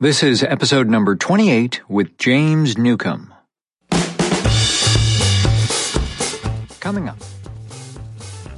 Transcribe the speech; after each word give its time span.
This 0.00 0.24
is 0.24 0.42
episode 0.42 0.88
number 0.88 1.14
28 1.14 1.88
with 1.88 2.18
James 2.18 2.76
Newcomb. 2.76 3.32
Coming 6.80 7.08
up. 7.08 7.16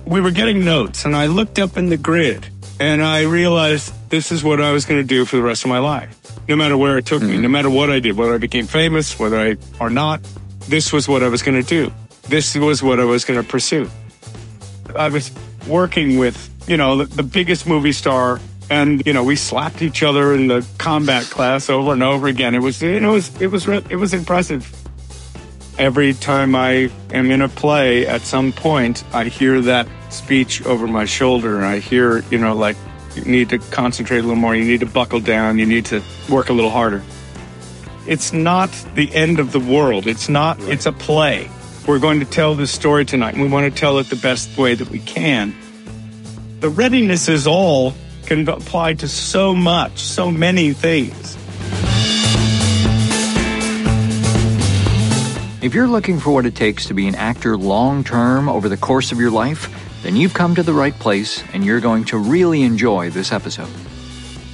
We 0.07 0.23
were 0.23 0.31
getting 0.31 0.65
notes, 0.65 1.05
and 1.05 1.15
I 1.15 1.27
looked 1.27 1.59
up 1.59 1.77
in 1.77 1.91
the 1.91 1.99
grid, 1.99 2.49
and 2.81 3.03
I 3.03 3.25
realized 3.25 3.93
this 4.09 4.33
is 4.33 4.43
what 4.43 4.63
I 4.63 4.73
was 4.73 4.87
going 4.87 4.99
to 4.99 5.07
do 5.07 5.27
for 5.27 5.37
the 5.37 5.43
rest 5.43 5.63
of 5.63 5.69
my 5.69 5.79
life. 5.79 6.19
No 6.49 6.57
matter 6.57 6.75
where 6.75 6.97
it 6.97 7.05
took 7.05 7.21
me, 7.21 7.29
no 7.29 7.35
mm-hmm. 7.35 7.53
matter 7.53 7.69
what 7.69 7.91
I 7.91 8.01
did, 8.01 8.17
whether 8.17 8.33
I 8.33 8.39
became 8.39 8.67
famous, 8.67 9.19
whether 9.19 9.39
I 9.39 9.59
or 9.79 9.91
not, 9.91 10.23
this 10.69 10.91
was 10.91 11.07
what 11.07 11.23
I 11.23 11.29
was 11.29 11.43
going 11.43 11.63
to 11.63 11.69
do. 11.69 11.93
This 12.29 12.55
was 12.55 12.83
what 12.83 12.99
I 12.99 13.05
was 13.05 13.27
going 13.27 13.43
to 13.43 13.47
pursue. 13.47 13.91
I 14.97 15.11
was 15.11 15.31
working 15.69 16.17
with, 16.17 16.51
you 16.67 16.79
know, 16.79 16.97
the, 16.97 17.05
the 17.05 17.23
biggest 17.23 17.67
movie 17.67 17.93
star 17.93 18.41
and 18.71 19.07
you 19.07 19.13
know 19.13 19.25
we 19.25 19.37
slapped 19.37 19.83
each 19.83 20.03
other 20.03 20.35
in 20.35 20.49
the 20.49 20.67
combat 20.79 21.25
class 21.25 21.71
over 21.71 21.93
and 21.93 22.03
over 22.03 22.27
again. 22.27 22.55
It 22.55 22.63
was 22.63 22.83
it 22.83 23.03
was 23.03 23.41
it 23.41 23.49
was 23.49 23.69
it 23.69 23.97
was 23.97 24.15
impressive. 24.15 24.71
Every 25.79 26.15
time 26.15 26.55
I 26.55 26.91
am 27.13 27.31
in 27.31 27.43
a 27.43 27.49
play, 27.49 28.07
at 28.07 28.23
some 28.23 28.53
point, 28.53 29.05
I 29.13 29.25
hear 29.25 29.61
that 29.63 29.87
speech 30.11 30.65
over 30.65 30.87
my 30.87 31.05
shoulder, 31.05 31.57
and 31.57 31.67
I 31.67 31.79
hear 31.79 32.25
you 32.31 32.39
know 32.39 32.55
like 32.55 32.77
you 33.15 33.23
need 33.25 33.51
to 33.51 33.59
concentrate 33.59 34.19
a 34.19 34.23
little 34.23 34.37
more, 34.37 34.55
you 34.55 34.65
need 34.65 34.81
to 34.81 34.87
buckle 34.87 35.21
down, 35.21 35.59
you 35.59 35.67
need 35.67 35.87
to 35.87 36.03
work 36.29 36.49
a 36.49 36.53
little 36.53 36.71
harder. 36.71 37.03
It's 38.07 38.33
not 38.33 38.71
the 38.95 39.13
end 39.15 39.41
of 39.41 39.53
the 39.53 39.59
world. 39.59 40.07
It's 40.07 40.29
not. 40.29 40.61
It's 40.63 40.87
a 40.87 40.93
play. 40.93 41.51
We're 41.89 41.99
going 41.99 42.21
to 42.21 42.27
tell 42.27 42.55
this 42.55 42.71
story 42.71 43.05
tonight, 43.05 43.35
and 43.35 43.43
we 43.43 43.49
want 43.49 43.73
to 43.73 43.81
tell 43.81 43.99
it 43.99 44.09
the 44.09 44.17
best 44.17 44.57
way 44.57 44.75
that 44.75 44.91
we 44.91 44.99
can. 45.01 45.55
The 46.61 46.69
readiness 46.69 47.29
is 47.29 47.47
all 47.47 47.95
can 48.27 48.49
apply 48.49 48.95
to 48.95 49.09
so 49.09 49.55
much, 49.55 49.99
so 49.99 50.31
many 50.31 50.73
things. 50.73 51.37
If 55.63 55.75
you're 55.75 55.89
looking 55.89 56.21
for 56.21 56.33
what 56.33 56.47
it 56.47 56.55
takes 56.55 56.87
to 56.87 56.95
be 56.95 57.09
an 57.09 57.15
actor 57.15 57.57
long 57.57 58.05
term 58.05 58.49
over 58.49 58.69
the 58.69 58.77
course 58.77 59.11
of 59.11 59.19
your 59.19 59.31
life, 59.31 59.69
then 60.03 60.15
you've 60.15 60.35
come 60.35 60.55
to 60.55 60.63
the 60.63 60.73
right 60.73 60.95
place 60.95 61.43
and 61.53 61.65
you're 61.65 61.81
going 61.81 62.05
to 62.05 62.19
really 62.19 62.63
enjoy 62.63 63.11
this 63.11 63.33
episode. 63.33 63.71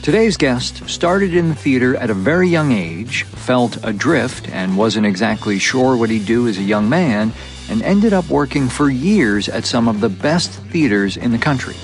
Today's 0.02 0.36
guest 0.36 0.88
started 0.88 1.34
in 1.34 1.50
the 1.50 1.54
theater 1.54 1.96
at 1.96 2.10
a 2.10 2.14
very 2.14 2.48
young 2.48 2.72
age, 2.72 3.24
felt 3.24 3.78
adrift, 3.84 4.48
and 4.48 4.76
wasn't 4.76 5.06
exactly 5.06 5.58
sure 5.58 5.96
what 5.96 6.10
he'd 6.10 6.26
do 6.26 6.48
as 6.48 6.58
a 6.58 6.62
young 6.62 6.88
man, 6.88 7.32
and 7.68 7.82
ended 7.82 8.12
up 8.12 8.28
working 8.28 8.68
for 8.68 8.90
years 8.90 9.48
at 9.48 9.64
some 9.64 9.88
of 9.88 10.00
the 10.00 10.08
best 10.08 10.50
theaters 10.50 11.16
in 11.16 11.30
the 11.30 11.38
country. 11.38 11.76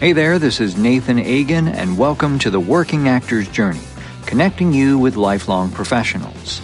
Hey 0.00 0.12
there, 0.12 0.38
this 0.38 0.60
is 0.60 0.76
Nathan 0.76 1.18
Agan, 1.18 1.66
and 1.66 1.98
welcome 1.98 2.38
to 2.38 2.50
the 2.50 2.60
Working 2.60 3.08
Actor's 3.08 3.48
Journey, 3.48 3.80
connecting 4.26 4.72
you 4.72 4.96
with 4.96 5.16
lifelong 5.16 5.72
professionals. 5.72 6.62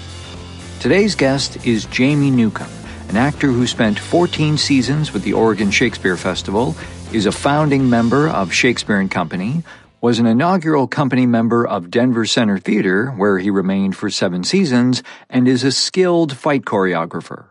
Today's 0.78 1.16
guest 1.16 1.66
is 1.66 1.86
Jamie 1.86 2.30
Newcomb, 2.30 2.70
an 3.08 3.16
actor 3.16 3.48
who 3.48 3.66
spent 3.66 3.98
14 3.98 4.56
seasons 4.56 5.12
with 5.12 5.24
the 5.24 5.32
Oregon 5.32 5.72
Shakespeare 5.72 6.16
Festival, 6.16 6.76
is 7.12 7.26
a 7.26 7.32
founding 7.32 7.90
member 7.90 8.28
of 8.28 8.52
Shakespeare 8.52 9.00
and 9.00 9.10
Company, 9.10 9.64
was 10.00 10.20
an 10.20 10.26
inaugural 10.26 10.86
company 10.86 11.26
member 11.26 11.66
of 11.66 11.90
Denver 11.90 12.26
Center 12.26 12.58
Theater, 12.58 13.08
where 13.10 13.40
he 13.40 13.50
remained 13.50 13.96
for 13.96 14.10
seven 14.10 14.44
seasons, 14.44 15.02
and 15.28 15.48
is 15.48 15.64
a 15.64 15.72
skilled 15.72 16.36
fight 16.36 16.62
choreographer. 16.62 17.46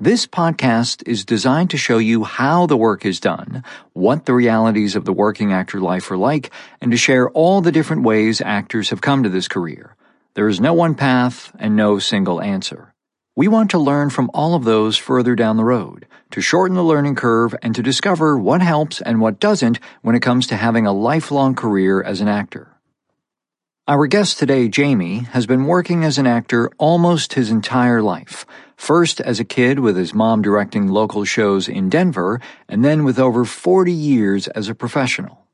This 0.00 0.26
podcast 0.26 1.04
is 1.06 1.24
designed 1.24 1.70
to 1.70 1.76
show 1.76 1.98
you 1.98 2.24
how 2.24 2.66
the 2.66 2.76
work 2.76 3.06
is 3.06 3.20
done, 3.20 3.62
what 3.92 4.26
the 4.26 4.34
realities 4.34 4.96
of 4.96 5.04
the 5.04 5.12
working 5.12 5.52
actor 5.52 5.80
life 5.80 6.10
are 6.10 6.16
like, 6.16 6.50
and 6.80 6.90
to 6.90 6.96
share 6.96 7.30
all 7.30 7.60
the 7.60 7.70
different 7.70 8.02
ways 8.02 8.40
actors 8.40 8.90
have 8.90 9.00
come 9.00 9.22
to 9.22 9.28
this 9.28 9.46
career. 9.46 9.94
There 10.34 10.48
is 10.48 10.58
no 10.58 10.74
one 10.74 10.96
path 10.96 11.54
and 11.60 11.76
no 11.76 12.00
single 12.00 12.42
answer. 12.42 12.92
We 13.36 13.46
want 13.46 13.70
to 13.70 13.78
learn 13.78 14.10
from 14.10 14.32
all 14.34 14.56
of 14.56 14.64
those 14.64 14.96
further 14.96 15.36
down 15.36 15.58
the 15.58 15.64
road, 15.64 16.08
to 16.32 16.40
shorten 16.40 16.74
the 16.74 16.82
learning 16.82 17.14
curve 17.14 17.54
and 17.62 17.72
to 17.76 17.82
discover 17.82 18.36
what 18.36 18.62
helps 18.62 19.00
and 19.00 19.20
what 19.20 19.38
doesn't 19.38 19.78
when 20.02 20.16
it 20.16 20.22
comes 20.22 20.48
to 20.48 20.56
having 20.56 20.88
a 20.88 20.92
lifelong 20.92 21.54
career 21.54 22.02
as 22.02 22.20
an 22.20 22.26
actor. 22.26 22.74
Our 23.86 24.08
guest 24.08 24.38
today, 24.38 24.66
Jamie, 24.66 25.20
has 25.20 25.46
been 25.46 25.66
working 25.66 26.04
as 26.04 26.18
an 26.18 26.26
actor 26.26 26.68
almost 26.78 27.34
his 27.34 27.50
entire 27.50 28.02
life. 28.02 28.44
First 28.76 29.20
as 29.20 29.40
a 29.40 29.44
kid 29.44 29.78
with 29.78 29.96
his 29.96 30.14
mom 30.14 30.42
directing 30.42 30.88
local 30.88 31.24
shows 31.24 31.68
in 31.68 31.88
Denver, 31.88 32.40
and 32.68 32.84
then 32.84 33.04
with 33.04 33.18
over 33.18 33.44
40 33.44 33.92
years 33.92 34.48
as 34.48 34.68
a 34.68 34.74
professional. 34.74 35.44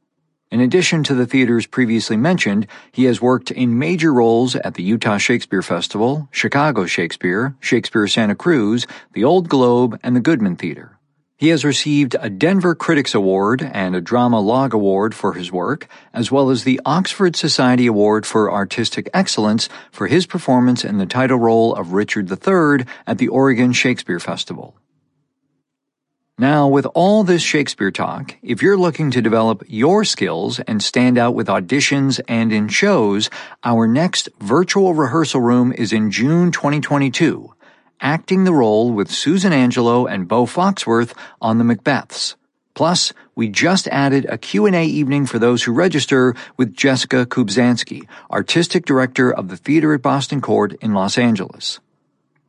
In 0.51 0.61
addition 0.61 1.05
to 1.05 1.15
the 1.15 1.27
theaters 1.27 1.67
previously 1.67 2.17
mentioned, 2.17 2.67
he 2.91 3.05
has 3.05 3.23
worked 3.23 3.53
in 3.53 3.79
major 3.79 4.13
roles 4.13 4.57
at 4.57 4.75
the 4.75 4.83
Utah 4.83 5.19
Shakespeare 5.19 5.63
Festival, 5.63 6.29
Chicago 6.33 6.87
Shakespeare, 6.87 7.57
Shakespeare 7.61 8.09
Santa 8.09 8.35
Cruz, 8.35 8.87
the 9.13 9.23
Old 9.23 9.49
Globe, 9.49 10.01
and 10.03 10.17
the 10.17 10.21
Goodman 10.21 10.57
Theater. 10.57 11.00
He 11.41 11.49
has 11.49 11.65
received 11.65 12.15
a 12.21 12.29
Denver 12.29 12.75
Critics 12.75 13.15
Award 13.15 13.63
and 13.63 13.97
a 13.97 14.03
Drama 14.03 14.39
Log 14.41 14.75
Award 14.75 15.15
for 15.15 15.33
his 15.33 15.51
work, 15.51 15.89
as 16.13 16.31
well 16.31 16.51
as 16.51 16.65
the 16.65 16.79
Oxford 16.85 17.35
Society 17.35 17.87
Award 17.87 18.27
for 18.27 18.53
Artistic 18.53 19.09
Excellence 19.15 19.71
for 19.91 20.07
his 20.07 20.27
performance 20.27 20.85
in 20.85 20.99
the 20.99 21.07
title 21.07 21.39
role 21.39 21.75
of 21.75 21.95
Richard 21.95 22.31
III 22.31 22.85
at 23.07 23.17
the 23.17 23.29
Oregon 23.29 23.73
Shakespeare 23.73 24.21
Festival. 24.21 24.77
Now, 26.37 26.69
with 26.69 26.87
all 26.95 27.25
this 27.25 27.41
Shakespeare 27.41 27.91
talk, 27.91 28.37
if 28.43 28.61
you're 28.61 28.77
looking 28.77 29.11
to 29.13 29.23
develop 29.23 29.63
your 29.67 30.05
skills 30.05 30.61
and 30.61 30.83
stand 30.83 31.17
out 31.17 31.35
with 31.35 31.47
auditions 31.47 32.21
and 32.29 32.53
in 32.53 32.69
shows, 32.69 33.31
our 33.65 33.89
next 33.89 34.29
virtual 34.41 34.93
rehearsal 34.93 35.41
room 35.41 35.73
is 35.73 35.91
in 35.91 36.11
June 36.11 36.53
2022 36.53 37.55
acting 38.01 38.45
the 38.45 38.53
role 38.53 38.91
with 38.93 39.11
Susan 39.11 39.53
Angelo 39.53 40.07
and 40.07 40.29
Beau 40.29 40.47
Foxworth 40.47 41.13
on 41.41 41.59
the 41.59 41.65
Macbeths. 41.65 42.37
Plus, 42.75 43.13
we 43.35 43.49
just 43.49 43.89
added 43.89 44.27
a 44.29 44.39
Q&A 44.39 44.85
evening 44.85 45.27
for 45.27 45.39
those 45.39 45.63
who 45.63 45.73
register 45.73 46.35
with 46.57 46.75
Jessica 46.75 47.27
Kubzansky, 47.27 48.07
artistic 48.31 48.87
director 48.87 49.33
of 49.33 49.49
the 49.49 49.57
theater 49.57 49.93
at 49.93 50.03
Boston 50.03 50.41
Court 50.41 50.73
in 50.81 50.95
Los 50.95 51.19
Angeles. 51.19 51.81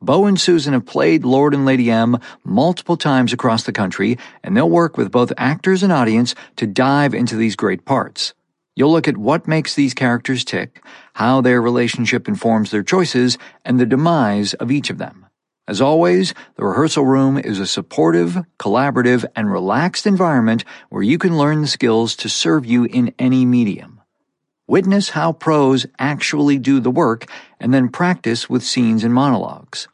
Beau 0.02 0.26
and 0.26 0.40
Susan 0.40 0.74
have 0.74 0.86
played 0.86 1.24
Lord 1.24 1.54
and 1.54 1.66
Lady 1.66 1.92
M 1.92 2.18
multiple 2.44 2.98
times 2.98 3.34
across 3.34 3.64
the 3.64 3.72
country, 3.72 4.18
and 4.44 4.56
they'll 4.56 4.70
work 4.70 4.98
with 4.98 5.12
both 5.12 5.34
actors 5.38 5.84
and 5.84 5.92
audience 5.92 6.34
to 6.56 6.66
dive 6.66 7.14
into 7.14 7.36
these 7.36 7.56
great 7.56 7.86
parts. 7.86 8.34
You'll 8.76 8.92
look 8.92 9.08
at 9.08 9.18
what 9.18 9.48
makes 9.48 9.76
these 9.76 9.94
characters 9.94 10.44
tick, 10.44 10.84
how 11.14 11.42
their 11.42 11.62
relationship 11.62 12.28
informs 12.28 12.72
their 12.72 12.84
choices, 12.84 13.38
and 13.66 13.80
the 13.80 13.86
demise 13.86 14.54
of 14.56 14.72
each 14.72 14.90
of 14.90 14.98
them. 14.98 15.28
As 15.68 15.80
always, 15.80 16.34
the 16.56 16.66
rehearsal 16.66 17.06
room 17.06 17.38
is 17.38 17.60
a 17.60 17.68
supportive, 17.68 18.38
collaborative, 18.58 19.26
and 19.36 19.52
relaxed 19.52 20.08
environment 20.08 20.64
where 20.90 21.04
you 21.04 21.18
can 21.18 21.38
learn 21.38 21.62
the 21.62 21.68
skills 21.68 22.16
to 22.18 22.30
serve 22.30 22.66
you 22.66 22.86
in 22.86 23.14
any 23.20 23.46
medium. 23.46 24.02
Witness 24.68 25.10
how 25.10 25.34
pros 25.34 25.86
actually 26.00 26.58
do 26.58 26.80
the 26.80 26.90
work 26.90 27.26
and 27.60 27.74
then 27.74 27.90
practice 27.90 28.50
with 28.50 28.64
scenes 28.64 29.04
and 29.04 29.14
monologues. 29.14 29.88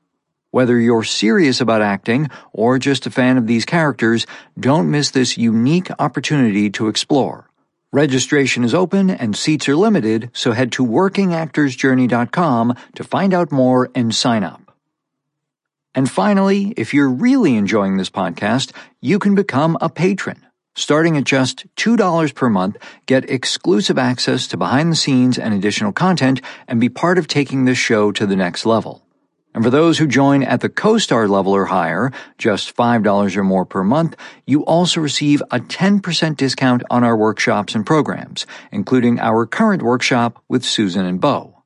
Whether 0.51 0.79
you're 0.79 1.03
serious 1.03 1.59
about 1.59 1.81
acting 1.81 2.29
or 2.53 2.79
just 2.79 3.05
a 3.05 3.11
fan 3.11 3.38
of 3.38 3.47
these 3.47 3.66
characters, 3.66 4.25
don't 4.57 4.89
miss 4.89 5.11
this 5.11 5.38
unique 5.38 5.89
opportunity 5.99 6.69
to 6.72 6.88
explore. 6.88 7.49
Registration 7.91 8.63
is 8.63 8.73
open 8.73 9.09
and 9.09 9.35
seats 9.35 9.67
are 9.67 9.75
limited, 9.75 10.29
so 10.34 10.53
head 10.53 10.72
to 10.73 10.85
workingactorsjourney.com 10.85 12.75
to 12.95 13.03
find 13.03 13.34
out 13.34 13.51
more 13.51 13.89
and 13.94 14.16
sign 14.16 14.44
up. 14.44 14.66
And 15.97 16.08
finally, 16.08 16.75
if 16.78 16.94
you're 16.94 17.09
really 17.09 17.56
enjoying 17.56 17.97
this 17.97 18.12
podcast, 18.12 18.72
you 19.02 19.18
can 19.18 19.34
become 19.34 19.80
a 19.81 19.90
patron. 19.90 20.46
Starting 20.75 21.18
at 21.18 21.24
just 21.24 21.66
$2 21.75 22.35
per 22.35 22.50
month, 22.52 22.78
get 23.08 23.28
exclusive 23.31 23.97
access 23.97 24.46
to 24.50 24.58
behind 24.58 24.91
the 24.91 24.96
scenes 24.96 25.40
and 25.40 25.56
additional 25.56 25.91
content 25.91 26.40
and 26.67 26.79
be 26.79 26.88
part 26.88 27.17
of 27.17 27.28
taking 27.28 27.66
this 27.66 27.79
show 27.79 28.11
to 28.11 28.28
the 28.28 28.35
next 28.35 28.64
level. 28.64 29.03
And 29.55 29.64
for 29.64 29.72
those 29.72 29.97
who 29.97 30.05
join 30.05 30.44
at 30.44 30.61
the 30.61 30.70
co-star 30.70 31.28
level 31.28 31.53
or 31.53 31.66
higher, 31.66 32.11
just 32.38 32.76
$5 32.76 33.35
or 33.35 33.44
more 33.44 33.66
per 33.66 33.84
month, 33.84 34.16
you 34.46 34.64
also 34.66 35.02
receive 35.02 35.41
a 35.49 35.59
10% 35.59 36.38
discount 36.38 36.84
on 36.91 37.03
our 37.03 37.17
workshops 37.17 37.73
and 37.73 37.84
programs, 37.84 38.46
including 38.72 39.20
our 39.20 39.47
current 39.47 39.82
workshop 39.82 40.44
with 40.47 40.64
Susan 40.64 41.08
and 41.08 41.20
Beau. 41.20 41.64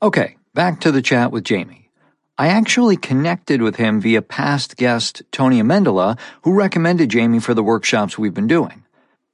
Okay, 0.00 0.36
back 0.54 0.80
to 0.82 0.92
the 0.92 1.02
chat 1.02 1.32
with 1.32 1.42
Jamie. 1.42 1.85
I 2.38 2.48
actually 2.48 2.98
connected 2.98 3.62
with 3.62 3.76
him 3.76 3.98
via 3.98 4.20
past 4.20 4.76
guest 4.76 5.22
Tony 5.32 5.62
Amendola, 5.62 6.18
who 6.42 6.52
recommended 6.52 7.08
Jamie 7.08 7.40
for 7.40 7.54
the 7.54 7.62
workshops 7.62 8.18
we've 8.18 8.34
been 8.34 8.46
doing. 8.46 8.84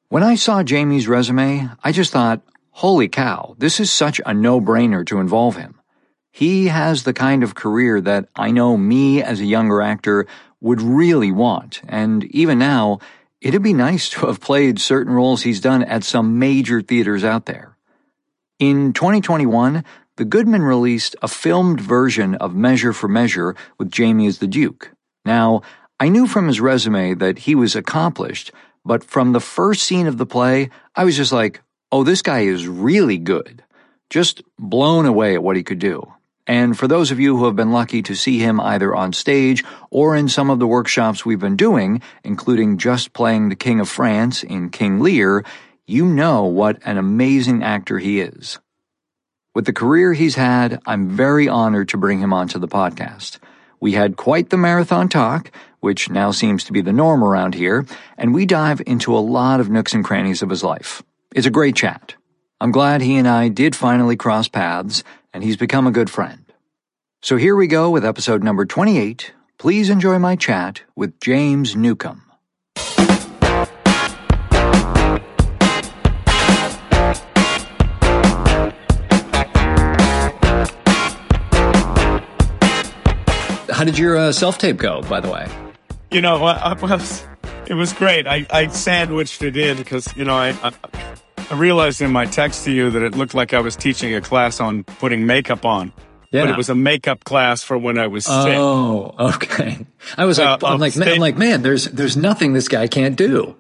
When 0.09 0.23
I 0.23 0.37
saw 0.37 0.63
Jamie's 0.63 1.09
resume, 1.09 1.69
I 1.83 1.91
just 1.91 2.13
thought, 2.13 2.43
holy 2.71 3.09
cow, 3.09 3.57
this 3.59 3.81
is 3.81 3.91
such 3.91 4.21
a 4.25 4.33
no-brainer 4.33 5.05
to 5.07 5.19
involve 5.19 5.57
him. 5.57 5.81
He 6.31 6.69
has 6.69 7.03
the 7.03 7.13
kind 7.13 7.43
of 7.43 7.57
career 7.57 8.01
that 8.01 8.29
I 8.37 8.53
know 8.53 8.77
me 8.77 9.21
as 9.21 9.41
a 9.41 9.47
younger 9.47 9.83
actor 9.83 10.29
would 10.61 10.81
really 10.81 11.33
want, 11.33 11.83
and 11.89 12.23
even 12.27 12.61
now, 12.61 13.01
it'd 13.41 13.65
be 13.65 13.73
nice 13.73 14.11
to 14.11 14.27
have 14.27 14.41
played 14.41 14.79
certain 14.79 15.13
roles 15.13 15.43
he's 15.43 15.61
done 15.61 15.83
at 15.83 16.05
some 16.05 16.39
major 16.39 16.81
theaters 16.81 17.25
out 17.25 17.47
there. 17.47 17.77
In 18.61 18.93
2021, 18.93 19.85
the 20.17 20.25
Goodman 20.25 20.63
released 20.63 21.17
a 21.23 21.29
filmed 21.29 21.81
version 21.81 22.35
of 22.35 22.55
Measure 22.55 22.93
for 22.93 23.09
Measure 23.09 23.57
with 23.79 23.91
Jamie 23.91 24.27
as 24.27 24.39
the 24.39 24.47
Duke. 24.47 24.93
Now, 25.25 25.63
I 25.99 26.09
knew 26.09 26.27
from 26.27 26.49
his 26.49 26.61
resume 26.61 27.15
that 27.15 27.41
he 27.41 27.55
was 27.55 27.75
accomplished, 27.75 28.51
but 28.85 29.05
from 29.05 29.33
the 29.33 29.41
first 29.41 29.85
scene 29.85 30.07
of 30.07 30.19
the 30.19 30.27
play, 30.27 30.71
I 30.95 31.05
was 31.05 31.17
just 31.17 31.33
like, 31.33 31.63
oh, 31.91 32.05
this 32.05 32.23
guy 32.23 32.41
is 32.41 32.67
really 32.67 33.19
good. 33.19 33.63
Just 34.11 34.43
blown 34.59 35.07
away 35.07 35.35
at 35.35 35.43
what 35.43 35.57
he 35.57 35.63
could 35.63 35.79
do. 35.79 36.13
And 36.47 36.77
for 36.77 36.89
those 36.89 37.11
of 37.11 37.21
you 37.21 37.37
who 37.37 37.45
have 37.45 37.57
been 37.57 37.73
lucky 37.73 38.03
to 38.03 38.17
see 38.17 38.39
him 38.39 38.61
either 38.61 38.95
on 38.95 39.13
stage 39.13 39.63
or 39.91 40.17
in 40.17 40.29
some 40.29 40.51
of 40.51 40.59
the 40.59 40.67
workshops 40.67 41.25
we've 41.25 41.39
been 41.39 41.57
doing, 41.57 42.03
including 42.25 42.79
just 42.79 43.13
playing 43.13 43.49
the 43.49 43.57
King 43.57 43.79
of 43.79 43.89
France 43.89 44.43
in 44.43 44.71
King 44.71 45.01
Lear, 45.01 45.45
you 45.87 46.05
know 46.05 46.45
what 46.45 46.81
an 46.85 46.99
amazing 46.99 47.63
actor 47.63 47.99
he 47.99 48.21
is. 48.21 48.59
With 49.55 49.67
the 49.67 49.73
career 49.75 50.15
he's 50.15 50.37
had, 50.37 50.81
I'm 50.87 51.11
very 51.11 51.47
honored 51.47 51.91
to 51.91 51.99
bring 51.99 52.21
him 52.21 52.33
onto 52.33 52.59
the 52.59 52.69
podcast. 52.69 53.39
We 53.81 53.93
had 53.93 54.17
quite 54.17 54.49
the 54.49 54.57
marathon 54.57 55.11
talk, 55.11 55.51
which 55.81 56.09
now 56.09 56.31
seems 56.31 56.65
to 56.65 56.73
be 56.73 56.81
the 56.81 56.93
norm 56.93 57.23
around 57.23 57.55
here, 57.55 57.85
and 58.17 58.33
we 58.33 58.47
dive 58.47 58.81
into 58.87 59.15
a 59.15 59.21
lot 59.21 59.61
of 59.61 59.69
nooks 59.69 59.93
and 59.93 60.03
crannies 60.03 60.41
of 60.41 60.49
his 60.49 60.65
life. 60.65 61.03
It's 61.35 61.47
a 61.47 61.51
great 61.51 61.77
chat. 61.77 62.15
I'm 62.63 62.71
glad 62.71 63.03
he 63.03 63.17
and 63.17 63.29
I 63.29 63.49
did 63.49 63.77
finally 63.77 64.17
cross 64.17 64.49
paths, 64.49 65.05
and 65.35 65.45
he's 65.45 65.59
become 65.59 65.87
a 65.87 65.93
good 65.93 66.09
friend. 66.09 66.45
So 67.21 67.37
here 67.37 67.55
we 67.55 67.67
go 67.67 67.91
with 67.91 68.07
episode 68.07 68.43
number 68.43 68.65
28. 68.65 69.35
Please 69.59 69.91
enjoy 69.91 70.19
my 70.19 70.35
chat 70.35 70.81
with 70.97 71.21
James 71.21 71.77
Newcomb. 71.77 72.23
How 83.83 83.87
did 83.87 83.99
your 83.99 84.17
uh, 84.17 84.31
self 84.31 84.59
tape 84.59 84.77
go, 84.77 85.03
by 85.03 85.19
the 85.19 85.29
way? 85.29 85.49
You 86.13 86.21
know, 86.21 86.45
I, 86.45 86.73
was, 86.75 87.27
it 87.67 87.75
was 87.75 87.93
great. 87.93 88.29
I, 88.29 88.47
I 88.49 88.69
sandwiched 88.69 89.43
it 89.43 89.57
in 89.57 89.77
because, 89.77 90.17
you 90.17 90.25
know, 90.25 90.37
I, 90.37 90.51
I, 90.63 90.73
I 91.51 91.55
realized 91.57 92.01
in 92.01 92.13
my 92.13 92.27
text 92.27 92.65
to 92.67 92.71
you 92.71 92.91
that 92.91 93.03
it 93.03 93.17
looked 93.17 93.35
like 93.35 93.53
I 93.53 93.59
was 93.59 93.75
teaching 93.75 94.15
a 94.15 94.21
class 94.21 94.61
on 94.61 94.85
putting 94.85 95.27
makeup 95.27 95.65
on. 95.65 95.93
Yeah. 96.31 96.43
But 96.45 96.51
it 96.51 96.57
was 96.57 96.71
a 96.71 96.77
makeup 96.77 97.25
class 97.25 97.65
for 97.65 97.77
when 97.77 97.99
I 97.99 98.07
was 98.07 98.25
sick. 98.25 98.35
Oh, 98.37 99.17
okay. 99.19 99.85
I 100.17 100.27
was 100.27 100.39
like, 100.39 100.63
uh, 100.63 100.67
I'm 100.69 100.79
like, 100.79 100.97
I'm 100.97 101.19
like, 101.19 101.37
man, 101.37 101.63
there's, 101.63 101.87
there's 101.87 102.17
nothing 102.17 102.53
this 102.53 102.69
guy 102.69 102.87
can't 102.87 103.17
do. 103.17 103.57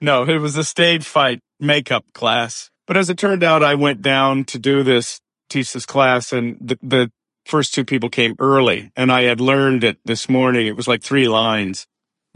No, 0.00 0.22
it 0.24 0.38
was 0.38 0.56
a 0.56 0.64
stage 0.64 1.04
fight 1.04 1.40
makeup 1.60 2.06
class. 2.14 2.70
But 2.86 2.96
as 2.96 3.10
it 3.10 3.18
turned 3.18 3.44
out, 3.44 3.62
I 3.62 3.74
went 3.74 4.00
down 4.00 4.46
to 4.46 4.58
do 4.58 4.82
this, 4.82 5.20
teach 5.50 5.74
this 5.74 5.84
class 5.84 6.32
and 6.32 6.56
the, 6.62 6.78
the 6.82 7.12
first 7.46 7.74
two 7.74 7.84
people 7.84 8.10
came 8.10 8.34
early 8.38 8.90
and 8.96 9.10
I 9.12 9.22
had 9.22 9.40
learned 9.40 9.84
it 9.84 9.98
this 10.04 10.28
morning. 10.28 10.66
It 10.66 10.76
was 10.76 10.88
like 10.88 11.02
three 11.02 11.28
lines. 11.28 11.86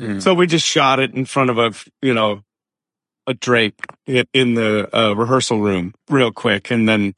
Mm. 0.00 0.22
So 0.22 0.34
we 0.34 0.46
just 0.46 0.66
shot 0.66 1.00
it 1.00 1.14
in 1.14 1.24
front 1.26 1.50
of 1.50 1.58
a, 1.58 1.72
you 2.00 2.14
know, 2.14 2.42
a 3.26 3.34
drape 3.34 3.82
in 4.06 4.54
the 4.54 4.88
uh, 4.96 5.14
rehearsal 5.14 5.60
room 5.60 5.94
real 6.08 6.32
quick 6.32 6.70
and 6.70 6.88
then 6.88 7.14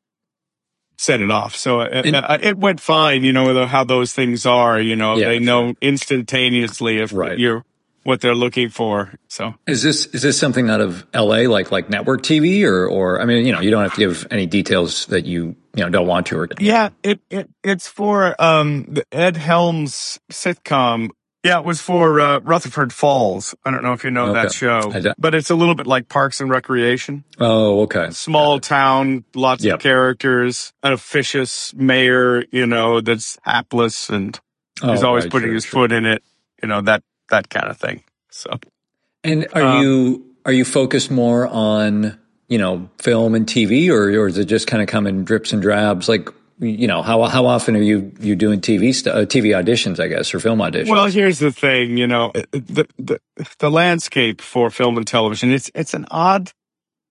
set 0.99 1.21
it 1.21 1.31
off. 1.31 1.55
So 1.57 1.81
it, 1.81 2.07
it 2.07 2.59
went 2.59 2.81
fine, 2.81 3.25
you 3.25 3.33
know, 3.33 3.67
how 3.67 3.85
those 3.85 4.13
things 4.13 4.47
are, 4.47 4.81
you 4.81 4.97
know, 4.97 5.17
yeah, 5.17 5.29
they 5.29 5.39
know 5.39 5.75
instantaneously 5.81 6.99
if 6.99 7.13
right. 7.13 7.39
you're 7.39 7.65
what 8.05 8.21
they're 8.21 8.35
looking 8.35 8.69
for. 8.69 9.15
So 9.29 9.55
is 9.67 9.83
this 9.83 10.07
is 10.07 10.23
this 10.23 10.39
something 10.39 10.71
out 10.71 10.81
of 10.81 11.07
LA 11.15 11.49
like 11.49 11.71
like 11.71 11.89
network 11.89 12.23
TV 12.23 12.65
or 12.65 12.87
or 12.87 13.21
I 13.21 13.25
mean, 13.25 13.47
you 13.47 13.53
know, 13.53 13.61
you 13.61 13.71
don't 13.71 13.83
have 13.83 13.95
to 13.95 14.01
give 14.01 14.27
any 14.31 14.47
details 14.47 15.07
that 15.07 15.25
you 15.25 15.57
you 15.75 15.85
know 15.85 15.91
don't 15.91 16.07
want 16.07 16.27
to 16.27 16.39
or 16.39 16.49
Yeah, 16.59 16.91
it, 17.03 17.21
it 17.31 17.51
it's 17.63 17.89
for 17.89 18.41
um 18.43 18.87
the 18.89 19.05
Ed 19.13 19.37
Helms 19.37 20.21
sitcom. 20.31 21.11
Yeah, 21.45 21.59
it 21.59 21.65
was 21.65 21.81
for 21.81 22.21
uh, 22.21 22.39
Rutherford 22.39 22.93
Falls. 22.93 23.53
I 23.65 23.73
don't 23.73 23.83
know 23.83 23.95
if 23.95 24.05
you 24.05 24.13
know 24.13 24.27
okay. 24.27 24.43
that 24.43 24.53
show, 24.53 25.13
but 25.19 25.35
it's 25.35 25.51
a 25.51 25.57
little 25.57 25.75
bit 25.75 25.89
like 25.89 26.09
Parks 26.09 26.41
and 26.41 26.49
Recreation. 26.49 27.25
Oh, 27.37 27.81
okay. 27.83 28.11
Small 28.11 28.61
town, 28.61 29.25
lots 29.35 29.65
yep. 29.65 29.75
of 29.75 29.81
characters, 29.81 30.73
an 30.85 30.93
officious 30.93 31.75
mayor, 31.75 32.45
you 32.53 32.65
know, 32.65 33.01
that's 33.01 33.41
hapless 33.43 34.09
and 34.09 34.39
oh, 34.85 34.93
he's 34.93 35.03
always 35.03 35.25
right, 35.25 35.33
putting 35.33 35.49
sure, 35.49 35.55
his 35.55 35.65
sure. 35.65 35.81
foot 35.81 35.93
in 35.93 36.07
it. 36.07 36.23
You 36.63 36.69
know 36.69 36.81
that 36.83 37.03
that 37.31 37.49
kind 37.49 37.69
of 37.69 37.77
thing. 37.77 38.03
So, 38.31 38.59
and 39.25 39.47
are 39.55 39.63
um, 39.63 39.83
you 39.83 40.27
are 40.45 40.53
you 40.53 40.65
focused 40.65 41.11
more 41.11 41.47
on 41.47 42.19
you 42.49 42.59
know 42.59 42.89
film 42.99 43.35
and 43.35 43.47
TV, 43.47 43.91
or 43.91 44.09
or 44.21 44.29
is 44.29 44.39
it 44.39 44.47
just 44.47 44.67
kind 44.67 44.83
of 44.83 44.89
come 44.89 45.07
in 45.07 45.25
drips 45.25 45.53
and 45.53 45.63
drabs? 45.63 46.09
Like 46.09 46.29
you 46.59 46.87
know 46.87 47.03
how 47.03 47.23
how 47.25 47.47
often 47.47 47.77
are 47.77 47.83
you 47.83 48.13
you 48.21 48.37
doing 48.37 48.61
TV 48.61 48.95
st- 48.95 49.15
uh, 49.15 49.27
TV 49.27 49.49
auditions, 49.51 50.01
I 50.01 50.09
guess, 50.09 50.33
or 50.35 50.41
film 50.41 50.61
auditions? 50.61 50.89
Well, 50.89 51.07
here's 51.07 51.39
the 51.39 51.53
thing, 51.53 51.97
you 51.97 52.07
know, 52.07 52.33
the, 52.53 52.87
the 52.99 53.21
the 53.59 53.71
landscape 53.71 54.41
for 54.41 54.71
film 54.71 54.97
and 54.97 55.07
television 55.07 55.51
it's 55.51 55.71
it's 55.75 55.95
an 55.95 56.07
odd 56.11 56.53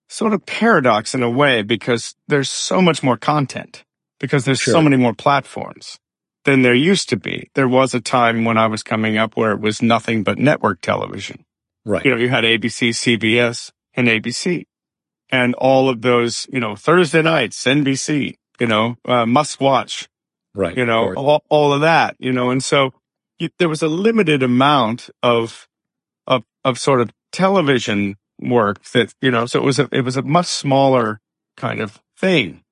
sort 0.07 0.33
of 0.33 0.45
paradox 0.45 1.13
in 1.15 1.23
a 1.23 1.29
way 1.29 1.61
because 1.61 2.15
there's 2.27 2.49
so 2.49 2.81
much 2.81 3.01
more 3.01 3.17
content 3.17 3.83
because 4.19 4.45
there's 4.45 4.59
sure. 4.59 4.73
so 4.73 4.81
many 4.81 4.97
more 4.97 5.13
platforms 5.13 5.99
than 6.45 6.61
there 6.61 6.73
used 6.73 7.09
to 7.09 7.17
be. 7.17 7.49
There 7.55 7.67
was 7.67 7.93
a 7.93 8.01
time 8.01 8.45
when 8.45 8.57
I 8.57 8.67
was 8.67 8.83
coming 8.83 9.17
up 9.17 9.37
where 9.37 9.51
it 9.51 9.59
was 9.59 9.81
nothing 9.81 10.23
but 10.23 10.37
network 10.37 10.81
television. 10.81 11.45
Right. 11.85 12.03
You 12.05 12.11
know, 12.11 12.17
you 12.17 12.29
had 12.29 12.43
ABC, 12.43 12.89
CBS, 12.89 13.71
and 13.93 14.07
ABC. 14.07 14.65
And 15.29 15.55
all 15.55 15.89
of 15.89 16.01
those, 16.01 16.47
you 16.51 16.59
know, 16.59 16.75
Thursday 16.75 17.21
nights, 17.21 17.63
NBC, 17.63 18.35
you 18.59 18.67
know, 18.67 18.97
uh, 19.05 19.25
must 19.25 19.59
watch. 19.59 20.09
Right. 20.53 20.75
You 20.75 20.85
know, 20.85 21.13
all, 21.13 21.43
all, 21.49 21.73
of 21.73 21.81
that, 21.81 22.17
you 22.19 22.33
know, 22.33 22.49
and 22.49 22.61
so 22.61 22.93
you, 23.39 23.49
there 23.57 23.69
was 23.69 23.81
a 23.81 23.87
limited 23.87 24.43
amount 24.43 25.09
of, 25.23 25.69
of, 26.27 26.43
of 26.65 26.77
sort 26.77 26.99
of 26.99 27.11
television 27.31 28.17
work 28.39 28.83
that, 28.91 29.13
you 29.21 29.31
know, 29.31 29.45
so 29.45 29.59
it 29.59 29.65
was 29.65 29.79
a, 29.79 29.87
it 29.93 30.01
was 30.01 30.17
a 30.17 30.21
much 30.21 30.47
smaller 30.47 31.21
kind 31.55 31.79
of 31.79 32.01
thing. 32.17 32.63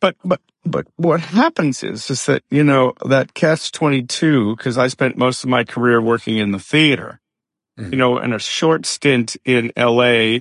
But, 0.00 0.16
but 0.24 0.40
but 0.64 0.86
what 0.96 1.20
happens 1.20 1.82
is, 1.82 2.10
is 2.10 2.26
that, 2.26 2.42
you 2.50 2.62
know, 2.62 2.92
that 3.06 3.34
catch 3.34 3.72
22, 3.72 4.56
cause 4.56 4.76
I 4.76 4.88
spent 4.88 5.16
most 5.16 5.42
of 5.42 5.50
my 5.50 5.64
career 5.64 6.00
working 6.00 6.36
in 6.36 6.50
the 6.50 6.58
theater, 6.58 7.20
mm-hmm. 7.78 7.92
you 7.92 7.98
know, 7.98 8.18
and 8.18 8.34
a 8.34 8.38
short 8.38 8.84
stint 8.84 9.36
in 9.44 9.72
LA 9.76 10.40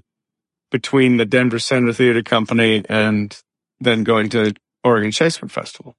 between 0.71 1.17
the 1.17 1.25
Denver 1.25 1.59
Center 1.59 1.94
Theater 1.94 2.21
Company 2.21 2.83
and 2.89 3.41
then 3.79 4.03
going 4.03 4.29
to 4.29 4.53
Oregon 4.83 5.11
Shakespeare 5.11 5.50
Festival, 5.50 5.95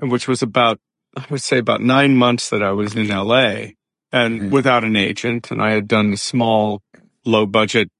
which 0.00 0.28
was 0.28 0.40
about, 0.40 0.78
I 1.16 1.24
would 1.28 1.42
say 1.42 1.58
about 1.58 1.80
nine 1.80 2.16
months 2.16 2.50
that 2.50 2.62
I 2.62 2.70
was 2.70 2.94
in 2.94 3.08
LA 3.08 3.72
and 4.12 4.40
mm-hmm. 4.40 4.50
without 4.50 4.84
an 4.84 4.94
agent. 4.94 5.50
And 5.50 5.60
I 5.60 5.72
had 5.72 5.88
done 5.88 6.12
a 6.12 6.16
small, 6.16 6.80
low 7.24 7.44
budget, 7.44 7.90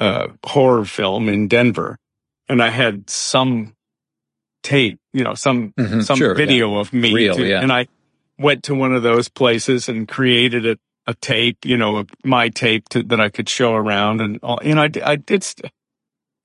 uh, 0.00 0.28
horror 0.44 0.84
film 0.84 1.28
in 1.28 1.46
Denver. 1.46 1.98
And 2.48 2.60
I 2.60 2.70
had 2.70 3.08
some 3.08 3.73
tape, 4.64 4.98
you 5.12 5.22
know, 5.22 5.34
some 5.34 5.72
mm-hmm, 5.78 6.00
some 6.00 6.16
sure, 6.16 6.34
video 6.34 6.72
yeah. 6.72 6.80
of 6.80 6.92
me. 6.92 7.14
Real, 7.14 7.36
to, 7.36 7.46
yeah. 7.46 7.60
And 7.60 7.72
I 7.72 7.86
went 8.36 8.64
to 8.64 8.74
one 8.74 8.92
of 8.92 9.04
those 9.04 9.28
places 9.28 9.88
and 9.88 10.08
created 10.08 10.66
a, 10.66 10.76
a 11.06 11.14
tape, 11.14 11.64
you 11.64 11.76
know, 11.76 11.98
a, 11.98 12.06
my 12.24 12.48
tape 12.48 12.88
to, 12.88 13.04
that 13.04 13.20
I 13.20 13.28
could 13.28 13.48
show 13.48 13.74
around, 13.74 14.20
and 14.20 14.40
all, 14.42 14.58
and 14.60 14.80
I 14.80 14.90
I 15.04 15.16
did, 15.16 15.44
st- 15.44 15.70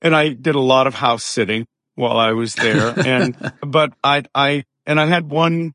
and 0.00 0.14
I 0.14 0.28
did 0.28 0.54
a 0.54 0.60
lot 0.60 0.86
of 0.86 0.94
house 0.94 1.24
sitting 1.24 1.66
while 1.96 2.18
I 2.18 2.32
was 2.32 2.54
there, 2.54 2.94
and 3.04 3.52
but 3.66 3.92
I 4.04 4.22
I 4.34 4.64
and 4.86 5.00
I 5.00 5.06
had 5.06 5.28
one 5.30 5.74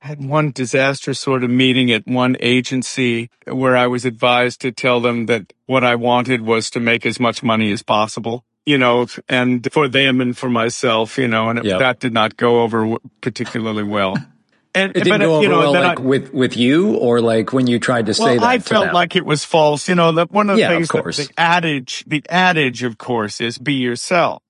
had 0.00 0.22
one 0.22 0.50
disastrous 0.50 1.18
sort 1.18 1.42
of 1.44 1.50
meeting 1.50 1.90
at 1.90 2.06
one 2.06 2.36
agency 2.40 3.30
where 3.46 3.74
I 3.74 3.86
was 3.86 4.04
advised 4.04 4.60
to 4.60 4.70
tell 4.70 5.00
them 5.00 5.26
that 5.26 5.54
what 5.64 5.82
I 5.82 5.94
wanted 5.94 6.42
was 6.42 6.68
to 6.70 6.80
make 6.80 7.06
as 7.06 7.18
much 7.18 7.42
money 7.42 7.72
as 7.72 7.82
possible 7.82 8.44
you 8.66 8.78
know, 8.78 9.06
and 9.28 9.70
for 9.72 9.88
them 9.88 10.20
and 10.20 10.36
for 10.36 10.48
myself, 10.48 11.18
you 11.18 11.28
know, 11.28 11.50
and 11.50 11.58
it, 11.58 11.64
yep. 11.66 11.78
that 11.80 12.00
did 12.00 12.12
not 12.12 12.36
go 12.36 12.62
over 12.62 12.96
particularly 13.20 13.84
well. 13.84 14.16
And 14.76 14.90
it 14.96 15.04
didn't 15.04 15.20
but, 15.20 15.24
go 15.24 15.34
uh, 15.34 15.36
over 15.36 15.42
you 15.44 15.48
know, 15.48 15.58
well, 15.60 15.72
like 15.72 16.00
I, 16.00 16.02
with 16.02 16.34
with 16.34 16.56
you, 16.56 16.96
or 16.96 17.20
like 17.20 17.52
when 17.52 17.68
you 17.68 17.78
tried 17.78 18.06
to 18.06 18.14
say 18.14 18.24
well, 18.24 18.40
that. 18.40 18.42
I 18.42 18.58
felt 18.58 18.86
them. 18.86 18.94
like 18.94 19.14
it 19.14 19.24
was 19.24 19.44
false. 19.44 19.88
You 19.88 19.94
know, 19.94 20.10
that 20.10 20.32
one 20.32 20.50
of 20.50 20.56
the 20.56 20.62
yeah, 20.62 20.70
things, 20.70 20.90
of 20.90 21.00
course. 21.00 21.18
the 21.18 21.32
adage, 21.38 22.02
the 22.08 22.24
adage, 22.28 22.82
of 22.82 22.98
course, 22.98 23.40
is 23.40 23.56
be 23.56 23.74
yourself. 23.74 24.42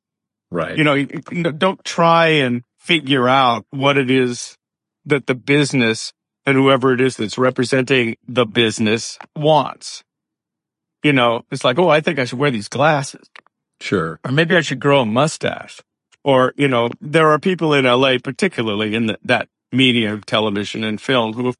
Right. 0.50 0.78
You 0.78 0.85
know, 0.85 0.94
you, 0.94 1.09
you 1.30 1.42
know, 1.42 1.52
don't 1.52 1.85
try 1.85 2.28
and 2.28 2.62
figure 2.78 3.28
out 3.28 3.66
what 3.68 3.99
it 3.99 4.11
is 4.11 4.56
that 5.04 5.26
the 5.26 5.35
business 5.35 6.14
and 6.47 6.56
whoever 6.56 6.94
it 6.94 7.02
is 7.02 7.16
that's 7.16 7.37
representing 7.37 8.16
the 8.26 8.47
business 8.47 9.18
wants. 9.37 10.04
You 11.02 11.12
know, 11.12 11.42
it's 11.50 11.64
like, 11.64 11.78
oh, 11.78 11.88
I 11.88 12.00
think 12.00 12.18
I 12.18 12.25
should 12.25 12.38
wear 12.38 12.50
these 12.50 12.68
glasses. 12.68 13.28
Sure. 13.85 14.19
Or 14.25 14.33
maybe 14.33 14.57
I 14.57 14.62
should 14.62 14.81
grow 14.81 15.00
a 15.03 15.07
mustache. 15.07 15.81
Or, 16.25 16.55
you 16.57 16.69
know, 16.69 16.88
there 17.03 17.29
are 17.29 17.38
people 17.38 17.75
in 17.75 17.85
LA, 17.85 18.17
particularly 18.23 18.95
in 18.95 19.07
the, 19.07 19.19
that 19.23 19.49
media, 19.73 20.14
of 20.14 20.25
television 20.25 20.83
and 20.83 20.99
film, 20.99 21.35
who 21.35 21.45
have 21.47 21.57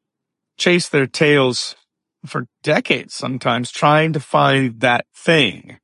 chased 0.57 0.91
their 0.91 1.07
tails 1.07 1.77
for 2.25 2.47
decades 2.63 3.13
sometimes 3.13 3.71
trying 3.71 4.15
to 4.15 4.21
find 4.21 4.81
that 4.81 5.05
thing. 5.15 5.79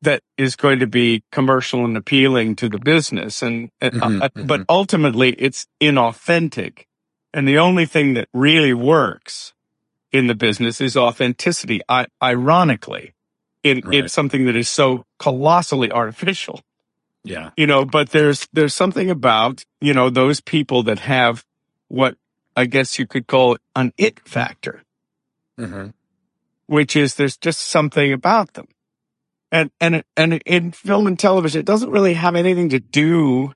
that 0.00 0.22
is 0.36 0.54
going 0.54 0.78
to 0.78 0.86
be 0.86 1.24
commercial 1.32 1.84
and 1.84 1.96
appealing 1.96 2.54
to 2.54 2.68
the 2.68 2.78
business. 2.78 3.42
And, 3.42 3.68
and 3.80 3.94
Mhm, 3.94 4.22
uh, 4.22 4.28
but 4.44 4.64
ultimately 4.68 5.30
it's 5.46 5.66
inauthentic. 5.82 6.84
And 7.34 7.48
the 7.48 7.58
only 7.58 7.84
thing 7.84 8.14
that 8.14 8.28
really 8.32 8.72
works 8.72 9.54
in 10.12 10.28
the 10.28 10.36
business 10.36 10.80
is 10.80 10.96
authenticity. 10.96 11.80
I, 11.88 12.06
ironically, 12.22 13.12
in, 13.62 13.92
in 13.92 14.08
something 14.08 14.46
that 14.46 14.56
is 14.56 14.68
so 14.68 15.04
colossally 15.18 15.90
artificial, 15.90 16.60
Yeah. 17.24 17.50
you 17.56 17.66
know, 17.66 17.84
but 17.84 18.10
there's, 18.10 18.48
there's 18.52 18.74
something 18.74 19.10
about, 19.10 19.64
you 19.80 19.92
know, 19.94 20.10
those 20.10 20.40
people 20.40 20.82
that 20.84 21.00
have 21.00 21.44
what 21.88 22.16
I 22.56 22.66
guess 22.66 22.98
you 22.98 23.06
could 23.06 23.26
call 23.26 23.56
an 23.76 23.92
it 23.96 24.20
factor 24.28 24.82
hmm 25.58 25.88
which 26.66 26.94
is 26.96 27.14
there's 27.14 27.38
just 27.38 27.60
something 27.60 28.12
about 28.12 28.52
them. 28.52 28.68
And, 29.50 29.70
and, 29.80 30.04
and 30.18 30.34
in 30.44 30.72
film 30.72 31.06
and 31.06 31.18
television, 31.18 31.60
it 31.60 31.64
doesn't 31.64 31.90
really 31.90 32.12
have 32.12 32.36
anything 32.36 32.68
to 32.68 32.78
do 32.78 33.54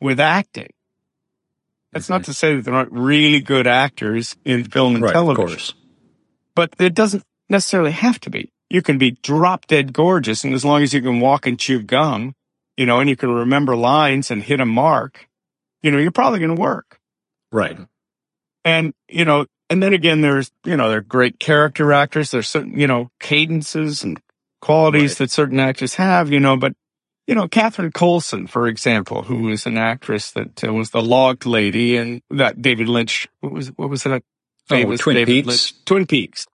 with 0.00 0.18
acting. 0.18 0.70
That's 1.92 2.08
not 2.08 2.24
to 2.24 2.34
say 2.34 2.56
that 2.56 2.64
there 2.64 2.74
aren't 2.74 2.90
really 2.90 3.38
good 3.40 3.68
actors 3.68 4.34
in 4.44 4.64
film 4.64 4.96
and 4.96 5.04
Right. 5.04 5.10
Of 5.10 5.14
television, 5.14 5.46
course. 5.46 5.74
but 6.56 6.74
it 6.80 6.94
doesn't 6.94 7.22
necessarily 7.48 7.92
have 7.92 8.18
to 8.20 8.30
be. 8.30 8.50
You 8.72 8.80
can 8.80 8.96
be 8.96 9.10
drop 9.10 9.66
dead 9.66 9.92
gorgeous. 9.92 10.44
And 10.44 10.54
as 10.54 10.64
long 10.64 10.82
as 10.82 10.94
you 10.94 11.02
can 11.02 11.20
walk 11.20 11.46
and 11.46 11.58
chew 11.58 11.82
gum, 11.82 12.34
you 12.78 12.86
know, 12.86 13.00
and 13.00 13.10
you 13.10 13.16
can 13.16 13.30
remember 13.30 13.76
lines 13.76 14.30
and 14.30 14.42
hit 14.42 14.60
a 14.60 14.64
mark, 14.64 15.28
you 15.82 15.90
know, 15.90 15.98
you're 15.98 16.10
probably 16.10 16.38
going 16.38 16.56
to 16.56 16.60
work. 16.60 16.98
Right. 17.52 17.76
And, 18.64 18.94
you 19.08 19.26
know, 19.26 19.44
and 19.68 19.82
then 19.82 19.92
again, 19.92 20.22
there's, 20.22 20.50
you 20.64 20.76
know, 20.78 20.88
they're 20.88 21.02
great 21.02 21.38
character 21.38 21.92
actors. 21.92 22.30
There's 22.30 22.48
certain, 22.48 22.78
you 22.78 22.86
know, 22.86 23.10
cadences 23.20 24.02
and 24.04 24.18
qualities 24.62 25.12
Right. 25.12 25.18
that 25.18 25.30
certain 25.30 25.60
actors 25.60 25.96
have, 25.96 26.32
you 26.32 26.40
know, 26.40 26.56
but, 26.56 26.72
you 27.26 27.34
know, 27.34 27.48
Catherine 27.48 27.92
Coulson, 27.92 28.46
for 28.46 28.66
example, 28.68 29.22
who 29.24 29.50
is 29.50 29.66
an 29.66 29.76
actress 29.76 30.30
that 30.30 30.64
uh, 30.64 30.72
was 30.72 30.90
the 30.90 31.02
logged 31.02 31.44
lady 31.44 31.98
and 31.98 32.22
that 32.30 32.62
David 32.62 32.88
Lynch, 32.88 33.28
what 33.40 33.52
was, 33.52 33.68
what 33.76 33.90
was 33.90 34.04
that 34.04 34.22
famous 34.66 35.00
Oh, 35.00 35.02
Twin 35.02 35.16
David 35.16 35.26
Peaks? 35.26 35.46
Lynch? 35.46 35.84
Twin 35.84 36.06
Peaks. 36.06 36.46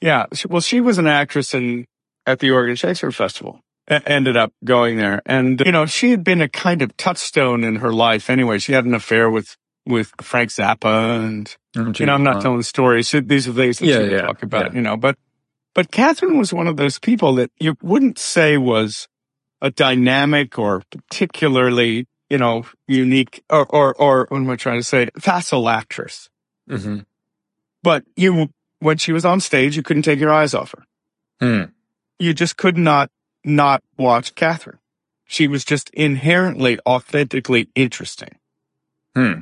Yeah. 0.00 0.26
Well, 0.48 0.60
she 0.60 0.80
was 0.80 0.98
an 0.98 1.06
actress 1.06 1.54
in, 1.54 1.86
at 2.26 2.38
the 2.38 2.50
Oregon 2.50 2.76
Shakespeare 2.76 3.10
Festival. 3.12 3.60
Ended 3.88 4.36
up 4.36 4.52
going 4.64 4.98
there. 4.98 5.22
And, 5.24 5.60
you 5.64 5.72
know, 5.72 5.86
she 5.86 6.10
had 6.10 6.22
been 6.22 6.42
a 6.42 6.48
kind 6.48 6.82
of 6.82 6.94
touchstone 6.98 7.64
in 7.64 7.76
her 7.76 7.90
life 7.92 8.28
anyway. 8.28 8.58
She 8.58 8.72
had 8.74 8.84
an 8.84 8.92
affair 8.94 9.30
with, 9.30 9.56
with 9.86 10.12
Frank 10.20 10.50
Zappa 10.50 11.24
and, 11.26 11.56
Oh, 11.76 11.92
you 11.98 12.04
know, 12.06 12.12
I'm 12.12 12.22
not 12.22 12.42
telling 12.42 12.60
stories. 12.62 13.08
So 13.08 13.20
These 13.20 13.48
are 13.48 13.52
things 13.52 13.78
that 13.78 13.86
Yeah, 13.86 14.00
you 14.00 14.10
yeah, 14.10 14.20
talk 14.22 14.42
about, 14.42 14.72
yeah. 14.72 14.76
you 14.76 14.82
know, 14.82 14.96
but, 14.98 15.16
but 15.74 15.90
Catherine 15.90 16.38
was 16.38 16.52
one 16.52 16.66
of 16.66 16.76
those 16.76 16.98
people 16.98 17.34
that 17.36 17.50
you 17.58 17.76
wouldn't 17.82 18.18
say 18.18 18.58
was 18.58 19.08
a 19.62 19.70
dynamic 19.70 20.58
or 20.58 20.82
particularly, 20.90 22.06
you 22.28 22.36
know, 22.38 22.64
unique 22.86 23.42
or, 23.48 23.64
or, 23.66 23.94
or 23.94 24.26
what 24.28 24.36
am 24.36 24.50
I 24.50 24.56
trying 24.56 24.80
to 24.80 24.84
say? 24.84 25.08
Facile 25.18 25.68
actress. 25.68 26.28
mhm. 26.68 27.06
But 27.82 28.04
you, 28.16 28.50
when 28.80 28.98
she 28.98 29.12
was 29.12 29.24
on 29.24 29.40
stage, 29.40 29.76
you 29.76 29.82
couldn't 29.82 30.02
take 30.02 30.20
your 30.20 30.32
eyes 30.32 30.54
off 30.54 30.72
her. 30.72 30.84
Hmm. 31.40 31.70
You 32.18 32.34
just 32.34 32.56
could 32.56 32.76
not, 32.76 33.10
not 33.44 33.82
watch 33.96 34.34
Catherine. 34.34 34.78
She 35.26 35.46
was 35.46 35.64
just 35.64 35.90
inherently, 35.90 36.78
authentically 36.86 37.68
interesting. 37.74 38.38
Hmm. 39.14 39.40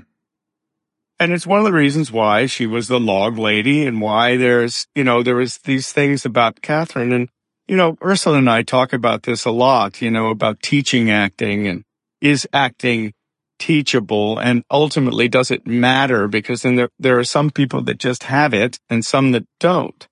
And 1.18 1.32
it's 1.32 1.46
one 1.46 1.60
of 1.60 1.64
the 1.64 1.72
reasons 1.72 2.12
why 2.12 2.46
she 2.46 2.66
was 2.66 2.88
the 2.88 3.00
log 3.00 3.38
lady 3.38 3.86
and 3.86 4.00
why 4.00 4.36
there's, 4.36 4.86
you 4.94 5.04
know, 5.04 5.22
there 5.22 5.36
was 5.36 5.58
these 5.58 5.92
things 5.92 6.26
about 6.26 6.60
Catherine. 6.60 7.12
And, 7.12 7.28
you 7.66 7.76
know, 7.76 7.96
Ursula 8.04 8.38
and 8.38 8.50
I 8.50 8.62
talk 8.62 8.92
about 8.92 9.22
this 9.22 9.46
a 9.46 9.50
lot, 9.50 10.02
you 10.02 10.10
know, 10.10 10.28
about 10.28 10.60
teaching 10.60 11.10
acting 11.10 11.66
and 11.66 11.84
is 12.20 12.46
acting 12.52 13.14
teachable 13.58 14.38
and 14.38 14.62
ultimately 14.70 15.28
does 15.28 15.50
it 15.50 15.66
matter? 15.66 16.28
Because 16.28 16.62
then 16.62 16.76
there, 16.76 16.90
there 16.98 17.18
are 17.18 17.24
some 17.24 17.50
people 17.50 17.82
that 17.82 17.98
just 17.98 18.24
have 18.24 18.54
it 18.54 18.78
and 18.90 19.04
some 19.04 19.32
that 19.32 19.44
don't, 19.60 20.06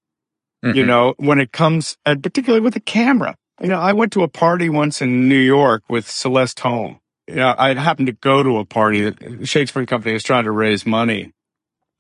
you 0.63 0.85
Mhm. 0.85 0.87
know, 0.87 1.15
when 1.19 1.39
it 1.41 1.53
comes, 1.53 1.97
and 2.05 2.23
particularly 2.23 2.63
with 2.63 2.75
the 2.75 2.81
camera. 2.81 3.37
You 3.61 3.69
know, 3.69 3.79
I 3.81 3.93
went 3.93 4.13
to 4.13 4.23
a 4.23 4.29
party 4.29 4.69
once 4.69 5.01
in 5.01 5.29
New 5.29 5.39
York 5.39 5.85
with 5.89 6.09
Celeste 6.09 6.61
Holm 6.61 6.99
you 7.27 7.37
know, 7.37 7.55
I 7.57 7.73
happened 7.75 8.09
to 8.09 8.13
go 8.13 8.43
to 8.43 8.59
a 8.59 8.65
party 8.67 9.01
that 9.09 9.49
Shakespeare 9.49 9.87
Company 9.87 10.13
was 10.13 10.23
trying 10.23 10.45
to 10.45 10.51
raise 10.51 10.85
money. 10.85 11.33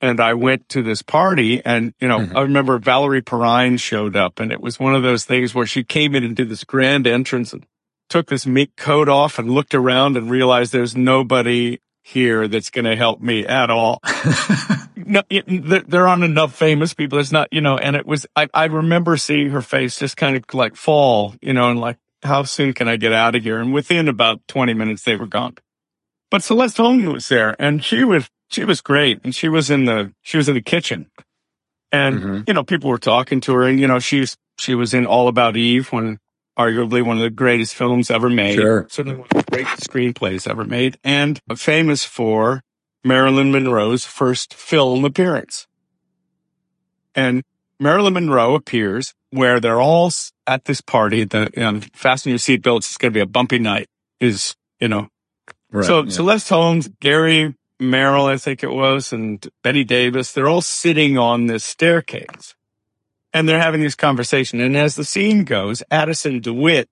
And 0.01 0.21
I 0.21 0.35
went 0.35 0.69
to 0.71 0.83
this 0.83 1.01
party 1.01 1.63
and, 1.65 1.95
you 1.99 2.09
know, 2.09 2.19
Mhm. 2.19 2.37
I 2.37 2.43
remember 2.43 2.79
Valerie 2.79 3.23
Perrine 3.23 3.79
showed 3.79 4.17
up 4.17 4.39
and 4.39 4.53
it 4.53 4.61
was 4.61 4.79
one 4.79 4.95
of 4.95 5.03
those 5.03 5.25
things 5.25 5.55
where 5.55 5.65
she 5.65 5.83
came 5.83 6.15
in 6.15 6.25
and 6.25 6.37
did 6.37 6.51
this 6.51 6.65
grand 6.65 7.07
entrance 7.07 7.55
and 7.55 7.65
took 8.15 8.29
this 8.29 8.47
mink 8.47 8.77
coat 8.77 9.09
off 9.09 9.41
and 9.41 9.51
looked 9.51 9.75
around 9.75 10.17
and 10.17 10.31
realized 10.31 10.71
there's 10.73 10.97
nobody 10.97 11.81
here 12.05 12.47
that's 12.47 12.71
going 12.71 12.85
to 12.85 12.95
help 12.95 13.21
me 13.21 13.45
at 13.45 13.71
all. 13.71 13.99
no, 14.97 15.21
it, 15.29 15.45
there, 15.49 15.81
there 15.81 16.07
aren't 16.07 16.23
enough 16.23 16.55
famous 16.55 16.95
people. 16.95 17.19
It's 17.19 17.33
not, 17.33 17.49
you 17.51 17.61
know, 17.61 17.77
and 17.77 17.97
it 17.97 18.07
was, 18.07 18.25
I, 18.37 18.49
I 18.55 18.67
remember 18.67 19.17
seeing 19.17 19.51
her 19.51 19.61
face 19.63 19.99
just 19.99 20.17
kind 20.17 20.37
of 20.37 20.45
like 20.55 20.77
fall, 20.77 21.35
you 21.43 21.53
know, 21.53 21.71
and 21.71 21.81
like, 21.81 21.97
how 22.23 22.45
soon 22.45 22.73
can 22.73 22.87
I 22.87 22.95
get 22.95 23.13
out 23.13 23.35
of 23.35 23.43
here? 23.43 23.59
And 23.59 23.73
within 23.75 24.07
about 24.07 24.47
20 24.47 24.75
minutes, 24.75 25.03
they 25.03 25.17
were 25.17 25.27
gone. 25.27 25.57
But 26.31 26.45
Celeste 26.45 26.77
Holm 26.77 27.05
was 27.07 27.29
there 27.29 27.57
and 27.59 27.83
she 27.83 28.05
was, 28.05 28.29
she 28.49 28.65
was 28.65 28.81
great. 28.81 29.23
And 29.25 29.35
she 29.35 29.49
was 29.49 29.71
in 29.71 29.87
the, 29.87 30.13
she 30.23 30.37
was 30.37 30.49
in 30.49 30.55
the 30.55 30.63
kitchen 30.63 31.11
and, 31.91 32.21
Mhm. 32.21 32.45
you 32.47 32.55
know, 32.55 32.63
people 32.63 32.91
were 32.91 32.99
talking 32.99 33.41
to 33.41 33.55
her 33.55 33.65
and, 33.65 33.81
you 33.81 33.89
know, 33.89 33.99
she's, 33.99 34.37
she 34.57 34.77
was 34.77 34.95
in 34.95 35.05
All 35.05 35.27
About 35.27 35.57
Eve, 35.57 35.93
one, 35.93 36.21
arguably 36.59 37.05
one 37.05 37.17
of 37.17 37.23
the 37.23 37.31
greatest 37.31 37.75
films 37.75 38.11
ever 38.11 38.31
made. 38.31 38.55
Sure. 38.55 38.87
Certainly 38.89 39.19
one 39.19 39.29
of 39.35 39.45
the 39.45 39.51
great 39.51 39.67
screenplays 39.67 40.49
ever 40.49 40.65
made 40.65 40.99
and 41.03 41.41
famous 41.57 42.05
for 42.05 42.63
Marilyn 43.03 43.53
Monroe's 43.53 44.05
first 44.05 44.55
film 44.55 45.05
appearance. 45.05 45.67
And 47.15 47.43
Marilyn 47.79 48.15
Monroe 48.15 48.55
appears 48.55 49.15
where 49.31 49.61
they're 49.61 49.81
all 49.81 50.11
at 50.47 50.65
this 50.65 50.81
party. 50.81 51.25
The 51.25 51.51
um, 51.65 51.81
fasten 51.81 52.31
your 52.31 52.39
seatbelts. 52.39 52.79
It's 52.79 52.97
going 52.97 53.13
to 53.13 53.17
be 53.17 53.21
a 53.21 53.27
bumpy 53.27 53.59
night. 53.59 53.89
Is 54.21 54.57
you 54.81 54.89
know. 54.89 55.09
Right. 55.71 55.85
so 55.85 56.05
yeah. 56.05 56.11
Celeste 56.11 56.49
Holmes, 56.49 56.89
Gary 57.01 57.55
Merrill, 57.81 58.27
I 58.27 58.37
think 58.37 58.63
it 58.63 58.71
was, 58.71 59.13
and 59.13 59.47
Bette 59.63 59.85
Davis. 59.85 60.33
They're 60.33 60.49
all 60.49 60.63
sitting 60.63 61.19
on 61.19 61.47
this 61.47 61.65
staircase, 61.65 62.55
and 63.35 63.47
they're 63.49 63.61
having 63.61 63.83
this 63.83 63.95
conversation. 63.97 64.61
And 64.61 64.77
as 64.77 64.95
the 64.95 65.05
scene 65.05 65.45
goes, 65.45 65.83
Addison 65.91 66.41
DeWitt, 66.41 66.89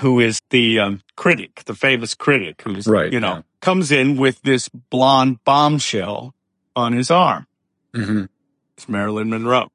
who 0.00 0.18
is 0.18 0.40
the 0.50 0.80
um, 0.80 1.02
critic, 1.16 1.62
the 1.66 1.74
famous 1.74 2.14
critic, 2.14 2.62
who's 2.62 2.86
Right, 2.86 3.12
you 3.12 3.20
know, 3.20 3.34
yeah. 3.36 3.42
comes 3.60 3.92
in 3.92 4.16
with 4.16 4.40
this 4.42 4.68
blonde 4.68 5.44
bombshell 5.44 6.34
on 6.74 6.94
his 6.94 7.10
arm. 7.10 7.46
Mhm. 7.94 8.28
It's 8.76 8.88
Marilyn 8.88 9.28
Monroe. 9.30 9.70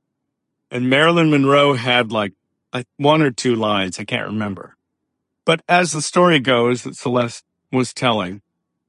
And 0.72 0.90
Marilyn 0.90 1.30
Monroe 1.30 1.74
had 1.76 2.12
like 2.12 2.34
one 2.98 3.22
or 3.22 3.32
two 3.32 3.56
lines, 3.56 4.00
I 4.00 4.04
can't 4.04 4.28
remember. 4.28 4.76
But 5.46 5.62
as 5.70 5.94
the 5.94 6.02
story 6.02 6.40
goes 6.40 6.84
that 6.84 6.96
Celeste 6.96 7.46
was 7.72 7.94
telling, 7.94 8.42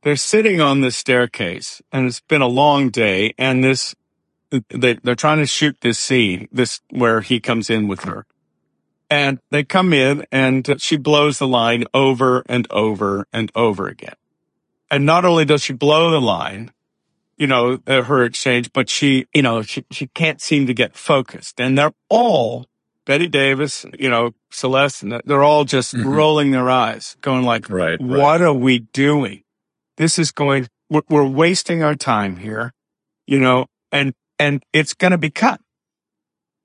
they're 0.02 0.16
sitting 0.16 0.60
on 0.60 0.80
this 0.80 0.96
staircase 0.96 1.80
and 1.92 2.06
it's 2.06 2.20
been 2.20 2.42
a 2.42 2.48
long 2.48 2.88
day 2.90 3.34
and 3.38 3.62
this, 3.62 3.94
they, 4.50 4.94
they're 5.02 5.14
trying 5.14 5.38
to 5.38 5.46
shoot 5.46 5.76
this 5.80 5.98
scene, 5.98 6.48
this 6.52 6.80
where 6.90 7.20
he 7.20 7.40
comes 7.40 7.68
in 7.70 7.88
with 7.88 8.04
her. 8.04 8.26
And 9.10 9.38
they 9.50 9.64
come 9.64 9.92
in 9.92 10.26
and 10.30 10.80
she 10.80 10.96
blows 10.96 11.38
the 11.38 11.48
line 11.48 11.84
over 11.94 12.42
and 12.46 12.66
over 12.70 13.26
and 13.32 13.50
over 13.54 13.88
again. 13.88 14.14
And 14.90 15.06
not 15.06 15.24
only 15.24 15.44
does 15.44 15.62
she 15.62 15.72
blow 15.72 16.10
the 16.10 16.20
line, 16.20 16.72
you 17.36 17.46
know, 17.46 17.78
her 17.86 18.24
exchange, 18.24 18.70
but 18.72 18.88
she, 18.90 19.26
you 19.34 19.42
know, 19.42 19.62
she, 19.62 19.84
she 19.90 20.08
can't 20.08 20.40
seem 20.40 20.66
to 20.66 20.74
get 20.74 20.96
focused. 20.96 21.60
And 21.60 21.78
they're 21.78 21.92
all, 22.10 22.66
Bette 23.06 23.28
Davis, 23.28 23.86
you 23.98 24.10
know, 24.10 24.34
Celeste, 24.50 25.02
and 25.04 25.22
they're 25.24 25.42
all 25.42 25.64
just 25.64 25.94
Mhm. 25.94 26.04
rolling 26.14 26.50
their 26.50 26.68
eyes, 26.68 27.16
going 27.22 27.44
like, 27.44 27.70
Right. 27.70 27.98
right. 28.00 28.00
what 28.00 28.42
are 28.42 28.52
we 28.52 28.80
doing? 28.80 29.42
This 29.96 30.18
is 30.18 30.32
going, 30.32 30.68
we're, 30.90 31.02
we're 31.08 31.24
wasting 31.24 31.82
our 31.82 31.94
time 31.94 32.36
here, 32.36 32.74
you 33.26 33.38
know, 33.38 33.66
and, 33.92 34.12
and 34.38 34.62
it's 34.72 34.94
going 34.94 35.10
to 35.10 35.18
be 35.18 35.30
cut. 35.30 35.60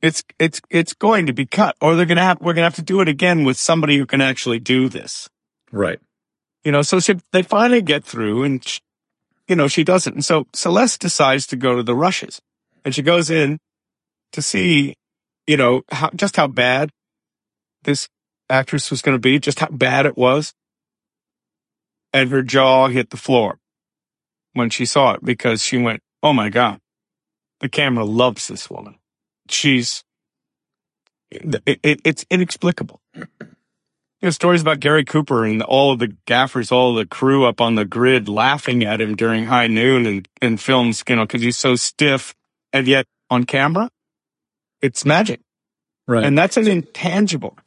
It's, 0.01 0.23
it's, 0.37 0.61
it's 0.69 0.93
going 0.93 1.27
to 1.27 1.33
be 1.33 1.45
cut 1.45 1.75
or 1.81 1.95
they're 1.95 2.05
going 2.05 2.17
to 2.17 2.23
have, 2.23 2.39
we're 2.41 2.53
going 2.53 2.63
to 2.63 2.63
have 2.63 2.75
to 2.75 2.81
do 2.81 2.99
it 3.01 3.07
again 3.07 3.45
with 3.45 3.57
somebody 3.57 3.97
who 3.97 4.05
can 4.05 4.21
actually 4.21 4.59
do 4.59 4.89
this. 4.89 5.29
Right. 5.71 5.99
You 6.63 6.71
know, 6.71 6.81
so 6.81 6.99
she, 6.99 7.15
they 7.31 7.41
finally 7.41 7.81
get 7.81 8.03
through 8.03 8.43
and, 8.43 8.63
sh 8.63 8.79
you 9.47 9.55
know, 9.55 9.67
she 9.67 9.83
doesn't. 9.83 10.13
And 10.13 10.25
so 10.25 10.47
Celeste 10.53 11.01
decides 11.01 11.47
to 11.47 11.55
go 11.55 11.75
to 11.75 11.83
the 11.83 11.95
rushes 11.95 12.41
and 12.85 12.93
she 12.93 13.01
goes 13.01 13.29
in 13.29 13.59
to 14.31 14.41
see, 14.41 14.95
you 15.47 15.57
know, 15.57 15.83
how, 15.91 16.09
just 16.15 16.35
how 16.35 16.47
bad 16.47 16.89
this 17.83 18.07
actress 18.49 18.91
was 18.91 19.01
going 19.01 19.15
to 19.15 19.19
be, 19.19 19.39
just 19.39 19.59
how 19.59 19.67
bad 19.67 20.05
it 20.05 20.17
was. 20.17 20.53
And 22.13 22.29
her 22.29 22.41
jaw 22.41 22.87
hit 22.87 23.09
the 23.09 23.17
floor 23.17 23.57
when 24.53 24.69
she 24.69 24.85
saw 24.85 25.13
it 25.13 25.23
because 25.23 25.63
she 25.63 25.77
went, 25.77 26.01
Oh 26.21 26.31
my 26.31 26.49
God, 26.49 26.79
the 27.63 27.69
camera 27.69 28.03
loves 28.03 28.49
this 28.49 28.69
woman. 28.69 28.95
She's, 29.49 30.03
it, 31.31 31.79
it, 31.81 32.01
it's 32.03 32.25
inexplicable. 32.29 32.99
you 33.15 33.25
know, 34.21 34.29
stories 34.31 34.61
about 34.61 34.81
Gary 34.81 35.05
Cooper 35.05 35.45
and 35.45 35.63
all 35.63 35.93
of 35.93 35.99
the 35.99 36.13
gaffers, 36.27 36.73
all 36.73 36.93
the 36.93 37.05
crew 37.05 37.45
up 37.45 37.61
on 37.61 37.75
the 37.75 37.85
grid 37.85 38.27
laughing 38.27 38.83
at 38.83 38.99
him 38.99 39.15
during 39.15 39.45
high 39.45 39.67
noon 39.67 40.05
and, 40.05 40.27
and 40.41 40.59
films, 40.59 41.05
you 41.07 41.15
know, 41.15 41.25
cause 41.25 41.41
he's 41.41 41.57
so 41.57 41.75
stiff 41.75 42.35
and 42.73 42.85
yet 42.85 43.05
on 43.29 43.45
camera, 43.45 43.89
it's 44.81 45.05
magic. 45.05 45.39
Right. 46.05 46.25
And 46.25 46.37
that's 46.37 46.57
an 46.57 46.67
intangible. 46.67 47.57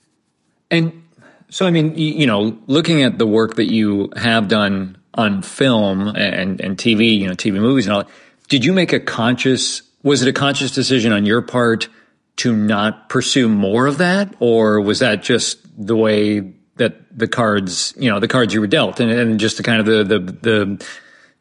And 0.70 1.04
so, 1.48 1.64
I 1.64 1.70
mean, 1.70 1.96
you, 1.96 2.08
you 2.08 2.26
know, 2.26 2.58
looking 2.66 3.02
at 3.02 3.16
the 3.16 3.26
work 3.26 3.54
that 3.54 3.72
you 3.72 4.10
have 4.14 4.48
done 4.48 4.98
on 5.14 5.40
film 5.40 6.08
and, 6.08 6.60
and 6.60 6.76
TV, 6.76 7.18
you 7.18 7.28
know, 7.28 7.32
TV 7.32 7.54
movies 7.54 7.86
and 7.86 7.96
all, 7.96 8.04
did 8.48 8.64
you 8.64 8.72
make 8.72 8.92
a 8.92 9.00
conscious, 9.00 9.82
was 10.06 10.22
it 10.22 10.28
a 10.28 10.32
conscious 10.32 10.70
decision 10.70 11.12
on 11.12 11.26
your 11.26 11.42
part 11.42 11.88
to 12.36 12.54
not 12.54 13.08
pursue 13.08 13.48
more 13.48 13.88
of 13.88 13.98
that? 13.98 14.32
Or 14.38 14.80
was 14.80 15.00
that 15.00 15.20
just 15.20 15.58
the 15.76 15.96
way 15.96 16.54
that 16.76 17.18
the 17.18 17.26
cards, 17.26 17.92
you 17.98 18.08
know, 18.08 18.20
the 18.20 18.28
cards 18.28 18.54
you 18.54 18.60
were 18.60 18.68
dealt 18.68 19.00
and, 19.00 19.10
and 19.10 19.40
just 19.40 19.56
the 19.56 19.64
kind 19.64 19.80
of 19.80 19.86
the, 19.86 20.04
the, 20.04 20.18
the, 20.20 20.86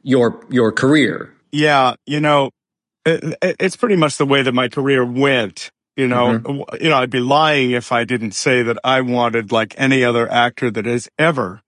your, 0.01 0.43
your 0.49 0.71
career? 0.71 1.31
Yeah. 1.51 1.93
You 2.07 2.19
know, 2.19 2.49
it, 3.05 3.37
it's 3.59 3.75
pretty 3.75 3.97
much 3.97 4.17
the 4.17 4.25
way 4.25 4.41
that 4.41 4.53
my 4.53 4.67
career 4.67 5.05
went. 5.05 5.69
You 5.95 6.07
know, 6.07 6.39
mm-hmm. 6.39 6.83
you 6.83 6.89
know, 6.89 6.97
I'd 6.97 7.11
be 7.11 7.19
lying 7.19 7.69
if 7.69 7.91
I 7.91 8.03
didn't 8.03 8.31
say 8.31 8.63
that 8.63 8.79
I 8.83 9.01
wanted 9.01 9.51
like 9.51 9.75
any 9.77 10.03
other 10.03 10.29
actor 10.29 10.71
that 10.71 10.87
has 10.87 11.07
ever, 11.19 11.61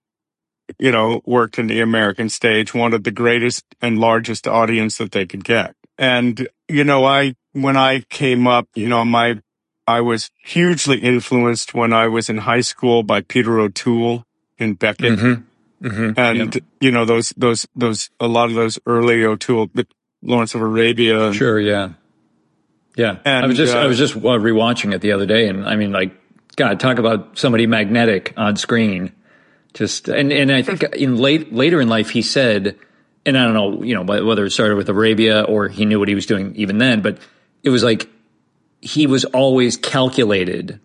you 0.79 0.91
know, 0.91 1.21
worked 1.25 1.59
in 1.59 1.67
the 1.67 1.79
American 1.79 2.29
stage, 2.29 2.73
wanted 2.73 3.03
the 3.03 3.11
greatest 3.11 3.63
and 3.83 3.99
largest 3.99 4.47
audience 4.47 4.97
that 4.97 5.11
they 5.11 5.27
could 5.27 5.43
get. 5.43 5.76
And, 5.97 6.47
you 6.67 6.83
know, 6.83 7.05
I, 7.05 7.35
when 7.53 7.77
I 7.77 8.01
came 8.09 8.47
up, 8.47 8.67
you 8.75 8.87
know, 8.87 9.03
my, 9.05 9.41
I 9.87 10.01
was 10.01 10.29
hugely 10.43 10.99
influenced 10.99 11.73
when 11.73 11.93
I 11.93 12.07
was 12.07 12.29
in 12.29 12.37
high 12.37 12.61
school 12.61 13.03
by 13.03 13.21
Peter 13.21 13.59
O'Toole 13.59 14.25
in 14.57 14.73
Beckett. 14.73 15.19
Mm-hmm. 15.19 15.87
Mm-hmm. 15.87 16.19
And, 16.19 16.55
yep. 16.55 16.63
you 16.79 16.91
know, 16.91 17.05
those, 17.05 17.33
those, 17.37 17.67
those, 17.75 18.09
a 18.19 18.27
lot 18.27 18.49
of 18.49 18.55
those 18.55 18.79
early 18.85 19.23
O'Toole, 19.23 19.69
Lawrence 20.21 20.55
of 20.55 20.61
Arabia. 20.61 21.33
Sure. 21.33 21.59
Yeah. 21.59 21.93
Yeah, 22.95 23.19
and, 23.25 23.45
I 23.45 23.47
was 23.47 23.57
just 23.57 23.75
uh, 23.75 23.77
I 23.77 23.85
was 23.85 23.99
just 23.99 24.15
uh, 24.15 24.19
rewatching 24.19 24.91
it 24.91 25.01
the 25.01 25.11
other 25.11 25.27
day, 25.27 25.47
and 25.47 25.67
I 25.67 25.75
mean, 25.75 25.91
like, 25.91 26.13
God, 26.55 26.79
talk 26.79 26.97
about 26.97 27.37
somebody 27.37 27.67
magnetic 27.67 28.33
on 28.35 28.55
screen. 28.55 29.13
Just 29.75 30.09
and 30.09 30.33
and 30.33 30.51
I 30.51 30.63
think 30.63 30.81
in 30.81 31.15
late 31.15 31.53
later 31.53 31.79
in 31.79 31.89
life 31.89 32.09
he 32.09 32.23
said, 32.23 32.75
and 33.27 33.37
I 33.37 33.43
don't 33.43 33.53
know, 33.53 33.83
you 33.83 33.93
know, 33.93 34.03
whether 34.03 34.45
it 34.45 34.51
started 34.51 34.77
with 34.77 34.87
Arabia 34.87 35.43
or 35.43 35.67
he 35.67 35.85
knew 35.85 35.99
what 35.99 36.07
he 36.07 36.15
was 36.15 36.25
doing 36.25 36.55
even 36.55 36.77
then, 36.77 37.01
but 37.01 37.19
it 37.61 37.69
was 37.69 37.83
like 37.83 38.09
he 38.81 39.05
was 39.05 39.25
always 39.25 39.75
calculated 39.75 40.79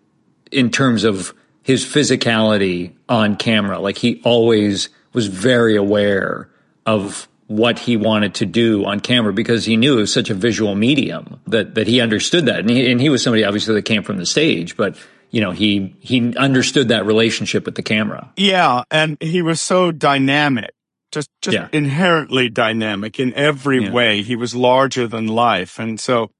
in 0.51 0.69
terms 0.69 1.05
of 1.05 1.33
his 1.63 1.85
physicality 1.85 2.93
on 3.07 3.37
camera. 3.37 3.79
Like 3.79 3.97
he 3.97 4.21
always 4.25 4.89
was 5.13 5.27
very 5.27 5.77
aware 5.77 6.49
of 6.85 7.29
what 7.47 7.79
he 7.79 7.95
wanted 7.95 8.35
to 8.35 8.45
do 8.45 8.85
on 8.85 8.99
camera 8.99 9.31
because 9.31 9.63
he 9.63 9.77
knew 9.77 9.97
it 9.97 10.01
was 10.01 10.13
such 10.13 10.29
a 10.29 10.33
visual 10.33 10.75
medium 10.75 11.39
that, 11.47 11.75
that 11.75 11.87
he 11.87 12.01
understood 12.01 12.45
that. 12.47 12.59
And 12.59 12.69
he, 12.69 12.91
and 12.91 12.99
he 12.99 13.09
was 13.09 13.23
somebody 13.23 13.45
obviously 13.45 13.75
that 13.75 13.83
came 13.83 14.03
from 14.03 14.17
the 14.17 14.25
stage, 14.25 14.75
but 14.75 14.97
you 15.29 15.39
know, 15.41 15.51
he, 15.51 15.95
he 15.99 16.35
understood 16.35 16.89
that 16.89 17.05
relationship 17.05 17.65
with 17.65 17.75
the 17.75 17.83
camera. 17.83 18.31
Yeah. 18.37 18.83
And 18.91 19.17
he 19.21 19.41
was 19.41 19.61
so 19.61 19.91
dynamic, 19.91 20.71
just, 21.13 21.29
just 21.41 21.55
yeah. 21.55 21.69
inherently 21.71 22.49
dynamic 22.49 23.19
in 23.19 23.33
every 23.33 23.83
yeah. 23.83 23.91
way. 23.91 24.21
He 24.21 24.35
was 24.35 24.55
larger 24.55 25.07
than 25.07 25.27
life. 25.27 25.79
And 25.79 25.99
so 25.99 26.31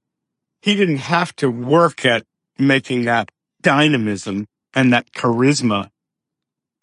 he 0.62 0.76
didn't 0.76 0.98
have 0.98 1.36
to 1.38 1.50
work 1.50 2.06
at 2.06 2.24
making 2.58 3.06
that 3.06 3.30
dynamism 3.62 4.48
and 4.74 4.92
that 4.92 5.12
charisma 5.12 5.90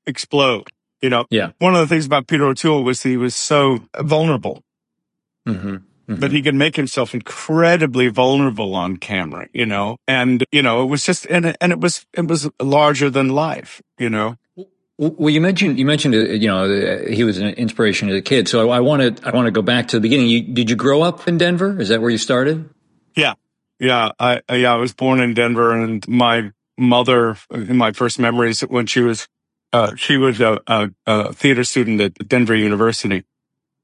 explode. 0.07 0.69
You 1.01 1.09
know, 1.09 1.25
yeah. 1.31 1.53
One 1.59 1.75
of 1.75 1.81
the 1.81 1.87
things 1.87 2.07
about 2.07 2.27
Peter 2.27 2.45
O'Toole 2.45 2.85
was 2.85 3.03
he 3.03 3.17
was 3.17 3.35
so 3.35 3.85
vulnerable, 3.99 4.63
mm-hmm. 5.49 5.69
Mm-hmm. 5.69 6.17
but 6.17 6.31
he 6.31 6.43
could 6.43 6.55
make 6.55 6.77
himself 6.77 7.15
incredibly 7.15 8.09
vulnerable 8.09 8.75
on 8.75 8.99
camera. 8.99 9.49
You 9.55 9.65
know, 9.65 9.97
and 10.07 10.45
you 10.53 10.61
know 10.61 10.83
it 10.83 10.87
was 10.87 11.05
just 11.07 11.25
and 11.27 11.57
and 11.59 11.73
it 11.73 11.81
was 11.81 12.05
it 12.13 12.27
was 12.27 12.51
larger 12.61 13.09
than 13.09 13.31
life. 13.31 13.81
You 13.99 14.11
know. 14.11 14.37
Well, 15.01 15.31
you 15.31 15.41
mentioned 15.41 15.79
you 15.79 15.87
mentioned 15.87 16.15
uh, 16.15 16.19
you 16.19 16.47
know 16.47 16.65
uh, 16.65 17.09
he 17.09 17.25
was 17.25 17.39
an 17.39 17.49
inspiration 17.55 18.11
as 18.11 18.17
a 18.17 18.21
kid. 18.21 18.49
So 18.49 18.69
I, 18.69 18.77
I 18.77 18.81
want 18.81 19.17
to 19.17 19.27
I 19.27 19.35
want 19.35 19.47
to 19.47 19.51
go 19.51 19.63
back 19.63 19.89
to 19.89 19.97
the 19.97 20.01
beginning. 20.01 20.27
You, 20.27 20.43
did 20.43 20.69
you 20.69 20.77
grow 20.77 21.01
up 21.01 21.27
in 21.27 21.39
Denver? 21.39 21.81
Is 21.81 21.89
that 21.89 22.03
where 22.03 22.11
you 22.11 22.19
started? 22.19 22.69
Yeah, 23.17 23.33
yeah. 23.79 24.11
I 24.21 24.43
yeah 24.53 24.75
I 24.75 24.77
was 24.77 24.93
born 24.93 25.21
in 25.21 25.33
Denver, 25.33 25.73
and 25.73 26.07
my 26.07 26.53
mother 26.77 27.39
in 27.51 27.79
my 27.79 27.93
first 27.93 28.19
memories 28.19 28.61
when 28.61 28.85
she 28.85 29.01
was 29.01 29.27
uh, 29.73 29.95
she 29.97 30.19
was 30.19 30.39
a, 30.41 30.59
a, 30.67 30.91
a, 31.07 31.33
theater 31.33 31.65
student 31.65 32.01
at 32.01 32.29
Denver 32.29 32.55
University 32.55 33.25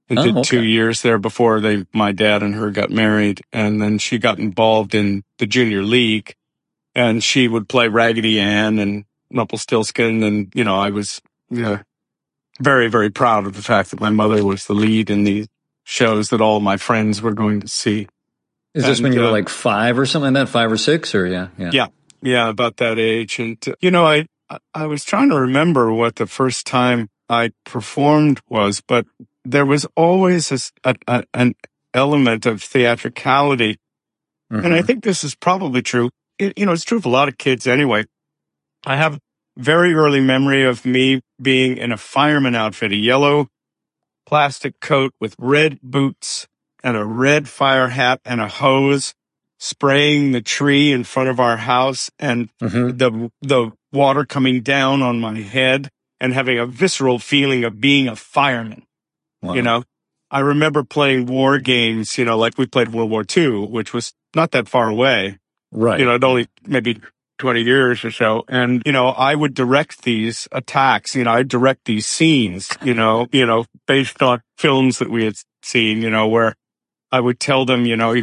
and 0.08 0.18
oh, 0.18 0.22
did 0.22 0.36
okay. 0.36 0.42
two 0.42 0.64
years 0.64 1.02
there 1.02 1.18
before 1.18 1.60
they, 1.60 1.86
my 1.92 2.12
dad 2.12 2.42
and 2.42 2.54
her 2.54 2.70
got 2.70 2.90
married. 2.90 3.40
And 3.52 3.80
then 3.80 3.98
she 3.98 4.18
got 4.18 4.38
involved 4.38 4.94
in 4.94 5.22
the 5.38 5.46
junior 5.46 5.82
league 5.82 6.34
and 6.94 7.22
she 7.22 7.46
would 7.48 7.68
play 7.68 7.88
Raggedy 7.88 8.40
Ann 8.40 8.78
and 8.78 9.04
Rumpelstiltskin. 9.32 10.22
And, 10.22 10.52
you 10.54 10.64
know, 10.64 10.76
I 10.76 10.90
was 10.90 11.20
you 11.50 11.62
know, 11.62 11.80
very, 12.60 12.88
very 12.88 13.10
proud 13.10 13.46
of 13.46 13.54
the 13.54 13.62
fact 13.62 13.90
that 13.90 14.00
my 14.00 14.10
mother 14.10 14.44
was 14.44 14.66
the 14.66 14.74
lead 14.74 15.10
in 15.10 15.24
these 15.24 15.48
shows 15.84 16.30
that 16.30 16.40
all 16.40 16.60
my 16.60 16.76
friends 16.76 17.22
were 17.22 17.34
going 17.34 17.60
to 17.60 17.68
see. 17.68 18.08
Is 18.74 18.84
this 18.84 18.98
and, 18.98 19.04
when 19.04 19.12
you 19.12 19.20
were 19.20 19.28
uh, 19.28 19.32
like 19.32 19.48
five 19.48 19.98
or 19.98 20.06
something 20.06 20.34
like 20.34 20.46
that? 20.46 20.50
Five 20.50 20.70
or 20.70 20.76
six 20.76 21.14
or 21.14 21.26
yeah? 21.26 21.48
Yeah. 21.58 21.70
Yeah. 21.72 21.86
Yeah. 22.22 22.48
About 22.48 22.76
that 22.78 22.98
age. 22.98 23.38
And, 23.38 23.56
uh, 23.66 23.72
you 23.80 23.90
know, 23.90 24.06
I, 24.06 24.26
I 24.74 24.86
was 24.86 25.04
trying 25.04 25.30
to 25.30 25.36
remember 25.36 25.92
what 25.92 26.16
the 26.16 26.26
first 26.26 26.66
time 26.66 27.08
I 27.28 27.52
performed 27.64 28.40
was, 28.48 28.80
but 28.80 29.06
there 29.44 29.66
was 29.66 29.86
always 29.96 30.72
a, 30.84 30.94
a, 31.06 31.24
an 31.34 31.54
element 31.94 32.46
of 32.46 32.62
theatricality. 32.62 33.78
Mm-hmm. 34.52 34.64
And 34.64 34.74
I 34.74 34.78
mm-hmm. 34.78 34.86
think 34.86 35.04
this 35.04 35.24
is 35.24 35.34
probably 35.34 35.82
true. 35.82 36.10
It, 36.38 36.58
you 36.58 36.66
know, 36.66 36.72
it's 36.72 36.84
true 36.84 36.98
of 36.98 37.06
a 37.06 37.08
lot 37.10 37.28
of 37.28 37.38
kids 37.38 37.66
anyway. 37.66 38.04
I 38.86 38.96
have 38.96 39.18
very 39.56 39.92
early 39.94 40.20
memory 40.20 40.64
of 40.64 40.86
me 40.86 41.20
being 41.42 41.76
in 41.76 41.90
a 41.90 41.96
fireman 41.96 42.54
outfit, 42.54 42.92
a 42.92 42.96
yellow 42.96 43.48
plastic 44.26 44.80
coat 44.80 45.12
with 45.20 45.34
red 45.38 45.80
boots 45.82 46.46
and 46.82 46.96
a 46.96 47.04
red 47.04 47.48
fire 47.48 47.88
hat 47.88 48.20
and 48.24 48.40
a 48.40 48.48
hose 48.48 49.14
spraying 49.58 50.32
the 50.32 50.40
tree 50.40 50.92
in 50.92 51.04
front 51.04 51.28
of 51.28 51.40
our 51.40 51.56
house 51.56 52.10
and 52.18 52.48
mm-hmm. 52.60 52.96
the, 52.96 53.30
the 53.40 53.72
water 53.92 54.24
coming 54.24 54.60
down 54.60 55.02
on 55.02 55.20
my 55.20 55.40
head 55.40 55.88
and 56.20 56.32
having 56.32 56.58
a 56.58 56.66
visceral 56.66 57.18
feeling 57.18 57.64
of 57.64 57.80
being 57.80 58.08
a 58.08 58.16
fireman. 58.16 58.84
Wow. 59.42 59.54
You 59.54 59.62
know, 59.62 59.84
I 60.30 60.40
remember 60.40 60.84
playing 60.84 61.26
war 61.26 61.58
games, 61.58 62.18
you 62.18 62.24
know, 62.24 62.36
like 62.36 62.58
we 62.58 62.66
played 62.66 62.92
World 62.92 63.10
War 63.10 63.24
II, 63.36 63.66
which 63.66 63.94
was 63.94 64.12
not 64.34 64.50
that 64.50 64.68
far 64.68 64.88
away. 64.88 65.38
Right. 65.72 65.98
You 65.98 66.06
know, 66.06 66.14
it 66.14 66.24
only 66.24 66.48
maybe 66.64 67.00
20 67.38 67.62
years 67.62 68.04
or 68.04 68.10
so. 68.10 68.44
And, 68.48 68.82
you 68.86 68.92
know, 68.92 69.08
I 69.08 69.34
would 69.34 69.54
direct 69.54 70.02
these 70.02 70.48
attacks, 70.52 71.14
you 71.14 71.24
know, 71.24 71.32
I 71.32 71.42
direct 71.42 71.84
these 71.84 72.06
scenes, 72.06 72.70
you 72.82 72.94
know, 72.94 73.26
you 73.32 73.46
know, 73.46 73.66
based 73.86 74.22
on 74.22 74.42
films 74.56 74.98
that 74.98 75.10
we 75.10 75.24
had 75.24 75.34
seen, 75.62 76.02
you 76.02 76.10
know, 76.10 76.28
where 76.28 76.54
I 77.12 77.20
would 77.20 77.40
tell 77.40 77.64
them, 77.64 77.86
you 77.86 77.96
know, 77.96 78.14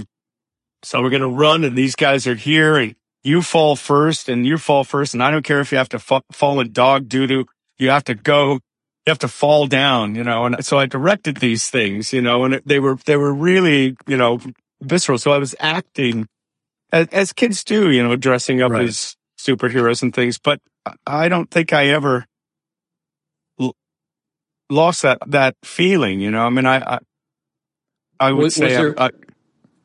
so 0.84 1.02
we're 1.02 1.10
going 1.10 1.22
to 1.22 1.30
run 1.30 1.64
and 1.64 1.78
these 1.78 1.96
guys 1.96 2.28
are 2.28 2.36
here 2.36 2.78
and 2.78 2.96
you 3.24 3.42
fall 3.42 3.76
first 3.76 4.28
and 4.28 4.46
you 4.46 4.58
fall 4.58 4.84
first. 4.84 5.14
And 5.14 5.24
I 5.24 5.32
don't 5.32 5.46
care 5.46 5.62
if 5.62 5.72
you 5.72 5.78
have 5.78 5.90
to 5.90 6.00
fa- 6.00 6.24
fall 6.32 6.60
in 6.60 6.74
dog 6.74 7.08
doo 7.08 7.26
doo. 7.26 7.46
You 7.78 7.90
have 7.90 8.04
to 8.06 8.16
go. 8.16 8.60
You 9.06 9.10
have 9.10 9.20
to 9.20 9.28
fall 9.28 9.68
down, 9.68 10.16
you 10.16 10.24
know. 10.24 10.46
And 10.46 10.64
so 10.64 10.78
I 10.78 10.86
directed 10.86 11.38
these 11.38 11.70
things, 11.70 12.14
you 12.14 12.22
know, 12.22 12.44
and 12.46 12.62
they 12.66 12.80
were, 12.80 12.98
they 13.06 13.18
were 13.18 13.34
really, 13.34 13.96
you 14.08 14.18
know, 14.18 14.40
visceral. 14.82 15.18
So 15.18 15.32
I 15.32 15.38
was 15.38 15.56
acting 15.60 16.28
as, 16.94 17.08
as 17.12 17.34
kids 17.34 17.64
do, 17.64 17.92
you 17.92 18.04
know, 18.04 18.16
dressing 18.16 18.62
up 18.62 18.72
right. 18.72 18.88
as 18.88 19.18
superheroes 19.38 20.02
and 20.04 20.14
things. 20.14 20.38
But 20.38 20.62
I 21.06 21.28
don't 21.28 21.50
think 21.50 21.74
I 21.74 21.88
ever 21.88 22.26
l- 23.60 23.76
lost 24.70 25.02
that, 25.02 25.18
that 25.28 25.56
feeling, 25.64 26.22
you 26.22 26.32
know. 26.32 26.46
I 26.46 26.50
mean, 26.50 26.66
I, 26.66 26.78
I, 26.78 27.00
I 28.20 28.32
would 28.32 28.44
was, 28.44 28.56
say 28.56 28.66
was 28.66 28.74
there, 28.74 29.02
I, 29.02 29.06
I, 29.08 29.10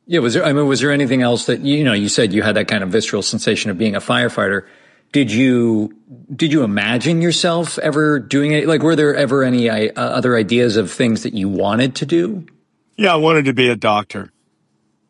yeah, 0.05 0.19
was 0.19 0.35
there? 0.35 0.45
I 0.45 0.53
mean, 0.53 0.67
was 0.67 0.79
there 0.79 0.91
anything 0.91 1.21
else 1.21 1.47
that 1.47 1.61
you 1.61 1.83
know? 1.83 1.93
You 1.93 2.09
said 2.09 2.31
you 2.31 2.41
had 2.41 2.55
that 2.55 2.67
kind 2.67 2.83
of 2.83 2.89
visceral 2.89 3.21
sensation 3.21 3.69
of 3.69 3.77
being 3.77 3.95
a 3.95 3.99
firefighter. 3.99 4.65
Did 5.11 5.31
you 5.31 5.95
did 6.33 6.53
you 6.53 6.63
imagine 6.63 7.21
yourself 7.21 7.77
ever 7.79 8.19
doing 8.19 8.51
it? 8.51 8.67
Like, 8.67 8.81
were 8.81 8.95
there 8.95 9.15
ever 9.15 9.43
any 9.43 9.69
uh, 9.69 9.91
other 9.95 10.35
ideas 10.37 10.77
of 10.77 10.91
things 10.91 11.23
that 11.23 11.33
you 11.33 11.49
wanted 11.49 11.95
to 11.95 12.05
do? 12.05 12.47
Yeah, 12.95 13.13
I 13.13 13.17
wanted 13.17 13.45
to 13.45 13.53
be 13.53 13.69
a 13.69 13.75
doctor. 13.75 14.31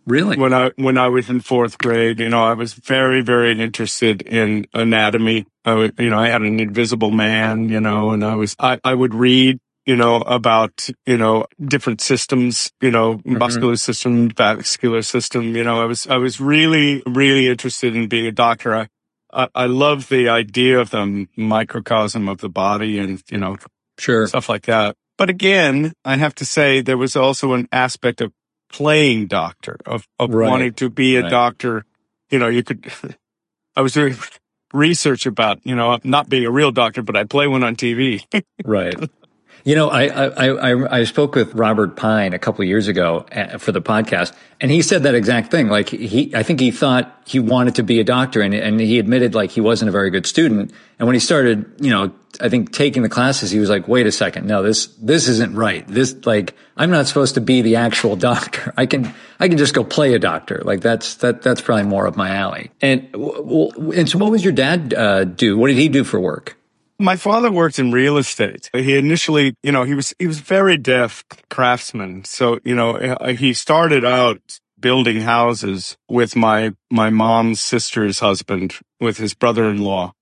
Really? 0.05 0.37
When 0.37 0.53
I 0.53 0.71
when 0.75 0.97
I 0.97 1.07
was 1.07 1.29
in 1.29 1.39
fourth 1.41 1.77
grade, 1.77 2.19
you 2.19 2.29
know, 2.29 2.43
I 2.43 2.53
was 2.53 2.73
very 2.73 3.21
very 3.21 3.59
interested 3.59 4.21
in 4.21 4.65
anatomy. 4.73 5.45
I, 5.65 5.91
you 5.99 6.09
know, 6.09 6.19
I 6.19 6.29
had 6.29 6.41
an 6.41 6.59
invisible 6.59 7.11
man, 7.11 7.69
you 7.69 7.79
know, 7.79 8.11
and 8.11 8.23
I 8.23 8.35
was 8.35 8.55
I, 8.59 8.79
I 8.83 8.93
would 8.95 9.13
read 9.13 9.59
you 9.89 9.95
know, 9.95 10.17
about, 10.17 10.87
you 11.07 11.17
know, 11.17 11.47
different 11.59 11.99
systems, 11.99 12.71
you 12.79 12.91
know, 12.91 13.15
mm-hmm. 13.15 13.39
muscular 13.39 13.75
system, 13.75 14.29
vascular 14.29 15.01
system. 15.01 15.55
You 15.55 15.63
know, 15.63 15.81
I 15.81 15.85
was, 15.85 16.05
I 16.05 16.17
was 16.17 16.39
really, 16.39 17.01
really 17.07 17.47
interested 17.47 17.95
in 17.95 18.07
being 18.07 18.27
a 18.27 18.31
doctor. 18.31 18.75
I, 18.75 18.87
I, 19.33 19.47
I 19.55 19.65
love 19.65 20.07
the 20.09 20.29
idea 20.29 20.79
of 20.79 20.91
the 20.91 21.27
microcosm 21.35 22.29
of 22.29 22.37
the 22.37 22.49
body 22.49 22.99
and, 22.99 23.19
you 23.31 23.39
know, 23.39 23.57
sure. 23.97 24.27
stuff 24.27 24.47
like 24.47 24.67
that. 24.67 24.95
But 25.17 25.31
again, 25.31 25.93
I 26.05 26.17
have 26.17 26.35
to 26.35 26.45
say 26.45 26.81
there 26.81 26.95
was 26.95 27.15
also 27.15 27.53
an 27.53 27.67
aspect 27.71 28.21
of 28.21 28.31
playing 28.71 29.27
doctor, 29.27 29.77
of, 29.85 30.07
of 30.17 30.33
right. 30.33 30.49
wanting 30.49 30.73
to 30.73 30.89
be 30.89 31.17
a 31.17 31.23
right. 31.23 31.31
doctor. 31.31 31.85
You 32.29 32.39
know, 32.39 32.47
you 32.47 32.63
could, 32.63 32.91
I 33.75 33.81
was 33.81 33.93
doing 33.93 34.15
research 34.73 35.25
about, 35.25 35.59
you 35.65 35.75
know, 35.75 35.99
not 36.03 36.29
being 36.29 36.45
a 36.45 36.51
real 36.51 36.71
doctor, 36.71 37.01
but 37.01 37.15
I 37.15 37.23
play 37.23 37.47
one 37.47 37.63
on 37.63 37.75
TV. 37.75 38.23
right. 38.63 38.95
You 39.63 39.75
know, 39.75 39.89
I, 39.89 40.05
I, 40.05 40.47
I, 40.47 40.99
I, 40.99 41.03
spoke 41.03 41.35
with 41.35 41.53
Robert 41.53 41.95
Pine 41.95 42.33
a 42.33 42.39
couple 42.39 42.63
years 42.63 42.87
ago 42.87 43.25
uh, 43.31 43.57
for 43.57 43.71
the 43.71 43.81
podcast, 43.81 44.33
and 44.61 44.71
he 44.71 44.81
said 44.81 45.03
that 45.03 45.15
exact 45.15 45.51
thing. 45.51 45.67
Like 45.67 45.89
he, 45.89 46.33
I 46.35 46.43
think 46.43 46.59
he 46.59 46.71
thought 46.71 47.21
he 47.25 47.39
wanted 47.39 47.75
to 47.75 47.83
be 47.83 47.99
a 47.99 48.03
doctor, 48.03 48.41
and, 48.41 48.53
and 48.53 48.79
he 48.79 48.99
admitted 48.99 49.35
like 49.35 49.51
he 49.51 49.61
wasn't 49.61 49.89
a 49.89 49.91
very 49.91 50.09
good 50.09 50.25
student. 50.25 50.71
And 50.97 51.07
when 51.07 51.13
he 51.13 51.19
started, 51.19 51.71
you 51.79 51.89
know, 51.89 52.13
I 52.39 52.49
think 52.49 52.71
taking 52.71 53.03
the 53.03 53.09
classes, 53.09 53.51
he 53.51 53.59
was 53.59 53.69
like, 53.69 53.87
"Wait 53.87 54.07
a 54.07 54.11
second, 54.11 54.47
no, 54.47 54.63
this 54.63 54.87
this 54.97 55.27
isn't 55.27 55.55
right. 55.55 55.85
This 55.87 56.15
like 56.25 56.55
I'm 56.77 56.89
not 56.89 57.07
supposed 57.07 57.35
to 57.35 57.41
be 57.41 57.61
the 57.61 57.75
actual 57.75 58.15
doctor. 58.29 58.73
I 58.77 58.85
can 58.85 59.13
I 59.39 59.49
can 59.49 59.57
just 59.57 59.73
go 59.73 59.83
play 59.83 60.13
a 60.13 60.19
doctor. 60.19 60.61
Like 60.63 60.81
that's 60.81 61.15
that 61.15 61.41
that's 61.41 61.61
probably 61.61 61.83
more 61.83 62.05
of 62.05 62.15
my 62.15 62.29
alley." 62.29 62.71
And 62.81 63.09
well, 63.13 63.71
and 63.91 64.07
so, 64.07 64.17
what 64.17 64.31
was 64.31 64.43
your 64.43 64.53
dad 64.53 64.93
uh, 64.93 65.25
do? 65.25 65.57
What 65.57 65.67
did 65.67 65.77
he 65.77 65.89
do 65.89 66.03
for 66.03 66.19
work? 66.19 66.58
My 67.01 67.15
father 67.15 67.49
worked 67.49 67.79
in 67.79 67.91
real 67.91 68.17
estate. 68.17 68.69
He 68.73 68.97
initially, 68.97 69.55
you 69.63 69.71
know, 69.71 69.83
he 69.83 69.93
was, 69.93 70.13
he 70.19 70.27
was 70.27 70.41
very 70.41 70.75
deft 70.75 71.49
craftsman. 71.49 72.25
So, 72.25 72.59
you 72.65 72.75
know, 72.75 72.97
uh, 72.97 73.29
he 73.29 73.53
started 73.53 74.03
out 74.03 74.59
building 74.77 75.21
houses 75.21 75.97
with 76.09 76.35
my, 76.35 76.73
my 76.91 77.09
mom's 77.09 77.61
sister's 77.61 78.19
husband, 78.19 78.75
with 78.99 79.17
his 79.17 79.33
brother-in-law. 79.33 80.13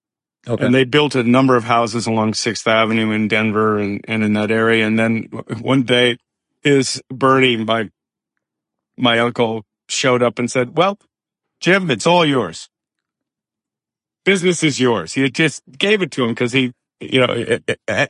Okay. 0.48 0.66
And 0.66 0.74
they 0.74 0.84
built 0.84 1.16
a 1.16 1.24
number 1.24 1.56
of 1.56 1.64
houses 1.64 2.06
along 2.06 2.34
6th 2.34 2.68
Avenue 2.68 3.12
in 3.12 3.28
Denver 3.28 3.80
and, 3.80 4.06
and 4.08 4.24
in 4.24 4.34
that 4.34 4.52
area. 4.52 4.86
And 4.86 5.00
then 5.00 5.30
one 5.60 5.84
day 5.84 6.18
his 6.64 7.02
Bernie, 7.10 7.58
my, 7.58 7.90
my 8.98 9.20
uncle 9.20 9.66
showed 9.90 10.22
up 10.22 10.38
and 10.38 10.50
said, 10.50 10.78
well, 10.78 11.00
Jim, 11.60 11.90
it's 11.90 12.06
all 12.06 12.24
yours 12.24 12.70
business 14.28 14.62
is 14.62 14.78
yours. 14.78 15.14
He 15.14 15.30
just 15.32 15.64
gave 15.78 16.02
it 16.02 16.12
to 16.12 16.26
him 16.26 16.32
because 16.32 16.52
he, 16.52 16.74
you 17.00 17.26
know, 17.26 17.60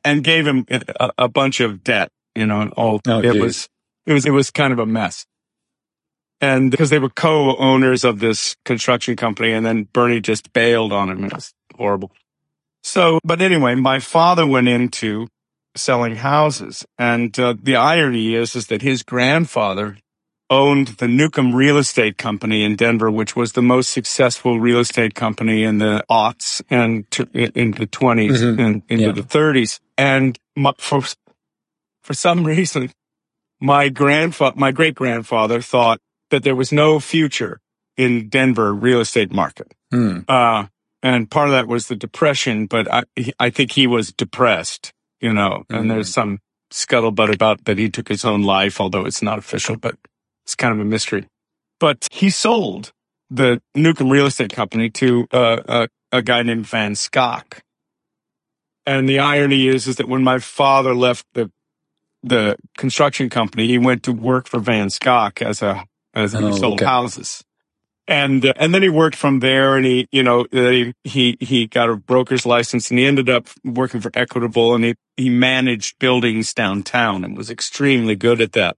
and 0.04 0.24
gave 0.24 0.48
him 0.48 0.66
a, 1.00 1.12
a 1.20 1.28
bunch 1.30 1.60
of 1.60 1.84
debt, 1.84 2.10
you 2.34 2.48
know, 2.48 2.62
and 2.62 2.74
all. 2.74 3.00
Oh, 3.08 3.20
it 3.20 3.34
geez. 3.34 3.42
was, 3.42 3.70
it 4.08 4.14
was, 4.14 4.26
it 4.26 4.32
was 4.32 4.50
kind 4.50 4.74
of 4.74 4.80
a 4.80 4.86
mess. 4.88 5.28
And 6.42 6.72
because 6.72 6.90
they 6.90 6.98
were 6.98 7.12
co-owners 7.12 8.04
of 8.04 8.20
this 8.20 8.56
construction 8.66 9.16
company 9.16 9.52
and 9.52 9.64
then 9.64 9.88
Bernie 9.94 10.20
just 10.20 10.52
bailed 10.54 10.92
on 10.92 11.10
him. 11.12 11.24
It 11.26 11.34
was 11.34 11.54
horrible. 11.76 12.12
So, 12.82 13.20
but 13.24 13.40
anyway, 13.40 13.76
my 13.76 14.00
father 14.00 14.48
went 14.48 14.68
into 14.68 15.28
selling 15.76 16.16
houses. 16.16 16.84
And 16.98 17.40
uh, 17.40 17.54
the 17.62 17.76
irony 17.76 18.34
is, 18.34 18.56
is 18.56 18.68
that 18.68 18.82
his 18.82 19.04
grandfather 19.04 19.98
owned 20.50 20.88
the 21.00 21.08
Newcomb 21.08 21.54
Real 21.54 21.78
Estate 21.78 22.18
Company 22.18 22.64
in 22.64 22.76
Denver, 22.76 23.12
which 23.12 23.36
was 23.36 23.54
the 23.54 23.62
most 23.62 23.90
successful 23.90 24.60
real 24.60 24.80
estate 24.80 25.16
company 25.16 25.64
in 25.64 25.80
the 25.80 26.04
aughts 26.10 26.62
and 26.70 27.10
to, 27.12 27.28
in 27.34 27.72
the 27.72 27.88
20s 27.88 28.38
mm-hmm. 28.38 28.60
and 28.60 28.82
into 28.88 29.06
yeah. 29.06 29.12
the 29.12 29.24
30s. 29.24 29.80
And 29.98 30.38
my, 30.56 30.74
for, 30.78 31.02
for 32.02 32.14
some 32.14 32.44
reason, 32.46 32.92
my 33.60 33.90
grandfather, 33.90 34.56
my 34.58 34.72
great 34.72 34.96
grandfather 34.96 35.62
thought 35.62 36.00
that 36.30 36.44
there 36.44 36.56
was 36.56 36.72
no 36.72 37.00
future 37.00 37.60
in 37.96 38.30
Denver 38.30 38.74
real 38.74 39.02
estate 39.02 39.32
market. 39.32 39.74
Mm. 39.94 40.26
Uh, 40.30 40.68
and 41.04 41.30
part 41.30 41.48
of 41.48 41.54
that 41.54 41.68
was 41.68 41.88
the 41.88 41.96
depression, 41.96 42.66
but 42.68 42.92
I, 42.92 43.04
I 43.40 43.50
think 43.50 43.72
he 43.72 43.88
was 43.88 44.12
depressed, 44.12 44.94
you 45.20 45.34
know, 45.34 45.64
mm-hmm. 45.64 45.76
and 45.76 45.92
there's 45.92 46.10
some 46.10 46.40
scuttlebutt 46.72 47.34
about 47.34 47.66
that 47.66 47.78
he 47.78 47.90
took 47.90 48.10
his 48.10 48.26
own 48.26 48.44
life, 48.44 48.82
although 48.82 49.06
it's 49.06 49.22
not 49.22 49.40
official, 49.40 49.78
but 49.78 49.96
it's 50.48 50.56
kind 50.56 50.74
of 50.74 50.80
a 50.80 50.86
mystery. 50.86 51.28
But 51.78 52.08
he 52.10 52.30
sold 52.30 52.94
the 53.30 53.62
Newcomb 53.76 54.10
Real 54.10 54.28
Estate 54.28 54.54
Company 54.54 54.90
to 54.92 55.28
uh, 55.34 55.62
a, 55.68 55.90
a 56.14 56.22
guy 56.22 56.42
named 56.42 56.66
Van 56.66 56.94
Schaack. 56.94 57.60
And 58.86 59.10
the 59.10 59.20
irony 59.20 59.68
is, 59.68 59.88
is 59.88 59.98
that 59.98 60.08
when 60.08 60.24
my 60.24 60.40
father 60.40 60.96
left 60.96 61.26
the 61.34 61.52
the 62.24 62.56
construction 62.78 63.30
company, 63.30 63.68
he 63.68 63.78
went 63.78 64.04
to 64.04 64.14
work 64.14 64.48
for 64.48 64.60
Van 64.60 64.88
Schaack 64.88 65.42
as 65.42 65.62
a 65.62 65.84
as 66.14 66.34
oh, 66.34 66.48
he 66.48 66.58
sold 66.58 66.76
okay. 66.76 66.86
houses. 66.86 67.44
And 68.08 68.46
uh, 68.46 68.54
and 68.56 68.74
then 68.74 68.82
he 68.82 68.90
worked 68.90 69.18
from 69.18 69.42
there, 69.42 69.76
and 69.76 69.86
he 69.86 70.08
you 70.14 70.24
know 70.24 70.46
he 70.50 70.94
he 71.04 71.36
he 71.42 71.68
got 71.68 71.90
a 71.90 71.98
broker's 71.98 72.46
license, 72.46 72.90
and 72.90 72.98
he 72.98 73.06
ended 73.06 73.30
up 73.30 73.50
working 73.66 74.00
for 74.00 74.12
Equitable, 74.14 74.74
and 74.74 74.86
he 74.86 74.96
he 75.18 75.30
managed 75.30 76.00
buildings 76.00 76.54
downtown, 76.54 77.26
and 77.26 77.36
was 77.36 77.52
extremely 77.52 78.16
good 78.16 78.40
at 78.40 78.54
that. 78.54 78.78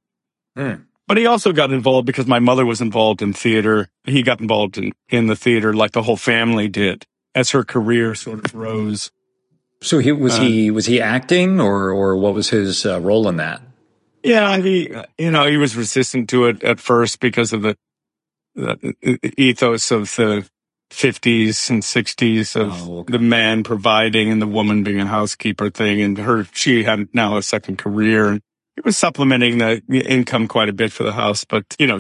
Mm. 0.58 0.86
But 1.10 1.18
he 1.18 1.26
also 1.26 1.52
got 1.52 1.72
involved 1.72 2.06
because 2.06 2.28
my 2.28 2.38
mother 2.38 2.68
was 2.68 2.82
involved 2.82 3.24
in 3.24 3.34
theater. 3.34 3.90
He 4.04 4.22
got 4.22 4.40
involved 4.40 4.78
in, 4.78 4.92
in 5.10 5.26
the 5.26 5.36
theater 5.36 5.74
like 5.74 5.94
the 5.94 6.04
whole 6.04 6.16
family 6.16 6.68
did 6.68 7.04
as 7.34 7.50
her 7.50 7.64
career 7.64 8.14
sort 8.14 8.46
of 8.46 8.54
rose. 8.54 9.10
So 9.82 9.98
he 9.98 10.12
was 10.12 10.38
uh, 10.38 10.44
he 10.44 10.70
was 10.70 10.86
he 10.86 11.02
acting 11.02 11.60
or 11.60 11.90
or 11.90 12.16
what 12.16 12.36
was 12.36 12.52
his 12.52 12.86
uh, 12.86 13.02
role 13.02 13.28
in 13.28 13.38
that? 13.38 13.60
Yeah, 14.22 14.60
he 14.60 14.96
you 15.18 15.32
know 15.32 15.48
he 15.48 15.58
was 15.58 15.76
resistant 15.76 16.30
to 16.30 16.46
it 16.46 16.64
at 16.64 16.80
first 16.80 17.20
because 17.20 17.54
of 17.54 17.64
the, 17.64 17.76
the 18.54 19.34
ethos 19.36 19.90
of 19.90 20.16
the 20.16 20.48
50s 20.92 21.72
and 21.72 21.82
60s 21.82 22.56
of 22.56 22.88
oh, 22.88 22.98
okay. 23.00 23.14
the 23.14 23.20
man 23.20 23.64
providing 23.64 24.30
and 24.30 24.40
the 24.40 24.48
woman 24.48 24.84
being 24.84 25.00
a 25.00 25.08
housekeeper 25.08 25.72
thing 25.72 26.02
and 26.02 26.20
her 26.20 26.46
she 26.54 26.84
had 26.84 27.08
now 27.14 27.38
a 27.38 27.44
second 27.44 27.78
career 27.78 28.40
it 28.80 28.86
was 28.86 28.98
supplementing 28.98 29.58
the 29.58 29.82
income 29.90 30.48
quite 30.48 30.70
a 30.70 30.74
bit 30.74 30.94
for 30.94 31.04
the 31.04 31.12
house, 31.12 31.44
but 31.44 31.66
you 31.78 31.86
know, 31.86 32.00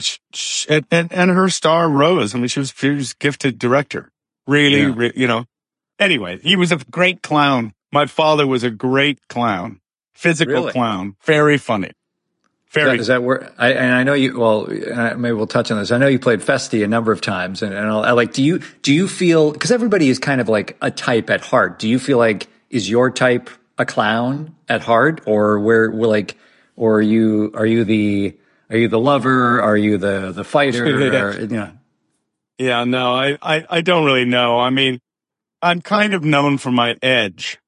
and, 0.70 0.86
and, 0.89 1.12
and 1.12 1.30
her 1.30 1.50
star 1.50 1.89
rose. 1.89 2.34
I 2.34 2.38
mean, 2.38 2.48
she 2.48 2.62
was, 2.62 2.74
she 2.76 2.89
was 2.92 3.13
gifted 3.13 3.60
director. 3.60 4.13
Really, 4.48 4.84
yeah. 4.84 4.94
re, 4.96 5.12
you 5.13 5.28
know, 5.28 5.44
anyway, 6.00 6.39
he 6.39 6.56
was 6.56 6.72
a 6.72 6.78
great 6.89 7.22
clown. 7.22 7.74
My 7.92 8.06
father 8.06 8.48
was 8.48 8.63
a 8.63 8.70
great 8.70 9.28
clown, 9.28 9.82
physical 10.13 10.54
really? 10.54 10.72
clown, 10.72 11.18
very 11.26 11.58
funny. 11.58 11.92
Very. 12.72 12.92
Is 12.92 12.92
that, 12.92 13.02
is 13.02 13.08
that 13.08 13.24
where 13.24 13.52
I, 13.58 13.74
and 13.74 13.94
I 13.94 14.04
know 14.04 14.13
you, 14.13 14.39
well, 14.39 14.70
uh, 14.72 15.15
maybe 15.18 15.34
we'll 15.34 15.48
touch 15.48 15.72
on 15.72 15.80
this. 15.80 15.92
I 15.92 15.98
know 15.98 16.08
you 16.08 16.20
played 16.20 16.42
Feste 16.42 16.76
a 16.76 16.88
number 16.88 17.12
of 17.12 17.20
times 17.20 17.62
and, 17.62 17.74
and 17.74 17.89
I 17.89 18.12
like, 18.12 18.32
do 18.32 18.42
you, 18.42 18.60
do 18.84 18.94
you 18.94 19.10
feel, 19.10 19.52
cause 19.52 19.72
everybody 19.72 20.08
is 20.08 20.18
kind 20.18 20.39
of 20.39 20.48
like 20.48 20.78
a 20.82 20.92
type 20.92 21.30
at 21.30 21.42
heart. 21.42 21.78
Do 21.78 21.89
you 21.89 22.00
feel 22.00 22.20
like, 22.20 22.48
is 22.70 22.89
your 22.89 23.12
type 23.12 23.50
a 23.78 23.86
clown 23.86 24.56
at 24.70 24.82
heart 24.82 25.22
or 25.26 25.60
where 25.60 25.92
we're 25.92 26.08
like, 26.08 26.38
or 26.80 26.96
are 26.96 27.02
you 27.02 27.52
are 27.54 27.65
you 27.65 27.84
the 27.84 28.38
are 28.70 28.78
you 28.78 28.88
the 28.88 29.00
lover? 29.00 29.62
Are 29.62 29.78
you 29.78 29.98
the 29.98 30.32
the 30.32 30.46
fighter? 30.46 30.86
or, 31.28 31.42
yeah. 31.42 31.72
Yeah, 32.58 32.84
no, 32.86 33.13
I, 33.13 33.38
I 33.42 33.65
I 33.70 33.82
don't 33.82 34.06
really 34.06 34.26
know. 34.26 34.60
I 34.60 34.70
mean, 34.70 35.00
I'm 35.62 35.82
kind 35.82 36.13
of 36.13 36.24
known 36.24 36.58
for 36.58 36.72
my 36.72 36.96
edge. 37.02 37.60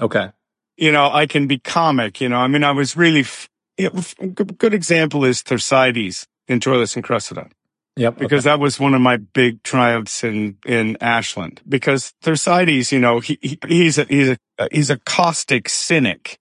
Okay. 0.00 0.30
You 0.76 0.92
know, 0.92 1.10
I 1.10 1.26
can 1.26 1.46
be 1.46 1.58
comic. 1.58 2.20
You 2.20 2.30
know, 2.30 2.36
I 2.36 2.46
mean, 2.46 2.64
I 2.64 2.70
was 2.70 2.96
really 2.96 3.20
f- 3.20 3.48
a 3.78 4.26
good 4.26 4.74
example 4.74 5.24
is 5.24 5.42
Thersites 5.42 6.26
in 6.46 6.60
Troilus 6.60 6.96
and 6.96 7.04
Cressida. 7.04 7.50
Yep. 7.96 8.18
Because 8.18 8.46
okay. 8.46 8.52
that 8.52 8.60
was 8.60 8.78
one 8.78 8.94
of 8.94 9.00
my 9.00 9.16
big 9.16 9.62
triumphs 9.64 10.22
in, 10.22 10.56
in 10.64 10.96
Ashland. 11.00 11.60
Because 11.68 12.14
Thersites, 12.22 12.92
you 12.92 13.00
know, 13.00 13.18
he, 13.18 13.38
he 13.42 13.58
he's 13.66 13.98
a, 13.98 14.04
he's 14.04 14.28
a, 14.30 14.68
he's 14.70 14.90
a 14.90 14.98
caustic 14.98 15.68
cynic 15.68 16.38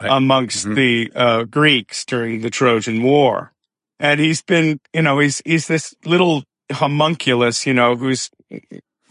amongst 0.00 0.64
mm-hmm. 0.64 0.74
the 0.74 1.12
uh, 1.14 1.44
Greeks 1.44 2.04
during 2.04 2.40
the 2.40 2.50
Trojan 2.50 3.02
War. 3.02 3.52
And 3.98 4.18
he's 4.18 4.42
been, 4.42 4.80
you 4.92 5.02
know, 5.02 5.18
he's, 5.18 5.42
he's 5.44 5.66
this 5.66 5.94
little 6.04 6.44
homunculus, 6.72 7.66
you 7.66 7.74
know, 7.74 7.96
who's 7.96 8.30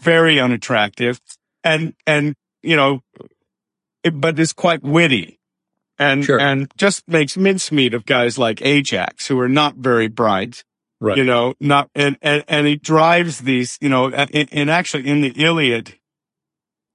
very 0.00 0.40
unattractive 0.40 1.20
and, 1.62 1.94
and, 2.06 2.34
you 2.62 2.74
know, 2.74 3.02
it, 4.02 4.20
but 4.20 4.38
is 4.38 4.52
quite 4.52 4.82
witty 4.82 5.38
and, 5.98 6.24
sure. 6.24 6.40
and 6.40 6.72
just 6.76 7.06
makes 7.06 7.36
mincemeat 7.36 7.94
of 7.94 8.04
guys 8.04 8.38
like 8.38 8.62
Ajax 8.62 9.28
who 9.28 9.38
are 9.38 9.48
not 9.48 9.76
very 9.76 10.08
bright. 10.08 10.64
Right. 11.02 11.16
You 11.16 11.24
know, 11.24 11.54
not, 11.60 11.88
and, 11.94 12.18
and, 12.20 12.44
and 12.46 12.66
he 12.66 12.76
drives 12.76 13.38
these, 13.38 13.78
you 13.80 13.88
know, 13.88 14.10
and 14.10 14.70
actually 14.70 15.08
in 15.08 15.22
the 15.22 15.30
Iliad, 15.30 15.94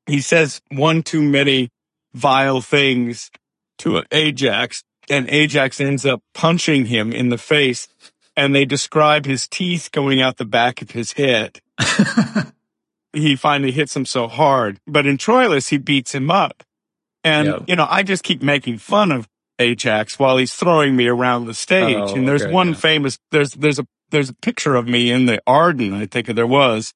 he 0.06 0.22
says 0.22 0.62
one 0.70 1.02
too 1.02 1.24
many 1.24 1.70
vile 2.14 2.62
things 2.62 3.32
to 3.80 4.04
Ajax 4.12 4.84
and 5.10 5.30
Ajax 5.30 5.80
ends 5.80 6.06
up 6.06 6.22
punching 6.34 6.86
him 6.86 7.12
in 7.12 7.30
the 7.30 7.38
face 7.38 7.88
and 8.36 8.54
they 8.54 8.66
describe 8.66 9.26
his 9.26 9.48
teeth 9.48 9.90
going 9.92 10.22
out 10.22 10.38
the 10.38 10.46
back 10.46 10.82
of 10.82 10.92
his 10.92 11.14
head. 11.14 11.62
he 13.14 13.36
finally 13.36 13.72
hits 13.72 13.96
him 13.96 14.06
so 14.06 14.28
hard, 14.28 14.80
but 14.86 15.06
in 15.06 15.18
Troilus, 15.18 15.70
he 15.70 15.78
beats 15.78 16.14
him 16.14 16.30
up. 16.30 16.64
And, 17.24 17.48
yep. 17.48 17.64
you 17.68 17.76
know, 17.76 17.88
I 17.90 18.04
just 18.04 18.24
keep 18.24 18.44
making 18.44 18.78
fun 18.80 19.12
of 19.12 19.28
Ajax 19.58 20.20
while 20.20 20.38
he's 20.38 20.54
throwing 20.54 20.96
me 20.96 21.08
around 21.08 21.46
the 21.46 21.54
stage. 21.54 21.96
Oh, 21.98 22.14
and 22.14 22.28
there's 22.28 22.44
okay, 22.44 22.52
one 22.52 22.70
yeah. 22.70 22.76
famous, 22.76 23.18
there's, 23.32 23.52
there's 23.54 23.80
a, 23.80 23.88
there's 24.12 24.30
a 24.30 24.36
picture 24.36 24.76
of 24.76 24.88
me 24.88 25.12
in 25.12 25.26
the 25.26 25.42
Arden, 25.48 25.94
I 25.94 26.06
think 26.06 26.28
there 26.28 26.46
was, 26.46 26.94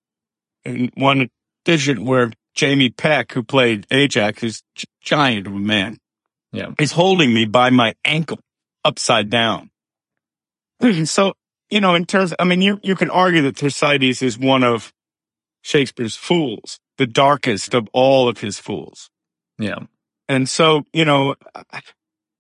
and 0.66 0.92
one 0.96 1.30
vision 1.66 2.06
where 2.06 2.32
Jamie 2.54 2.90
Peck, 2.90 3.32
who 3.32 3.44
played 3.44 3.88
Ajax, 3.90 4.42
who's 4.42 4.64
giant 5.02 5.48
of 5.48 5.54
a 5.54 5.60
man, 5.60 5.98
yeah, 6.52 6.72
is 6.80 6.92
holding 6.92 7.34
me 7.34 7.46
by 7.46 7.70
my 7.70 7.96
ankle 8.06 8.40
upside 8.84 9.30
down. 9.30 9.70
so, 11.06 11.34
you 11.70 11.82
know, 11.82 11.96
in 11.96 12.06
terms, 12.06 12.34
I 12.40 12.44
mean, 12.44 12.62
you, 12.62 12.80
you 12.84 12.96
can 12.96 13.10
argue 13.10 13.42
that 13.44 13.56
Thersites 13.56 14.22
is 14.24 14.38
one 14.38 14.64
of 14.64 14.94
Shakespeare's 15.62 16.16
fools, 16.16 16.80
the 16.98 17.08
darkest 17.08 17.74
of 17.74 17.88
all 17.94 18.28
of 18.28 18.40
his 18.40 18.60
fools. 18.60 19.10
Yeah. 19.58 19.80
And 20.28 20.48
so, 20.48 20.86
you 20.94 21.06
know, 21.06 21.36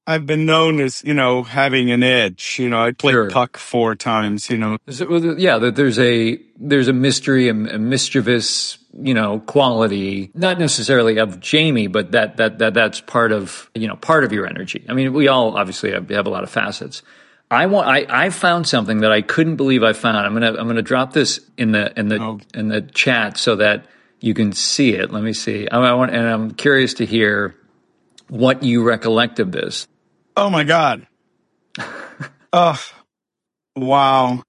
I've 0.10 0.26
been 0.26 0.48
known 0.48 0.80
as, 0.80 1.04
you 1.04 1.14
know, 1.14 1.44
having 1.44 1.92
an 1.92 2.02
edge. 2.02 2.58
You 2.58 2.68
know, 2.68 2.84
I 2.84 2.94
played 2.94 3.12
sure. 3.12 3.30
puck 3.30 3.58
four 3.58 3.94
times, 3.94 4.50
you 4.50 4.58
know. 4.58 4.80
yeah, 4.88 5.60
that 5.60 5.76
there's 5.76 6.00
a, 6.00 6.42
there's 6.58 6.88
a 6.88 6.94
mystery, 6.94 7.48
and 7.48 7.70
a 7.70 7.78
mischievous, 7.78 8.80
you 9.00 9.14
know, 9.14 9.40
quality, 9.42 10.32
not 10.34 10.58
necessarily 10.58 11.20
of 11.20 11.40
Jamie, 11.40 11.86
but 11.86 12.14
that, 12.14 12.38
that, 12.38 12.58
that, 12.58 12.74
that's 12.74 13.02
part 13.02 13.32
of, 13.32 13.70
you 13.76 13.88
know, 13.88 13.98
part 13.98 14.24
of 14.24 14.32
your 14.32 14.48
energy. 14.48 14.84
I 14.90 14.94
mean, 14.94 15.14
we 15.14 15.28
all 15.28 15.56
obviously 15.56 15.92
have, 15.92 16.10
have 16.10 16.26
a 16.26 16.32
lot 16.32 16.44
of 16.44 16.50
facets. 16.50 17.04
I 17.52 17.68
want. 17.68 17.88
I, 17.88 18.06
I 18.10 18.30
found 18.32 18.68
something 18.68 19.02
that 19.02 19.12
I 19.12 19.22
couldn't 19.22 19.58
believe 19.58 19.82
I 19.82 19.94
found. 19.94 20.18
I'm 20.18 20.34
gonna 20.34 20.54
I'm 20.54 20.68
gonna 20.68 20.84
drop 20.84 21.14
this 21.14 21.40
in 21.58 21.72
the 21.72 22.00
in 22.00 22.08
the 22.08 22.22
oh. 22.22 22.40
in 22.54 22.68
the 22.68 22.82
chat 22.82 23.40
so 23.40 23.56
that 23.56 23.88
you 24.20 24.36
can 24.36 24.54
see 24.54 24.94
it. 24.94 25.12
Let 25.12 25.24
me 25.24 25.34
see. 25.34 25.68
I, 25.68 25.80
I 25.80 25.94
want 25.96 26.14
and 26.14 26.28
I'm 26.28 26.52
curious 26.52 26.94
to 26.96 27.08
hear 27.08 27.56
what 28.28 28.62
you 28.62 28.84
recollect 28.84 29.40
of 29.40 29.52
this. 29.52 29.88
Oh 30.40 30.50
my 30.50 30.64
god. 30.64 31.06
oh, 32.54 32.82
wow. 33.76 34.42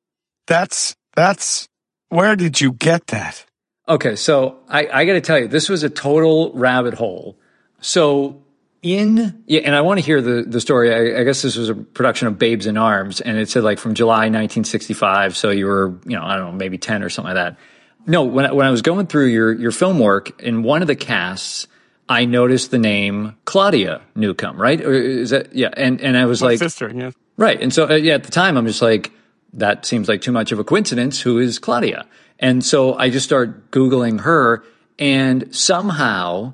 That's 0.47 0.95
that's. 1.17 1.69
Where 2.11 2.37
did 2.37 2.61
you 2.61 2.73
get 2.73 3.09
that? 3.09 3.45
Okay, 3.89 4.15
so 4.15 4.61
I, 4.69 4.87
I 4.87 5.05
got 5.05 5.15
to 5.15 5.21
tell 5.21 5.41
you, 5.41 5.49
this 5.49 5.69
was 5.69 5.83
a 5.83 5.91
total 5.91 6.53
rabbit 6.53 6.95
hole. 6.95 7.37
So 7.81 8.45
in 8.83 9.43
yeah, 9.47 9.63
and 9.65 9.75
I 9.75 9.81
want 9.81 9.99
to 9.99 10.07
hear 10.07 10.23
the 10.23 10.43
the 10.43 10.61
story. 10.61 10.95
I, 10.95 11.23
I, 11.23 11.25
guess 11.25 11.43
this 11.43 11.57
was 11.57 11.71
a 11.71 11.75
production 11.75 12.29
of 12.29 12.39
Babes 12.39 12.69
in 12.69 12.77
Arms, 12.77 13.21
and 13.21 13.37
it 13.37 13.49
said 13.49 13.65
like 13.65 13.81
from 13.81 13.95
July 13.95 14.29
1965. 14.31 15.37
So 15.37 15.51
you 15.51 15.67
were, 15.67 15.99
you 16.07 16.17
know, 16.17 16.23
I 16.23 16.37
don't 16.37 16.53
know, 16.53 16.53
maybe 16.53 16.79
10 16.79 17.03
or 17.03 17.09
something 17.09 17.35
like 17.35 17.53
that. 17.53 17.59
No, 18.07 18.23
when 18.23 18.47
I, 18.47 18.53
when 18.53 18.65
I 18.65 18.71
was 18.71 18.83
going 18.83 19.09
through 19.09 19.27
your 19.27 19.53
your 19.53 19.73
film 19.73 19.99
work 19.99 20.41
in 20.41 20.63
one 20.63 20.83
of 20.83 20.87
the 20.87 20.95
casts, 20.95 21.67
I 22.11 22.27
noticed 22.27 22.71
the 22.71 22.79
name 22.79 23.37
Claudia 23.47 24.03
Newcomb. 24.15 24.61
Right? 24.61 24.81
Or 24.81 24.93
is 24.93 25.31
that 25.31 25.55
yeah? 25.55 25.71
And 25.75 26.01
and 26.03 26.17
I 26.17 26.27
was 26.27 26.43
My 26.43 26.49
like, 26.49 26.59
sister, 26.59 26.91
yeah, 26.95 27.13
right. 27.39 27.61
And 27.61 27.73
so 27.73 27.89
uh, 27.89 27.95
yeah, 27.95 28.15
at 28.15 28.25
the 28.25 28.33
time, 28.33 28.59
I'm 28.59 28.67
just 28.67 28.83
like, 28.83 29.13
that 29.55 29.87
seems 29.87 30.09
like 30.09 30.21
too 30.21 30.33
much 30.33 30.53
of 30.53 30.59
a 30.59 30.65
coincidence. 30.65 31.23
Who 31.23 31.39
is 31.39 31.59
Claudia? 31.59 32.07
And 32.39 32.63
so 32.65 32.95
I 32.95 33.09
just 33.09 33.25
start 33.25 33.71
googling 33.71 34.21
her, 34.21 34.63
and 34.99 35.55
somehow 35.55 36.53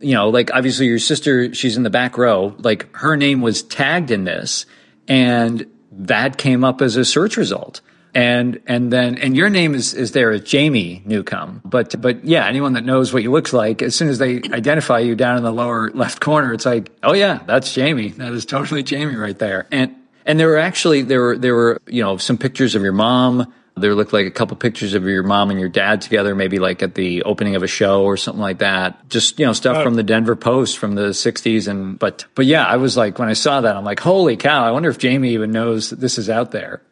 you 0.00 0.14
know, 0.14 0.30
like 0.30 0.52
obviously 0.52 0.86
your 0.86 0.98
sister, 0.98 1.54
she's 1.54 1.76
in 1.76 1.84
the 1.84 1.90
back 1.90 2.18
row, 2.18 2.56
like 2.58 2.94
her 2.96 3.16
name 3.16 3.40
was 3.40 3.62
tagged 3.62 4.10
in 4.10 4.24
this 4.24 4.66
and 5.08 5.66
that 5.92 6.38
came 6.38 6.64
up 6.64 6.80
as 6.80 6.96
a 6.96 7.04
search 7.04 7.36
result. 7.36 7.80
And, 8.14 8.60
and 8.66 8.92
then, 8.92 9.16
and 9.16 9.36
your 9.36 9.48
name 9.48 9.74
is, 9.74 9.94
is 9.94 10.12
there 10.12 10.30
as 10.32 10.42
Jamie 10.42 11.02
Newcomb. 11.06 11.62
But, 11.64 12.00
but 12.00 12.24
yeah, 12.24 12.46
anyone 12.46 12.74
that 12.74 12.84
knows 12.84 13.12
what 13.12 13.22
you 13.22 13.30
look 13.30 13.52
like, 13.52 13.80
as 13.80 13.94
soon 13.94 14.08
as 14.08 14.18
they 14.18 14.36
identify 14.52 14.98
you 14.98 15.14
down 15.14 15.38
in 15.38 15.42
the 15.42 15.52
lower 15.52 15.90
left 15.92 16.20
corner, 16.20 16.52
it's 16.52 16.66
like, 16.66 16.90
oh 17.02 17.14
yeah, 17.14 17.42
that's 17.46 17.72
Jamie. 17.72 18.08
That 18.10 18.32
is 18.32 18.44
totally 18.44 18.82
Jamie 18.82 19.16
right 19.16 19.38
there. 19.38 19.66
And, 19.72 19.96
and 20.26 20.38
there 20.38 20.48
were 20.48 20.58
actually, 20.58 21.02
there 21.02 21.20
were, 21.20 21.38
there 21.38 21.54
were, 21.54 21.80
you 21.86 22.02
know, 22.02 22.18
some 22.18 22.36
pictures 22.36 22.74
of 22.74 22.82
your 22.82 22.92
mom, 22.92 23.52
there 23.74 23.94
looked 23.94 24.12
like 24.12 24.26
a 24.26 24.30
couple 24.30 24.56
pictures 24.56 24.92
of 24.94 25.04
your 25.04 25.22
mom 25.22 25.50
and 25.50 25.58
your 25.58 25.68
dad 25.68 26.02
together, 26.02 26.34
maybe 26.34 26.58
like 26.58 26.82
at 26.82 26.94
the 26.94 27.22
opening 27.22 27.56
of 27.56 27.62
a 27.62 27.66
show 27.66 28.04
or 28.04 28.18
something 28.18 28.40
like 28.40 28.58
that. 28.58 29.08
Just, 29.08 29.38
you 29.38 29.46
know, 29.46 29.54
stuff 29.54 29.82
from 29.82 29.94
the 29.94 30.02
Denver 30.02 30.36
Post 30.36 30.76
from 30.78 30.94
the 30.94 31.08
60s. 31.08 31.68
And, 31.68 31.98
but, 31.98 32.26
but 32.34 32.44
yeah, 32.44 32.66
I 32.66 32.76
was 32.76 32.96
like, 32.96 33.18
when 33.18 33.30
I 33.30 33.32
saw 33.32 33.62
that, 33.62 33.74
I'm 33.74 33.84
like, 33.84 34.00
holy 34.00 34.36
cow, 34.36 34.64
I 34.64 34.72
wonder 34.72 34.90
if 34.90 34.98
Jamie 34.98 35.30
even 35.30 35.52
knows 35.52 35.90
that 35.90 36.00
this 36.00 36.18
is 36.18 36.28
out 36.28 36.50
there. 36.50 36.82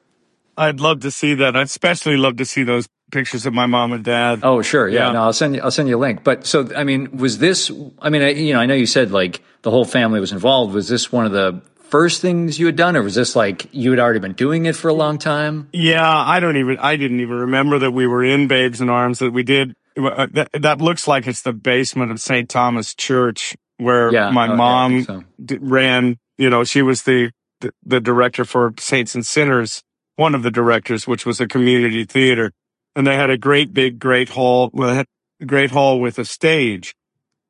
I'd 0.56 0.80
love 0.80 1.00
to 1.00 1.10
see 1.10 1.34
that. 1.34 1.56
I'd 1.56 1.66
especially 1.66 2.16
love 2.16 2.36
to 2.36 2.44
see 2.44 2.62
those 2.62 2.88
pictures 3.10 3.46
of 3.46 3.52
my 3.52 3.66
mom 3.66 3.92
and 3.92 4.04
dad. 4.04 4.40
Oh, 4.42 4.62
sure. 4.62 4.88
Yeah. 4.88 5.06
yeah. 5.06 5.12
No, 5.12 5.22
I'll 5.22 5.32
send 5.32 5.56
you, 5.56 5.62
I'll 5.62 5.70
send 5.70 5.88
you 5.88 5.96
a 5.96 5.98
link. 5.98 6.22
But 6.22 6.46
so, 6.46 6.68
I 6.76 6.84
mean, 6.84 7.16
was 7.16 7.38
this, 7.38 7.70
I 8.00 8.10
mean, 8.10 8.22
I, 8.22 8.30
you 8.30 8.54
know, 8.54 8.60
I 8.60 8.66
know 8.66 8.74
you 8.74 8.86
said 8.86 9.10
like 9.10 9.42
the 9.62 9.70
whole 9.70 9.84
family 9.84 10.20
was 10.20 10.32
involved. 10.32 10.74
Was 10.74 10.88
this 10.88 11.10
one 11.10 11.26
of 11.26 11.32
the 11.32 11.60
first 11.90 12.20
things 12.20 12.58
you 12.58 12.66
had 12.66 12.76
done, 12.76 12.96
or 12.96 13.02
was 13.02 13.14
this 13.14 13.34
like 13.34 13.68
you 13.72 13.90
had 13.90 13.98
already 13.98 14.20
been 14.20 14.34
doing 14.34 14.66
it 14.66 14.76
for 14.76 14.88
a 14.88 14.94
long 14.94 15.18
time? 15.18 15.68
Yeah, 15.72 16.06
I 16.06 16.40
don't 16.40 16.56
even, 16.56 16.78
I 16.78 16.96
didn't 16.96 17.20
even 17.20 17.36
remember 17.36 17.80
that 17.80 17.90
we 17.90 18.06
were 18.06 18.24
in 18.24 18.46
Babes 18.46 18.80
in 18.80 18.88
Arms, 18.88 19.18
that 19.18 19.32
we 19.32 19.42
did. 19.42 19.74
Uh, 19.96 20.28
that, 20.32 20.50
that 20.52 20.80
looks 20.80 21.08
like 21.08 21.26
it's 21.26 21.42
the 21.42 21.52
basement 21.52 22.12
of 22.12 22.20
St. 22.20 22.48
Thomas 22.48 22.94
Church 22.94 23.56
where 23.80 24.12
yeah, 24.12 24.30
my 24.30 24.48
oh, 24.48 24.56
mom 24.56 25.02
so. 25.04 25.24
d- 25.42 25.58
ran, 25.60 26.18
you 26.38 26.50
know, 26.50 26.64
she 26.64 26.82
was 26.82 27.02
the, 27.02 27.32
the, 27.60 27.72
the 27.84 28.00
director 28.00 28.44
for 28.44 28.72
Saints 28.78 29.14
and 29.14 29.26
Sinners, 29.26 29.82
one 30.20 30.34
of 30.34 30.42
the 30.42 30.50
directors, 30.50 31.06
which 31.06 31.24
was 31.26 31.40
a 31.40 31.48
community 31.48 32.04
theater. 32.04 32.52
And 32.94 33.06
they 33.06 33.16
had 33.16 33.30
a 33.30 33.38
great 33.38 33.72
big, 33.72 33.98
great 33.98 34.30
hall, 34.30 34.70
well, 34.72 35.04
great 35.44 35.70
hall 35.70 36.00
with 36.00 36.18
a 36.18 36.24
stage 36.24 36.94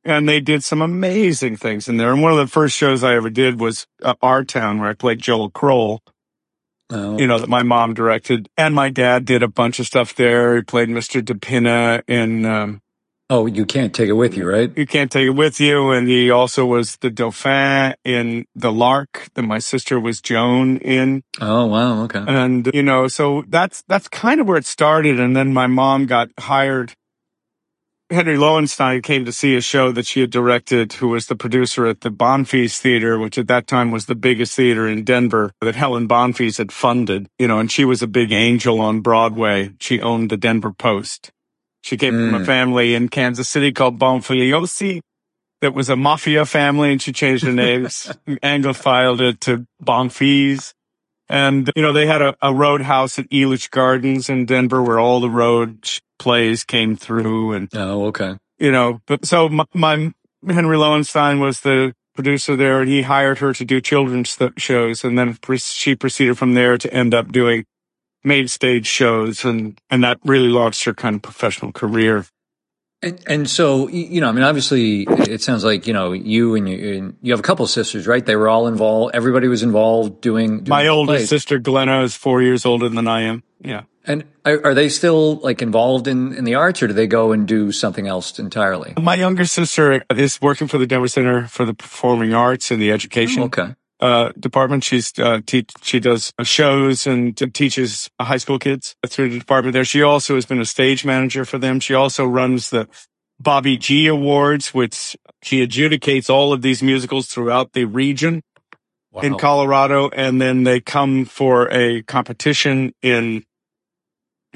and 0.04 0.28
they 0.28 0.40
did 0.40 0.64
some 0.64 0.80
amazing 0.80 1.56
things 1.56 1.88
in 1.88 1.96
there. 1.96 2.12
And 2.12 2.22
one 2.22 2.32
of 2.32 2.38
the 2.38 2.46
first 2.46 2.76
shows 2.76 3.04
I 3.04 3.14
ever 3.14 3.30
did 3.30 3.60
was 3.60 3.86
uh, 4.02 4.14
Our 4.22 4.44
Town, 4.44 4.80
where 4.80 4.88
I 4.88 4.94
played 4.94 5.20
Joe 5.20 5.48
Crowell. 5.50 6.02
Oh. 6.92 7.18
You 7.18 7.28
know, 7.28 7.38
that 7.38 7.48
my 7.48 7.62
mom 7.62 7.94
directed. 7.94 8.48
And 8.56 8.74
my 8.74 8.88
dad 8.88 9.24
did 9.24 9.44
a 9.44 9.48
bunch 9.48 9.78
of 9.78 9.86
stuff 9.86 10.14
there. 10.14 10.56
He 10.56 10.62
played 10.62 10.88
Mr. 10.88 11.24
De 11.24 11.36
Pinna 11.36 12.02
in, 12.08 12.44
um, 12.44 12.80
Oh, 13.32 13.46
you 13.46 13.64
can't 13.64 13.94
take 13.94 14.08
it 14.08 14.14
with 14.14 14.36
you, 14.36 14.44
right? 14.44 14.76
You 14.76 14.86
can't 14.86 15.10
take 15.10 15.26
it 15.26 15.30
with 15.30 15.60
you. 15.60 15.92
And 15.92 16.08
he 16.08 16.32
also 16.32 16.66
was 16.66 16.96
the 16.96 17.10
Dauphin 17.10 17.94
in 18.04 18.44
The 18.56 18.72
Lark 18.72 19.28
that 19.34 19.42
my 19.42 19.60
sister 19.60 20.00
was 20.00 20.20
Joan 20.20 20.78
in. 20.78 21.22
Oh, 21.40 21.66
wow. 21.66 22.02
Okay. 22.02 22.24
And, 22.26 22.68
you 22.74 22.82
know, 22.82 23.06
so 23.06 23.44
that's, 23.46 23.84
that's 23.86 24.08
kind 24.08 24.40
of 24.40 24.48
where 24.48 24.56
it 24.56 24.66
started. 24.66 25.20
And 25.20 25.36
then 25.36 25.54
my 25.54 25.68
mom 25.68 26.06
got 26.06 26.28
hired 26.40 26.92
Henry 28.10 28.36
Lowenstein 28.36 29.02
came 29.02 29.24
to 29.24 29.30
see 29.30 29.54
a 29.54 29.60
show 29.60 29.92
that 29.92 30.04
she 30.04 30.20
had 30.20 30.30
directed, 30.30 30.94
who 30.94 31.10
was 31.10 31.26
the 31.26 31.36
producer 31.36 31.86
at 31.86 32.00
the 32.00 32.10
Bonfils 32.10 32.76
Theater, 32.76 33.16
which 33.20 33.38
at 33.38 33.46
that 33.46 33.68
time 33.68 33.92
was 33.92 34.06
the 34.06 34.16
biggest 34.16 34.56
theater 34.56 34.88
in 34.88 35.04
Denver 35.04 35.52
that 35.60 35.76
Helen 35.76 36.08
Bonfils 36.08 36.58
had 36.58 36.72
funded, 36.72 37.28
you 37.38 37.46
know, 37.46 37.60
and 37.60 37.70
she 37.70 37.84
was 37.84 38.02
a 38.02 38.08
big 38.08 38.32
angel 38.32 38.80
on 38.80 39.00
Broadway. 39.00 39.70
She 39.78 40.00
owned 40.00 40.28
the 40.28 40.36
Denver 40.36 40.72
Post. 40.72 41.30
She 41.82 41.96
came 41.96 42.14
mm. 42.14 42.26
from 42.26 42.34
a 42.34 42.38
hmm. 42.38 42.44
family 42.44 42.94
in 42.94 43.08
Kansas 43.08 43.48
City 43.48 43.72
called 43.72 43.98
Bonfigliosi 43.98 45.00
that 45.60 45.74
was 45.74 45.88
a 45.88 45.96
mafia 45.96 46.44
family 46.46 46.92
and 46.92 47.02
she 47.02 47.12
changed 47.12 47.44
her 47.44 47.52
names, 47.52 48.12
anglifiled 48.42 49.20
it 49.20 49.40
to 49.42 49.66
Bonfils. 49.82 50.72
And, 51.28 51.70
you 51.76 51.82
know, 51.82 51.92
they 51.92 52.06
had 52.06 52.22
a, 52.22 52.36
a 52.42 52.52
roadhouse 52.52 53.18
at 53.18 53.28
Elitch 53.30 53.70
Gardens 53.70 54.28
in 54.28 54.46
Denver 54.46 54.82
where 54.82 54.98
all 54.98 55.20
the 55.20 55.30
road 55.30 55.86
plays 56.20 56.64
came 56.64 56.94
through 56.94 57.52
and 57.52 57.68
oh 57.74 58.04
okay 58.04 58.36
you 58.58 58.70
know 58.70 59.00
but 59.06 59.24
so 59.24 59.48
my, 59.48 59.64
my 59.72 60.12
henry 60.48 60.76
lowenstein 60.76 61.40
was 61.40 61.60
the 61.60 61.94
producer 62.14 62.54
there 62.54 62.82
and 62.82 62.90
he 62.90 63.02
hired 63.02 63.38
her 63.38 63.54
to 63.54 63.64
do 63.64 63.80
children's 63.80 64.36
th- 64.36 64.52
shows 64.58 65.02
and 65.02 65.18
then 65.18 65.34
pre- 65.36 65.56
she 65.56 65.96
proceeded 65.96 66.36
from 66.36 66.52
there 66.52 66.76
to 66.76 66.92
end 66.92 67.14
up 67.14 67.32
doing 67.32 67.64
main 68.24 68.48
stage 68.48 68.86
shows 68.86 69.44
and 69.44 69.80
and 69.90 70.04
that 70.04 70.18
really 70.24 70.48
launched 70.48 70.84
her 70.84 70.94
kind 70.94 71.16
of 71.16 71.22
professional 71.22 71.72
career 71.72 72.26
and, 73.02 73.20
and 73.26 73.50
so 73.50 73.88
you 73.88 74.20
know 74.20 74.28
i 74.28 74.32
mean 74.32 74.44
obviously 74.44 75.02
it 75.08 75.42
sounds 75.42 75.64
like 75.64 75.86
you 75.86 75.92
know 75.92 76.12
you 76.12 76.54
and 76.54 76.68
you, 76.68 76.94
and 76.94 77.16
you 77.22 77.32
have 77.32 77.40
a 77.40 77.42
couple 77.42 77.64
of 77.64 77.70
sisters 77.70 78.06
right 78.06 78.26
they 78.26 78.36
were 78.36 78.48
all 78.48 78.66
involved 78.66 79.14
everybody 79.14 79.48
was 79.48 79.62
involved 79.62 80.20
doing, 80.20 80.58
doing 80.58 80.68
my 80.68 80.86
oldest 80.86 81.18
plays. 81.18 81.28
sister 81.28 81.58
glenna 81.58 82.02
is 82.02 82.14
four 82.14 82.42
years 82.42 82.66
older 82.66 82.88
than 82.88 83.08
i 83.08 83.22
am 83.22 83.42
yeah 83.60 83.82
and 84.06 84.24
are, 84.44 84.64
are, 84.64 84.74
they 84.74 84.88
still 84.88 85.36
like 85.36 85.60
involved 85.60 86.08
in, 86.08 86.32
in 86.34 86.44
the 86.44 86.54
arts 86.54 86.82
or 86.82 86.88
do 86.88 86.94
they 86.94 87.06
go 87.06 87.32
and 87.32 87.46
do 87.46 87.70
something 87.70 88.06
else 88.06 88.38
entirely? 88.38 88.94
My 88.98 89.14
younger 89.14 89.44
sister 89.44 90.02
is 90.10 90.40
working 90.40 90.68
for 90.68 90.78
the 90.78 90.86
Denver 90.86 91.08
Center 91.08 91.46
for 91.46 91.66
the 91.66 91.74
Performing 91.74 92.32
Arts 92.32 92.70
and 92.70 92.80
the 92.80 92.90
Education. 92.90 93.42
Oh, 93.42 93.46
okay. 93.46 93.74
Uh, 94.00 94.32
department. 94.40 94.82
She's, 94.82 95.12
uh, 95.18 95.42
te- 95.44 95.66
she 95.82 96.00
does 96.00 96.32
shows 96.42 97.06
and 97.06 97.36
teaches 97.52 98.08
high 98.18 98.38
school 98.38 98.58
kids 98.58 98.96
through 99.06 99.28
the 99.28 99.38
department 99.38 99.74
there. 99.74 99.84
She 99.84 100.02
also 100.02 100.36
has 100.36 100.46
been 100.46 100.58
a 100.58 100.64
stage 100.64 101.04
manager 101.04 101.44
for 101.44 101.58
them. 101.58 101.80
She 101.80 101.92
also 101.92 102.24
runs 102.24 102.70
the 102.70 102.88
Bobby 103.38 103.76
G 103.76 104.06
Awards, 104.06 104.72
which 104.72 105.16
she 105.42 105.66
adjudicates 105.66 106.30
all 106.30 106.54
of 106.54 106.62
these 106.62 106.82
musicals 106.82 107.26
throughout 107.26 107.72
the 107.74 107.84
region 107.84 108.42
wow. 109.12 109.20
in 109.20 109.36
Colorado. 109.36 110.08
And 110.08 110.40
then 110.40 110.64
they 110.64 110.80
come 110.80 111.26
for 111.26 111.70
a 111.70 112.02
competition 112.02 112.94
in 113.02 113.44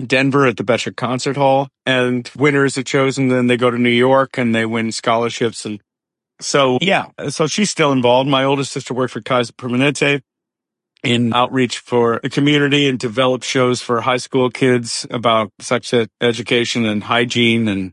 Denver 0.04 0.46
at 0.46 0.56
the 0.56 0.64
Boettcher 0.64 0.94
Concert 0.94 1.36
Hall 1.36 1.68
and 1.86 2.30
winners 2.36 2.76
are 2.76 2.82
chosen. 2.82 3.28
Then 3.28 3.46
they 3.46 3.56
go 3.56 3.70
to 3.70 3.78
New 3.78 3.90
York 3.90 4.38
and 4.38 4.54
they 4.54 4.66
win 4.66 4.90
scholarships. 4.90 5.64
And 5.64 5.80
so, 6.40 6.78
yeah, 6.80 7.06
so 7.28 7.46
she's 7.46 7.70
still 7.70 7.92
involved. 7.92 8.28
My 8.28 8.44
oldest 8.44 8.72
sister 8.72 8.94
worked 8.94 9.12
for 9.12 9.20
Kaiser 9.20 9.52
Permanente 9.52 10.22
in 11.02 11.34
outreach 11.34 11.78
for 11.78 12.18
the 12.22 12.30
community 12.30 12.88
and 12.88 12.98
developed 12.98 13.44
shows 13.44 13.82
for 13.82 14.00
high 14.00 14.16
school 14.16 14.50
kids 14.50 15.06
about 15.10 15.52
sex 15.60 15.92
education 16.20 16.86
and 16.86 17.04
hygiene 17.04 17.68
and 17.68 17.92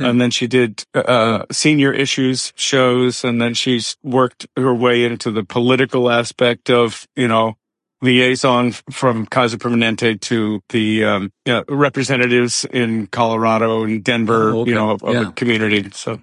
and 0.00 0.20
then 0.20 0.30
she 0.30 0.46
did 0.46 0.84
uh, 0.94 1.44
senior 1.50 1.92
issues 1.92 2.52
shows, 2.56 3.22
and 3.22 3.40
then 3.40 3.54
she's 3.54 3.96
worked 4.02 4.46
her 4.56 4.74
way 4.74 5.04
into 5.04 5.30
the 5.30 5.44
political 5.44 6.10
aspect 6.10 6.70
of 6.70 7.06
you 7.16 7.28
know 7.28 7.54
liaison 8.02 8.72
from 8.90 9.26
Kaiser 9.26 9.58
Permanente 9.58 10.18
to 10.22 10.62
the 10.70 11.04
um, 11.04 11.32
representatives 11.68 12.64
in 12.64 13.08
Colorado 13.08 13.84
and 13.84 14.02
Denver, 14.02 14.54
oh, 14.54 14.60
okay. 14.60 14.70
you 14.70 14.74
know, 14.74 14.90
of, 14.92 15.02
of 15.02 15.14
yeah. 15.14 15.24
the 15.24 15.32
community. 15.32 15.90
So, 15.92 16.20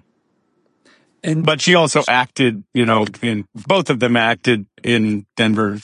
and 1.22 1.44
but 1.44 1.60
she 1.60 1.74
also 1.74 2.02
acted, 2.08 2.64
you 2.74 2.86
know, 2.86 3.06
in 3.22 3.46
both 3.54 3.90
of 3.90 4.00
them 4.00 4.16
acted 4.16 4.66
in 4.82 5.26
Denver. 5.36 5.78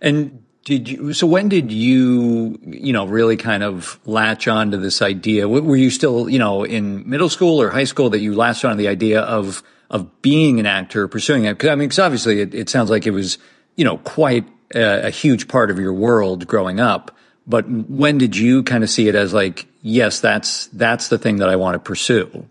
And 0.00 0.44
did 0.64 0.88
you? 0.88 1.12
So 1.12 1.26
when 1.26 1.48
did 1.48 1.72
you, 1.72 2.58
you 2.64 2.92
know, 2.92 3.06
really 3.06 3.36
kind 3.36 3.62
of 3.62 3.98
latch 4.04 4.48
on 4.48 4.70
to 4.70 4.78
this 4.78 5.02
idea? 5.02 5.48
Were 5.48 5.76
you 5.76 5.90
still, 5.90 6.28
you 6.28 6.38
know, 6.38 6.64
in 6.64 7.08
middle 7.08 7.28
school 7.28 7.60
or 7.60 7.70
high 7.70 7.84
school 7.84 8.10
that 8.10 8.20
you 8.20 8.34
latched 8.34 8.64
on 8.64 8.72
to 8.72 8.76
the 8.76 8.88
idea 8.88 9.20
of 9.20 9.62
of 9.90 10.22
being 10.22 10.60
an 10.60 10.66
actor, 10.66 11.08
pursuing 11.08 11.44
it? 11.44 11.54
Because 11.54 11.70
I 11.70 11.74
mean, 11.74 11.88
because 11.88 11.98
obviously 11.98 12.40
it, 12.40 12.54
it, 12.54 12.68
sounds 12.68 12.90
like 12.90 13.06
it 13.06 13.10
was, 13.10 13.38
you 13.76 13.84
know, 13.84 13.98
quite 13.98 14.46
a, 14.74 15.08
a 15.08 15.10
huge 15.10 15.48
part 15.48 15.70
of 15.70 15.78
your 15.78 15.92
world 15.92 16.46
growing 16.46 16.80
up. 16.80 17.16
But 17.46 17.68
when 17.68 18.18
did 18.18 18.36
you 18.36 18.62
kind 18.62 18.84
of 18.84 18.90
see 18.90 19.08
it 19.08 19.16
as 19.16 19.34
like, 19.34 19.66
yes, 19.82 20.20
that's 20.20 20.68
that's 20.68 21.08
the 21.08 21.18
thing 21.18 21.36
that 21.38 21.48
I 21.48 21.56
want 21.56 21.74
to 21.74 21.80
pursue? 21.80 22.48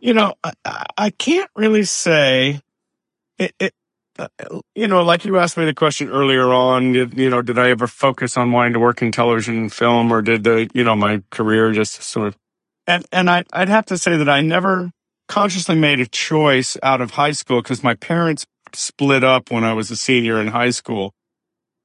You 0.00 0.14
know, 0.14 0.34
I, 0.42 0.86
I 0.96 1.10
can't 1.10 1.50
really 1.54 1.84
say. 1.84 2.60
It, 3.38 3.54
it, 3.58 3.74
uh, 4.18 4.28
you 4.74 4.86
know, 4.86 5.02
like 5.02 5.24
you 5.24 5.38
asked 5.38 5.56
me 5.56 5.64
the 5.64 5.74
question 5.74 6.10
earlier 6.10 6.52
on, 6.52 6.94
you 6.94 7.30
know, 7.30 7.40
did 7.40 7.58
I 7.58 7.70
ever 7.70 7.86
focus 7.86 8.36
on 8.36 8.52
wanting 8.52 8.74
to 8.74 8.78
work 8.78 9.00
in 9.00 9.12
television 9.12 9.56
and 9.56 9.72
film 9.72 10.12
or 10.12 10.20
did 10.20 10.44
the, 10.44 10.68
you 10.74 10.84
know, 10.84 10.94
my 10.94 11.22
career 11.30 11.72
just 11.72 12.02
sort 12.02 12.28
of, 12.28 12.36
and, 12.86 13.06
and 13.12 13.30
I, 13.30 13.44
I'd 13.52 13.68
have 13.70 13.86
to 13.86 13.96
say 13.96 14.16
that 14.16 14.28
I 14.28 14.42
never 14.42 14.90
consciously 15.28 15.76
made 15.76 16.00
a 16.00 16.06
choice 16.06 16.76
out 16.82 17.00
of 17.00 17.12
high 17.12 17.30
school 17.30 17.62
because 17.62 17.82
my 17.82 17.94
parents 17.94 18.46
split 18.74 19.24
up 19.24 19.50
when 19.50 19.64
I 19.64 19.72
was 19.72 19.90
a 19.90 19.96
senior 19.96 20.40
in 20.40 20.48
high 20.48 20.70
school. 20.70 21.14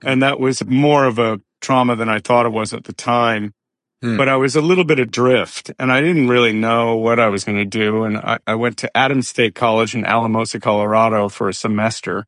And 0.03 0.21
that 0.21 0.39
was 0.39 0.65
more 0.65 1.05
of 1.05 1.19
a 1.19 1.39
trauma 1.61 1.95
than 1.95 2.09
I 2.09 2.19
thought 2.19 2.45
it 2.45 2.51
was 2.51 2.73
at 2.73 2.83
the 2.83 2.93
time. 2.93 3.53
Hmm. 4.01 4.17
But 4.17 4.29
I 4.29 4.35
was 4.35 4.55
a 4.55 4.61
little 4.61 4.83
bit 4.83 4.99
adrift 4.99 5.71
and 5.79 5.91
I 5.91 6.01
didn't 6.01 6.27
really 6.27 6.53
know 6.53 6.95
what 6.95 7.19
I 7.19 7.27
was 7.27 7.43
going 7.43 7.57
to 7.57 7.65
do. 7.65 8.03
And 8.03 8.17
I, 8.17 8.39
I, 8.45 8.55
went 8.55 8.77
to 8.79 8.97
Adams 8.97 9.27
State 9.27 9.55
College 9.55 9.95
in 9.95 10.05
Alamosa, 10.05 10.59
Colorado 10.59 11.29
for 11.29 11.47
a 11.47 11.53
semester, 11.53 12.25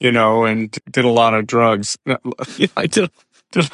you 0.00 0.12
know, 0.12 0.44
and 0.44 0.70
did 0.90 1.04
a 1.04 1.10
lot 1.10 1.34
of 1.34 1.46
drugs. 1.46 1.96
I 2.76 2.86
did, 2.86 3.10
did 3.52 3.70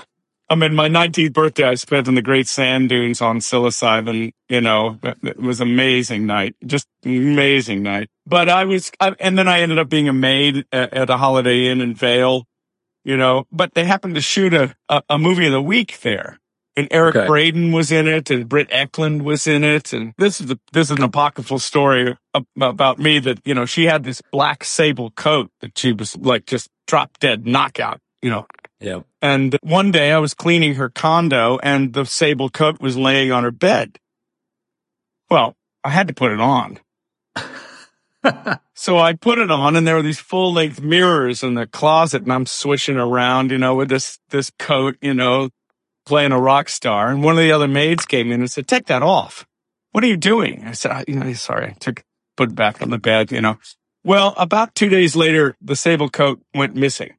I 0.51 0.55
mean, 0.55 0.75
my 0.75 0.89
19th 0.89 1.35
birthday, 1.35 1.65
I 1.65 1.75
spent 1.75 2.09
in 2.09 2.15
the 2.15 2.23
great 2.23 2.49
sand 2.49 2.89
dunes 2.89 3.21
on 3.21 3.41
psilocybin. 3.41 4.33
You 4.49 4.61
know, 4.63 4.99
it 5.03 5.39
was 5.39 5.61
amazing 5.61 6.25
night, 6.25 6.57
just 6.65 6.87
amazing 7.05 7.83
night. 7.83 8.09
But 8.27 8.49
I 8.49 8.65
was, 8.65 8.91
I, 9.01 9.15
and 9.21 9.37
then 9.37 9.49
I 9.49 9.61
ended 9.61 9.79
up 9.79 9.91
being 9.91 10.09
a 10.09 10.13
maid 10.15 10.65
at, 10.73 10.95
at, 10.95 11.11
a 11.11 11.19
Holiday 11.19 11.67
Inn 11.67 11.83
in 11.83 11.95
Vail, 11.95 12.47
you 13.05 13.17
know, 13.17 13.47
but 13.53 13.75
they 13.75 13.85
happened 13.85 14.15
to 14.15 14.23
shoot 14.23 14.55
a, 14.55 14.75
a, 14.89 15.03
a 15.11 15.19
movie 15.19 15.47
of 15.47 15.53
the 15.53 15.61
week 15.61 16.01
there 16.01 16.39
and 16.79 16.87
Eric 16.93 17.17
okay. 17.17 17.27
Braeden 17.27 17.73
was 17.73 17.91
in 17.91 18.07
it, 18.07 18.31
and 18.31 18.49
Britt 18.49 18.71
Ekland 18.71 19.23
was 19.23 19.49
in 19.49 19.65
it, 19.65 19.93
and 19.93 20.15
this 20.17 20.41
is 20.41 20.51
a, 20.53 20.59
this 20.73 20.91
is 20.91 20.97
an 20.97 21.03
apocryphal 21.03 21.59
story 21.59 22.17
about 22.61 23.01
me 23.01 23.19
that 23.19 23.41
you 23.45 23.53
know 23.53 23.67
she 23.67 23.85
had 23.85 24.05
this 24.05 24.23
black 24.31 24.63
sable 24.63 25.11
coat 25.11 25.51
that 25.61 25.77
she 25.77 25.93
was 25.93 26.17
like 26.17 26.47
just 26.47 26.71
drop 26.87 27.19
dead 27.19 27.47
knockout, 27.47 28.01
you 28.23 28.31
know. 28.31 28.47
Yeah. 28.81 29.01
And 29.21 29.57
one 29.63 29.91
day 29.91 30.13
I 30.13 30.19
was 30.19 30.35
cleaning 30.35 30.77
her 30.77 30.89
condo, 30.89 31.59
and 31.65 31.93
the 31.95 32.05
sable 32.05 32.49
coat 32.49 32.81
was 32.81 32.97
laying 32.97 33.33
on 33.33 33.43
her 33.43 33.51
bed. 33.51 33.99
Well, 35.29 35.57
I 35.83 35.91
had 35.91 36.07
to 36.09 36.15
put 36.15 36.31
it 36.31 36.41
on. 36.41 36.79
so 38.75 38.99
I 38.99 39.15
put 39.15 39.39
it 39.39 39.51
on 39.51 39.77
and 39.77 39.87
there 39.87 39.95
were 39.95 40.03
these 40.03 40.19
full 40.19 40.53
length 40.53 40.81
mirrors 40.81 41.43
in 41.43 41.55
the 41.55 41.67
closet 41.67 42.23
and 42.23 42.33
I'm 42.33 42.47
swishing 42.47 42.97
around, 42.97 43.51
you 43.51 43.59
know, 43.59 43.75
with 43.75 43.89
this, 43.89 44.19
this 44.31 44.51
coat, 44.59 44.97
you 45.01 45.15
know, 45.15 45.51
playing 46.09 46.33
a 46.33 46.41
rock 46.41 46.69
star, 46.69 47.11
and 47.11 47.23
one 47.23 47.37
of 47.37 47.45
the 47.45 47.53
other 47.53 47.69
maids 47.69 48.05
came 48.05 48.33
in 48.33 48.41
and 48.41 48.51
said, 48.51 48.67
"Take 48.67 48.87
that 48.87 49.03
off. 49.03 49.47
What 49.93 50.03
are 50.03 50.09
you 50.09 50.17
doing?" 50.17 50.65
I 50.67 50.73
said, 50.73 51.05
"You 51.07 51.17
know, 51.17 51.33
sorry." 51.35 51.67
I 51.67 51.77
took 51.79 52.05
put 52.37 52.51
it 52.51 52.55
back 52.55 52.83
on 52.83 52.91
the 52.91 52.99
bed. 52.99 53.31
You 53.31 53.41
know. 53.41 53.59
Well, 54.05 54.35
about 54.37 54.75
two 54.75 54.89
days 54.89 55.15
later, 55.15 55.57
the 55.61 55.77
sable 55.77 56.09
coat 56.09 56.41
went 56.55 56.75
missing. 56.75 57.15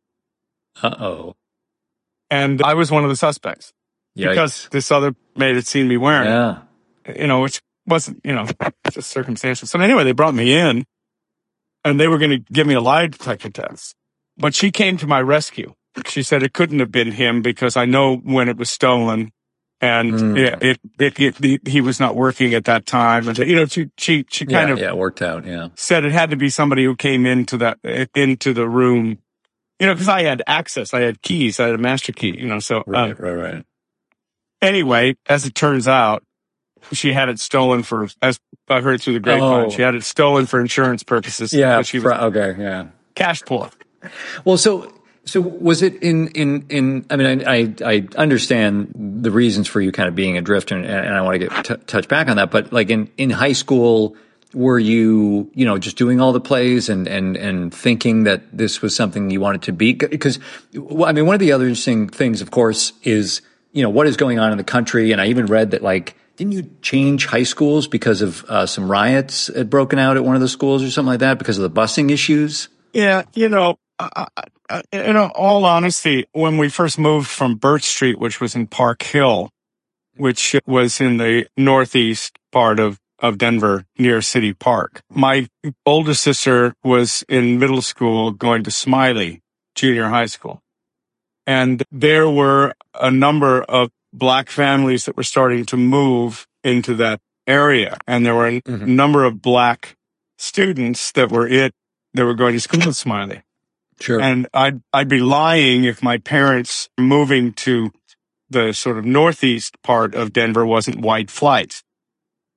Uh 0.81 0.95
oh. 0.99 1.35
And 2.29 2.61
I 2.61 2.73
was 2.73 2.91
one 2.91 3.03
of 3.03 3.09
the 3.09 3.15
suspects 3.15 3.73
Yikes. 4.17 4.29
because 4.29 4.69
this 4.71 4.91
other 4.91 5.15
maid 5.35 5.55
had 5.55 5.67
seen 5.67 5.87
me 5.87 5.97
wearing 5.97 6.29
yeah. 6.29 6.59
it. 7.05 7.17
You 7.17 7.27
know, 7.27 7.41
which 7.41 7.61
wasn't, 7.85 8.21
you 8.23 8.33
know, 8.33 8.47
just 8.91 9.09
circumstantial. 9.09 9.67
So 9.67 9.79
anyway, 9.79 10.03
they 10.03 10.11
brought 10.11 10.35
me 10.35 10.53
in 10.53 10.85
and 11.83 11.99
they 11.99 12.07
were 12.07 12.17
going 12.17 12.31
to 12.31 12.53
give 12.53 12.67
me 12.67 12.75
a 12.75 12.81
lie 12.81 13.07
detector 13.07 13.49
test. 13.49 13.95
But 14.37 14.55
she 14.55 14.71
came 14.71 14.97
to 14.97 15.07
my 15.07 15.21
rescue 15.21 15.73
she 16.05 16.23
said 16.23 16.43
it 16.43 16.53
couldn't 16.53 16.79
have 16.79 16.91
been 16.91 17.11
him 17.11 17.41
because 17.41 17.75
I 17.77 17.85
know 17.85 18.17
when 18.17 18.49
it 18.49 18.57
was 18.57 18.69
stolen 18.69 19.31
and 19.81 20.13
mm. 20.13 20.37
yeah, 20.37 20.57
it, 20.61 20.79
it, 20.99 21.19
it, 21.19 21.45
it, 21.45 21.67
he 21.67 21.81
was 21.81 21.99
not 21.99 22.15
working 22.15 22.53
at 22.53 22.65
that 22.65 22.85
time. 22.85 23.27
And, 23.27 23.37
you 23.37 23.55
know, 23.55 23.65
she, 23.65 23.89
she, 23.97 24.25
she 24.29 24.45
kind 24.45 24.69
yeah, 24.69 24.73
of 24.73 24.79
yeah, 24.79 24.93
worked 24.93 25.21
out. 25.21 25.45
Yeah. 25.45 25.69
Said 25.75 26.03
it 26.05 26.11
had 26.11 26.31
to 26.31 26.35
be 26.35 26.49
somebody 26.49 26.83
who 26.83 26.95
came 26.95 27.25
into 27.25 27.57
that, 27.57 27.79
into 28.13 28.53
the 28.53 28.67
room, 28.67 29.19
you 29.79 29.87
know, 29.87 29.95
cause 29.95 30.09
I 30.09 30.23
had 30.23 30.43
access. 30.47 30.93
I 30.93 31.01
had 31.01 31.21
keys. 31.21 31.59
I 31.59 31.67
had 31.67 31.75
a 31.75 31.79
master 31.79 32.11
key, 32.11 32.37
you 32.37 32.47
know, 32.47 32.59
so. 32.59 32.83
Right, 32.85 33.11
um, 33.11 33.17
right, 33.19 33.33
right. 33.33 33.65
Anyway, 34.61 35.15
as 35.27 35.45
it 35.45 35.55
turns 35.55 35.87
out, 35.87 36.23
she 36.91 37.13
had 37.13 37.29
it 37.29 37.39
stolen 37.39 37.83
for, 37.83 38.09
as 38.21 38.39
I 38.67 38.81
heard 38.81 39.01
through 39.01 39.13
the 39.13 39.19
grapevine, 39.21 39.67
oh. 39.67 39.69
she 39.69 39.81
had 39.81 39.95
it 39.95 40.03
stolen 40.03 40.45
for 40.45 40.59
insurance 40.59 41.03
purposes. 41.03 41.53
Yeah. 41.53 41.81
She 41.83 41.99
was, 41.99 42.11
okay. 42.11 42.55
Yeah. 42.59 42.87
Cash 43.15 43.43
poor. 43.43 43.69
Well, 44.43 44.57
so 44.57 44.91
so 45.25 45.41
was 45.41 45.81
it 45.81 46.01
in 46.01 46.29
in 46.29 46.65
in? 46.69 47.05
I 47.09 47.15
mean, 47.15 47.47
I 47.47 47.73
I, 47.85 47.85
I 47.85 48.07
understand 48.17 48.91
the 48.95 49.31
reasons 49.31 49.67
for 49.67 49.81
you 49.81 49.91
kind 49.91 50.09
of 50.09 50.15
being 50.15 50.37
adrift, 50.37 50.71
and, 50.71 50.85
and 50.85 51.13
I 51.13 51.21
want 51.21 51.39
to 51.39 51.47
get 51.47 51.65
t- 51.65 51.85
touch 51.85 52.07
back 52.07 52.27
on 52.27 52.37
that. 52.37 52.51
But 52.51 52.73
like 52.73 52.89
in 52.89 53.09
in 53.17 53.29
high 53.29 53.53
school, 53.53 54.15
were 54.53 54.79
you 54.79 55.51
you 55.53 55.65
know 55.65 55.77
just 55.77 55.97
doing 55.97 56.19
all 56.19 56.33
the 56.33 56.41
plays 56.41 56.89
and 56.89 57.07
and 57.07 57.37
and 57.37 57.73
thinking 57.73 58.23
that 58.23 58.41
this 58.55 58.81
was 58.81 58.95
something 58.95 59.29
you 59.29 59.39
wanted 59.39 59.63
to 59.63 59.73
be? 59.73 59.93
Because 59.93 60.39
I 60.73 61.11
mean, 61.11 61.25
one 61.25 61.35
of 61.35 61.39
the 61.39 61.51
other 61.51 61.65
interesting 61.65 62.09
things, 62.09 62.41
of 62.41 62.51
course, 62.51 62.93
is 63.03 63.41
you 63.71 63.83
know 63.83 63.89
what 63.89 64.07
is 64.07 64.17
going 64.17 64.39
on 64.39 64.51
in 64.51 64.57
the 64.57 64.63
country, 64.63 65.11
and 65.11 65.21
I 65.21 65.27
even 65.27 65.45
read 65.45 65.71
that 65.71 65.83
like 65.83 66.15
didn't 66.39 66.53
you 66.53 66.69
change 66.81 67.25
high 67.25 67.43
schools 67.43 67.87
because 67.87 68.21
of 68.21 68.45
uh, 68.45 68.65
some 68.65 68.89
riots 68.89 69.47
had 69.47 69.69
broken 69.69 69.99
out 69.99 70.15
at 70.15 70.23
one 70.23 70.35
of 70.35 70.41
the 70.41 70.47
schools 70.47 70.81
or 70.81 70.89
something 70.89 71.09
like 71.09 71.19
that 71.19 71.37
because 71.37 71.57
of 71.57 71.63
the 71.63 71.81
busing 71.81 72.09
issues? 72.11 72.69
Yeah, 72.93 73.23
you 73.33 73.49
know, 73.49 73.77
uh, 73.99 74.81
in 74.91 75.17
all 75.17 75.65
honesty, 75.65 76.25
when 76.31 76.57
we 76.57 76.69
first 76.69 76.97
moved 76.97 77.27
from 77.27 77.55
Birch 77.55 77.83
Street, 77.83 78.19
which 78.19 78.39
was 78.39 78.55
in 78.55 78.67
Park 78.67 79.03
Hill, 79.03 79.49
which 80.15 80.55
was 80.65 81.01
in 81.01 81.17
the 81.17 81.47
northeast 81.57 82.37
part 82.51 82.79
of, 82.79 82.99
of 83.19 83.37
Denver 83.37 83.85
near 83.97 84.21
City 84.21 84.53
Park, 84.53 85.01
my 85.09 85.47
oldest 85.85 86.21
sister 86.21 86.73
was 86.83 87.23
in 87.27 87.59
middle 87.59 87.81
school 87.81 88.31
going 88.31 88.63
to 88.63 88.71
Smiley 88.71 89.41
Junior 89.75 90.07
High 90.09 90.27
School. 90.27 90.61
And 91.45 91.83
there 91.91 92.29
were 92.29 92.73
a 92.93 93.11
number 93.11 93.63
of 93.63 93.89
black 94.13 94.49
families 94.49 95.05
that 95.05 95.17
were 95.17 95.23
starting 95.23 95.65
to 95.65 95.77
move 95.77 96.47
into 96.63 96.93
that 96.95 97.19
area. 97.47 97.97
And 98.07 98.25
there 98.25 98.35
were 98.35 98.47
a 98.47 98.61
mm-hmm. 98.61 98.95
number 98.95 99.23
of 99.23 99.41
black 99.41 99.97
students 100.37 101.11
that 101.13 101.31
were 101.31 101.47
it, 101.47 101.73
that 102.13 102.25
were 102.25 102.35
going 102.35 102.53
to 102.53 102.59
school 102.59 102.83
in 102.83 102.93
Smiley. 102.93 103.41
Sure. 103.99 104.21
And 104.21 104.47
I'd, 104.53 104.81
I'd 104.93 105.09
be 105.09 105.19
lying 105.19 105.83
if 105.83 106.01
my 106.01 106.17
parents 106.17 106.89
moving 106.97 107.53
to 107.53 107.91
the 108.49 108.73
sort 108.73 108.97
of 108.97 109.05
northeast 109.05 109.81
part 109.83 110.15
of 110.15 110.33
Denver 110.33 110.65
wasn't 110.65 111.01
white 111.01 111.29
flight 111.29 111.83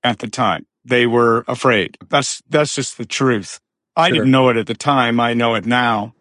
at 0.03 0.20
the 0.20 0.28
time. 0.28 0.66
They 0.84 1.07
were 1.07 1.45
afraid. 1.47 1.99
That's, 2.09 2.43
that's 2.49 2.74
just 2.74 2.99
the 2.99 3.05
truth. 3.05 3.61
I 3.97 4.09
sure. 4.09 4.18
didn't 4.18 4.30
know 4.30 4.49
it 4.49 4.57
at 4.57 4.66
the 4.66 4.74
time. 4.74 5.20
I 5.20 5.34
know 5.34 5.55
it 5.55 5.66
now, 5.66 6.14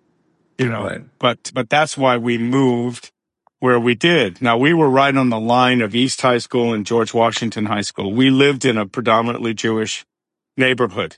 you 0.57 0.69
know, 0.69 0.83
right. 0.83 1.01
but, 1.19 1.51
but 1.53 1.69
that's 1.69 1.97
why 1.97 2.17
we 2.17 2.37
moved 2.37 3.11
where 3.59 3.79
we 3.79 3.95
did. 3.95 4.41
Now 4.41 4.57
we 4.57 4.73
were 4.73 4.89
right 4.89 5.15
on 5.15 5.29
the 5.29 5.39
line 5.39 5.81
of 5.81 5.95
East 5.95 6.21
High 6.21 6.39
School 6.39 6.73
and 6.73 6.85
George 6.85 7.13
Washington 7.13 7.67
High 7.67 7.81
School. 7.81 8.11
We 8.11 8.29
lived 8.31 8.65
in 8.65 8.77
a 8.77 8.87
predominantly 8.87 9.53
Jewish 9.53 10.03
neighborhood. 10.57 11.15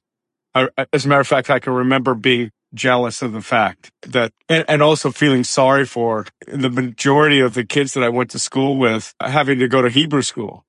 I, 0.54 0.68
as 0.91 1.06
a 1.06 1.08
matter 1.08 1.22
of 1.22 1.28
fact, 1.28 1.49
I 1.49 1.60
can 1.60 1.74
remember 1.74 2.14
being 2.14 2.51
jealous 2.74 3.21
of 3.21 3.32
the 3.34 3.41
fact 3.41 3.91
that, 4.01 4.32
and, 4.49 4.65
and, 4.67 4.82
also 4.82 5.11
feeling 5.11 5.43
sorry 5.43 5.86
for 5.86 6.26
the 6.47 6.69
majority 6.69 7.39
of 7.39 7.53
the 7.53 7.63
kids 7.63 7.93
that 7.93 8.03
I 8.03 8.09
went 8.09 8.32
to 8.32 8.39
school 8.39 8.78
with 8.78 9.13
having 9.19 9.59
to 9.59 9.67
go 9.67 9.82
to 9.82 9.89
Hebrew 9.89 10.21
school 10.21 10.65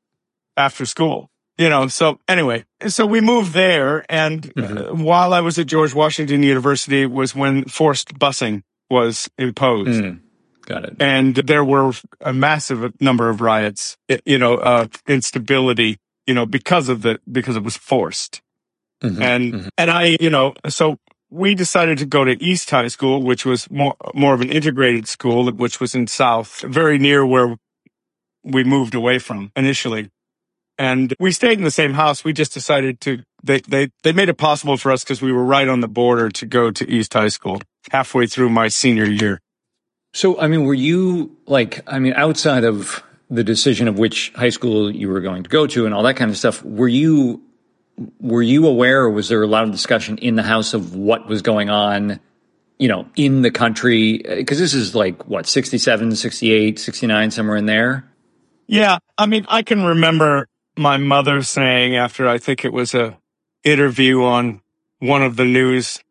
after 0.56 0.86
school. 0.86 1.30
You 1.56 1.68
know, 1.68 1.86
so 1.86 2.18
anyway, 2.26 2.64
so 2.88 3.06
we 3.06 3.20
moved 3.20 3.52
there. 3.52 4.04
And 4.08 4.42
mm-hmm. 4.42 4.76
uh, 4.76 5.04
while 5.04 5.32
I 5.32 5.40
was 5.40 5.58
at 5.58 5.66
George 5.66 5.94
Washington 5.94 6.42
University 6.42 7.06
was 7.06 7.34
when 7.34 7.64
forced 7.66 8.18
busing 8.18 8.62
was 8.90 9.30
imposed. 9.38 10.02
Mm. 10.02 10.20
Got 10.66 10.84
it. 10.84 10.96
And 10.98 11.36
there 11.36 11.64
were 11.64 11.92
a 12.20 12.32
massive 12.32 13.00
number 13.00 13.28
of 13.28 13.40
riots, 13.40 13.96
you 14.24 14.38
know, 14.38 14.54
uh, 14.54 14.88
instability 15.06 15.98
you 16.26 16.34
know, 16.34 16.46
because 16.46 16.88
of 16.88 17.02
the, 17.02 17.20
because 17.30 17.56
it 17.56 17.62
was 17.62 17.76
forced. 17.76 18.42
Mm-hmm, 19.02 19.22
and, 19.22 19.52
mm-hmm. 19.52 19.68
and 19.76 19.90
I, 19.90 20.16
you 20.20 20.30
know, 20.30 20.54
so 20.68 20.98
we 21.34 21.56
decided 21.56 21.98
to 21.98 22.06
go 22.06 22.24
to 22.24 22.40
East 22.40 22.70
High 22.70 22.86
School, 22.86 23.20
which 23.20 23.44
was 23.44 23.68
more, 23.68 23.96
more 24.14 24.34
of 24.34 24.40
an 24.40 24.50
integrated 24.50 25.08
school, 25.08 25.50
which 25.50 25.80
was 25.80 25.92
in 25.92 26.06
South, 26.06 26.60
very 26.60 26.96
near 26.96 27.26
where 27.26 27.56
we 28.44 28.62
moved 28.62 28.94
away 28.94 29.18
from 29.18 29.50
initially. 29.56 30.10
And 30.78 31.12
we 31.18 31.32
stayed 31.32 31.58
in 31.58 31.64
the 31.64 31.72
same 31.72 31.94
house. 31.94 32.22
We 32.22 32.32
just 32.32 32.54
decided 32.54 33.00
to, 33.00 33.24
they, 33.42 33.60
they, 33.66 33.90
they 34.04 34.12
made 34.12 34.28
it 34.28 34.38
possible 34.38 34.76
for 34.76 34.92
us 34.92 35.02
because 35.02 35.20
we 35.20 35.32
were 35.32 35.44
right 35.44 35.66
on 35.66 35.80
the 35.80 35.88
border 35.88 36.28
to 36.28 36.46
go 36.46 36.70
to 36.70 36.88
East 36.88 37.12
High 37.14 37.28
School 37.28 37.60
halfway 37.90 38.28
through 38.28 38.50
my 38.50 38.68
senior 38.68 39.04
year. 39.04 39.40
So, 40.12 40.38
I 40.38 40.46
mean, 40.46 40.62
were 40.62 40.72
you 40.72 41.36
like, 41.46 41.80
I 41.88 41.98
mean, 41.98 42.12
outside 42.14 42.62
of 42.62 43.02
the 43.28 43.42
decision 43.42 43.88
of 43.88 43.98
which 43.98 44.32
high 44.36 44.50
school 44.50 44.88
you 44.88 45.08
were 45.08 45.20
going 45.20 45.42
to 45.42 45.50
go 45.50 45.66
to 45.66 45.84
and 45.84 45.94
all 45.94 46.04
that 46.04 46.14
kind 46.14 46.30
of 46.30 46.36
stuff, 46.36 46.62
were 46.62 46.86
you 46.86 47.42
were 48.20 48.42
you 48.42 48.66
aware 48.66 49.02
or 49.02 49.10
was 49.10 49.28
there 49.28 49.42
a 49.42 49.46
lot 49.46 49.64
of 49.64 49.70
discussion 49.70 50.18
in 50.18 50.36
the 50.36 50.42
house 50.42 50.74
of 50.74 50.94
what 50.94 51.26
was 51.26 51.42
going 51.42 51.70
on 51.70 52.20
you 52.78 52.88
know 52.88 53.06
in 53.16 53.42
the 53.42 53.50
country? 53.50 54.18
Because 54.18 54.58
this 54.58 54.74
is 54.74 54.94
like 54.94 55.26
what 55.26 55.46
67 55.46 56.16
68 56.16 56.78
69 56.78 57.30
somewhere 57.30 57.56
in 57.56 57.66
there? 57.66 58.10
Yeah. 58.66 58.98
I 59.16 59.26
mean 59.26 59.46
i 59.48 59.62
can 59.62 59.84
remember 59.84 60.48
my 60.76 60.96
mother 60.96 61.42
saying 61.42 61.96
after 61.96 62.26
i 62.26 62.38
think 62.38 62.64
it 62.64 62.72
was 62.72 62.94
a 62.94 63.16
interview 63.62 64.22
on 64.22 64.60
one 64.98 65.22
of 65.22 65.36
the 65.36 65.44
news 65.44 66.02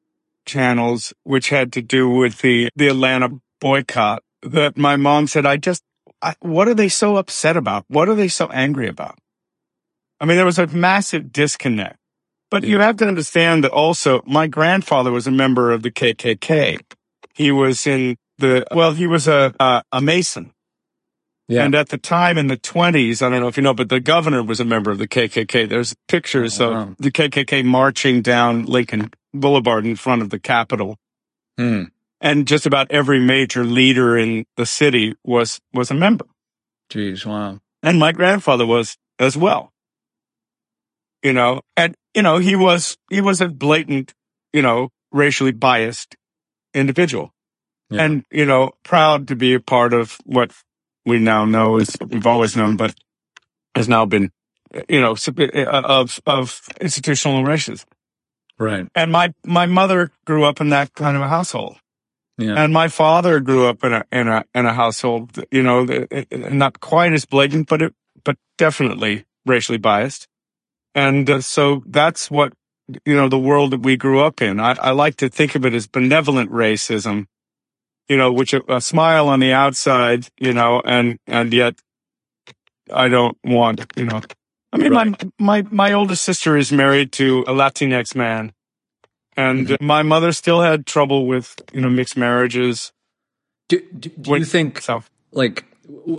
channels 0.46 1.14
which 1.24 1.50
had 1.50 1.74
to 1.74 1.82
do 1.82 2.10
with 2.10 2.40
the 2.40 2.70
the 2.76 2.88
atlanta 2.88 3.30
boycott 3.60 4.24
that 4.42 4.78
my 4.78 4.96
mom 4.96 5.28
said 5.28 5.46
i 5.46 5.58
just 5.58 5.84
I, 6.24 6.36
what 6.40 6.70
are 6.70 6.74
they 6.74 6.88
so 6.88 7.18
upset 7.18 7.58
about? 7.58 7.84
What 7.90 8.08
are 8.08 8.16
they 8.16 8.30
so 8.30 8.48
angry 8.48 8.88
about 8.88 9.20
I 10.24 10.26
mean, 10.26 10.38
there 10.38 10.46
was 10.46 10.58
a 10.58 10.68
massive 10.68 11.34
disconnect. 11.34 11.98
But 12.50 12.64
you 12.64 12.80
have 12.80 12.96
to 12.98 13.08
understand 13.08 13.66
that 13.66 13.72
also 13.72 14.22
my 14.26 14.48
grandfather 14.48 15.12
was 15.12 15.28
a 15.28 15.32
member 15.32 15.74
of 15.74 15.84
the 15.84 15.92
KKK. 15.92 16.80
He 17.34 17.52
was 17.52 17.86
in 17.86 18.16
the, 18.38 18.66
well, 18.72 18.94
he 18.94 19.06
was 19.06 19.28
a, 19.28 19.54
a, 19.60 19.84
a 19.92 20.00
Mason. 20.00 20.54
Yeah. 21.50 21.66
And 21.66 21.76
at 21.76 21.90
the 21.90 21.98
time 21.98 22.38
in 22.38 22.48
the 22.48 22.56
20s, 22.56 23.22
I 23.22 23.30
don't 23.30 23.42
know 23.42 23.50
if 23.50 23.58
you 23.58 23.64
know, 23.64 23.74
but 23.74 23.90
the 23.90 24.00
governor 24.00 24.42
was 24.42 24.62
a 24.62 24.66
member 24.66 24.92
of 24.92 24.98
the 24.98 25.10
KKK. 25.10 25.68
There's 25.68 25.94
pictures 26.08 26.62
oh, 26.62 26.72
wow. 26.72 26.82
of 26.84 26.96
the 27.00 27.12
KKK 27.12 27.66
marching 27.66 28.22
down 28.22 28.64
Lincoln 28.64 29.12
Boulevard 29.34 29.86
in 29.86 29.98
front 29.98 30.22
of 30.22 30.30
the 30.30 30.40
Capitol. 30.40 30.96
Hmm. 31.58 31.86
And 32.22 32.48
just 32.48 32.66
about 32.66 32.90
every 32.92 33.20
major 33.20 33.66
leader 33.66 34.18
in 34.18 34.46
the 34.56 34.66
city 34.66 35.16
was, 35.26 35.60
was 35.74 35.92
a 35.92 35.96
member. 35.96 36.28
Jeez, 36.90 37.26
wow. 37.26 37.60
And 37.82 38.00
my 38.00 38.14
grandfather 38.14 38.66
was 38.66 38.96
as 39.20 39.36
well 39.36 39.73
you 41.24 41.34
know, 41.34 41.62
and, 41.78 41.96
you 42.14 42.22
know, 42.22 42.38
he 42.38 42.56
was, 42.56 42.98
he 43.10 43.22
was 43.22 43.42
a 43.42 43.48
blatant, 43.48 44.14
you 44.52 44.62
know, 44.62 44.90
racially 45.12 45.52
biased 45.52 46.16
individual 46.74 47.34
yeah. 47.90 48.04
and, 48.04 48.26
you 48.30 48.46
know, 48.46 48.72
proud 48.84 49.28
to 49.30 49.36
be 49.36 49.54
a 49.54 49.60
part 49.60 49.94
of 49.94 50.18
what 50.26 50.52
we 51.06 51.20
now 51.20 51.46
know 51.46 51.78
is 51.78 51.96
we've 52.08 52.28
always 52.28 52.56
known, 52.56 52.78
but 52.78 52.94
has 53.76 53.88
now 53.88 54.06
been, 54.06 54.32
you 54.90 55.02
know, 55.02 55.16
uh, 55.16 55.82
of, 55.84 56.20
of 56.26 56.62
institutional 56.82 57.44
racism. 57.44 57.86
Right. 58.60 58.88
And 58.94 59.12
my, 59.12 59.34
my 59.46 59.66
mother 59.66 60.12
grew 60.26 60.44
up 60.44 60.62
in 60.62 60.70
that 60.70 60.94
kind 60.94 61.16
of 61.16 61.24
a 61.24 61.28
household. 61.28 61.78
Yeah. 62.38 62.56
And 62.56 62.74
my 62.74 62.88
father 62.88 63.40
grew 63.40 63.68
up 63.68 63.84
in 63.84 63.94
a, 63.94 64.06
in 64.12 64.28
a, 64.28 64.44
in 64.56 64.66
a 64.66 64.74
household, 64.74 65.44
you 65.52 65.62
know, 65.62 65.86
not 66.32 66.80
quite 66.80 67.14
as 67.14 67.26
blatant, 67.26 67.68
but 67.68 67.82
it, 67.82 67.94
but 68.24 68.38
definitely 68.58 69.26
racially 69.46 69.78
biased. 69.78 70.28
And 70.96 71.30
uh, 71.30 71.42
so 71.42 71.84
that's 71.86 72.30
what, 72.30 72.54
you 73.06 73.16
know, 73.16 73.30
the 73.30 73.40
world 73.40 73.72
that 73.72 73.82
we 73.82 73.98
grew 73.98 74.22
up 74.22 74.42
in. 74.42 74.60
I, 74.60 74.76
I 74.80 74.92
like 74.92 75.16
to 75.18 75.30
think 75.30 75.56
of 75.56 75.66
it 75.66 75.74
as 75.74 75.88
benevolent 75.88 76.52
racism, 76.52 77.28
you 78.08 78.18
know, 78.18 78.32
which 78.32 78.54
a, 78.54 78.62
a 78.72 78.82
smile 78.82 79.28
on 79.28 79.40
the 79.40 79.54
outside, 79.54 80.28
you 80.38 80.54
know, 80.54 80.82
and, 80.86 81.18
and 81.28 81.54
yet 81.54 81.76
I 82.92 83.08
don't 83.08 83.38
want, 83.44 83.86
you 83.96 84.06
know, 84.06 84.22
I 84.72 84.78
mean, 84.78 84.94
right. 84.94 85.32
my, 85.40 85.62
my, 85.62 85.68
my 85.72 85.94
oldest 85.94 86.24
sister 86.24 86.58
is 86.58 86.72
married 86.72 87.12
to 87.14 87.42
a 87.42 87.54
Latinx 87.54 88.16
man 88.16 88.54
and 89.36 89.68
mm-hmm. 89.68 89.86
my 89.86 90.04
mother 90.04 90.32
still 90.32 90.62
had 90.62 90.86
trouble 90.86 91.26
with, 91.26 91.56
you 91.74 91.82
know, 91.82 91.90
mixed 91.90 92.18
marriages. 92.18 92.92
Do, 93.70 93.82
do, 93.98 94.10
do 94.10 94.32
when, 94.32 94.42
you 94.42 94.46
think 94.46 94.82
so. 94.82 95.04
like 95.32 95.66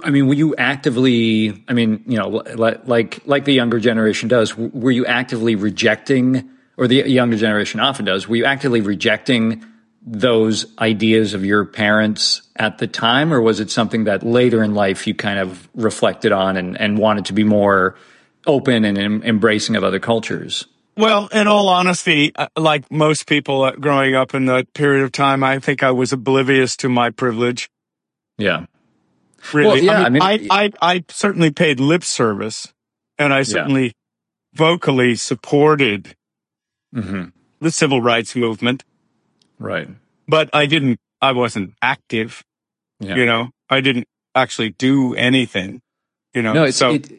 I 0.05 0.11
mean, 0.11 0.27
were 0.27 0.35
you 0.35 0.55
actively? 0.57 1.65
I 1.69 1.73
mean, 1.73 2.05
you 2.07 2.19
know, 2.19 2.29
like 2.29 3.27
like 3.27 3.45
the 3.45 3.55
younger 3.55 3.81
generation 3.81 4.29
does. 4.29 4.57
Were 4.57 4.91
you 4.91 5.07
actively 5.07 5.55
rejecting, 5.55 6.51
or 6.77 6.87
the 6.87 7.09
younger 7.09 7.37
generation 7.37 7.81
often 7.81 8.05
does? 8.05 8.29
Were 8.29 8.37
you 8.37 8.45
actively 8.45 8.81
rejecting 8.83 9.65
those 10.07 10.67
ideas 10.79 11.33
of 11.33 11.45
your 11.45 11.65
parents 11.65 12.43
at 12.57 12.79
the 12.79 12.87
time, 12.87 13.33
or 13.33 13.41
was 13.41 13.59
it 13.59 13.71
something 13.71 14.05
that 14.05 14.23
later 14.23 14.63
in 14.63 14.75
life 14.75 15.07
you 15.07 15.15
kind 15.15 15.39
of 15.39 15.69
reflected 15.75 16.31
on 16.31 16.57
and, 16.57 16.79
and 16.79 16.99
wanted 16.99 17.25
to 17.27 17.33
be 17.33 17.43
more 17.43 17.97
open 18.47 18.85
and 18.85 18.99
em- 18.99 19.23
embracing 19.23 19.77
of 19.77 19.85
other 19.85 19.99
cultures? 19.99 20.67
Well, 20.97 21.29
in 21.29 21.49
all 21.49 21.69
honesty, 21.69 22.33
uh, 22.37 22.49
like 22.57 22.91
most 22.93 23.27
people 23.27 23.63
uh, 23.63 23.73
growing 23.73 24.15
up 24.15 24.35
in 24.35 24.45
that 24.45 24.73
period 24.75 25.03
of 25.03 25.11
time, 25.11 25.43
I 25.43 25.59
think 25.59 25.83
I 25.83 25.91
was 25.91 26.13
oblivious 26.13 26.77
to 26.79 26.89
my 26.89 27.11
privilege. 27.11 27.71
Yeah. 28.37 28.67
Really? 29.53 29.67
Well, 29.67 29.79
yeah, 29.79 30.03
I 30.03 30.09
mean, 30.09 30.23
I, 30.23 30.39
mean 30.39 30.49
I, 30.51 30.65
I, 30.65 30.95
I, 30.95 31.05
certainly 31.09 31.51
paid 31.51 31.81
lip 31.81 32.05
service 32.05 32.73
and 33.19 33.33
I 33.33 33.43
certainly 33.43 33.87
yeah. 33.87 33.93
vocally 34.55 35.17
supported 35.17 36.17
mm-hmm. 36.95 37.27
the 37.61 37.71
civil 37.71 38.01
rights 38.01 38.35
movement. 38.35 38.85
Right. 39.59 39.89
But 40.27 40.51
I 40.53 40.67
didn't, 40.67 40.99
I 41.21 41.33
wasn't 41.33 41.75
active. 41.83 42.43
Yeah. 43.01 43.17
You 43.17 43.27
know, 43.27 43.51
I 43.69 43.81
didn't 43.81 44.07
actually 44.35 44.71
do 44.71 45.15
anything, 45.15 45.83
you 46.33 46.43
know. 46.43 46.53
No, 46.53 46.65
it's, 46.65 46.77
so, 46.77 46.95
it, 46.95 47.11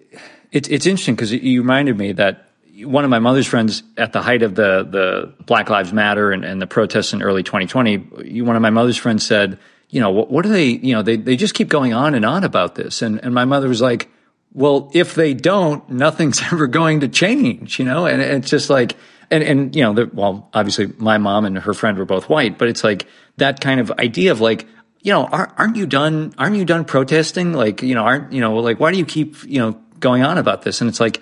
it, 0.51 0.71
it's 0.71 0.85
interesting 0.85 1.15
because 1.15 1.31
you 1.31 1.61
reminded 1.61 1.97
me 1.97 2.13
that 2.13 2.45
one 2.83 3.03
of 3.03 3.09
my 3.09 3.19
mother's 3.19 3.47
friends 3.47 3.83
at 3.97 4.13
the 4.13 4.21
height 4.21 4.41
of 4.41 4.55
the, 4.55 4.83
the 4.83 5.43
Black 5.45 5.69
Lives 5.69 5.93
Matter 5.93 6.31
and, 6.31 6.43
and 6.43 6.61
the 6.61 6.67
protests 6.67 7.13
in 7.13 7.21
early 7.21 7.43
2020, 7.43 8.41
one 8.41 8.55
of 8.55 8.61
my 8.61 8.69
mother's 8.69 8.97
friends 8.97 9.25
said, 9.25 9.59
you 9.89 10.01
know, 10.01 10.11
what, 10.11 10.31
what 10.31 10.43
do 10.43 10.49
they, 10.49 10.67
you 10.67 10.93
know, 10.93 11.01
they, 11.01 11.15
they 11.15 11.35
just 11.35 11.53
keep 11.53 11.69
going 11.69 11.93
on 11.93 12.15
and 12.15 12.25
on 12.25 12.43
about 12.43 12.75
this. 12.75 13.01
And, 13.01 13.23
and 13.23 13.33
my 13.33 13.45
mother 13.45 13.67
was 13.67 13.81
like, 13.81 14.09
well, 14.53 14.89
if 14.93 15.15
they 15.15 15.33
don't, 15.33 15.87
nothing's 15.89 16.41
ever 16.51 16.67
going 16.67 17.01
to 17.01 17.07
change, 17.07 17.79
you 17.79 17.85
know? 17.85 18.05
And 18.05 18.21
it's 18.21 18.49
just 18.49 18.69
like, 18.69 18.95
and, 19.31 19.43
and, 19.43 19.75
you 19.75 19.81
know, 19.81 20.09
well, 20.13 20.49
obviously 20.53 20.87
my 20.97 21.17
mom 21.17 21.45
and 21.45 21.57
her 21.57 21.73
friend 21.73 21.97
were 21.97 22.05
both 22.05 22.29
white, 22.29 22.57
but 22.57 22.67
it's 22.67 22.83
like 22.83 23.07
that 23.37 23.59
kind 23.59 23.79
of 23.79 23.91
idea 23.91 24.31
of 24.31 24.39
like, 24.39 24.67
you 25.01 25.11
know, 25.11 25.25
aren't 25.25 25.75
you 25.75 25.85
done, 25.85 26.33
aren't 26.37 26.55
you 26.55 26.65
done 26.65 26.85
protesting? 26.85 27.53
Like, 27.53 27.81
you 27.81 27.93
know, 27.95 28.03
aren't, 28.03 28.33
you 28.33 28.41
know, 28.41 28.55
like, 28.55 28.79
why 28.79 28.91
do 28.91 28.97
you 28.97 29.05
keep, 29.05 29.43
you 29.43 29.59
know, 29.59 29.79
going 29.99 30.23
on 30.23 30.37
about 30.37 30.63
this? 30.63 30.81
And 30.81 30.89
it's 30.89 30.99
like, 30.99 31.21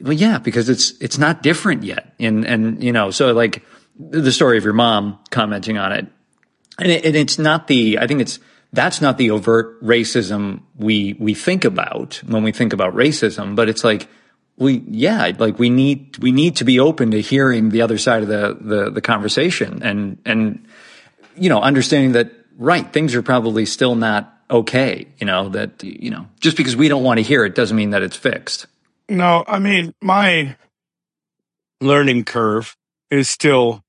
well, 0.00 0.12
yeah, 0.12 0.38
because 0.38 0.68
it's, 0.68 0.92
it's 1.00 1.18
not 1.18 1.42
different 1.42 1.82
yet. 1.82 2.14
And, 2.20 2.44
and, 2.44 2.82
you 2.82 2.92
know, 2.92 3.10
so 3.10 3.32
like 3.32 3.64
the 3.98 4.30
story 4.30 4.58
of 4.58 4.64
your 4.64 4.72
mom 4.72 5.18
commenting 5.30 5.78
on 5.78 5.92
it, 5.92 6.06
and, 6.78 6.90
it, 6.90 7.04
and 7.04 7.16
it's 7.16 7.38
not 7.38 7.66
the, 7.66 7.98
I 7.98 8.06
think 8.06 8.20
it's, 8.20 8.38
that's 8.72 9.00
not 9.00 9.18
the 9.18 9.30
overt 9.30 9.82
racism 9.82 10.62
we, 10.76 11.16
we 11.18 11.34
think 11.34 11.64
about 11.64 12.22
when 12.26 12.42
we 12.42 12.52
think 12.52 12.72
about 12.72 12.94
racism, 12.94 13.56
but 13.56 13.68
it's 13.68 13.84
like, 13.84 14.08
we, 14.56 14.82
yeah, 14.88 15.32
like 15.38 15.58
we 15.58 15.70
need, 15.70 16.18
we 16.18 16.32
need 16.32 16.56
to 16.56 16.64
be 16.64 16.80
open 16.80 17.12
to 17.12 17.20
hearing 17.20 17.70
the 17.70 17.82
other 17.82 17.96
side 17.96 18.22
of 18.22 18.28
the, 18.28 18.58
the, 18.60 18.90
the 18.90 19.00
conversation 19.00 19.82
and, 19.82 20.18
and, 20.24 20.66
you 21.36 21.48
know, 21.48 21.60
understanding 21.60 22.12
that, 22.12 22.32
right, 22.56 22.92
things 22.92 23.14
are 23.14 23.22
probably 23.22 23.64
still 23.64 23.94
not 23.94 24.34
okay, 24.50 25.06
you 25.18 25.26
know, 25.26 25.48
that, 25.50 25.82
you 25.84 26.10
know, 26.10 26.26
just 26.40 26.56
because 26.56 26.74
we 26.74 26.88
don't 26.88 27.04
want 27.04 27.18
to 27.18 27.22
hear 27.22 27.44
it 27.44 27.54
doesn't 27.54 27.76
mean 27.76 27.90
that 27.90 28.02
it's 28.02 28.16
fixed. 28.16 28.66
No, 29.08 29.44
I 29.46 29.58
mean, 29.58 29.94
my 30.02 30.56
learning 31.80 32.24
curve 32.24 32.76
is 33.10 33.28
still 33.30 33.84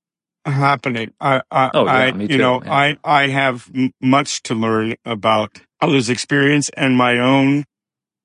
happening. 0.50 1.12
I, 1.20 1.42
I, 1.50 1.70
oh, 1.74 1.84
yeah, 1.84 1.92
I 1.92 2.06
you 2.08 2.28
too. 2.28 2.38
know, 2.38 2.62
yeah. 2.62 2.72
I, 2.72 2.96
I 3.04 3.28
have 3.28 3.70
m- 3.74 3.92
much 4.00 4.42
to 4.44 4.54
learn 4.54 4.96
about 5.04 5.60
others' 5.80 6.10
experience 6.10 6.68
and 6.76 6.96
my 6.96 7.18
own, 7.18 7.64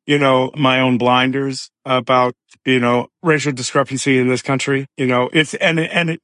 you 0.05 0.17
know, 0.19 0.51
my 0.55 0.79
own 0.79 0.97
blinders 0.97 1.71
about, 1.85 2.35
you 2.65 2.79
know, 2.79 3.07
racial 3.23 3.51
discrepancy 3.51 4.17
in 4.17 4.27
this 4.27 4.41
country. 4.41 4.87
You 4.97 5.07
know, 5.07 5.29
it's, 5.31 5.53
and, 5.55 5.79
and, 5.79 6.09
it, 6.11 6.21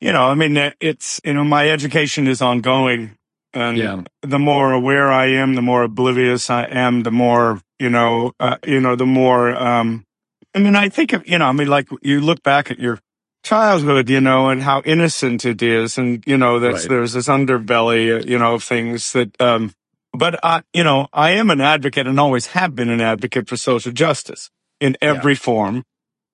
you 0.00 0.12
know, 0.12 0.24
I 0.24 0.34
mean, 0.34 0.72
it's, 0.80 1.20
you 1.24 1.34
know, 1.34 1.44
my 1.44 1.68
education 1.68 2.26
is 2.26 2.40
ongoing. 2.40 3.16
And 3.54 3.78
yeah. 3.78 4.02
the 4.22 4.38
more 4.38 4.72
aware 4.72 5.10
I 5.10 5.26
am, 5.26 5.54
the 5.54 5.62
more 5.62 5.82
oblivious 5.82 6.50
I 6.50 6.64
am, 6.64 7.02
the 7.02 7.10
more, 7.10 7.60
you 7.78 7.88
know, 7.88 8.32
uh, 8.38 8.58
you 8.66 8.80
know, 8.80 8.94
the 8.94 9.06
more, 9.06 9.56
um, 9.56 10.04
I 10.54 10.58
mean, 10.58 10.76
I 10.76 10.88
think 10.88 11.12
of, 11.14 11.26
you 11.26 11.38
know, 11.38 11.46
I 11.46 11.52
mean, 11.52 11.68
like 11.68 11.88
you 12.02 12.20
look 12.20 12.42
back 12.42 12.70
at 12.70 12.78
your 12.78 13.00
childhood, 13.48 14.10
you 14.10 14.20
know, 14.20 14.50
and 14.50 14.62
how 14.62 14.82
innocent 14.84 15.44
it 15.44 15.62
is. 15.62 15.96
And, 15.96 16.22
you 16.26 16.36
know, 16.36 16.60
there's, 16.60 16.82
right. 16.82 16.88
there's 16.90 17.12
this 17.14 17.28
underbelly, 17.28 18.28
you 18.28 18.38
know, 18.38 18.54
of 18.54 18.62
things 18.62 19.12
that, 19.12 19.40
um, 19.40 19.72
but 20.12 20.38
I, 20.44 20.62
you 20.74 20.84
know, 20.84 21.08
I 21.12 21.30
am 21.30 21.48
an 21.50 21.60
advocate 21.60 22.06
and 22.06 22.20
always 22.20 22.46
have 22.48 22.74
been 22.74 22.90
an 22.90 23.00
advocate 23.00 23.48
for 23.48 23.56
social 23.56 23.92
justice. 23.92 24.50
in 24.80 24.96
every 25.00 25.32
yeah. 25.32 25.38
form, 25.38 25.84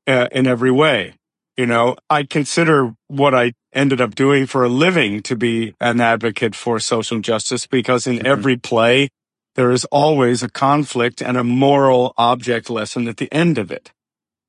uh, 0.06 0.28
in 0.32 0.46
every 0.46 0.70
way. 0.70 1.14
You 1.56 1.66
know, 1.66 1.96
I 2.10 2.24
consider 2.24 2.94
what 3.06 3.34
I 3.34 3.52
ended 3.72 4.00
up 4.00 4.14
doing 4.14 4.46
for 4.46 4.64
a 4.64 4.68
living 4.68 5.22
to 5.22 5.36
be 5.36 5.74
an 5.80 6.00
advocate 6.00 6.54
for 6.54 6.80
social 6.80 7.20
justice 7.20 7.66
because 7.66 8.06
in 8.06 8.16
mm-hmm. 8.16 8.26
every 8.26 8.56
play, 8.56 9.08
there 9.54 9.70
is 9.70 9.84
always 9.86 10.42
a 10.42 10.48
conflict 10.48 11.22
and 11.22 11.36
a 11.36 11.44
moral 11.44 12.12
object 12.18 12.68
lesson 12.68 13.06
at 13.06 13.18
the 13.18 13.32
end 13.32 13.56
of 13.56 13.70
it. 13.70 13.92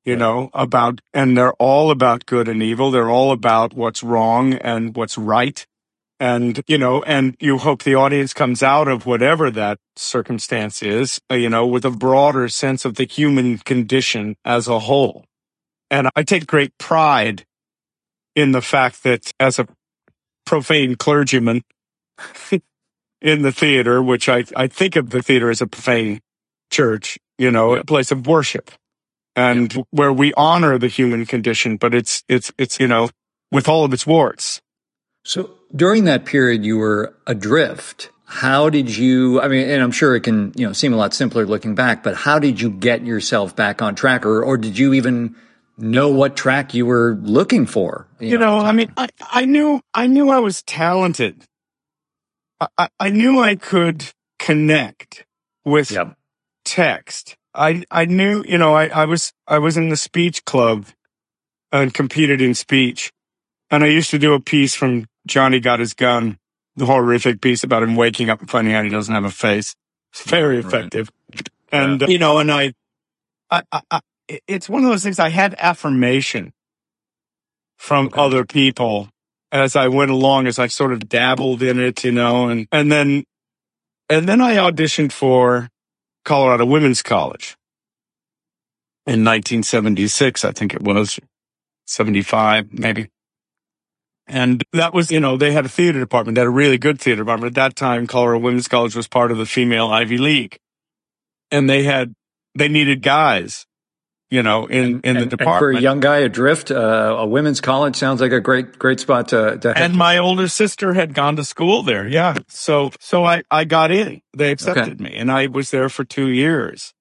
You 0.06 0.16
know, 0.16 0.51
about, 0.53 1.01
and 1.16 1.36
they're 1.36 1.53
all 1.53 1.89
about 1.89 2.28
good 2.28 2.47
and 2.47 2.62
evil. 2.62 2.91
They're 2.91 3.10
all 3.10 3.32
about 3.32 3.74
what's 3.74 4.03
wrong 4.03 4.53
and 4.53 4.95
what's 4.95 5.18
right. 5.18 5.66
And, 6.20 6.62
you 6.68 6.78
know, 6.78 7.01
and 7.03 7.36
you 7.39 7.58
hope 7.58 7.84
the 7.84 7.95
audience 7.95 8.32
comes 8.32 8.64
out 8.64 8.88
of 8.88 9.06
whatever 9.06 9.51
that 9.51 9.80
circumstance 9.95 10.82
is, 10.82 11.20
uh, 11.30 11.36
you 11.36 11.49
know, 11.49 11.66
with 11.66 11.84
a 11.86 11.91
broader 11.91 12.47
sense 12.47 12.86
of 12.86 12.95
the 12.95 13.06
human 13.06 13.58
condition 13.58 14.36
as 14.45 14.68
a 14.68 14.80
whole. 14.80 15.26
And 15.89 16.10
I 16.16 16.24
take 16.24 16.47
great 16.47 16.78
pride 16.78 17.45
in 18.36 18.51
the 18.51 18.62
fact 18.62 19.03
that 19.03 19.32
as 19.39 19.60
a 19.60 19.68
profane 20.45 20.95
clergyman 20.95 21.64
in 23.22 23.41
the 23.41 23.51
theater, 23.51 24.01
which 24.01 24.30
I, 24.30 24.45
I 24.56 24.68
think 24.68 24.95
of 24.95 25.10
the 25.10 25.22
theater 25.22 25.49
as 25.49 25.62
a 25.62 25.68
profane 25.68 26.22
church, 26.72 27.18
you 27.38 27.51
know, 27.51 27.76
a 27.76 27.84
place 27.84 28.12
of 28.12 28.28
worship 28.28 28.72
and 29.36 29.73
where 29.91 30.13
we 30.13 30.33
honor 30.36 30.77
the 30.77 30.88
human 30.88 31.25
condition, 31.25 31.77
but 31.77 31.93
it's, 31.93 32.23
it's, 32.27 32.51
it's, 32.57 32.79
you 32.79 32.88
know, 32.88 33.09
with 33.51 33.67
all 33.67 33.83
of 33.83 33.93
its 33.93 34.07
warts. 34.07 34.61
So 35.23 35.51
during 35.75 36.05
that 36.05 36.25
period, 36.25 36.65
you 36.65 36.77
were 36.77 37.15
adrift. 37.27 38.09
How 38.25 38.69
did 38.69 38.95
you, 38.95 39.41
I 39.41 39.47
mean, 39.47 39.69
and 39.69 39.83
I'm 39.83 39.91
sure 39.91 40.15
it 40.15 40.21
can, 40.21 40.53
you 40.55 40.65
know, 40.65 40.73
seem 40.73 40.93
a 40.93 40.97
lot 40.97 41.13
simpler 41.13 41.45
looking 41.45 41.75
back, 41.75 42.03
but 42.03 42.15
how 42.15 42.39
did 42.39 42.59
you 42.59 42.69
get 42.69 43.03
yourself 43.05 43.55
back 43.55 43.81
on 43.81 43.95
track 43.95 44.25
or, 44.25 44.43
or 44.43 44.57
did 44.57 44.77
you 44.77 44.93
even 44.93 45.36
know 45.77 46.09
what 46.09 46.36
track 46.36 46.73
you 46.73 46.86
were 46.86 47.17
looking 47.21 47.65
for. 47.65 48.07
You, 48.19 48.29
you 48.29 48.38
know, 48.38 48.59
know 48.59 48.65
I 48.65 48.71
mean, 48.71 48.91
I, 48.97 49.09
I 49.19 49.45
knew, 49.45 49.81
I 49.93 50.07
knew 50.07 50.29
I 50.29 50.39
was 50.39 50.61
talented. 50.63 51.43
I, 52.77 52.89
I 52.99 53.09
knew 53.09 53.39
I 53.39 53.55
could 53.55 54.11
connect 54.39 55.25
with 55.65 55.91
yep. 55.91 56.15
text. 56.63 57.36
I, 57.56 57.84
I 57.89 58.06
knew, 58.06 58.43
you 58.47 58.58
know, 58.58 58.76
I, 58.76 58.88
I 58.88 59.06
was, 59.06 59.34
I 59.47 59.60
was 59.60 59.78
in 59.78 59.89
the 59.89 59.95
speech 59.95 60.43
club 60.45 60.86
and 61.72 61.93
competed 61.93 62.41
in 62.41 62.53
speech. 62.53 63.12
And 63.72 63.84
I 63.84 63.88
used 63.88 64.12
to 64.12 64.20
do 64.20 64.34
a 64.34 64.39
piece 64.39 64.76
from 64.76 65.08
Johnny 65.26 65.60
Got 65.60 65.80
His 65.80 65.93
Gun, 65.93 66.38
the 66.76 66.86
horrific 66.86 67.41
piece 67.41 67.64
about 67.64 67.84
him 67.84 67.95
waking 67.95 68.30
up 68.30 68.41
and 68.41 68.49
finding 68.49 68.74
out 68.74 68.84
he 68.84 68.91
doesn't 68.91 69.14
have 69.14 69.26
a 69.26 69.32
face. 69.32 69.76
It's 70.12 70.30
very 70.30 70.60
effective. 70.60 71.10
Right. 71.34 71.49
And, 71.72 72.01
yeah. 72.01 72.08
Uh, 72.08 72.10
you 72.10 72.20
know, 72.20 72.38
and 72.38 72.51
I, 72.51 72.74
I, 73.49 73.64
I, 73.89 74.01
it's 74.47 74.70
one 74.70 74.84
of 74.84 74.89
those 74.89 75.03
things 75.03 75.20
I 75.20 75.30
had 75.30 75.56
affirmation 75.58 76.53
from 77.78 78.08
okay. 78.08 78.22
other 78.22 78.45
people 78.45 79.10
as 79.51 79.76
I 79.76 79.88
went 79.88 80.12
along, 80.12 80.47
as 80.47 80.60
I 80.60 80.68
sort 80.68 80.93
of 80.93 81.08
dabbled 81.08 81.62
in 81.62 81.80
it, 81.80 82.03
you 82.03 82.12
know, 82.12 82.49
and, 82.49 82.68
and 82.72 82.91
then, 82.91 83.24
and 84.10 84.28
then 84.28 84.41
I 84.41 84.56
auditioned 84.56 85.12
for 85.12 85.70
Colorado 86.26 86.65
Women's 86.65 87.01
College 87.01 87.55
in 89.05 89.23
1976. 89.23 90.43
I 90.43 90.51
think 90.51 90.73
it 90.73 90.82
was 90.82 91.19
75, 91.88 92.73
maybe. 92.73 93.09
And 94.28 94.63
that 94.73 94.93
was, 94.93 95.11
you 95.11 95.19
know, 95.19 95.38
they 95.38 95.51
had 95.51 95.65
a 95.65 95.69
theater 95.69 95.99
department, 95.99 96.36
they 96.36 96.41
had 96.41 96.47
a 96.47 96.51
really 96.51 96.78
good 96.78 96.99
theater 96.99 97.21
department. 97.21 97.51
At 97.51 97.55
that 97.55 97.76
time, 97.76 98.07
Colorado 98.07 98.39
Women's 98.39 98.67
College 98.67 98.95
was 98.95 99.07
part 99.07 99.32
of 99.32 99.38
the 99.38 99.45
female 99.45 99.88
Ivy 99.88 100.17
League. 100.17 100.57
And 101.51 101.69
they 101.69 101.84
had, 101.84 102.13
they 102.55 102.67
needed 102.67 103.03
guys 103.03 103.67
you 104.30 104.41
know, 104.41 104.65
in, 104.65 105.01
in 105.01 105.17
the 105.17 105.26
department. 105.26 105.59
for 105.59 105.71
a 105.71 105.80
young 105.80 105.99
guy 105.99 106.17
adrift, 106.17 106.71
uh, 106.71 107.15
a 107.19 107.26
women's 107.26 107.61
college 107.61 107.95
sounds 107.95 108.21
like 108.21 108.32
a 108.32 108.41
great, 108.41 108.80
great 108.80 108.99
spot 108.99 109.30
to, 109.30 109.57
to 109.59 109.78
And 109.78 109.95
my 109.95 110.17
older 110.17 110.47
sister 110.47 110.93
had 110.93 111.13
gone 111.13 111.36
to 111.36 111.43
school 111.43 111.84
there. 111.84 112.07
Yeah. 112.07 112.38
So, 112.47 112.91
so 112.99 113.23
I, 113.23 113.43
I 113.51 113.65
got 113.65 113.91
in. 113.91 114.21
They 114.36 114.51
accepted 114.51 115.01
okay. 115.01 115.03
me 115.03 115.15
and 115.15 115.32
I 115.32 115.47
was 115.47 115.71
there 115.71 115.89
for 115.89 116.03
two 116.03 116.28
years. 116.28 116.93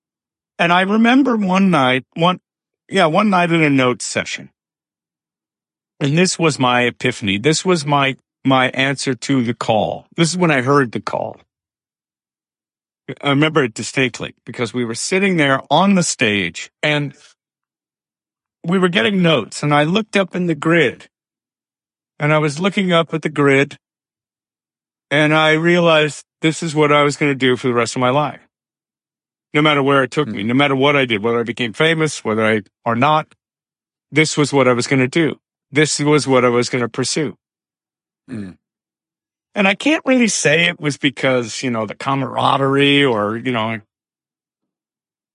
And 0.58 0.72
I 0.72 0.82
remember 0.82 1.36
one 1.36 1.70
night, 1.70 2.04
one, 2.14 2.40
yeah, 2.88 3.06
one 3.06 3.30
night 3.30 3.50
in 3.50 3.62
a 3.62 3.70
notes 3.70 4.04
session. 4.04 4.50
And 6.00 6.18
this 6.18 6.38
was 6.38 6.58
my 6.58 6.82
epiphany. 6.82 7.38
This 7.38 7.64
was 7.64 7.86
my, 7.86 8.16
my 8.44 8.68
answer 8.70 9.14
to 9.14 9.42
the 9.42 9.54
call. 9.54 10.06
This 10.16 10.30
is 10.30 10.36
when 10.36 10.50
I 10.50 10.60
heard 10.60 10.92
the 10.92 11.00
call. 11.00 11.40
I 13.20 13.30
remember 13.30 13.64
it 13.64 13.74
distinctly 13.74 14.34
because 14.46 14.72
we 14.72 14.84
were 14.84 14.94
sitting 14.94 15.36
there 15.36 15.60
on 15.70 15.94
the 15.94 16.02
stage 16.02 16.70
and 16.82 17.14
we 18.64 18.78
were 18.78 18.88
getting 18.88 19.22
notes 19.22 19.62
and 19.62 19.74
I 19.74 19.84
looked 19.84 20.16
up 20.16 20.34
in 20.34 20.46
the 20.46 20.54
grid 20.54 21.08
and 22.18 22.32
I 22.32 22.38
was 22.38 22.60
looking 22.60 22.92
up 22.92 23.12
at 23.12 23.22
the 23.22 23.28
grid 23.28 23.76
and 25.10 25.34
I 25.34 25.52
realized 25.52 26.24
this 26.40 26.62
is 26.62 26.74
what 26.74 26.92
I 26.92 27.02
was 27.02 27.16
going 27.16 27.30
to 27.30 27.36
do 27.36 27.56
for 27.56 27.68
the 27.68 27.74
rest 27.74 27.94
of 27.94 28.00
my 28.00 28.10
life. 28.10 28.40
No 29.52 29.62
matter 29.62 29.82
where 29.82 30.02
it 30.02 30.10
took 30.10 30.28
me, 30.28 30.42
hmm. 30.42 30.48
no 30.48 30.54
matter 30.54 30.74
what 30.74 30.96
I 30.96 31.04
did, 31.04 31.22
whether 31.22 31.40
I 31.40 31.44
became 31.44 31.72
famous, 31.72 32.24
whether 32.24 32.44
I 32.44 32.62
or 32.84 32.96
not, 32.96 33.34
this 34.10 34.36
was 34.36 34.52
what 34.52 34.66
I 34.66 34.72
was 34.72 34.86
going 34.86 35.00
to 35.00 35.08
do. 35.08 35.38
This 35.70 36.00
was 36.00 36.26
what 36.26 36.44
I 36.44 36.48
was 36.48 36.68
going 36.68 36.82
to 36.82 36.88
pursue. 36.88 37.36
Mm. 38.30 38.56
And 39.54 39.68
I 39.68 39.74
can't 39.74 40.02
really 40.04 40.28
say 40.28 40.66
it 40.66 40.80
was 40.80 40.96
because, 40.96 41.62
you 41.62 41.70
know, 41.70 41.86
the 41.86 41.94
camaraderie 41.94 43.04
or, 43.04 43.36
you 43.36 43.52
know, 43.52 43.70
it 43.70 43.82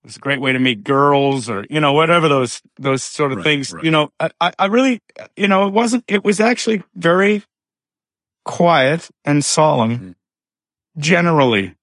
was 0.04 0.16
a 0.16 0.20
great 0.20 0.40
way 0.40 0.52
to 0.52 0.58
meet 0.58 0.84
girls 0.84 1.48
or, 1.48 1.64
you 1.70 1.80
know, 1.80 1.94
whatever 1.94 2.28
those, 2.28 2.60
those 2.78 3.02
sort 3.02 3.32
of 3.32 3.38
right, 3.38 3.44
things, 3.44 3.72
right. 3.72 3.82
you 3.82 3.90
know, 3.90 4.12
I, 4.20 4.52
I 4.58 4.66
really, 4.66 5.00
you 5.36 5.48
know, 5.48 5.66
it 5.66 5.72
wasn't, 5.72 6.04
it 6.06 6.22
was 6.22 6.38
actually 6.38 6.82
very 6.94 7.44
quiet 8.44 9.08
and 9.24 9.44
solemn 9.44 9.98
mm-hmm. 9.98 10.10
generally 11.00 11.76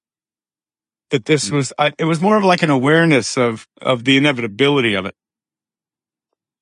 that 1.09 1.25
this 1.25 1.45
mm-hmm. 1.45 1.55
was, 1.55 1.73
I, 1.79 1.93
it 1.97 2.05
was 2.05 2.21
more 2.21 2.37
of 2.37 2.43
like 2.43 2.61
an 2.61 2.69
awareness 2.69 3.35
of, 3.37 3.67
of 3.81 4.03
the 4.03 4.17
inevitability 4.17 4.93
of 4.93 5.05
it. 5.05 5.15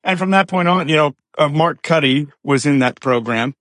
And 0.05 0.19
from 0.19 0.31
that 0.31 0.47
point 0.47 0.67
on, 0.67 0.87
you 0.87 0.95
know, 0.95 1.15
uh, 1.37 1.49
Mark 1.49 1.81
Cuddy 1.81 2.27
was 2.43 2.65
in 2.65 2.79
that 2.79 3.01
program 3.01 3.55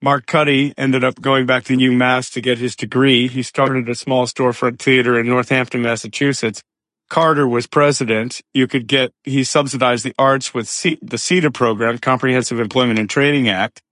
Mark 0.00 0.26
Cuddy 0.26 0.72
ended 0.78 1.02
up 1.02 1.20
going 1.20 1.44
back 1.44 1.64
to 1.64 1.76
UMass 1.76 2.32
to 2.32 2.40
get 2.40 2.58
his 2.58 2.76
degree. 2.76 3.26
He 3.26 3.42
started 3.42 3.88
a 3.88 3.96
small 3.96 4.26
storefront 4.26 4.78
theater 4.78 5.18
in 5.18 5.26
Northampton, 5.26 5.82
Massachusetts. 5.82 6.62
Carter 7.10 7.48
was 7.48 7.66
president. 7.66 8.40
You 8.54 8.68
could 8.68 8.86
get, 8.86 9.12
he 9.24 9.42
subsidized 9.42 10.04
the 10.04 10.14
arts 10.16 10.54
with 10.54 10.68
C, 10.68 10.98
the 11.02 11.16
CETA 11.16 11.52
program, 11.52 11.98
Comprehensive 11.98 12.60
Employment 12.60 12.98
and 12.98 13.10
Training 13.10 13.48
Act. 13.48 13.82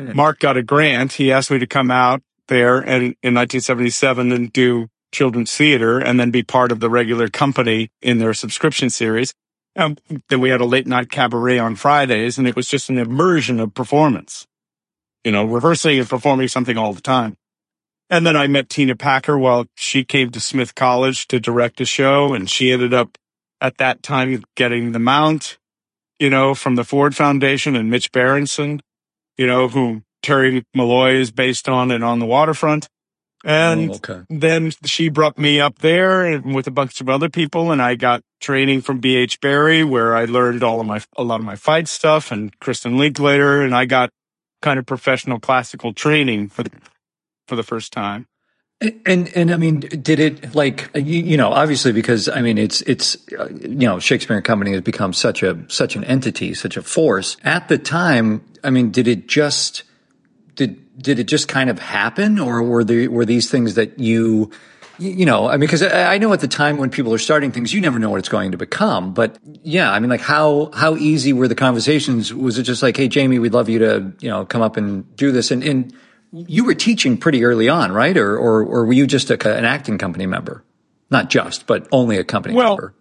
Mm-hmm. 0.00 0.16
Mark 0.16 0.38
got 0.38 0.56
a 0.56 0.62
grant. 0.62 1.14
He 1.14 1.30
asked 1.30 1.50
me 1.50 1.58
to 1.58 1.66
come 1.66 1.90
out 1.90 2.22
there 2.48 2.78
and 2.78 3.14
in 3.22 3.34
1977 3.34 4.32
and 4.32 4.52
do 4.52 4.88
children's 5.12 5.54
theater 5.54 5.98
and 5.98 6.18
then 6.18 6.30
be 6.30 6.42
part 6.42 6.72
of 6.72 6.80
the 6.80 6.88
regular 6.88 7.28
company 7.28 7.90
in 8.00 8.18
their 8.18 8.32
subscription 8.32 8.88
series. 8.88 9.34
And 9.76 10.00
then 10.30 10.40
we 10.40 10.48
had 10.48 10.62
a 10.62 10.66
late 10.66 10.86
night 10.86 11.10
cabaret 11.10 11.58
on 11.58 11.76
Fridays 11.76 12.38
and 12.38 12.48
it 12.48 12.56
was 12.56 12.68
just 12.68 12.88
an 12.88 12.96
immersion 12.96 13.60
of 13.60 13.74
performance 13.74 14.46
you 15.24 15.32
know, 15.32 15.44
rehearsing 15.44 15.98
and 15.98 16.08
performing 16.08 16.48
something 16.48 16.76
all 16.76 16.92
the 16.92 17.00
time. 17.00 17.36
And 18.10 18.26
then 18.26 18.36
I 18.36 18.46
met 18.46 18.68
Tina 18.68 18.94
Packer 18.94 19.38
while 19.38 19.66
she 19.74 20.04
came 20.04 20.30
to 20.32 20.40
Smith 20.40 20.74
College 20.74 21.26
to 21.28 21.40
direct 21.40 21.80
a 21.80 21.86
show 21.86 22.34
and 22.34 22.48
she 22.48 22.70
ended 22.70 22.92
up 22.92 23.16
at 23.60 23.78
that 23.78 24.02
time 24.02 24.44
getting 24.54 24.92
the 24.92 24.98
mount, 24.98 25.56
you 26.18 26.28
know, 26.28 26.54
from 26.54 26.74
the 26.74 26.84
Ford 26.84 27.16
Foundation 27.16 27.74
and 27.74 27.90
Mitch 27.90 28.12
Berenson, 28.12 28.82
you 29.38 29.46
know, 29.46 29.68
who 29.68 30.02
Terry 30.22 30.64
Malloy 30.74 31.14
is 31.14 31.30
based 31.30 31.68
on 31.68 31.90
and 31.90 32.04
on 32.04 32.18
the 32.18 32.26
waterfront. 32.26 32.88
And 33.44 33.90
oh, 33.90 33.94
okay. 33.94 34.20
then 34.28 34.72
she 34.84 35.08
brought 35.08 35.38
me 35.38 35.58
up 35.58 35.78
there 35.78 36.24
and 36.24 36.54
with 36.54 36.66
a 36.66 36.70
bunch 36.70 37.00
of 37.00 37.08
other 37.08 37.28
people 37.28 37.72
and 37.72 37.82
I 37.82 37.94
got 37.94 38.22
training 38.40 38.82
from 38.82 39.00
BH 39.00 39.40
Barry 39.40 39.82
where 39.82 40.14
I 40.14 40.26
learned 40.26 40.62
all 40.62 40.80
of 40.80 40.86
my, 40.86 41.00
a 41.16 41.24
lot 41.24 41.40
of 41.40 41.46
my 41.46 41.56
fight 41.56 41.88
stuff 41.88 42.30
and 42.30 42.56
Kristin 42.60 42.98
Linklater 42.98 43.62
and 43.62 43.74
I 43.74 43.86
got 43.86 44.10
kind 44.62 44.78
of 44.78 44.86
professional 44.86 45.38
classical 45.38 45.92
training 45.92 46.48
for 46.48 46.62
the, 46.62 46.70
for 47.46 47.56
the 47.56 47.62
first 47.62 47.92
time. 47.92 48.26
And 49.06 49.30
and 49.36 49.52
I 49.52 49.58
mean, 49.58 49.78
did 49.80 50.18
it 50.18 50.56
like 50.56 50.90
you, 50.96 51.22
you, 51.22 51.36
know 51.36 51.52
obviously 51.52 51.92
because 51.92 52.28
I 52.28 52.40
mean 52.40 52.58
it's 52.58 52.80
it's 52.80 53.16
uh, 53.38 53.48
you 53.48 53.86
know 53.86 54.00
Shakespeare 54.00 54.34
and 54.36 54.44
Company 54.44 54.72
has 54.72 54.80
become 54.80 55.12
such 55.12 55.44
a 55.44 55.56
such 55.68 55.94
an 55.94 56.02
entity, 56.02 56.52
such 56.52 56.76
a 56.76 56.82
force. 56.82 57.36
At 57.44 57.68
the 57.68 57.78
time, 57.78 58.44
I 58.64 58.70
mean, 58.70 58.90
did 58.90 59.06
it 59.06 59.28
just 59.28 59.84
did 60.56 60.98
did 60.98 61.20
it 61.20 61.28
just 61.28 61.46
kind 61.46 61.70
of 61.70 61.78
happen, 61.78 62.40
or 62.40 62.60
were 62.60 62.82
there 62.82 63.08
were 63.08 63.24
these 63.24 63.48
things 63.48 63.76
that 63.76 64.00
you 64.00 64.50
you 64.98 65.26
know, 65.26 65.48
I 65.48 65.52
mean, 65.52 65.60
because 65.60 65.82
I 65.82 66.18
know 66.18 66.32
at 66.32 66.40
the 66.40 66.48
time 66.48 66.76
when 66.76 66.90
people 66.90 67.12
are 67.14 67.18
starting 67.18 67.50
things, 67.50 67.72
you 67.72 67.80
never 67.80 67.98
know 67.98 68.10
what 68.10 68.18
it's 68.18 68.28
going 68.28 68.52
to 68.52 68.58
become. 68.58 69.14
But 69.14 69.38
yeah, 69.62 69.90
I 69.90 69.98
mean, 69.98 70.10
like 70.10 70.20
how 70.20 70.70
how 70.74 70.96
easy 70.96 71.32
were 71.32 71.48
the 71.48 71.54
conversations? 71.54 72.32
Was 72.32 72.58
it 72.58 72.64
just 72.64 72.82
like, 72.82 72.96
hey, 72.96 73.08
Jamie, 73.08 73.38
we'd 73.38 73.54
love 73.54 73.68
you 73.68 73.78
to 73.80 74.12
you 74.20 74.28
know 74.28 74.44
come 74.44 74.62
up 74.62 74.76
and 74.76 75.14
do 75.16 75.32
this? 75.32 75.50
And, 75.50 75.62
and 75.62 75.94
you 76.32 76.64
were 76.64 76.74
teaching 76.74 77.16
pretty 77.16 77.44
early 77.44 77.68
on, 77.68 77.92
right? 77.92 78.16
Or 78.16 78.36
or, 78.36 78.62
or 78.64 78.84
were 78.84 78.92
you 78.92 79.06
just 79.06 79.30
a, 79.30 79.56
an 79.56 79.64
acting 79.64 79.98
company 79.98 80.26
member? 80.26 80.64
Not 81.10 81.28
just, 81.28 81.66
but 81.66 81.86
only 81.92 82.16
a 82.16 82.24
company 82.24 82.54
well, 82.54 82.70
member. 82.70 82.94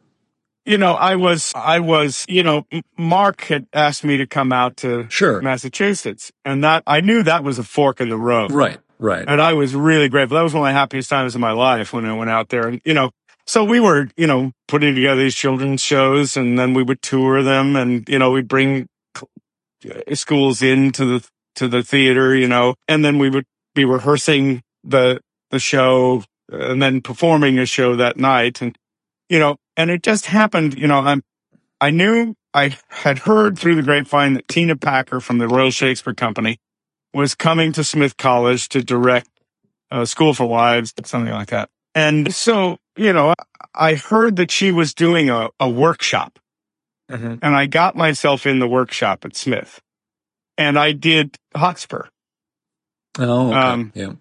you 0.66 0.78
know, 0.78 0.94
I 0.94 1.16
was, 1.16 1.54
I 1.56 1.80
was, 1.80 2.26
you 2.28 2.44
know, 2.44 2.66
Mark 2.98 3.42
had 3.44 3.68
asked 3.72 4.04
me 4.04 4.18
to 4.18 4.28
come 4.28 4.52
out 4.52 4.76
to 4.78 5.08
sure. 5.10 5.42
Massachusetts 5.42 6.30
and 6.44 6.64
that 6.66 6.84
I 6.86 7.00
knew 7.00 7.24
that 7.24 7.46
was 7.46 7.58
a 7.58 7.64
fork 7.64 8.02
in 8.02 8.10
the 8.10 8.18
road. 8.18 8.52
Right. 8.52 8.80
Right. 9.02 9.26
And 9.28 9.41
I 9.41 9.54
was 9.54 9.74
really 9.74 10.10
grateful. 10.10 10.38
That 10.38 10.43
was 10.43 10.54
one 10.54 10.62
of 10.62 10.66
my 10.66 10.80
happiest 10.80 11.10
times 11.10 11.34
of 11.34 11.41
my 11.41 11.54
life 11.54 11.91
when 11.91 12.06
I 12.06 12.14
went 12.14 12.30
out 12.30 12.49
there 12.49 12.68
and, 12.68 12.80
you 12.86 12.93
know, 12.93 13.10
so 13.47 13.64
we 13.64 13.80
were, 13.80 14.10
you 14.16 14.28
know, 14.28 14.52
putting 14.68 14.93
together 14.93 15.20
these 15.24 15.34
children's 15.34 15.82
shows 15.82 16.38
and 16.38 16.58
then 16.58 16.76
we 16.76 16.84
would 16.84 17.02
tour 17.02 17.41
them 17.41 17.76
and, 17.76 18.08
you 18.08 18.20
know, 18.20 18.30
we'd 18.30 18.47
bring 18.47 18.88
uh, 19.20 20.14
schools 20.14 20.62
into 20.62 21.06
the, 21.06 21.28
to 21.56 21.68
the 21.68 21.82
theater, 21.82 22.36
you 22.36 22.47
know, 22.47 22.76
and 22.88 23.04
then 23.04 23.18
we 23.18 23.32
would 23.32 23.45
be 23.74 23.86
rehearsing 23.86 24.62
the, 24.84 25.20
the 25.49 25.58
show 25.58 26.24
and 26.49 26.80
then 26.80 27.02
performing 27.02 27.58
a 27.58 27.66
show 27.66 27.95
that 27.95 28.18
night. 28.18 28.62
And, 28.62 28.78
you 29.30 29.39
know, 29.39 29.58
and 29.76 29.89
it 29.89 30.04
just 30.04 30.28
happened, 30.28 30.78
you 30.78 30.88
know, 30.88 30.99
I'm, 30.99 31.24
I 31.82 31.89
knew 31.89 32.36
I 32.54 32.78
had 32.89 33.18
heard 33.18 33.58
through 33.58 33.78
the 33.78 33.82
grapevine 33.82 34.36
that 34.36 34.47
Tina 34.47 34.76
Packer 34.76 35.20
from 35.20 35.39
the 35.39 35.47
Royal 35.47 35.72
Shakespeare 35.72 36.14
Company 36.14 36.60
was 37.14 37.36
coming 37.36 37.72
to 37.74 37.84
Smith 37.84 38.18
College 38.18 38.70
to 38.70 38.84
direct 38.84 39.30
uh, 39.89 40.05
School 40.05 40.34
for 40.34 40.45
Wives, 40.45 40.93
something 41.03 41.34
like 41.34 41.49
that. 41.49 41.70
And 41.93 42.34
so, 42.34 42.78
you 42.95 43.14
know, 43.14 43.34
I 43.76 43.95
heard 43.95 44.38
that 44.38 44.51
she 44.51 44.72
was 44.72 44.93
doing 44.93 45.30
a, 45.30 45.49
a 45.59 45.70
workshop 45.70 46.39
mm-hmm. 47.09 47.36
and 47.41 47.55
I 47.55 47.66
got 47.66 47.95
myself 47.95 48.45
in 48.45 48.59
the 48.59 48.68
workshop 48.68 49.26
at 49.26 49.36
Smith 49.36 49.82
and 50.57 50.80
I 50.80 50.93
did 50.93 51.38
Hotspur. 51.55 52.07
Oh, 53.20 53.49
okay. 53.49 53.57
um, 53.57 53.91
yeah. 53.93 54.14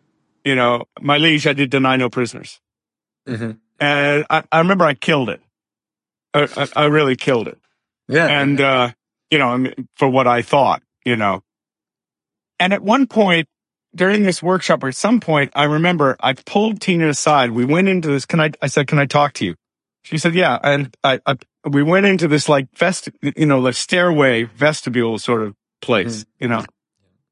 You 0.45 0.55
know, 0.55 0.85
my 1.01 1.19
liege, 1.19 1.47
I 1.47 1.53
did 1.53 1.71
Deny 1.71 1.97
No 1.97 2.11
Prisoners. 2.11 2.61
Mm-hmm. 3.29 3.53
And 3.79 4.27
I, 4.29 4.43
I 4.51 4.59
remember 4.59 4.85
I 4.85 4.95
killed 4.95 5.29
it. 5.29 5.41
I, 6.35 6.69
I, 6.77 6.85
really 6.87 7.17
killed 7.17 7.49
it. 7.49 7.59
Yeah. 8.09 8.27
And, 8.27 8.61
uh, 8.61 8.93
you 9.31 9.39
know, 9.39 9.49
I 9.49 9.57
mean, 9.57 9.89
for 9.97 10.09
what 10.09 10.27
I 10.27 10.43
thought, 10.43 10.83
you 11.05 11.17
know. 11.17 11.43
And 12.61 12.73
at 12.73 12.83
one 12.83 13.07
point 13.07 13.49
during 13.95 14.23
this 14.23 14.43
workshop, 14.43 14.85
or 14.85 14.89
at 14.89 14.95
some 14.95 15.19
point, 15.19 15.51
I 15.57 15.65
remember 15.65 16.17
I 16.21 16.35
pulled 16.35 16.81
Tina 16.81 17.09
aside. 17.09 17.51
We 17.51 17.65
went 17.65 17.89
into 17.89 18.09
this. 18.09 18.27
Can 18.27 18.41
I, 18.41 18.53
I 18.63 18.69
said, 18.69 18.87
can 18.87 18.99
I 18.99 19.07
talk 19.07 19.33
to 19.35 19.45
you? 19.45 19.57
She 20.03 20.19
said, 20.19 20.35
yeah. 20.35 20.59
And 20.63 20.95
I, 21.03 21.21
I 21.27 21.37
we 21.69 21.83
went 21.83 22.07
into 22.07 22.29
this 22.29 22.49
like 22.49 22.69
vest, 22.77 23.09
you 23.23 23.47
know, 23.47 23.63
the 23.63 23.73
stairway 23.73 24.45
vestibule 24.45 25.19
sort 25.19 25.43
of 25.43 25.55
place, 25.83 26.21
mm-hmm. 26.21 26.45
you 26.45 26.49
know. 26.49 26.65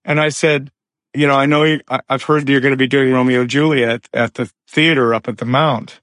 And 0.04 0.20
I 0.20 0.30
said, 0.30 0.70
you 1.14 1.26
know, 1.26 1.34
I 1.34 1.46
know 1.46 1.64
you, 1.64 1.80
I, 1.88 2.00
have 2.08 2.24
heard 2.24 2.48
you're 2.48 2.60
going 2.60 2.72
to 2.72 2.76
be 2.76 2.88
doing 2.88 3.12
Romeo 3.12 3.42
and 3.42 3.50
Juliet 3.50 4.08
at 4.12 4.34
the 4.34 4.50
theater 4.68 5.14
up 5.14 5.28
at 5.28 5.38
the 5.38 5.44
Mount. 5.44 6.00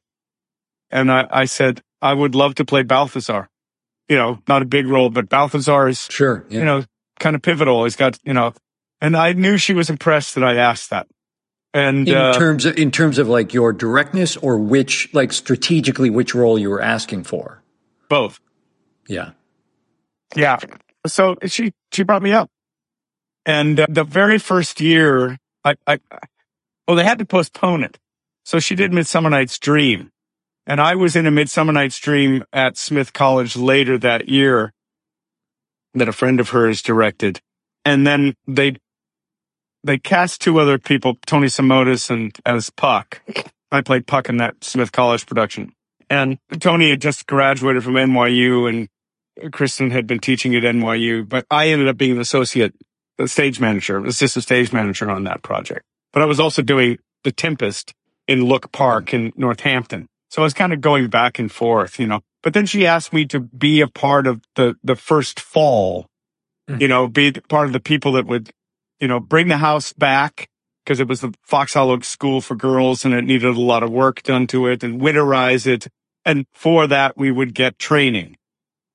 And 0.89 1.11
I, 1.11 1.27
I 1.29 1.45
said, 1.45 1.81
I 2.01 2.13
would 2.13 2.35
love 2.35 2.55
to 2.55 2.65
play 2.65 2.83
Balthazar. 2.83 3.49
You 4.07 4.17
know, 4.17 4.39
not 4.47 4.61
a 4.61 4.65
big 4.65 4.87
role, 4.87 5.09
but 5.09 5.29
Balthazar 5.29 5.87
is, 5.87 6.07
sure, 6.11 6.45
yeah. 6.49 6.59
you 6.59 6.65
know, 6.65 6.83
kind 7.19 7.35
of 7.35 7.41
pivotal. 7.41 7.83
He's 7.83 7.95
got, 7.95 8.19
you 8.23 8.33
know, 8.33 8.53
and 9.05 9.15
I 9.15 9.33
knew 9.33 9.57
she 9.57 9.75
was 9.75 9.91
impressed 9.91 10.33
that 10.33 10.43
I 10.43 10.55
asked 10.55 10.89
that. 10.89 11.07
And 11.75 12.07
in 12.07 12.15
uh, 12.15 12.33
terms 12.33 12.65
of, 12.65 12.75
in 12.75 12.89
terms 12.89 13.19
of 13.19 13.27
like 13.27 13.53
your 13.53 13.71
directness 13.71 14.35
or 14.35 14.57
which, 14.57 15.13
like 15.13 15.31
strategically, 15.31 16.09
which 16.09 16.33
role 16.33 16.57
you 16.57 16.71
were 16.71 16.81
asking 16.81 17.25
for? 17.25 17.61
Both. 18.09 18.39
Yeah. 19.07 19.31
Yeah. 20.35 20.57
So 21.05 21.35
she, 21.45 21.71
she 21.91 22.01
brought 22.03 22.23
me 22.23 22.31
up 22.31 22.49
and 23.45 23.79
uh, 23.79 23.85
the 23.89 24.03
very 24.03 24.39
first 24.39 24.81
year 24.81 25.37
I, 25.63 25.75
I, 25.85 25.99
well, 26.87 26.97
they 26.97 27.03
had 27.03 27.19
to 27.19 27.25
postpone 27.25 27.83
it. 27.83 27.99
So 28.43 28.59
she 28.59 28.73
did 28.73 28.91
Midsummer 28.91 29.29
Night's 29.29 29.59
Dream 29.59 30.09
and 30.65 30.81
I 30.81 30.95
was 30.95 31.15
in 31.15 31.27
a 31.27 31.31
Midsummer 31.31 31.73
Night's 31.73 31.99
Dream 31.99 32.43
at 32.51 32.75
Smith 32.75 33.13
College 33.13 33.55
later 33.55 33.99
that 33.99 34.29
year 34.29 34.73
that 35.93 36.09
a 36.09 36.13
friend 36.13 36.39
of 36.39 36.49
hers 36.49 36.81
directed. 36.81 37.39
And 37.83 38.07
then 38.07 38.33
they, 38.47 38.77
they 39.85 39.97
cast 39.97 40.41
two 40.41 40.59
other 40.59 40.77
people, 40.77 41.17
Tony 41.25 41.47
Simotes 41.47 42.09
and 42.09 42.35
as 42.45 42.69
Puck. 42.69 43.21
I 43.71 43.81
played 43.81 44.07
Puck 44.07 44.29
in 44.29 44.37
that 44.37 44.63
Smith 44.63 44.91
College 44.91 45.25
production. 45.25 45.73
And 46.09 46.37
Tony 46.59 46.89
had 46.89 47.01
just 47.01 47.25
graduated 47.27 47.83
from 47.83 47.93
NYU 47.93 48.69
and 48.69 48.89
Kristin 49.51 49.91
had 49.91 50.07
been 50.07 50.19
teaching 50.19 50.55
at 50.55 50.63
NYU, 50.63 51.27
but 51.27 51.45
I 51.51 51.67
ended 51.69 51.87
up 51.87 51.97
being 51.97 52.13
an 52.13 52.19
associate 52.19 52.73
stage 53.25 53.59
manager, 53.59 54.03
assistant 54.05 54.43
stage 54.43 54.71
manager 54.71 55.09
on 55.09 55.23
that 55.25 55.43
project. 55.43 55.83
But 56.13 56.21
I 56.21 56.25
was 56.25 56.39
also 56.39 56.61
doing 56.61 56.97
The 57.23 57.31
Tempest 57.31 57.93
in 58.27 58.45
Look 58.45 58.71
Park 58.71 59.13
in 59.13 59.33
Northampton. 59.35 60.07
So 60.29 60.41
I 60.41 60.45
was 60.45 60.53
kind 60.53 60.73
of 60.73 60.81
going 60.81 61.07
back 61.07 61.39
and 61.39 61.51
forth, 61.51 61.99
you 61.99 62.07
know. 62.07 62.21
But 62.43 62.53
then 62.53 62.65
she 62.65 62.85
asked 62.85 63.13
me 63.13 63.25
to 63.25 63.39
be 63.39 63.81
a 63.81 63.87
part 63.87 64.27
of 64.27 64.41
the 64.55 64.75
the 64.83 64.95
first 64.95 65.39
fall, 65.39 66.07
mm. 66.69 66.79
you 66.79 66.87
know, 66.87 67.07
be 67.07 67.31
part 67.31 67.67
of 67.67 67.73
the 67.73 67.79
people 67.79 68.13
that 68.13 68.25
would, 68.25 68.51
you 68.99 69.07
know, 69.07 69.19
bring 69.19 69.47
the 69.47 69.57
house 69.57 69.93
back 69.93 70.49
because 70.83 70.99
it 70.99 71.07
was 71.07 71.21
the 71.21 71.33
Fox 71.43 71.73
Hollow 71.73 71.99
School 72.01 72.41
for 72.41 72.55
Girls 72.55 73.05
and 73.05 73.13
it 73.13 73.23
needed 73.23 73.55
a 73.55 73.59
lot 73.59 73.83
of 73.83 73.91
work 73.91 74.23
done 74.23 74.47
to 74.47 74.67
it 74.67 74.83
and 74.83 75.01
winterize 75.01 75.65
it. 75.65 75.87
And 76.23 76.45
for 76.53 76.87
that, 76.87 77.17
we 77.17 77.31
would 77.31 77.53
get 77.53 77.79
training, 77.79 78.37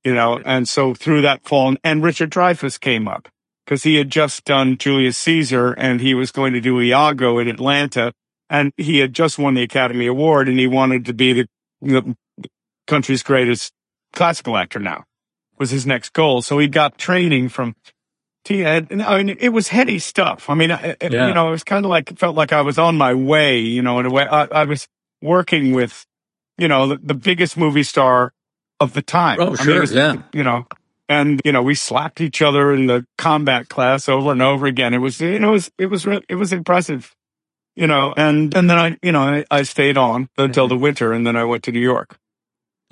you 0.04 0.14
know. 0.14 0.40
And 0.44 0.68
so 0.68 0.94
through 0.94 1.22
that 1.22 1.44
fall, 1.46 1.76
and 1.84 2.02
Richard 2.02 2.30
Dreyfuss 2.30 2.78
came 2.80 3.08
up 3.08 3.28
because 3.64 3.82
he 3.82 3.96
had 3.96 4.10
just 4.10 4.44
done 4.44 4.78
Julius 4.78 5.18
Caesar 5.18 5.72
and 5.72 6.00
he 6.00 6.14
was 6.14 6.32
going 6.32 6.52
to 6.52 6.60
do 6.60 6.80
Iago 6.80 7.38
in 7.38 7.48
Atlanta 7.48 8.12
and 8.48 8.72
he 8.76 8.98
had 8.98 9.12
just 9.12 9.38
won 9.38 9.54
the 9.54 9.62
Academy 9.62 10.06
Award 10.06 10.48
and 10.48 10.58
he 10.58 10.66
wanted 10.66 11.06
to 11.06 11.14
be 11.14 11.32
the, 11.32 11.46
the 11.80 12.16
country's 12.86 13.22
greatest 13.22 13.72
classical 14.12 14.56
actor 14.56 14.80
now 14.80 15.04
was 15.56 15.70
his 15.70 15.86
next 15.86 16.12
goal. 16.12 16.42
So 16.42 16.58
he 16.58 16.66
got 16.66 16.98
training 16.98 17.50
from 17.50 17.76
T. 18.44 18.64
And 18.64 19.02
I 19.02 19.22
mean, 19.22 19.36
it 19.40 19.50
was 19.50 19.68
heady 19.68 19.98
stuff. 19.98 20.48
I 20.48 20.54
mean, 20.54 20.70
yeah. 20.70 20.94
you 21.00 21.34
know, 21.34 21.48
it 21.48 21.52
was 21.52 21.64
kind 21.64 21.84
of 21.84 21.90
like, 21.90 22.18
felt 22.18 22.36
like 22.36 22.52
I 22.52 22.62
was 22.62 22.78
on 22.78 22.96
my 22.96 23.14
way, 23.14 23.58
you 23.58 23.82
know, 23.82 23.98
in 24.00 24.06
a 24.06 24.10
way 24.10 24.26
I, 24.26 24.44
I 24.44 24.64
was 24.64 24.88
working 25.22 25.72
with, 25.72 26.06
you 26.58 26.68
know, 26.68 26.88
the, 26.88 26.96
the, 26.96 27.14
biggest 27.14 27.56
movie 27.56 27.82
star 27.82 28.32
of 28.78 28.94
the 28.94 29.02
time. 29.02 29.38
Oh, 29.40 29.54
sure. 29.54 29.64
I 29.64 29.66
mean, 29.66 29.80
was, 29.80 29.92
yeah. 29.92 30.22
You 30.32 30.42
know, 30.42 30.66
and, 31.08 31.40
you 31.44 31.52
know, 31.52 31.62
we 31.62 31.74
slapped 31.74 32.20
each 32.20 32.40
other 32.40 32.72
in 32.72 32.86
the 32.86 33.06
combat 33.18 33.68
class 33.68 34.08
over 34.08 34.32
and 34.32 34.42
over 34.42 34.66
again. 34.66 34.94
It 34.94 34.98
was, 34.98 35.20
you 35.20 35.38
know, 35.38 35.50
it 35.50 35.52
was, 35.52 35.70
it 35.78 35.86
was, 35.86 36.06
it 36.28 36.34
was 36.36 36.52
impressive 36.52 37.14
you 37.76 37.86
know, 37.86 38.12
and, 38.14 38.54
and 38.54 38.68
then 38.68 38.78
I, 38.78 38.98
you 39.02 39.10
know, 39.12 39.22
I, 39.22 39.44
I 39.50 39.62
stayed 39.62 39.96
on 39.96 40.28
until 40.36 40.64
mm-hmm. 40.64 40.74
the 40.74 40.76
winter 40.76 41.12
and 41.12 41.26
then 41.26 41.34
I 41.36 41.44
went 41.44 41.62
to 41.64 41.72
New 41.72 41.80
York. 41.80 42.18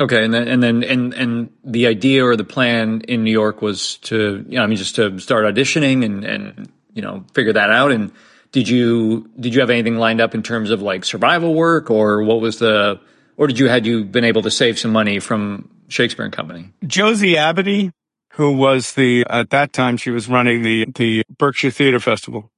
Okay. 0.00 0.24
And 0.24 0.32
then, 0.32 0.48
and 0.48 0.62
then, 0.62 0.84
and, 0.84 1.14
and 1.14 1.50
the 1.64 1.86
idea 1.86 2.24
or 2.24 2.36
the 2.36 2.44
plan 2.44 3.00
in 3.02 3.24
New 3.24 3.32
York 3.32 3.60
was 3.60 3.96
to, 3.98 4.44
you 4.48 4.56
know, 4.56 4.62
I 4.62 4.66
mean, 4.66 4.76
just 4.76 4.96
to 4.96 5.18
start 5.18 5.44
auditioning 5.44 6.04
and, 6.04 6.24
and, 6.24 6.72
you 6.92 7.02
know, 7.02 7.24
figure 7.34 7.52
that 7.52 7.70
out. 7.70 7.90
And 7.90 8.12
did 8.52 8.68
you, 8.68 9.28
did 9.38 9.54
you 9.54 9.60
have 9.60 9.70
anything 9.70 9.96
lined 9.96 10.20
up 10.20 10.34
in 10.34 10.42
terms 10.42 10.70
of 10.70 10.82
like 10.82 11.04
survival 11.04 11.54
work 11.54 11.90
or 11.90 12.22
what 12.22 12.40
was 12.40 12.58
the, 12.58 13.00
or 13.36 13.46
did 13.48 13.58
you, 13.58 13.68
had 13.68 13.86
you 13.86 14.04
been 14.04 14.24
able 14.24 14.42
to 14.42 14.50
save 14.50 14.78
some 14.78 14.92
money 14.92 15.18
from 15.18 15.68
Shakespeare 15.88 16.24
and 16.24 16.34
Company? 16.34 16.70
Josie 16.86 17.34
Abady, 17.34 17.92
who 18.34 18.52
was 18.52 18.92
the, 18.92 19.26
at 19.28 19.50
that 19.50 19.72
time, 19.72 19.96
she 19.96 20.10
was 20.10 20.28
running 20.28 20.62
the, 20.62 20.86
the 20.94 21.24
Berkshire 21.38 21.70
Theater 21.70 22.00
Festival. 22.00 22.50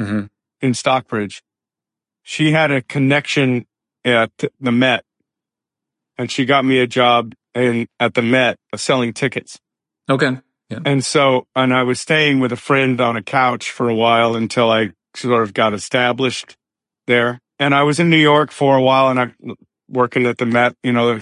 Mm-hmm 0.00 0.26
in 0.64 0.74
Stockbridge. 0.74 1.42
She 2.22 2.52
had 2.52 2.70
a 2.70 2.80
connection 2.80 3.66
at 4.04 4.30
the 4.60 4.72
Met 4.72 5.04
and 6.18 6.30
she 6.30 6.44
got 6.44 6.64
me 6.64 6.78
a 6.78 6.86
job 6.86 7.34
in 7.54 7.86
at 8.00 8.14
the 8.14 8.22
Met 8.22 8.58
uh, 8.72 8.76
selling 8.76 9.12
tickets. 9.12 9.58
Okay. 10.08 10.38
Yeah. 10.70 10.78
And 10.84 11.04
so, 11.04 11.46
and 11.54 11.72
I 11.74 11.82
was 11.82 12.00
staying 12.00 12.40
with 12.40 12.52
a 12.52 12.56
friend 12.56 13.00
on 13.00 13.16
a 13.16 13.22
couch 13.22 13.70
for 13.70 13.88
a 13.88 13.94
while 13.94 14.34
until 14.34 14.70
I 14.70 14.90
sort 15.14 15.42
of 15.42 15.54
got 15.54 15.74
established 15.74 16.56
there. 17.06 17.38
And 17.58 17.74
I 17.74 17.82
was 17.82 18.00
in 18.00 18.10
New 18.10 18.16
York 18.16 18.50
for 18.50 18.76
a 18.76 18.82
while 18.82 19.08
and 19.08 19.20
I 19.20 19.54
working 19.88 20.26
at 20.26 20.38
the 20.38 20.46
Met, 20.46 20.74
you 20.82 20.92
know, 20.92 21.20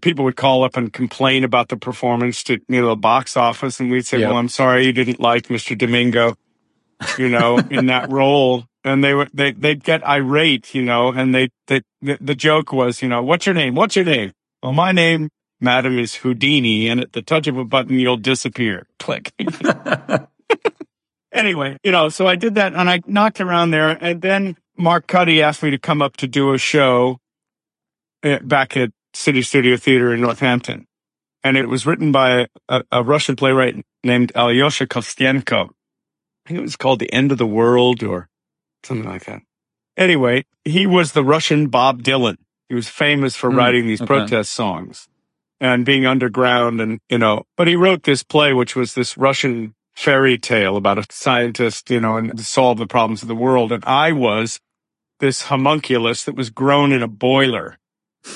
people 0.00 0.24
would 0.24 0.36
call 0.36 0.64
up 0.64 0.76
and 0.76 0.92
complain 0.92 1.44
about 1.44 1.68
the 1.68 1.76
performance 1.76 2.42
to, 2.44 2.54
you 2.68 2.80
know, 2.80 2.88
the 2.88 2.96
box 2.96 3.36
office. 3.36 3.80
And 3.80 3.90
we'd 3.90 4.06
say, 4.06 4.20
yep. 4.20 4.30
well, 4.30 4.38
I'm 4.38 4.48
sorry 4.48 4.86
you 4.86 4.92
didn't 4.92 5.20
like 5.20 5.48
Mr. 5.48 5.76
Domingo, 5.76 6.36
you 7.18 7.28
know, 7.28 7.58
in 7.58 7.86
that 7.86 8.10
role 8.10 8.64
and 8.84 9.02
they 9.02 9.14
would 9.14 9.30
they 9.32 9.52
they'd 9.52 9.82
get 9.82 10.06
irate, 10.06 10.74
you 10.74 10.82
know, 10.82 11.08
and 11.08 11.34
they, 11.34 11.48
they 11.66 11.80
the, 12.02 12.18
the 12.20 12.34
joke 12.34 12.72
was, 12.72 13.02
you 13.02 13.08
know, 13.08 13.22
what's 13.22 13.46
your 13.46 13.54
name? 13.54 13.74
What's 13.74 13.96
your 13.96 14.04
name? 14.04 14.32
Well, 14.62 14.72
my 14.72 14.92
name, 14.92 15.30
madam, 15.60 15.98
is 15.98 16.16
Houdini, 16.16 16.88
and 16.88 17.00
at 17.00 17.12
the 17.12 17.22
touch 17.22 17.46
of 17.46 17.56
a 17.56 17.64
button, 17.64 17.98
you'll 17.98 18.18
disappear. 18.18 18.86
Click. 18.98 19.32
anyway, 21.32 21.78
you 21.82 21.92
know, 21.92 22.10
so 22.10 22.26
I 22.26 22.36
did 22.36 22.54
that, 22.56 22.74
and 22.74 22.88
I 22.88 23.00
knocked 23.06 23.40
around 23.40 23.70
there, 23.70 23.90
and 23.90 24.20
then 24.20 24.56
Mark 24.76 25.06
Cuddy 25.06 25.42
asked 25.42 25.62
me 25.62 25.70
to 25.70 25.78
come 25.78 26.02
up 26.02 26.16
to 26.18 26.28
do 26.28 26.52
a 26.52 26.58
show 26.58 27.18
eh, 28.22 28.38
back 28.40 28.76
at 28.76 28.90
City 29.14 29.42
Studio 29.42 29.76
Theater 29.76 30.12
in 30.12 30.20
Northampton, 30.20 30.86
and 31.42 31.56
it 31.56 31.68
was 31.68 31.86
written 31.86 32.12
by 32.12 32.48
a, 32.68 32.82
a 32.92 33.02
Russian 33.02 33.36
playwright 33.36 33.84
named 34.02 34.32
Alyosha 34.34 34.86
Kostenko. 34.86 35.70
I 36.44 36.48
think 36.48 36.58
it 36.58 36.62
was 36.62 36.76
called 36.76 36.98
The 36.98 37.12
End 37.12 37.32
of 37.32 37.38
the 37.38 37.46
World 37.46 38.02
or 38.02 38.28
something 38.84 39.08
like 39.08 39.24
that. 39.24 39.40
Anyway, 39.96 40.44
he 40.64 40.86
was 40.86 41.12
the 41.12 41.24
Russian 41.24 41.68
Bob 41.68 42.02
Dylan. 42.02 42.36
He 42.68 42.74
was 42.74 42.88
famous 42.88 43.36
for 43.36 43.50
mm, 43.50 43.56
writing 43.56 43.86
these 43.86 44.00
okay. 44.00 44.06
protest 44.06 44.52
songs. 44.52 45.08
and 45.60 45.86
being 45.86 46.04
underground 46.04 46.80
and, 46.80 47.00
you 47.08 47.18
know, 47.18 47.44
but 47.56 47.68
he 47.68 47.76
wrote 47.76 48.02
this 48.02 48.22
play, 48.22 48.52
which 48.52 48.74
was 48.76 48.94
this 48.94 49.16
Russian 49.16 49.74
fairy 49.94 50.36
tale 50.36 50.76
about 50.76 50.98
a 50.98 51.06
scientist, 51.10 51.90
you 51.90 52.00
know, 52.00 52.16
and 52.16 52.36
to 52.36 52.44
solve 52.44 52.78
the 52.78 52.86
problems 52.86 53.22
of 53.22 53.28
the 53.28 53.34
world. 53.34 53.72
And 53.72 53.84
I 53.84 54.12
was 54.12 54.60
this 55.20 55.42
homunculus 55.42 56.24
that 56.24 56.34
was 56.34 56.50
grown 56.50 56.92
in 56.92 57.02
a 57.02 57.08
boiler 57.08 57.78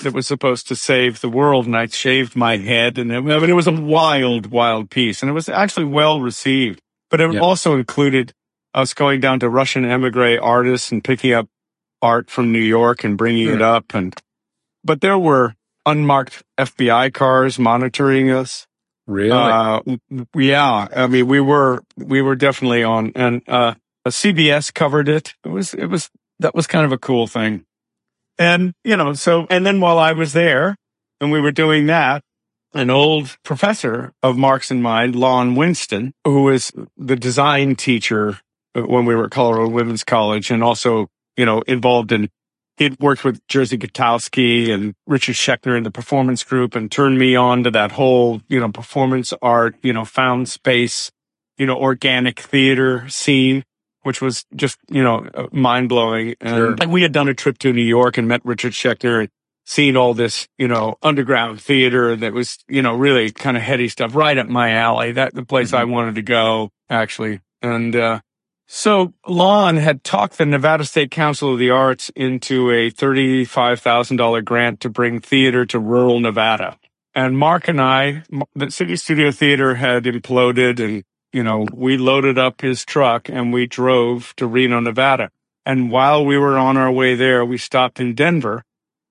that 0.03 0.15
was 0.15 0.27
supposed 0.27 0.69
to 0.69 0.77
save 0.77 1.21
the 1.21 1.29
world. 1.29 1.67
And 1.67 1.77
I 1.77 1.87
shaved 1.87 2.37
my 2.37 2.57
head 2.57 2.99
and 2.99 3.11
it, 3.11 3.17
I 3.17 3.21
mean, 3.21 3.51
it 3.51 3.55
was 3.55 3.67
a 3.67 3.73
wild, 3.73 4.47
wild 4.47 4.89
piece 4.89 5.21
and 5.23 5.29
it 5.29 5.35
was 5.35 5.49
actually 5.49 5.87
well 5.87 6.21
received, 6.21 6.81
but 7.11 7.21
it 7.21 7.37
also 7.37 7.75
included 7.75 8.33
us 8.79 8.95
going 8.95 9.21
down 9.21 9.41
to 9.41 9.49
Russian 9.49 9.85
emigre 9.85 10.41
artists 10.41 10.93
and 10.93 11.03
picking 11.03 11.33
up 11.33 11.49
art 12.01 12.31
from 12.31 12.53
New 12.53 12.61
York 12.61 13.03
and 13.03 13.19
bringing 13.19 13.49
it 13.49 13.61
up. 13.61 13.93
And, 13.93 14.15
but 14.85 15.01
there 15.01 15.19
were 15.19 15.55
unmarked 15.85 16.45
FBI 16.59 17.13
cars 17.13 17.59
monitoring 17.59 18.31
us. 18.31 18.67
Really? 19.07 19.31
Uh, 19.31 19.81
yeah. 20.37 20.87
I 20.95 21.07
mean, 21.09 21.27
we 21.27 21.41
were, 21.41 21.83
we 21.97 22.23
were 22.23 22.37
definitely 22.37 22.85
on 22.85 23.13
and, 23.15 23.43
uh, 23.49 23.75
CBS 24.07 24.73
covered 24.73 25.09
it. 25.09 25.35
It 25.45 25.49
was, 25.49 25.75
it 25.75 25.87
was, 25.87 26.09
that 26.39 26.55
was 26.55 26.67
kind 26.67 26.87
of 26.87 26.93
a 26.93 26.99
cool 26.99 27.27
thing. 27.27 27.65
And, 28.39 28.73
you 28.85 28.97
know, 28.97 29.13
so, 29.15 29.47
and 29.51 29.67
then 29.67 29.81
while 29.81 29.99
I 29.99 30.13
was 30.13 30.33
there 30.33 30.77
and 31.21 31.33
we 31.33 31.41
were 31.41 31.53
doing 31.53 31.87
that, 31.87 32.23
an 32.75 32.91
old 32.91 33.37
professor 33.43 34.13
of 34.23 34.39
Marx 34.39 34.71
and 34.71 34.83
Mind, 34.83 35.17
Lon 35.17 35.57
Winston, 35.57 36.15
who 36.25 36.45
was 36.45 36.73
the 36.97 37.17
design 37.17 37.75
teacher 37.75 38.39
when 38.83 39.05
we 39.05 39.15
were 39.15 39.27
at 39.27 39.31
Colorado 39.31 39.69
Women's 39.69 40.05
College 40.05 40.51
and 40.51 40.63
also, 40.63 41.09
you 41.37 41.45
know, 41.45 41.63
involved 41.63 42.13
in 42.13 42.29
he'd 42.79 42.99
worked 43.01 43.25
with 43.25 43.45
Jerzy 43.49 43.79
Grotowski 43.79 44.73
and 44.73 44.95
Richard 45.07 45.35
Schechner 45.35 45.77
in 45.77 45.83
the 45.83 45.91
performance 45.91 46.45
group 46.45 46.75
and 46.75 46.91
turned 46.91 47.19
me 47.19 47.37
on 47.37 47.65
to 47.65 47.71
that 47.73 47.93
whole, 47.93 48.41
you 48.49 48.61
know, 48.61 48.71
performance 48.71 49.35
art, 49.43 49.77
you 49.83 49.93
know, 49.93 50.05
found 50.05 50.49
space, 50.49 51.11
you 51.59 51.67
know, 51.67 51.77
organic 51.77 52.41
theater 52.41 53.09
scene, 53.09 53.65
which 54.03 54.23
was 54.23 54.47
just, 54.55 54.79
you 54.89 55.03
know, 55.03 55.29
uh, 55.35 55.49
mind 55.51 55.89
blowing. 55.89 56.35
And, 56.41 56.57
sure. 56.57 56.77
and 56.81 56.93
we 56.93 57.03
had 57.03 57.13
done 57.13 57.29
a 57.29 57.35
trip 57.35 57.59
to 57.59 57.73
New 57.73 57.83
York 57.83 58.17
and 58.17 58.29
met 58.29 58.41
Richard 58.45 58.73
Schechner 58.73 59.21
and 59.21 59.29
seen 59.67 59.97
all 59.97 60.15
this, 60.15 60.49
you 60.57 60.69
know, 60.69 60.97
underground 61.03 61.61
theater 61.61 62.17
that 62.17 62.33
was, 62.33 62.59
you 62.69 62.81
know, 62.81 62.95
really 62.95 63.31
kind 63.31 63.57
of 63.57 63.63
heady 63.63 63.89
stuff 63.89 64.15
right 64.15 64.39
up 64.39 64.49
my 64.49 64.73
alley. 64.73 65.13
That 65.13 65.35
the 65.35 65.45
place 65.45 65.69
mm-hmm. 65.69 65.83
I 65.83 65.85
wanted 65.85 66.15
to 66.15 66.23
go 66.23 66.71
actually. 66.89 67.41
And, 67.61 67.95
uh, 67.95 68.21
so 68.71 69.15
Lon 69.27 69.79
had 69.79 70.05
talked 70.05 70.37
the 70.37 70.45
Nevada 70.45 70.85
State 70.85 71.11
Council 71.11 71.55
of 71.55 71.59
the 71.59 71.71
Arts 71.71 72.11
into 72.15 72.71
a 72.71 72.91
$35,000 72.91 74.45
grant 74.45 74.81
to 74.81 74.91
bring 74.91 75.21
theater 75.21 75.65
to 75.65 75.79
rural 75.79 76.21
Nevada. 76.21 76.79
And 77.15 77.39
Mark 77.39 77.67
and 77.67 77.81
I, 77.81 78.25
the 78.55 78.71
City 78.71 78.97
Studio 78.97 79.31
Theater 79.31 79.77
had 79.77 80.05
imploded 80.05 80.85
and, 80.85 81.03
you 81.33 81.43
know, 81.43 81.67
we 81.73 81.97
loaded 81.97 82.37
up 82.39 82.61
his 82.61 82.85
truck 82.85 83.31
and 83.31 83.55
we 83.55 83.67
drove 83.67 84.37
to 84.37 84.47
Reno, 84.47 84.81
Nevada. 84.81 85.31
And 85.65 85.91
while 85.91 86.23
we 86.23 86.37
were 86.37 86.59
on 86.59 86.77
our 86.77 86.93
way 86.93 87.15
there, 87.15 87.47
we 87.47 87.57
stopped 87.57 87.99
in 87.99 88.15
Denver 88.15 88.65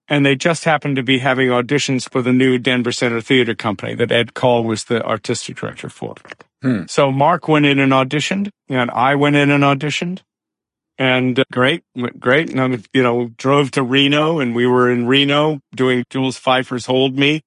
and 0.08 0.24
they 0.24 0.36
just 0.36 0.66
happened 0.66 0.98
to 0.98 1.04
be 1.04 1.18
having 1.18 1.50
auditions 1.50 2.08
for 2.08 2.22
the 2.22 2.32
new 2.32 2.60
Denver 2.60 2.92
Center 2.92 3.22
Theater 3.22 3.56
Company 3.56 3.96
that 3.96 4.12
Ed 4.12 4.36
Call 4.36 4.64
was 4.64 4.84
the 4.84 5.04
artistic 5.04 5.58
director 5.58 5.90
for. 5.90 6.14
Hmm. 6.62 6.84
So 6.88 7.12
Mark 7.12 7.48
went 7.48 7.66
in 7.66 7.80
and 7.80 7.92
auditioned, 7.92 8.50
and 8.68 8.90
I 8.92 9.16
went 9.16 9.36
in 9.36 9.52
and 9.52 9.64
auditioned, 9.64 10.22
and 10.98 11.40
uh, 11.40 11.44
great, 11.52 11.84
great. 12.20 12.50
And 12.50 12.62
I, 12.62 12.80
you 12.94 13.04
know, 13.04 13.30
drove 13.38 13.72
to 13.72 13.84
Reno, 13.84 14.40
and 14.40 14.56
we 14.56 14.66
were 14.66 14.92
in 14.92 15.08
Reno 15.08 15.60
doing 15.76 16.04
Jules 16.10 16.40
Feiffer's 16.40 16.88
"Hold 16.88 17.18
Me" 17.18 17.42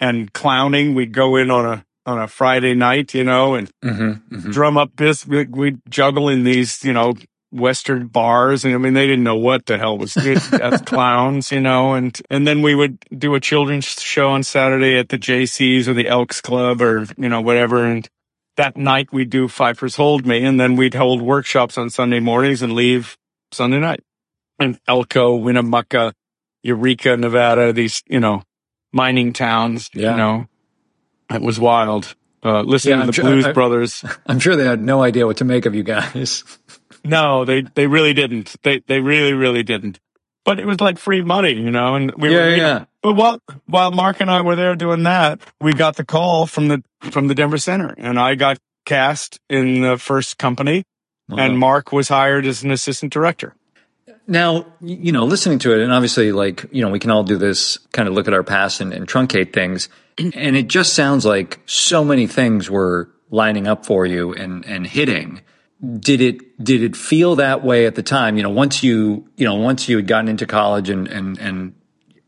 and 0.00 0.32
clowning. 0.32 0.94
We'd 0.94 1.12
go 1.12 1.36
in 1.36 1.50
on 1.50 1.66
a 1.66 1.84
on 2.06 2.18
a 2.18 2.28
Friday 2.28 2.74
night, 2.74 3.14
you 3.14 3.24
know, 3.24 3.54
and 3.54 3.70
mm-hmm, 3.82 4.34
mm-hmm. 4.34 4.50
drum 4.50 4.76
up 4.76 4.96
this. 4.96 5.26
We, 5.26 5.44
we'd 5.44 5.80
juggle 5.88 6.28
in 6.28 6.44
these, 6.44 6.84
you 6.84 6.92
know, 6.92 7.14
Western 7.50 8.08
bars. 8.08 8.64
And 8.64 8.74
I 8.74 8.78
mean, 8.78 8.94
they 8.94 9.06
didn't 9.06 9.24
know 9.24 9.36
what 9.36 9.66
the 9.66 9.78
hell 9.78 9.96
was 9.96 10.16
as 10.16 10.82
clowns, 10.86 11.52
you 11.52 11.60
know, 11.60 11.94
and, 11.94 12.20
and 12.28 12.46
then 12.46 12.62
we 12.62 12.74
would 12.74 12.98
do 13.16 13.34
a 13.34 13.40
children's 13.40 13.86
show 13.86 14.30
on 14.30 14.42
Saturday 14.42 14.98
at 14.98 15.08
the 15.08 15.18
JC's 15.18 15.88
or 15.88 15.94
the 15.94 16.08
Elks 16.08 16.40
Club 16.40 16.82
or, 16.82 17.06
you 17.16 17.28
know, 17.28 17.40
whatever. 17.40 17.84
And 17.84 18.08
that 18.56 18.76
night 18.76 19.12
we'd 19.12 19.30
do 19.30 19.48
Feiffer's 19.48 19.96
Hold 19.96 20.26
Me, 20.26 20.44
and 20.44 20.58
then 20.58 20.76
we'd 20.76 20.94
hold 20.94 21.22
workshops 21.22 21.76
on 21.78 21.90
Sunday 21.90 22.20
mornings 22.20 22.62
and 22.62 22.74
leave 22.74 23.16
Sunday 23.52 23.80
night. 23.80 24.00
And 24.58 24.78
Elko, 24.86 25.36
Winnemucca, 25.36 26.14
Eureka, 26.62 27.16
Nevada, 27.16 27.72
these, 27.72 28.02
you 28.06 28.20
know, 28.20 28.42
mining 28.92 29.32
towns, 29.32 29.90
yeah. 29.92 30.12
you 30.12 30.16
know, 30.16 30.46
it 31.30 31.42
was 31.42 31.58
wild. 31.58 32.14
Uh, 32.44 32.60
listening 32.60 32.98
yeah, 32.98 33.00
to 33.00 33.06
the 33.06 33.12
sure, 33.12 33.24
Blues 33.24 33.46
I, 33.46 33.52
Brothers. 33.52 34.04
I'm 34.26 34.38
sure 34.38 34.54
they 34.54 34.66
had 34.66 34.82
no 34.82 35.02
idea 35.02 35.26
what 35.26 35.38
to 35.38 35.44
make 35.44 35.66
of 35.66 35.74
you 35.74 35.82
guys. 35.82 36.44
no, 37.04 37.44
they, 37.44 37.62
they 37.62 37.86
really 37.86 38.12
didn't. 38.12 38.54
They, 38.62 38.80
they 38.86 39.00
really, 39.00 39.32
really 39.32 39.62
didn't 39.62 39.98
but 40.44 40.60
it 40.60 40.66
was 40.66 40.80
like 40.80 40.98
free 40.98 41.22
money, 41.22 41.52
you 41.52 41.70
know, 41.70 41.94
and 41.94 42.12
we 42.16 42.30
yeah, 42.30 42.36
were, 42.36 42.56
yeah. 42.56 42.84
But 43.02 43.14
while, 43.14 43.42
while 43.66 43.90
Mark 43.90 44.20
and 44.20 44.30
I 44.30 44.40
were 44.40 44.56
there 44.56 44.76
doing 44.76 45.02
that, 45.04 45.40
we 45.60 45.72
got 45.72 45.96
the 45.96 46.04
call 46.04 46.46
from 46.46 46.68
the, 46.68 46.82
from 47.00 47.28
the 47.28 47.34
Denver 47.34 47.58
Center 47.58 47.94
and 47.98 48.18
I 48.18 48.34
got 48.34 48.58
cast 48.84 49.40
in 49.48 49.80
the 49.80 49.98
first 49.98 50.38
company 50.38 50.84
and 51.28 51.58
Mark 51.58 51.92
was 51.92 52.08
hired 52.08 52.46
as 52.46 52.62
an 52.62 52.70
assistant 52.70 53.12
director. 53.12 53.54
Now, 54.26 54.66
you 54.80 55.12
know, 55.12 55.24
listening 55.24 55.58
to 55.60 55.72
it, 55.74 55.82
and 55.82 55.92
obviously, 55.92 56.32
like, 56.32 56.64
you 56.70 56.82
know, 56.82 56.90
we 56.90 56.98
can 56.98 57.10
all 57.10 57.24
do 57.24 57.36
this 57.36 57.76
kind 57.92 58.08
of 58.08 58.14
look 58.14 58.26
at 58.26 58.32
our 58.32 58.42
past 58.42 58.80
and, 58.80 58.92
and 58.92 59.06
truncate 59.06 59.52
things. 59.52 59.88
And 60.16 60.56
it 60.56 60.68
just 60.68 60.94
sounds 60.94 61.26
like 61.26 61.60
so 61.66 62.04
many 62.04 62.26
things 62.26 62.70
were 62.70 63.10
lining 63.30 63.66
up 63.66 63.84
for 63.84 64.06
you 64.06 64.32
and, 64.32 64.64
and 64.64 64.86
hitting 64.86 65.42
did 65.98 66.20
it 66.20 66.62
did 66.62 66.82
it 66.82 66.96
feel 66.96 67.36
that 67.36 67.64
way 67.64 67.86
at 67.86 67.94
the 67.94 68.02
time? 68.02 68.36
You 68.36 68.42
know, 68.42 68.50
once 68.50 68.82
you 68.82 69.28
you 69.36 69.44
know 69.44 69.56
once 69.56 69.88
you 69.88 69.96
had 69.96 70.06
gotten 70.06 70.28
into 70.28 70.46
college 70.46 70.88
and 70.88 71.08
and 71.08 71.38
and 71.38 71.74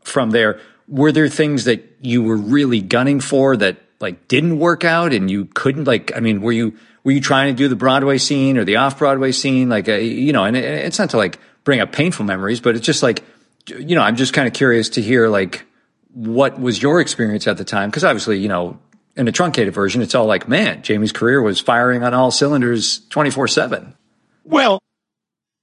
from 0.01 0.31
there, 0.31 0.59
were 0.87 1.11
there 1.11 1.27
things 1.27 1.65
that 1.65 1.97
you 2.01 2.23
were 2.23 2.37
really 2.37 2.81
gunning 2.81 3.19
for 3.19 3.57
that 3.57 3.77
like 3.99 4.27
didn't 4.27 4.59
work 4.59 4.83
out 4.83 5.13
and 5.13 5.29
you 5.29 5.45
couldn't 5.45 5.85
like? 5.85 6.15
I 6.15 6.19
mean, 6.19 6.41
were 6.41 6.51
you 6.51 6.73
were 7.03 7.11
you 7.11 7.21
trying 7.21 7.53
to 7.53 7.57
do 7.57 7.67
the 7.67 7.75
Broadway 7.75 8.17
scene 8.17 8.57
or 8.57 8.65
the 8.65 8.75
off 8.77 8.99
Broadway 8.99 9.31
scene? 9.31 9.69
Like, 9.69 9.87
uh, 9.87 9.93
you 9.93 10.33
know, 10.33 10.43
and 10.43 10.57
it, 10.57 10.63
it's 10.63 10.99
not 10.99 11.11
to 11.11 11.17
like 11.17 11.39
bring 11.63 11.79
up 11.79 11.91
painful 11.91 12.25
memories, 12.25 12.59
but 12.59 12.75
it's 12.75 12.85
just 12.85 13.01
like, 13.01 13.23
you 13.67 13.95
know, 13.95 14.01
I'm 14.01 14.15
just 14.15 14.33
kind 14.33 14.47
of 14.47 14.53
curious 14.53 14.89
to 14.89 15.01
hear 15.01 15.27
like 15.29 15.65
what 16.13 16.59
was 16.59 16.81
your 16.81 16.99
experience 16.99 17.47
at 17.47 17.57
the 17.57 17.63
time? 17.63 17.89
Because 17.89 18.03
obviously, 18.03 18.39
you 18.39 18.47
know, 18.47 18.79
in 19.17 19.27
a 19.27 19.31
truncated 19.31 19.73
version, 19.73 20.01
it's 20.01 20.15
all 20.15 20.25
like, 20.25 20.47
man, 20.47 20.83
Jamie's 20.83 21.11
career 21.11 21.41
was 21.41 21.59
firing 21.59 22.03
on 22.03 22.13
all 22.13 22.31
cylinders 22.31 23.05
24 23.09 23.47
7. 23.47 23.95
Well, 24.43 24.79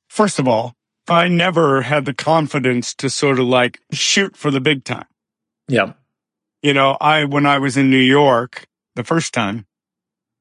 first 0.09 0.39
of 0.39 0.49
all, 0.49 0.75
I 1.09 1.29
never 1.29 1.83
had 1.83 2.05
the 2.05 2.15
confidence 2.15 2.95
to 2.97 3.09
sort 3.09 3.39
of 3.39 3.47
like 3.47 3.81
shoot 3.93 4.37
for 4.37 4.51
the 4.51 4.61
big 4.61 4.85
time. 4.85 5.07
Yeah. 5.69 5.93
You 6.63 6.75
know, 6.75 6.97
I, 7.01 7.25
when 7.25 7.47
I 7.47 7.59
was 7.59 7.77
in 7.77 7.91
New 7.91 7.97
York 7.97 8.67
the 8.97 9.05
first 9.05 9.33
time, 9.33 9.67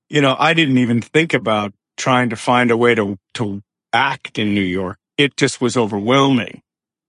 you 0.10 0.22
know, 0.22 0.36
I 0.38 0.54
didn't 0.54 0.78
even 0.78 1.02
think 1.02 1.34
about 1.34 1.74
trying 1.98 2.30
to 2.30 2.36
find 2.36 2.72
a 2.72 2.78
way 2.78 2.96
to, 2.96 3.18
to 3.36 3.62
act 3.92 4.40
in 4.40 4.54
New 4.54 4.62
York. 4.62 4.98
It 5.18 5.38
just 5.38 5.62
was 5.62 5.78
overwhelming 5.78 6.62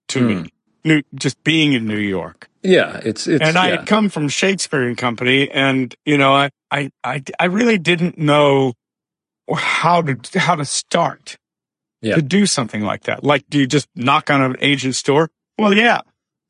to 0.09 0.21
mm. 0.21 0.27
me. 0.27 0.35
Hmm. 0.35 0.47
New, 0.87 1.03
just 1.15 1.43
being 1.45 1.73
in 1.73 1.87
New 1.87 1.99
York. 1.99 2.51
Yeah, 2.65 2.99
it's, 3.05 3.27
it's 3.27 3.45
and 3.45 3.59
I 3.59 3.69
yeah. 3.69 3.77
had 3.77 3.87
come 3.87 4.09
from 4.09 4.29
Shakespeare 4.29 4.83
and 4.83 4.97
Company, 4.97 5.51
and 5.51 5.95
you 6.07 6.17
know, 6.17 6.35
I, 6.35 6.51
I, 6.71 6.91
I, 7.05 7.23
I 7.39 7.45
really 7.45 7.77
didn't 7.77 8.17
know 8.17 8.73
how 9.55 10.01
to 10.01 10.41
how 10.41 10.55
to 10.55 10.65
start 10.65 11.37
yeah. 12.01 12.15
to 12.15 12.23
do 12.23 12.47
something 12.47 12.83
like 12.83 13.05
that. 13.05 13.23
Like, 13.23 13.45
do 13.51 13.59
you 13.59 13.67
just 13.67 13.89
knock 13.95 14.31
on 14.31 14.41
an 14.41 14.57
agent's 14.61 15.03
door? 15.03 15.31
Well, 15.59 15.75
yeah, 15.75 16.01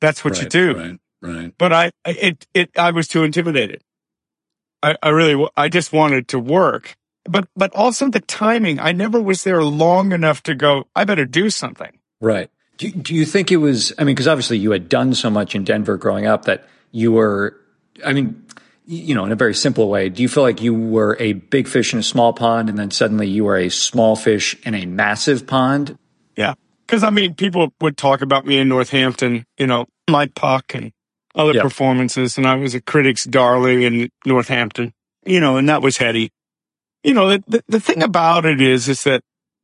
that's 0.00 0.24
what 0.24 0.34
right, 0.34 0.42
you 0.42 0.48
do. 0.48 0.74
Right, 0.76 0.98
right. 1.22 1.54
But 1.58 1.72
I, 1.72 1.90
it, 2.06 2.46
it, 2.54 2.70
I 2.76 2.90
was 2.92 3.08
too 3.08 3.24
intimidated. 3.24 3.82
I, 4.82 4.96
I 5.02 5.08
really, 5.10 5.48
I 5.56 5.68
just 5.68 5.92
wanted 5.92 6.28
to 6.28 6.38
work, 6.38 6.96
but, 7.24 7.48
but 7.56 7.74
also 7.74 8.08
the 8.08 8.20
timing. 8.20 8.78
I 8.78 8.92
never 8.92 9.20
was 9.20 9.44
there 9.44 9.64
long 9.64 10.12
enough 10.12 10.42
to 10.44 10.54
go. 10.54 10.84
I 10.94 11.04
better 11.04 11.24
do 11.24 11.50
something. 11.50 11.98
Right. 12.20 12.50
Do, 12.76 12.90
do 12.90 13.14
you 13.14 13.24
think 13.24 13.52
it 13.52 13.58
was, 13.58 13.92
I 13.98 14.04
mean, 14.04 14.14
because 14.14 14.28
obviously 14.28 14.58
you 14.58 14.72
had 14.72 14.88
done 14.88 15.14
so 15.14 15.30
much 15.30 15.54
in 15.54 15.64
Denver 15.64 15.96
growing 15.96 16.26
up 16.26 16.46
that 16.46 16.68
you 16.90 17.12
were, 17.12 17.56
I 18.04 18.12
mean, 18.12 18.44
you 18.86 19.14
know, 19.14 19.24
in 19.24 19.32
a 19.32 19.36
very 19.36 19.54
simple 19.54 19.88
way, 19.88 20.08
do 20.08 20.22
you 20.22 20.28
feel 20.28 20.42
like 20.42 20.60
you 20.60 20.74
were 20.74 21.16
a 21.20 21.32
big 21.34 21.68
fish 21.68 21.92
in 21.92 22.00
a 22.00 22.02
small 22.02 22.32
pond 22.32 22.68
and 22.68 22.78
then 22.78 22.90
suddenly 22.90 23.28
you 23.28 23.44
were 23.44 23.56
a 23.56 23.68
small 23.68 24.16
fish 24.16 24.56
in 24.64 24.74
a 24.74 24.86
massive 24.86 25.46
pond? 25.46 25.96
Yeah. 26.36 26.54
Cause 26.86 27.02
I 27.02 27.10
mean, 27.10 27.34
people 27.34 27.72
would 27.80 27.96
talk 27.96 28.20
about 28.20 28.44
me 28.44 28.58
in 28.58 28.68
Northampton, 28.68 29.44
you 29.56 29.66
know, 29.66 29.86
my 30.08 30.26
puck 30.26 30.74
and 30.74 30.92
other 31.34 31.54
yep. 31.54 31.62
performances. 31.62 32.36
And 32.36 32.46
I 32.46 32.56
was 32.56 32.74
a 32.74 32.80
critic's 32.80 33.24
darling 33.24 33.82
in 33.82 34.10
Northampton, 34.26 34.92
you 35.24 35.40
know, 35.40 35.56
and 35.56 35.68
that 35.68 35.80
was 35.80 35.96
heady. 35.96 36.30
You 37.02 37.14
know, 37.14 37.30
the, 37.30 37.44
the, 37.46 37.64
the 37.68 37.80
thing 37.80 38.02
about 38.02 38.44
it 38.44 38.60
is, 38.60 38.88
is 38.88 39.04
that 39.04 39.22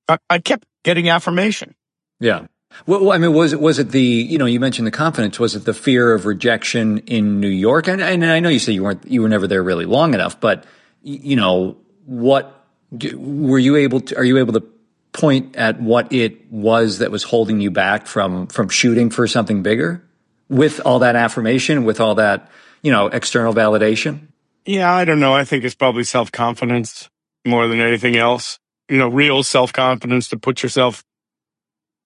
I, 0.08 0.18
I 0.28 0.38
kept 0.38 0.64
getting 0.82 1.08
affirmation. 1.08 1.74
Yeah. 2.20 2.46
Well, 2.86 3.12
I 3.12 3.18
mean, 3.18 3.32
was 3.32 3.52
it 3.52 3.60
was 3.60 3.78
it 3.78 3.90
the 3.90 4.00
you 4.00 4.38
know 4.38 4.46
you 4.46 4.60
mentioned 4.60 4.86
the 4.86 4.92
confidence? 4.92 5.38
Was 5.38 5.54
it 5.54 5.64
the 5.64 5.74
fear 5.74 6.12
of 6.12 6.26
rejection 6.26 6.98
in 6.98 7.40
New 7.40 7.48
York? 7.48 7.88
And, 7.88 8.00
and 8.00 8.24
I 8.24 8.40
know 8.40 8.48
you 8.48 8.58
said 8.58 8.74
you 8.74 8.84
weren't 8.84 9.06
you 9.06 9.22
were 9.22 9.28
never 9.28 9.46
there 9.46 9.62
really 9.62 9.84
long 9.84 10.14
enough, 10.14 10.40
but 10.40 10.64
you 11.02 11.36
know 11.36 11.76
what 12.06 12.64
were 12.90 13.58
you 13.58 13.76
able 13.76 14.00
to? 14.00 14.16
Are 14.16 14.24
you 14.24 14.38
able 14.38 14.52
to 14.54 14.66
point 15.12 15.56
at 15.56 15.80
what 15.80 16.12
it 16.12 16.50
was 16.50 16.98
that 16.98 17.10
was 17.10 17.22
holding 17.24 17.60
you 17.60 17.70
back 17.70 18.06
from 18.06 18.46
from 18.46 18.68
shooting 18.68 19.10
for 19.10 19.26
something 19.26 19.62
bigger 19.62 20.02
with 20.48 20.80
all 20.84 21.00
that 21.00 21.16
affirmation, 21.16 21.84
with 21.84 22.00
all 22.00 22.14
that 22.16 22.50
you 22.82 22.92
know 22.92 23.06
external 23.06 23.52
validation? 23.52 24.28
Yeah, 24.64 24.92
I 24.92 25.04
don't 25.04 25.20
know. 25.20 25.34
I 25.34 25.44
think 25.44 25.64
it's 25.64 25.74
probably 25.74 26.04
self 26.04 26.30
confidence 26.32 27.08
more 27.46 27.66
than 27.68 27.80
anything 27.80 28.16
else. 28.16 28.58
You 28.88 28.98
know, 28.98 29.08
real 29.08 29.42
self 29.42 29.72
confidence 29.72 30.28
to 30.28 30.38
put 30.38 30.62
yourself 30.62 31.04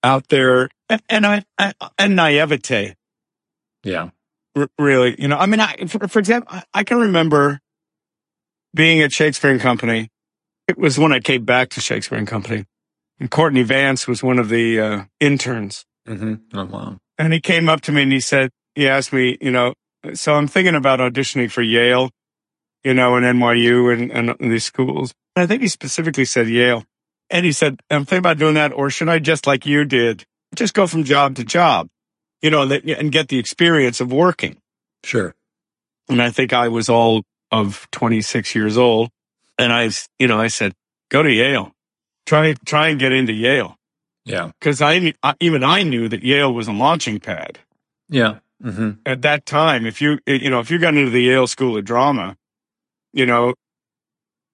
out 0.05 0.27
there 0.29 0.69
and, 0.87 1.01
and 1.09 1.25
I, 1.25 1.43
I, 1.57 1.73
and 1.97 2.15
naivete. 2.15 2.95
Yeah. 3.83 4.09
R- 4.55 4.69
really. 4.77 5.19
You 5.19 5.27
know, 5.27 5.37
I 5.37 5.47
mean, 5.47 5.59
I, 5.59 5.75
for, 5.87 6.07
for 6.07 6.19
example, 6.19 6.55
I, 6.55 6.63
I 6.73 6.83
can 6.83 6.99
remember 6.99 7.59
being 8.73 9.01
at 9.01 9.11
Shakespeare 9.11 9.51
and 9.51 9.59
Company. 9.59 10.09
It 10.67 10.77
was 10.77 10.97
when 10.97 11.11
I 11.11 11.19
came 11.19 11.43
back 11.43 11.69
to 11.71 11.81
Shakespeare 11.81 12.17
and 12.17 12.27
Company. 12.27 12.65
And 13.19 13.31
Courtney 13.31 13.63
Vance 13.63 14.07
was 14.07 14.21
one 14.21 14.39
of 14.39 14.49
the 14.49 14.79
uh, 14.79 15.03
interns. 15.19 15.85
Mm-hmm. 16.07 16.57
Oh, 16.57 16.65
wow. 16.65 16.97
And 17.17 17.33
he 17.33 17.39
came 17.39 17.67
up 17.67 17.81
to 17.81 17.91
me 17.91 18.03
and 18.03 18.11
he 18.11 18.19
said, 18.19 18.51
he 18.75 18.87
asked 18.87 19.11
me, 19.13 19.37
you 19.41 19.51
know, 19.51 19.73
so 20.13 20.35
I'm 20.35 20.47
thinking 20.47 20.75
about 20.75 20.99
auditioning 20.99 21.49
for 21.49 21.61
Yale, 21.61 22.11
you 22.83 22.93
know, 22.93 23.15
and 23.15 23.25
NYU 23.25 23.91
and, 23.91 24.11
and 24.11 24.51
these 24.51 24.65
schools. 24.65 25.13
And 25.35 25.43
I 25.43 25.47
think 25.47 25.61
he 25.61 25.67
specifically 25.67 26.25
said 26.25 26.47
Yale. 26.47 26.83
And 27.29 27.45
he 27.45 27.51
said, 27.51 27.79
I'm 27.89 28.05
thinking 28.05 28.19
about 28.19 28.37
doing 28.37 28.53
that, 28.55 28.71
or 28.73 28.89
should 28.89 29.09
I 29.09 29.19
just 29.19 29.47
like 29.47 29.65
you 29.65 29.83
did, 29.85 30.25
just 30.53 30.73
go 30.73 30.87
from 30.87 31.03
job 31.03 31.35
to 31.35 31.43
job, 31.43 31.89
you 32.41 32.49
know, 32.49 32.63
and 32.63 33.11
get 33.11 33.29
the 33.29 33.39
experience 33.39 33.99
of 33.99 34.11
working? 34.11 34.57
Sure. 35.03 35.33
And 36.07 36.21
I 36.21 36.29
think 36.29 36.53
I 36.53 36.67
was 36.67 36.87
all 36.87 37.23
of 37.51 37.87
26 37.91 38.53
years 38.53 38.77
old. 38.77 39.09
And 39.57 39.73
I, 39.73 39.89
you 40.19 40.27
know, 40.27 40.39
I 40.39 40.47
said, 40.47 40.73
go 41.09 41.23
to 41.23 41.31
Yale, 41.31 41.71
try, 42.25 42.53
try 42.65 42.89
and 42.89 42.99
get 42.99 43.11
into 43.11 43.33
Yale. 43.33 43.75
Yeah. 44.25 44.51
Cause 44.61 44.81
I, 44.81 45.13
even 45.39 45.63
I 45.63 45.83
knew 45.83 46.09
that 46.09 46.23
Yale 46.23 46.53
was 46.53 46.67
a 46.67 46.73
launching 46.73 47.19
pad. 47.19 47.59
Yeah. 48.09 48.39
Mm-hmm. 48.63 48.91
At 49.05 49.21
that 49.23 49.45
time, 49.45 49.85
if 49.85 50.01
you, 50.01 50.19
you 50.25 50.49
know, 50.49 50.59
if 50.59 50.71
you 50.71 50.79
got 50.79 50.95
into 50.95 51.11
the 51.11 51.21
Yale 51.21 51.47
School 51.47 51.77
of 51.77 51.85
Drama, 51.85 52.37
you 53.13 53.25
know, 53.25 53.53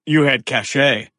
you 0.05 0.23
had 0.23 0.45
cachet 0.45 1.10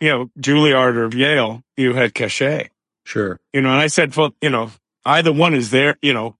you 0.00 0.10
know, 0.10 0.30
Juilliard 0.38 1.04
of 1.04 1.14
Yale, 1.14 1.62
you 1.76 1.94
had 1.94 2.14
cachet. 2.14 2.70
Sure. 3.04 3.38
You 3.52 3.60
know, 3.60 3.70
and 3.70 3.80
I 3.80 3.86
said, 3.86 4.16
well, 4.16 4.34
you 4.40 4.50
know, 4.50 4.70
either 5.04 5.32
one 5.32 5.54
is 5.54 5.70
there, 5.70 5.96
you 6.02 6.12
know, 6.12 6.36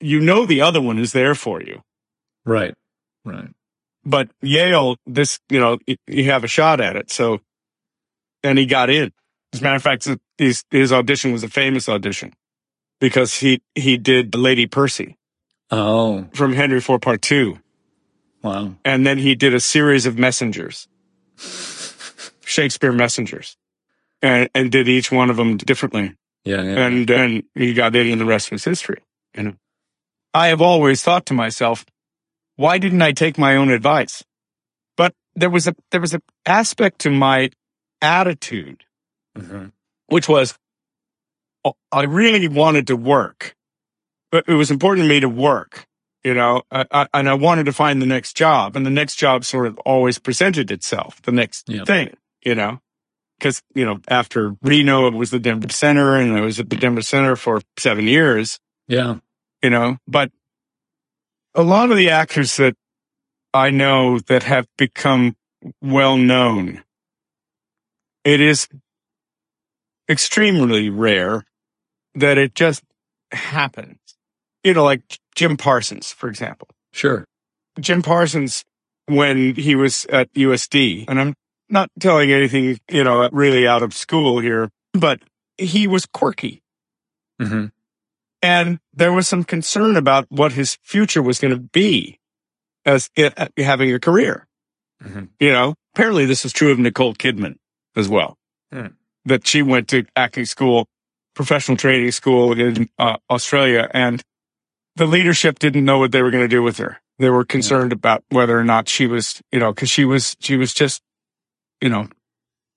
you 0.00 0.20
know, 0.20 0.46
the 0.46 0.60
other 0.60 0.80
one 0.80 0.98
is 0.98 1.12
there 1.12 1.34
for 1.34 1.62
you. 1.62 1.82
Right. 2.44 2.74
Right. 3.24 3.50
But 4.04 4.30
Yale, 4.40 4.96
this, 5.06 5.38
you 5.48 5.60
know, 5.60 5.78
you 6.06 6.24
have 6.24 6.44
a 6.44 6.48
shot 6.48 6.80
at 6.80 6.96
it. 6.96 7.10
So, 7.10 7.40
and 8.42 8.58
he 8.58 8.66
got 8.66 8.90
in. 8.90 9.12
As 9.52 9.60
a 9.60 9.64
matter 9.64 9.76
of 9.76 9.82
fact, 9.82 10.08
his, 10.36 10.64
his 10.70 10.92
audition 10.92 11.32
was 11.32 11.42
a 11.42 11.48
famous 11.48 11.88
audition 11.88 12.32
because 13.00 13.34
he, 13.34 13.62
he 13.74 13.96
did 13.96 14.34
Lady 14.34 14.66
Percy. 14.66 15.16
Oh. 15.70 16.26
From 16.32 16.54
Henry 16.54 16.78
IV 16.78 17.00
Part 17.00 17.20
Two. 17.20 17.58
Wow. 18.42 18.76
And 18.84 19.06
then 19.06 19.18
he 19.18 19.34
did 19.34 19.54
a 19.54 19.60
series 19.60 20.06
of 20.06 20.18
messengers. 20.18 20.88
Shakespeare 22.48 22.92
messengers 22.92 23.56
and, 24.22 24.48
and 24.54 24.72
did 24.72 24.88
each 24.88 25.12
one 25.12 25.30
of 25.30 25.36
them 25.36 25.56
differently. 25.56 26.14
Yeah, 26.44 26.62
yeah. 26.62 26.86
And 26.86 27.06
then 27.06 27.42
he 27.54 27.74
got 27.74 27.94
in 27.94 28.10
and 28.10 28.20
the 28.20 28.24
rest 28.24 28.50
was 28.50 28.64
history. 28.64 29.02
You 29.36 29.42
know, 29.42 29.54
I 30.32 30.48
have 30.48 30.62
always 30.62 31.02
thought 31.02 31.26
to 31.26 31.34
myself, 31.34 31.84
why 32.56 32.78
didn't 32.78 33.02
I 33.02 33.12
take 33.12 33.38
my 33.38 33.56
own 33.56 33.70
advice? 33.70 34.24
But 34.96 35.14
there 35.34 35.50
was 35.50 35.68
a, 35.68 35.74
there 35.90 36.00
was 36.00 36.14
an 36.14 36.22
aspect 36.46 37.00
to 37.00 37.10
my 37.10 37.50
attitude, 38.00 38.84
mm-hmm. 39.36 39.66
which 40.06 40.28
was, 40.28 40.58
oh, 41.64 41.74
I 41.92 42.04
really 42.04 42.48
wanted 42.48 42.86
to 42.88 42.96
work, 42.96 43.54
but 44.32 44.44
it 44.48 44.54
was 44.54 44.70
important 44.70 45.04
to 45.04 45.08
me 45.08 45.20
to 45.20 45.28
work, 45.28 45.86
you 46.24 46.34
know, 46.34 46.62
I, 46.70 46.86
I, 46.90 47.06
and 47.14 47.28
I 47.28 47.34
wanted 47.34 47.66
to 47.66 47.72
find 47.72 48.02
the 48.02 48.06
next 48.06 48.36
job 48.36 48.74
and 48.74 48.84
the 48.86 48.90
next 48.90 49.16
job 49.16 49.44
sort 49.44 49.66
of 49.66 49.78
always 49.80 50.18
presented 50.18 50.70
itself, 50.70 51.20
the 51.22 51.32
next 51.32 51.68
thing 51.86 52.16
you 52.44 52.54
know, 52.54 52.80
because, 53.38 53.62
you 53.74 53.84
know, 53.84 54.00
after 54.08 54.56
Reno, 54.62 55.06
it 55.06 55.14
was 55.14 55.30
the 55.30 55.38
Denver 55.38 55.68
Center 55.68 56.16
and 56.16 56.36
I 56.36 56.40
was 56.40 56.58
at 56.58 56.70
the 56.70 56.76
Denver 56.76 57.02
Center 57.02 57.36
for 57.36 57.60
seven 57.78 58.06
years. 58.06 58.58
Yeah. 58.86 59.16
You 59.62 59.70
know, 59.70 59.98
but 60.06 60.30
a 61.54 61.62
lot 61.62 61.90
of 61.90 61.96
the 61.96 62.10
actors 62.10 62.56
that 62.56 62.74
I 63.52 63.70
know 63.70 64.18
that 64.20 64.44
have 64.44 64.66
become 64.76 65.36
well 65.82 66.16
known, 66.16 66.84
it 68.24 68.40
is 68.40 68.68
extremely 70.08 70.90
rare 70.90 71.44
that 72.14 72.38
it 72.38 72.54
just 72.54 72.82
happens. 73.32 73.98
You 74.64 74.74
know, 74.74 74.84
like 74.84 75.02
Jim 75.34 75.56
Parsons, 75.56 76.12
for 76.12 76.28
example. 76.28 76.68
Sure. 76.92 77.24
Jim 77.80 78.02
Parsons, 78.02 78.64
when 79.06 79.54
he 79.54 79.74
was 79.74 80.04
at 80.06 80.32
USD, 80.34 81.04
and 81.08 81.20
I'm 81.20 81.34
not 81.68 81.90
telling 82.00 82.32
anything, 82.32 82.78
you 82.90 83.04
know, 83.04 83.28
really 83.32 83.66
out 83.66 83.82
of 83.82 83.94
school 83.94 84.40
here, 84.40 84.70
but 84.92 85.20
he 85.56 85.86
was 85.86 86.06
quirky. 86.06 86.62
Mm-hmm. 87.40 87.66
And 88.40 88.78
there 88.92 89.12
was 89.12 89.26
some 89.26 89.44
concern 89.44 89.96
about 89.96 90.26
what 90.28 90.52
his 90.52 90.78
future 90.82 91.22
was 91.22 91.40
going 91.40 91.54
to 91.54 91.60
be 91.60 92.18
as 92.84 93.10
it, 93.16 93.36
having 93.56 93.92
a 93.92 93.98
career. 93.98 94.46
Mm-hmm. 95.02 95.24
You 95.40 95.52
know, 95.52 95.74
apparently 95.94 96.26
this 96.26 96.44
is 96.44 96.52
true 96.52 96.70
of 96.70 96.78
Nicole 96.78 97.14
Kidman 97.14 97.56
as 97.96 98.08
well, 98.08 98.36
mm. 98.72 98.92
that 99.24 99.46
she 99.46 99.62
went 99.62 99.88
to 99.88 100.04
acting 100.16 100.44
school, 100.44 100.86
professional 101.34 101.76
training 101.76 102.10
school 102.12 102.58
in 102.58 102.88
uh, 102.98 103.16
Australia, 103.30 103.88
and 103.92 104.22
the 104.96 105.06
leadership 105.06 105.58
didn't 105.58 105.84
know 105.84 105.98
what 105.98 106.12
they 106.12 106.22
were 106.22 106.30
going 106.30 106.44
to 106.44 106.48
do 106.48 106.62
with 106.62 106.78
her. 106.78 107.00
They 107.18 107.30
were 107.30 107.44
concerned 107.44 107.92
yeah. 107.92 107.96
about 107.96 108.24
whether 108.28 108.58
or 108.58 108.64
not 108.64 108.88
she 108.88 109.06
was, 109.06 109.40
you 109.52 109.58
know, 109.58 109.72
because 109.72 109.90
she 109.90 110.04
was 110.04 110.36
she 110.40 110.56
was 110.56 110.72
just 110.72 111.02
you 111.80 111.88
know, 111.88 112.08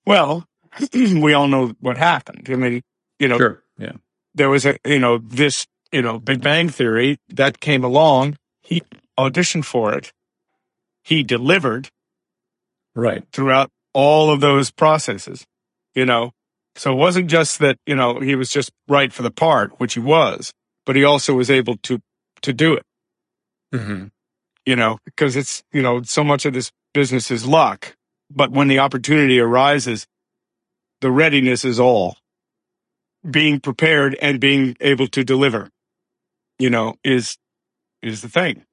well, 0.06 0.46
we 0.92 1.32
all 1.32 1.48
know 1.48 1.74
what 1.80 1.96
happened. 1.96 2.48
I 2.50 2.56
mean, 2.56 2.82
you 3.18 3.28
know, 3.28 3.38
sure. 3.38 3.62
yeah, 3.78 3.92
there 4.34 4.50
was 4.50 4.66
a, 4.66 4.78
you 4.84 4.98
know, 4.98 5.18
this, 5.18 5.66
you 5.90 6.02
know, 6.02 6.18
Big 6.18 6.42
Bang 6.42 6.68
Theory 6.68 7.18
that 7.28 7.60
came 7.60 7.84
along. 7.84 8.36
He 8.62 8.82
auditioned 9.18 9.64
for 9.64 9.92
it. 9.94 10.12
He 11.02 11.22
delivered. 11.22 11.88
Right. 12.94 13.24
Throughout 13.32 13.70
all 13.94 14.30
of 14.30 14.40
those 14.40 14.70
processes, 14.70 15.46
you 15.94 16.04
know, 16.04 16.32
so 16.74 16.92
it 16.92 16.96
wasn't 16.96 17.28
just 17.28 17.58
that, 17.58 17.78
you 17.86 17.94
know, 17.94 18.20
he 18.20 18.34
was 18.34 18.50
just 18.50 18.70
right 18.88 19.12
for 19.12 19.22
the 19.22 19.30
part, 19.30 19.78
which 19.78 19.94
he 19.94 20.00
was, 20.00 20.52
but 20.86 20.96
he 20.96 21.04
also 21.04 21.34
was 21.34 21.50
able 21.50 21.76
to, 21.78 22.00
to 22.42 22.52
do 22.52 22.74
it. 22.74 22.84
Mm-hmm. 23.74 24.06
You 24.64 24.76
know, 24.76 24.98
because 25.04 25.36
it's, 25.36 25.62
you 25.72 25.82
know, 25.82 26.02
so 26.02 26.22
much 26.22 26.46
of 26.46 26.54
this 26.54 26.70
business 26.94 27.30
is 27.30 27.46
luck 27.46 27.94
but 28.34 28.50
when 28.50 28.68
the 28.68 28.78
opportunity 28.78 29.40
arises, 29.40 30.06
the 31.00 31.10
readiness 31.10 31.64
is 31.64 31.78
all. 31.80 32.16
Being 33.28 33.60
prepared 33.60 34.16
and 34.20 34.40
being 34.40 34.76
able 34.80 35.06
to 35.08 35.22
deliver, 35.22 35.70
you 36.58 36.70
know, 36.70 36.94
is, 37.04 37.38
is 38.02 38.20
the 38.22 38.28
thing. 38.28 38.64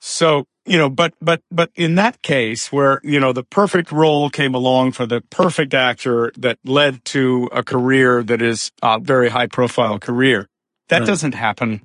So, 0.00 0.46
you 0.64 0.78
know, 0.78 0.88
but, 0.88 1.14
but, 1.20 1.42
but 1.50 1.70
in 1.74 1.96
that 1.96 2.22
case 2.22 2.72
where, 2.72 3.00
you 3.02 3.20
know, 3.20 3.32
the 3.32 3.42
perfect 3.42 3.90
role 3.90 4.30
came 4.30 4.54
along 4.54 4.92
for 4.92 5.06
the 5.06 5.20
perfect 5.20 5.74
actor 5.74 6.32
that 6.38 6.58
led 6.64 7.04
to 7.06 7.48
a 7.52 7.62
career 7.62 8.22
that 8.22 8.40
is 8.40 8.70
a 8.82 8.98
very 8.98 9.28
high 9.28 9.46
profile 9.46 9.98
career, 9.98 10.46
that 10.88 11.00
right. 11.00 11.06
doesn't 11.06 11.34
happen 11.34 11.84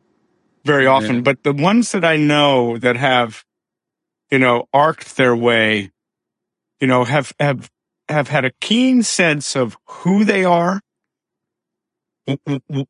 very 0.63 0.85
often. 0.85 1.15
Yeah. 1.15 1.21
But 1.21 1.43
the 1.43 1.53
ones 1.53 1.91
that 1.91 2.05
I 2.05 2.17
know 2.17 2.77
that 2.77 2.95
have, 2.95 3.43
you 4.29 4.39
know, 4.39 4.67
arced 4.73 5.17
their 5.17 5.35
way 5.35 5.91
you 6.79 6.87
know, 6.87 7.03
have, 7.03 7.33
have, 7.39 7.69
have 8.09 8.27
had 8.27 8.45
a 8.45 8.51
keen 8.59 9.03
sense 9.03 9.55
of 9.55 9.77
who 9.87 10.25
they 10.25 10.43
are, 10.43 10.81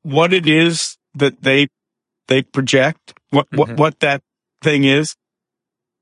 what 0.02 0.34
it 0.34 0.48
is 0.48 0.98
that 1.16 1.42
they, 1.42 1.68
they 2.28 2.42
project, 2.42 3.14
what, 3.30 3.46
mm-hmm. 3.48 3.58
what, 3.58 3.78
what 3.78 4.00
that 4.00 4.22
thing 4.62 4.84
is, 4.84 5.16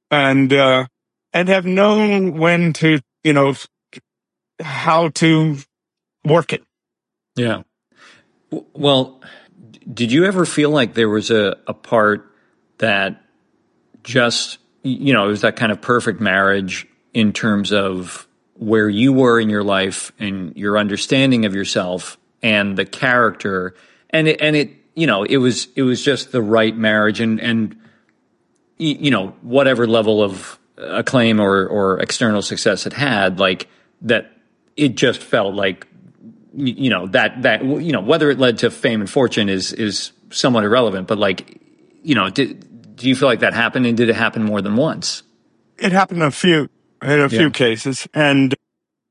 and, 0.09 0.51
uh, 0.53 0.85
and 1.33 1.47
have 1.47 1.65
known 1.65 2.37
when 2.37 2.73
to, 2.73 2.99
you 3.23 3.33
know, 3.33 3.53
how 4.59 5.09
to 5.09 5.57
work 6.25 6.53
it. 6.53 6.63
Yeah. 7.35 7.63
Well, 8.51 9.21
did 9.91 10.11
you 10.11 10.25
ever 10.25 10.45
feel 10.45 10.69
like 10.69 10.93
there 10.93 11.09
was 11.09 11.31
a, 11.31 11.57
a 11.67 11.73
part 11.73 12.29
that 12.79 13.23
just, 14.03 14.59
you 14.83 15.13
know, 15.13 15.25
it 15.25 15.29
was 15.29 15.41
that 15.41 15.55
kind 15.55 15.71
of 15.71 15.81
perfect 15.81 16.19
marriage 16.19 16.87
in 17.13 17.33
terms 17.33 17.71
of 17.71 18.27
where 18.53 18.89
you 18.89 19.11
were 19.11 19.39
in 19.39 19.49
your 19.49 19.63
life 19.63 20.11
and 20.19 20.55
your 20.55 20.77
understanding 20.77 21.45
of 21.45 21.55
yourself 21.55 22.17
and 22.43 22.77
the 22.77 22.85
character, 22.85 23.75
and 24.09 24.27
it, 24.27 24.41
and 24.41 24.55
it, 24.55 24.71
you 24.95 25.07
know, 25.07 25.23
it 25.23 25.37
was 25.37 25.67
it 25.75 25.83
was 25.83 26.03
just 26.03 26.31
the 26.31 26.41
right 26.41 26.75
marriage, 26.75 27.19
and 27.19 27.39
and 27.39 27.75
you 28.77 29.11
know 29.11 29.29
whatever 29.41 29.87
level 29.87 30.23
of 30.23 30.59
acclaim 30.77 31.39
or 31.39 31.65
or 31.67 31.99
external 31.99 32.41
success 32.41 32.85
it 32.85 32.93
had, 32.93 33.39
like 33.39 33.67
that, 34.01 34.31
it 34.75 34.95
just 34.95 35.21
felt 35.21 35.55
like 35.55 35.87
you 36.55 36.89
know 36.89 37.07
that 37.07 37.41
that 37.43 37.63
you 37.63 37.91
know 37.91 38.01
whether 38.01 38.29
it 38.29 38.39
led 38.39 38.59
to 38.59 38.69
fame 38.69 39.01
and 39.01 39.09
fortune 39.09 39.49
is 39.49 39.73
is 39.73 40.11
somewhat 40.29 40.63
irrelevant, 40.63 41.07
but 41.07 41.17
like 41.17 41.59
you 42.03 42.15
know, 42.15 42.29
did, 42.29 42.95
do 42.95 43.07
you 43.07 43.15
feel 43.15 43.27
like 43.27 43.39
that 43.39 43.53
happened, 43.53 43.85
and 43.85 43.95
did 43.95 44.09
it 44.09 44.15
happen 44.15 44.43
more 44.43 44.61
than 44.61 44.75
once? 44.75 45.23
It 45.77 45.91
happened 45.91 46.23
a 46.23 46.31
few 46.31 46.69
in 47.01 47.19
a 47.19 47.29
few 47.29 47.43
yeah. 47.43 47.49
cases, 47.49 48.07
and 48.13 48.55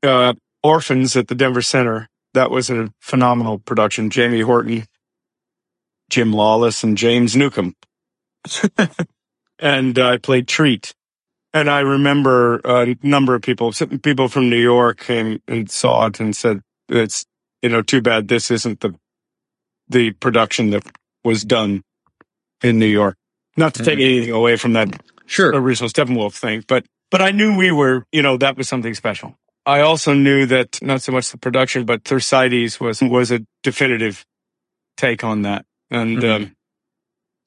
uh, 0.03 0.33
Orphans 0.63 1.15
at 1.15 1.27
the 1.27 1.35
Denver 1.35 1.61
Center. 1.61 2.07
That 2.33 2.49
was 2.49 2.69
a 2.69 2.93
phenomenal 3.01 3.59
production. 3.59 4.09
Jamie 4.09 4.41
Horton, 4.41 4.85
Jim 6.09 6.31
Lawless, 6.31 6.83
and 6.83 6.97
James 6.97 7.35
Newcomb. 7.35 7.75
and 9.59 9.99
I 9.99 10.17
played 10.17 10.47
Treat. 10.47 10.93
And 11.53 11.69
I 11.69 11.81
remember 11.81 12.61
a 12.63 12.95
number 13.03 13.35
of 13.35 13.41
people, 13.41 13.73
people 14.01 14.29
from 14.29 14.49
New 14.49 14.61
York 14.61 15.01
came 15.01 15.41
and 15.47 15.69
saw 15.69 16.05
it 16.05 16.21
and 16.21 16.33
said, 16.33 16.61
it's, 16.87 17.25
you 17.61 17.67
know, 17.67 17.81
too 17.81 18.01
bad 18.01 18.29
this 18.29 18.49
isn't 18.51 18.79
the, 18.79 18.95
the 19.89 20.11
production 20.11 20.69
that 20.69 20.83
was 21.25 21.43
done 21.43 21.83
in 22.63 22.79
New 22.79 22.85
York. 22.85 23.17
Not 23.57 23.73
to 23.73 23.83
take 23.83 23.99
mm-hmm. 23.99 24.05
anything 24.05 24.33
away 24.33 24.55
from 24.55 24.73
that 24.73 25.01
sure. 25.25 25.53
original 25.53 25.89
Steppenwolf 25.89 26.33
thing, 26.33 26.63
but, 26.67 26.85
but 27.11 27.21
I 27.21 27.31
knew 27.31 27.55
we 27.55 27.71
were, 27.71 28.05
you 28.11 28.21
know, 28.21 28.37
that 28.37 28.57
was 28.57 28.67
something 28.67 28.95
special. 28.95 29.35
I 29.65 29.81
also 29.81 30.13
knew 30.13 30.47
that 30.47 30.81
not 30.81 31.03
so 31.03 31.11
much 31.11 31.29
the 31.29 31.37
production, 31.37 31.85
but 31.85 32.03
Thersites 32.03 32.79
was, 32.79 33.01
was 33.01 33.29
a 33.31 33.45
definitive 33.61 34.25
take 34.97 35.23
on 35.23 35.43
that. 35.43 35.65
And, 35.91 36.17
mm-hmm. 36.17 36.43
um, 36.45 36.55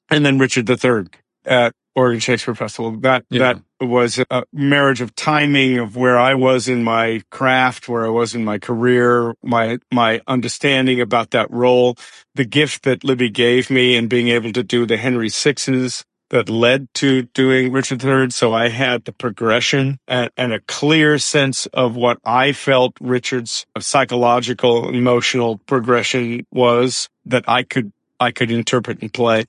and 0.09 0.25
then 0.25 0.37
Richard 0.37 0.69
III 0.69 1.07
at 1.45 1.73
Oregon 1.95 2.19
Shakespeare 2.19 2.55
Festival. 2.55 2.91
That, 2.99 3.25
yeah. 3.29 3.53
that 3.79 3.87
was 3.87 4.23
a 4.29 4.43
marriage 4.53 5.01
of 5.01 5.15
timing 5.15 5.79
of 5.79 5.95
where 5.95 6.17
I 6.17 6.35
was 6.35 6.69
in 6.69 6.83
my 6.83 7.21
craft, 7.31 7.89
where 7.89 8.05
I 8.05 8.09
was 8.09 8.35
in 8.35 8.45
my 8.45 8.59
career, 8.59 9.33
my, 9.43 9.79
my 9.91 10.21
understanding 10.27 11.01
about 11.01 11.31
that 11.31 11.49
role, 11.51 11.97
the 12.35 12.45
gift 12.45 12.83
that 12.83 13.03
Libby 13.03 13.29
gave 13.29 13.69
me 13.69 13.97
and 13.97 14.09
being 14.09 14.29
able 14.29 14.53
to 14.53 14.63
do 14.63 14.85
the 14.85 14.97
Henry 14.97 15.29
Sixes 15.29 16.05
that 16.35 16.49
led 16.49 16.93
to 16.95 17.21
doing 17.21 17.71
Richard 17.71 18.03
III. 18.03 18.29
So 18.29 18.53
I 18.53 18.67
had 18.67 19.05
the 19.05 19.13
progression 19.13 19.99
and, 20.05 20.29
and, 20.35 20.51
a 20.51 20.59
clear 20.59 21.17
sense 21.17 21.65
of 21.67 21.95
what 21.95 22.19
I 22.25 22.51
felt 22.51 22.97
Richard's 22.99 23.65
psychological, 23.79 24.89
emotional 24.89 25.59
progression 25.59 26.45
was 26.51 27.09
that 27.25 27.45
I 27.47 27.63
could, 27.63 27.93
I 28.19 28.31
could 28.31 28.51
interpret 28.51 29.01
and 29.01 29.13
play. 29.13 29.45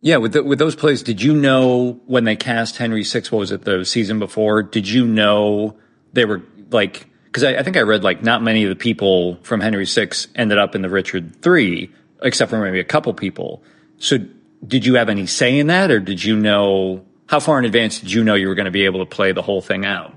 Yeah, 0.00 0.16
with 0.16 0.32
the, 0.32 0.42
with 0.42 0.58
those 0.58 0.74
plays, 0.74 1.04
did 1.04 1.22
you 1.22 1.32
know 1.32 2.00
when 2.06 2.24
they 2.24 2.34
cast 2.34 2.76
Henry 2.76 3.04
VI? 3.04 3.20
What 3.30 3.38
was 3.38 3.52
it 3.52 3.62
the 3.62 3.84
season 3.84 4.18
before? 4.18 4.64
Did 4.64 4.88
you 4.88 5.06
know 5.06 5.76
they 6.12 6.24
were 6.24 6.42
like? 6.70 7.06
Because 7.26 7.44
I, 7.44 7.54
I 7.56 7.62
think 7.62 7.76
I 7.76 7.82
read 7.82 8.02
like 8.02 8.24
not 8.24 8.42
many 8.42 8.64
of 8.64 8.68
the 8.68 8.76
people 8.76 9.38
from 9.42 9.60
Henry 9.60 9.84
VI 9.84 10.10
ended 10.34 10.58
up 10.58 10.74
in 10.74 10.82
the 10.82 10.90
Richard 10.90 11.46
III, 11.46 11.88
except 12.22 12.50
for 12.50 12.60
maybe 12.60 12.80
a 12.80 12.84
couple 12.84 13.14
people. 13.14 13.62
So 13.98 14.18
did 14.64 14.86
you 14.86 14.94
have 14.94 15.08
any 15.08 15.26
say 15.26 15.58
in 15.58 15.66
that, 15.68 15.90
or 15.90 16.00
did 16.00 16.22
you 16.22 16.36
know 16.36 17.04
how 17.28 17.40
far 17.40 17.58
in 17.58 17.64
advance 17.64 18.00
did 18.00 18.12
you 18.12 18.22
know 18.22 18.34
you 18.34 18.48
were 18.48 18.54
going 18.54 18.66
to 18.66 18.70
be 18.70 18.84
able 18.84 19.00
to 19.00 19.06
play 19.06 19.32
the 19.32 19.42
whole 19.42 19.60
thing 19.60 19.84
out? 19.84 20.14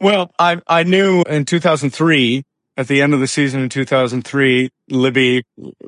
Well, 0.00 0.32
I 0.38 0.60
I 0.66 0.82
knew 0.82 1.22
in 1.22 1.44
2003 1.44 2.44
at 2.76 2.88
the 2.88 3.02
end 3.02 3.14
of 3.14 3.20
the 3.20 3.26
season 3.26 3.62
in 3.62 3.68
2003, 3.68 4.70
Libby 4.90 5.44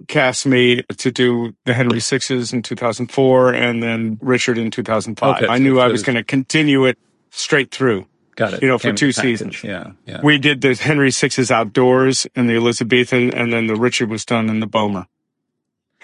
cast 0.07 0.47
me 0.47 0.83
to 0.83 1.11
do 1.11 1.55
the 1.65 1.75
Henry 1.75 2.01
Sixes 2.01 2.53
in 2.53 2.63
2004 2.63 3.55
and 3.55 3.83
then 3.83 4.19
Richard 4.21 4.59
in 4.59 4.71
2005. 4.71 5.37
Okay, 5.37 5.47
I 5.53 5.59
knew 5.59 5.77
so 5.77 5.81
I 5.81 5.89
was 5.89 6.03
going 6.03 6.17
to 6.17 6.25
continue 6.25 6.85
it 6.85 6.99
straight 7.31 7.71
through. 7.71 8.07
Got 8.37 8.55
it. 8.55 8.63
You 8.63 8.69
know, 8.69 8.79
for 8.79 8.93
two 8.93 9.13
seasons. 9.13 9.63
Yeah, 9.63 9.93
yeah. 10.07 10.21
We 10.23 10.39
did 10.39 10.61
the 10.61 10.75
Henry 10.75 11.13
Sixes 11.13 11.51
outdoors 11.51 12.27
and 12.35 12.49
the 12.49 12.55
Elizabethan, 12.55 13.33
and 13.33 13.53
then 13.53 13.69
the 13.69 13.77
Richard 13.77 14.11
was 14.11 14.25
done 14.25 14.51
in 14.51 14.61
the 14.61 14.67
Bowmer. 14.67 15.07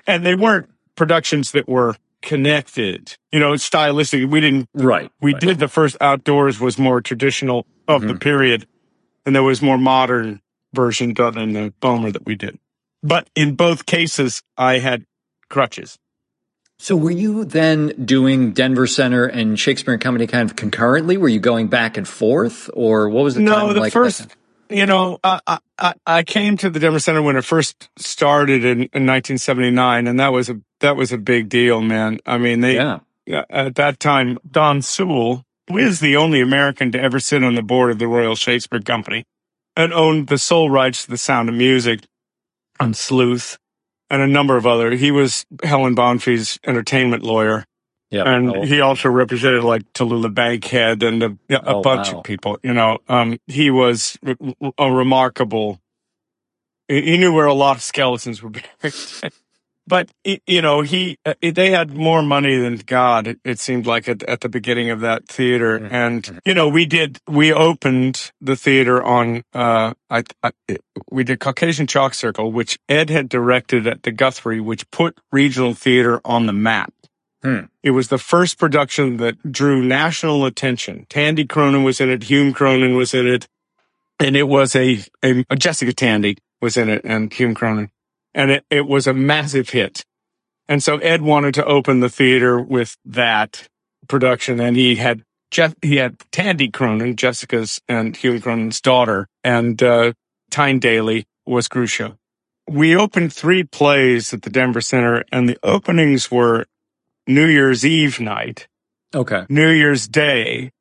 And 0.06 0.24
they 0.24 0.36
weren't 0.36 0.70
productions 1.00 1.52
that 1.52 1.66
were 1.66 1.96
connected. 2.20 3.16
You 3.32 3.40
know, 3.40 3.52
stylistically, 3.52 4.30
We 4.30 4.42
didn't. 4.42 4.68
Right. 4.74 5.10
We 5.18 5.32
right. 5.32 5.40
did 5.40 5.58
the 5.58 5.66
first 5.66 5.96
outdoors 5.98 6.60
was 6.60 6.76
more 6.76 7.00
traditional 7.00 7.66
of 7.88 8.02
mm-hmm. 8.02 8.12
the 8.12 8.18
period, 8.18 8.66
and 9.24 9.34
there 9.34 9.42
was 9.42 9.62
more 9.62 9.78
modern 9.78 10.42
version 10.74 11.14
done 11.14 11.38
in 11.38 11.54
the 11.54 11.72
Bowmer 11.80 12.12
that 12.12 12.26
we 12.26 12.34
did. 12.34 12.58
But 13.02 13.30
in 13.34 13.54
both 13.54 13.86
cases, 13.86 14.42
I 14.58 14.80
had 14.80 15.06
crutches. 15.48 15.98
So 16.78 16.96
were 16.96 17.10
you 17.10 17.46
then 17.46 17.94
doing 18.04 18.52
Denver 18.52 18.86
Center 18.86 19.24
and 19.24 19.58
Shakespeare 19.58 19.94
and 19.94 20.02
Company 20.02 20.26
kind 20.26 20.50
of 20.50 20.54
concurrently? 20.54 21.16
Were 21.16 21.28
you 21.30 21.40
going 21.40 21.68
back 21.68 21.96
and 21.96 22.06
forth, 22.06 22.68
or 22.74 23.08
what 23.08 23.24
was 23.24 23.36
the 23.36 23.40
no? 23.40 23.72
the 23.72 23.80
like 23.80 23.92
first 23.94 24.36
you 24.70 24.86
know, 24.86 25.18
I, 25.24 25.58
I, 25.78 25.94
I 26.06 26.22
came 26.22 26.56
to 26.58 26.70
the 26.70 26.80
Denver 26.80 26.98
Center 26.98 27.22
when 27.22 27.36
it 27.36 27.44
first 27.44 27.90
started 27.96 28.64
in, 28.64 28.78
in 28.78 29.06
1979, 29.06 30.06
and 30.06 30.20
that 30.20 30.32
was 30.32 30.48
a 30.48 30.60
that 30.80 30.96
was 30.96 31.12
a 31.12 31.18
big 31.18 31.48
deal, 31.48 31.80
man. 31.80 32.18
I 32.24 32.38
mean, 32.38 32.60
they 32.60 32.76
yeah. 32.76 33.00
at 33.50 33.74
that 33.74 34.00
time 34.00 34.38
Don 34.48 34.82
Seawell 34.82 35.44
was 35.68 36.00
the 36.00 36.16
only 36.16 36.40
American 36.40 36.92
to 36.92 37.00
ever 37.00 37.20
sit 37.20 37.44
on 37.44 37.54
the 37.54 37.62
board 37.62 37.90
of 37.90 37.98
the 37.98 38.08
Royal 38.08 38.34
Shakespeare 38.34 38.80
Company 38.80 39.24
and 39.76 39.92
owned 39.92 40.28
the 40.28 40.38
sole 40.38 40.70
rights 40.70 41.04
to 41.04 41.10
the 41.10 41.18
Sound 41.18 41.48
of 41.48 41.54
Music 41.54 42.00
on 42.78 42.94
Sleuth 42.94 43.58
and 44.08 44.20
a 44.22 44.26
number 44.26 44.56
of 44.56 44.66
other. 44.66 44.92
He 44.92 45.10
was 45.10 45.46
Helen 45.62 45.94
Bonfils' 45.94 46.58
entertainment 46.66 47.22
lawyer. 47.22 47.64
Yeah, 48.10 48.24
and 48.24 48.50
oh. 48.50 48.62
he 48.62 48.80
also 48.80 49.08
represented 49.08 49.62
like 49.62 49.92
Tallulah 49.92 50.34
Bankhead 50.34 51.02
and 51.04 51.22
a, 51.22 51.38
a 51.48 51.74
oh, 51.74 51.82
bunch 51.82 52.12
wow. 52.12 52.18
of 52.18 52.24
people. 52.24 52.58
You 52.62 52.74
know, 52.74 52.98
um, 53.08 53.38
he 53.46 53.70
was 53.70 54.18
a 54.78 54.92
remarkable. 54.92 55.80
He 56.88 57.18
knew 57.18 57.32
where 57.32 57.46
a 57.46 57.54
lot 57.54 57.76
of 57.76 57.82
skeletons 57.82 58.42
were 58.42 58.50
buried. 58.82 58.94
but 59.86 60.10
you 60.24 60.60
know, 60.60 60.80
he 60.80 61.18
uh, 61.24 61.34
they 61.40 61.70
had 61.70 61.92
more 61.92 62.20
money 62.20 62.56
than 62.56 62.76
God. 62.78 63.36
It, 63.44 63.60
seemed 63.60 63.86
like 63.86 64.08
at, 64.08 64.24
at, 64.24 64.40
the 64.40 64.48
beginning 64.48 64.90
of 64.90 65.00
that 65.00 65.28
theater, 65.28 65.78
mm-hmm. 65.78 65.94
and 65.94 66.22
mm-hmm. 66.24 66.38
you 66.44 66.54
know, 66.54 66.68
we 66.68 66.86
did 66.86 67.20
we 67.28 67.52
opened 67.52 68.32
the 68.40 68.56
theater 68.56 69.00
on 69.00 69.44
uh, 69.54 69.94
I, 70.10 70.24
I 70.42 70.50
we 71.12 71.22
did 71.22 71.38
Caucasian 71.38 71.86
Chalk 71.86 72.14
Circle, 72.14 72.50
which 72.50 72.76
Ed 72.88 73.08
had 73.08 73.28
directed 73.28 73.86
at 73.86 74.02
the 74.02 74.10
Guthrie, 74.10 74.60
which 74.60 74.90
put 74.90 75.16
regional 75.30 75.74
theater 75.74 76.20
on 76.24 76.46
the 76.46 76.52
map. 76.52 76.92
Hmm. 77.42 77.60
It 77.82 77.92
was 77.92 78.08
the 78.08 78.18
first 78.18 78.58
production 78.58 79.16
that 79.18 79.50
drew 79.50 79.82
national 79.82 80.44
attention. 80.44 81.06
Tandy 81.08 81.46
Cronyn 81.46 81.84
was 81.84 82.00
in 82.00 82.10
it. 82.10 82.24
Hume 82.24 82.52
Cronyn 82.52 82.96
was 82.96 83.14
in 83.14 83.26
it. 83.26 83.48
And 84.18 84.36
it 84.36 84.48
was 84.48 84.76
a, 84.76 85.02
a, 85.24 85.44
a 85.48 85.56
Jessica 85.56 85.94
Tandy 85.94 86.36
was 86.60 86.76
in 86.76 86.90
it 86.90 87.02
and 87.04 87.32
Hume 87.32 87.54
Cronyn. 87.54 87.88
And 88.34 88.50
it, 88.50 88.64
it 88.70 88.86
was 88.86 89.06
a 89.06 89.14
massive 89.14 89.70
hit. 89.70 90.04
And 90.68 90.82
so 90.82 90.98
Ed 90.98 91.22
wanted 91.22 91.54
to 91.54 91.64
open 91.64 92.00
the 92.00 92.10
theater 92.10 92.60
with 92.60 92.96
that 93.06 93.66
production 94.06 94.60
and 94.60 94.76
he 94.76 94.96
had 94.96 95.24
Jeff, 95.50 95.74
he 95.82 95.96
had 95.96 96.16
Tandy 96.30 96.70
Cronyn, 96.70 97.16
Jessica's 97.16 97.80
and 97.88 98.16
Hume 98.16 98.40
Cronyn's 98.40 98.80
daughter, 98.80 99.26
and 99.42 99.82
uh, 99.82 100.12
Tyne 100.50 100.78
Daly 100.78 101.26
was 101.44 101.68
Grusha. 101.68 102.16
We 102.68 102.94
opened 102.94 103.32
three 103.32 103.64
plays 103.64 104.32
at 104.32 104.42
the 104.42 104.50
Denver 104.50 104.80
Center, 104.80 105.24
and 105.32 105.48
the 105.48 105.58
openings 105.62 106.30
were 106.30 106.66
New 107.30 107.46
Year's 107.46 107.84
Eve 107.84 108.20
night. 108.20 108.68
Okay. 109.14 109.44
New 109.48 109.70
Year's 109.70 110.08
Day 110.08 110.72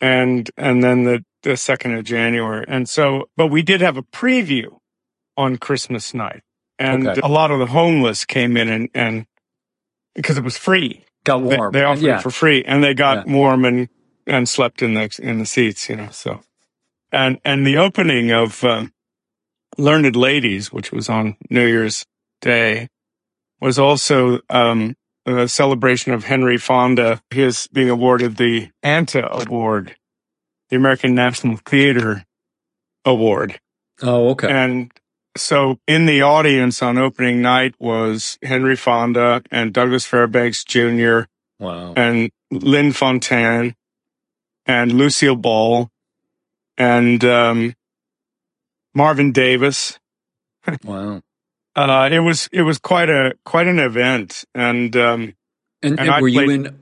and 0.00 0.50
and 0.56 0.82
then 0.82 1.04
the 1.04 1.24
the 1.42 1.56
second 1.56 1.94
of 1.94 2.04
January. 2.04 2.64
And 2.68 2.88
so 2.88 3.28
but 3.36 3.48
we 3.48 3.62
did 3.62 3.80
have 3.80 3.96
a 3.96 4.02
preview 4.02 4.78
on 5.36 5.56
Christmas 5.56 6.14
night. 6.14 6.42
And 6.78 7.08
okay. 7.08 7.20
a 7.22 7.28
lot 7.28 7.50
of 7.50 7.58
the 7.58 7.66
homeless 7.66 8.26
came 8.26 8.56
in 8.56 8.68
and, 8.68 8.88
and 8.94 9.26
because 10.14 10.36
it 10.36 10.44
was 10.44 10.58
free. 10.58 11.04
Got 11.24 11.42
warm. 11.42 11.72
They, 11.72 11.80
they 11.80 11.84
offered 11.84 12.04
yeah. 12.04 12.18
it 12.18 12.22
for 12.22 12.30
free 12.30 12.62
and 12.64 12.84
they 12.84 12.94
got 12.94 13.26
yeah. 13.26 13.34
warm 13.34 13.64
and 13.64 13.88
and 14.26 14.48
slept 14.48 14.82
in 14.82 14.94
the 14.94 15.18
in 15.22 15.38
the 15.38 15.46
seats, 15.46 15.88
you 15.88 15.96
know. 15.96 16.10
So 16.10 16.40
and 17.12 17.38
and 17.44 17.66
the 17.66 17.78
opening 17.78 18.30
of 18.30 18.62
um, 18.64 18.92
Learned 19.78 20.16
Ladies, 20.16 20.72
which 20.72 20.92
was 20.92 21.08
on 21.08 21.36
New 21.50 21.66
Year's 21.66 22.04
Day, 22.40 22.88
was 23.60 23.78
also 23.78 24.40
um, 24.50 24.96
a 25.26 25.48
celebration 25.48 26.12
of 26.12 26.24
Henry 26.24 26.56
Fonda. 26.56 27.20
his 27.30 27.68
being 27.72 27.90
awarded 27.90 28.36
the 28.36 28.70
ANTA 28.82 29.28
Award, 29.30 29.96
the 30.70 30.76
American 30.76 31.14
National 31.14 31.56
Theater 31.56 32.24
Award. 33.04 33.58
Oh, 34.02 34.30
okay. 34.30 34.48
And 34.50 34.92
so 35.36 35.78
in 35.86 36.06
the 36.06 36.22
audience 36.22 36.82
on 36.82 36.98
opening 36.98 37.42
night 37.42 37.74
was 37.78 38.38
Henry 38.42 38.76
Fonda 38.76 39.42
and 39.50 39.72
Douglas 39.72 40.06
Fairbanks 40.06 40.64
Jr. 40.64 41.20
Wow. 41.58 41.94
And 41.96 42.30
Lynn 42.50 42.92
Fontanne 42.92 43.74
and 44.66 44.92
Lucille 44.92 45.36
Ball 45.36 45.90
and 46.76 47.24
um, 47.24 47.74
Marvin 48.94 49.32
Davis. 49.32 49.98
wow. 50.84 51.22
Uh, 51.76 52.08
it 52.10 52.20
was 52.20 52.48
it 52.52 52.62
was 52.62 52.78
quite 52.78 53.10
a 53.10 53.34
quite 53.44 53.68
an 53.68 53.78
event, 53.78 54.44
and 54.54 54.96
um, 54.96 55.34
and, 55.82 56.00
and, 56.00 56.08
and 56.08 56.22
were 56.22 56.30
played, 56.30 56.48
you 56.48 56.72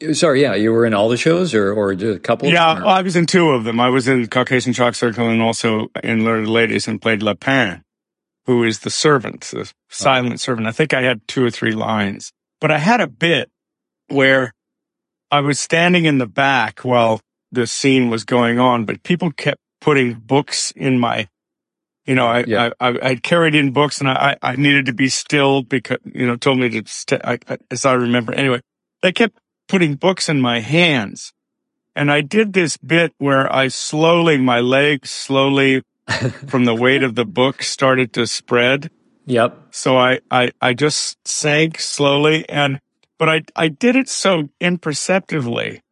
in? 0.00 0.14
Sorry, 0.14 0.42
yeah, 0.42 0.54
you 0.54 0.72
were 0.72 0.84
in 0.84 0.92
all 0.92 1.08
the 1.08 1.16
shows, 1.16 1.54
or 1.54 1.72
or 1.72 1.92
a 1.92 2.18
couple. 2.18 2.48
Yeah, 2.48 2.74
well, 2.74 2.88
I 2.88 3.00
was 3.00 3.16
in 3.16 3.24
two 3.24 3.48
of 3.48 3.64
them. 3.64 3.80
I 3.80 3.88
was 3.88 4.08
in 4.08 4.26
Caucasian 4.26 4.74
Chalk 4.74 4.94
Circle, 4.94 5.26
and 5.26 5.40
also 5.40 5.88
in 6.04 6.24
Learned 6.24 6.48
Ladies, 6.48 6.86
and 6.86 7.00
played 7.00 7.22
Lapin, 7.22 7.82
who 8.44 8.62
is 8.62 8.80
the 8.80 8.90
servant, 8.90 9.40
the 9.40 9.72
silent 9.88 10.34
oh. 10.34 10.36
servant. 10.36 10.66
I 10.66 10.72
think 10.72 10.92
I 10.92 11.00
had 11.00 11.26
two 11.26 11.42
or 11.42 11.50
three 11.50 11.72
lines, 11.72 12.30
but 12.60 12.70
I 12.70 12.78
had 12.78 13.00
a 13.00 13.06
bit 13.06 13.50
where 14.08 14.52
I 15.30 15.40
was 15.40 15.58
standing 15.58 16.04
in 16.04 16.18
the 16.18 16.26
back 16.26 16.80
while 16.80 17.20
the 17.50 17.66
scene 17.66 18.10
was 18.10 18.24
going 18.24 18.58
on, 18.58 18.84
but 18.84 19.02
people 19.02 19.30
kept 19.30 19.60
putting 19.80 20.12
books 20.14 20.72
in 20.76 20.98
my 20.98 21.28
you 22.04 22.14
know, 22.14 22.26
I, 22.26 22.44
yeah. 22.46 22.70
I, 22.80 22.88
I, 22.88 23.10
I, 23.10 23.14
carried 23.16 23.54
in 23.54 23.72
books 23.72 24.00
and 24.00 24.08
I, 24.08 24.36
I 24.42 24.56
needed 24.56 24.86
to 24.86 24.92
be 24.92 25.08
still 25.08 25.62
because, 25.62 25.98
you 26.04 26.26
know, 26.26 26.36
told 26.36 26.58
me 26.58 26.68
to 26.68 26.82
stay, 26.86 27.20
I, 27.22 27.38
as 27.70 27.84
I 27.84 27.94
remember. 27.94 28.32
Anyway, 28.32 28.60
they 29.02 29.12
kept 29.12 29.38
putting 29.68 29.94
books 29.94 30.28
in 30.28 30.40
my 30.40 30.60
hands. 30.60 31.32
And 31.94 32.10
I 32.10 32.22
did 32.22 32.54
this 32.54 32.76
bit 32.76 33.12
where 33.18 33.52
I 33.54 33.68
slowly, 33.68 34.38
my 34.38 34.60
legs 34.60 35.10
slowly 35.10 35.82
from 36.48 36.64
the 36.64 36.74
weight 36.74 37.02
of 37.02 37.14
the 37.14 37.24
book 37.24 37.62
started 37.62 38.12
to 38.14 38.26
spread. 38.26 38.90
Yep. 39.26 39.68
So 39.70 39.96
I, 39.96 40.20
I, 40.30 40.50
I 40.60 40.74
just 40.74 41.16
sank 41.26 41.78
slowly 41.78 42.48
and, 42.48 42.80
but 43.18 43.28
I, 43.28 43.42
I 43.54 43.68
did 43.68 43.94
it 43.94 44.08
so 44.08 44.48
imperceptibly 44.58 45.82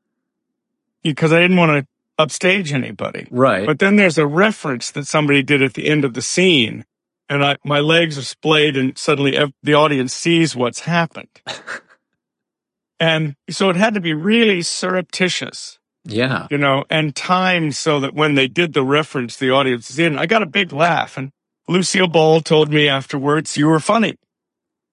because 1.05 1.33
I 1.33 1.39
didn't 1.39 1.57
want 1.57 1.85
to 1.85 1.89
upstage 2.21 2.73
anybody. 2.73 3.27
Right. 3.31 3.66
But 3.66 3.79
then 3.79 3.97
there's 3.97 4.18
a 4.18 4.27
reference 4.27 4.91
that 4.93 5.07
somebody 5.07 5.43
did 5.43 5.62
at 5.62 5.75
the 5.75 5.89
end 5.89 6.05
of 6.05 6.14
the 6.14 6.23
scene, 6.23 6.85
and 7.29 7.45
I, 7.45 7.57
my 7.64 7.81
legs 7.81 8.18
are 8.18 8.23
splayed, 8.23 8.77
and 8.77 8.97
suddenly 8.97 9.39
the 9.62 9.75
audience 9.75 10.12
sees 10.12 10.57
what's 10.57 10.81
happened. 10.81 11.29
and 13.01 13.37
so 13.49 13.71
it 13.71 13.77
had 13.77 13.95
to 13.95 14.01
be 14.01 14.14
really 14.14 14.62
surreptitious. 14.62 15.79
Yeah. 16.05 16.47
You 16.51 16.59
know, 16.59 16.85
and 16.89 17.14
timed 17.14 17.75
so 17.77 18.01
that 18.01 18.14
when 18.14 18.35
they 18.35 18.49
did 18.49 18.73
the 18.73 18.83
reference, 18.83 19.37
the 19.37 19.51
audience 19.51 19.91
is 19.91 19.99
in. 19.99 20.18
I 20.18 20.27
got 20.27 20.43
a 20.43 20.47
big 20.47 20.73
laugh, 20.73 21.18
and 21.18 21.31
Lucille 21.68 22.09
Ball 22.09 22.41
told 22.41 22.71
me 22.71 22.89
afterwards, 22.89 23.57
"You 23.57 23.68
were 23.68 23.81
funny. 23.81 24.16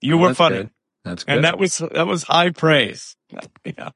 You 0.02 0.16
oh, 0.16 0.22
were 0.22 0.34
funny." 0.34 0.58
Good. 0.58 0.70
That's 1.06 1.24
good. 1.24 1.36
And 1.36 1.46
that 1.46 1.58
was 1.58 1.78
that 1.78 2.08
was 2.08 2.24
high 2.24 2.52
praise. 2.52 3.16
Yeah. 3.66 3.90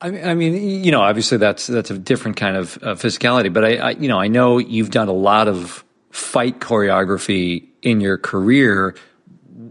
I 0.00 0.34
mean, 0.34 0.84
you 0.84 0.92
know, 0.92 1.00
obviously 1.00 1.38
that's 1.38 1.66
that's 1.66 1.90
a 1.90 1.98
different 1.98 2.36
kind 2.36 2.56
of 2.56 2.78
uh, 2.82 2.94
physicality, 2.94 3.52
but 3.52 3.64
I, 3.64 3.76
I, 3.76 3.90
you 3.90 4.08
know, 4.08 4.18
I 4.18 4.28
know 4.28 4.58
you've 4.58 4.90
done 4.90 5.08
a 5.08 5.12
lot 5.12 5.48
of 5.48 5.84
fight 6.10 6.60
choreography 6.60 7.68
in 7.80 8.00
your 8.00 8.18
career. 8.18 8.94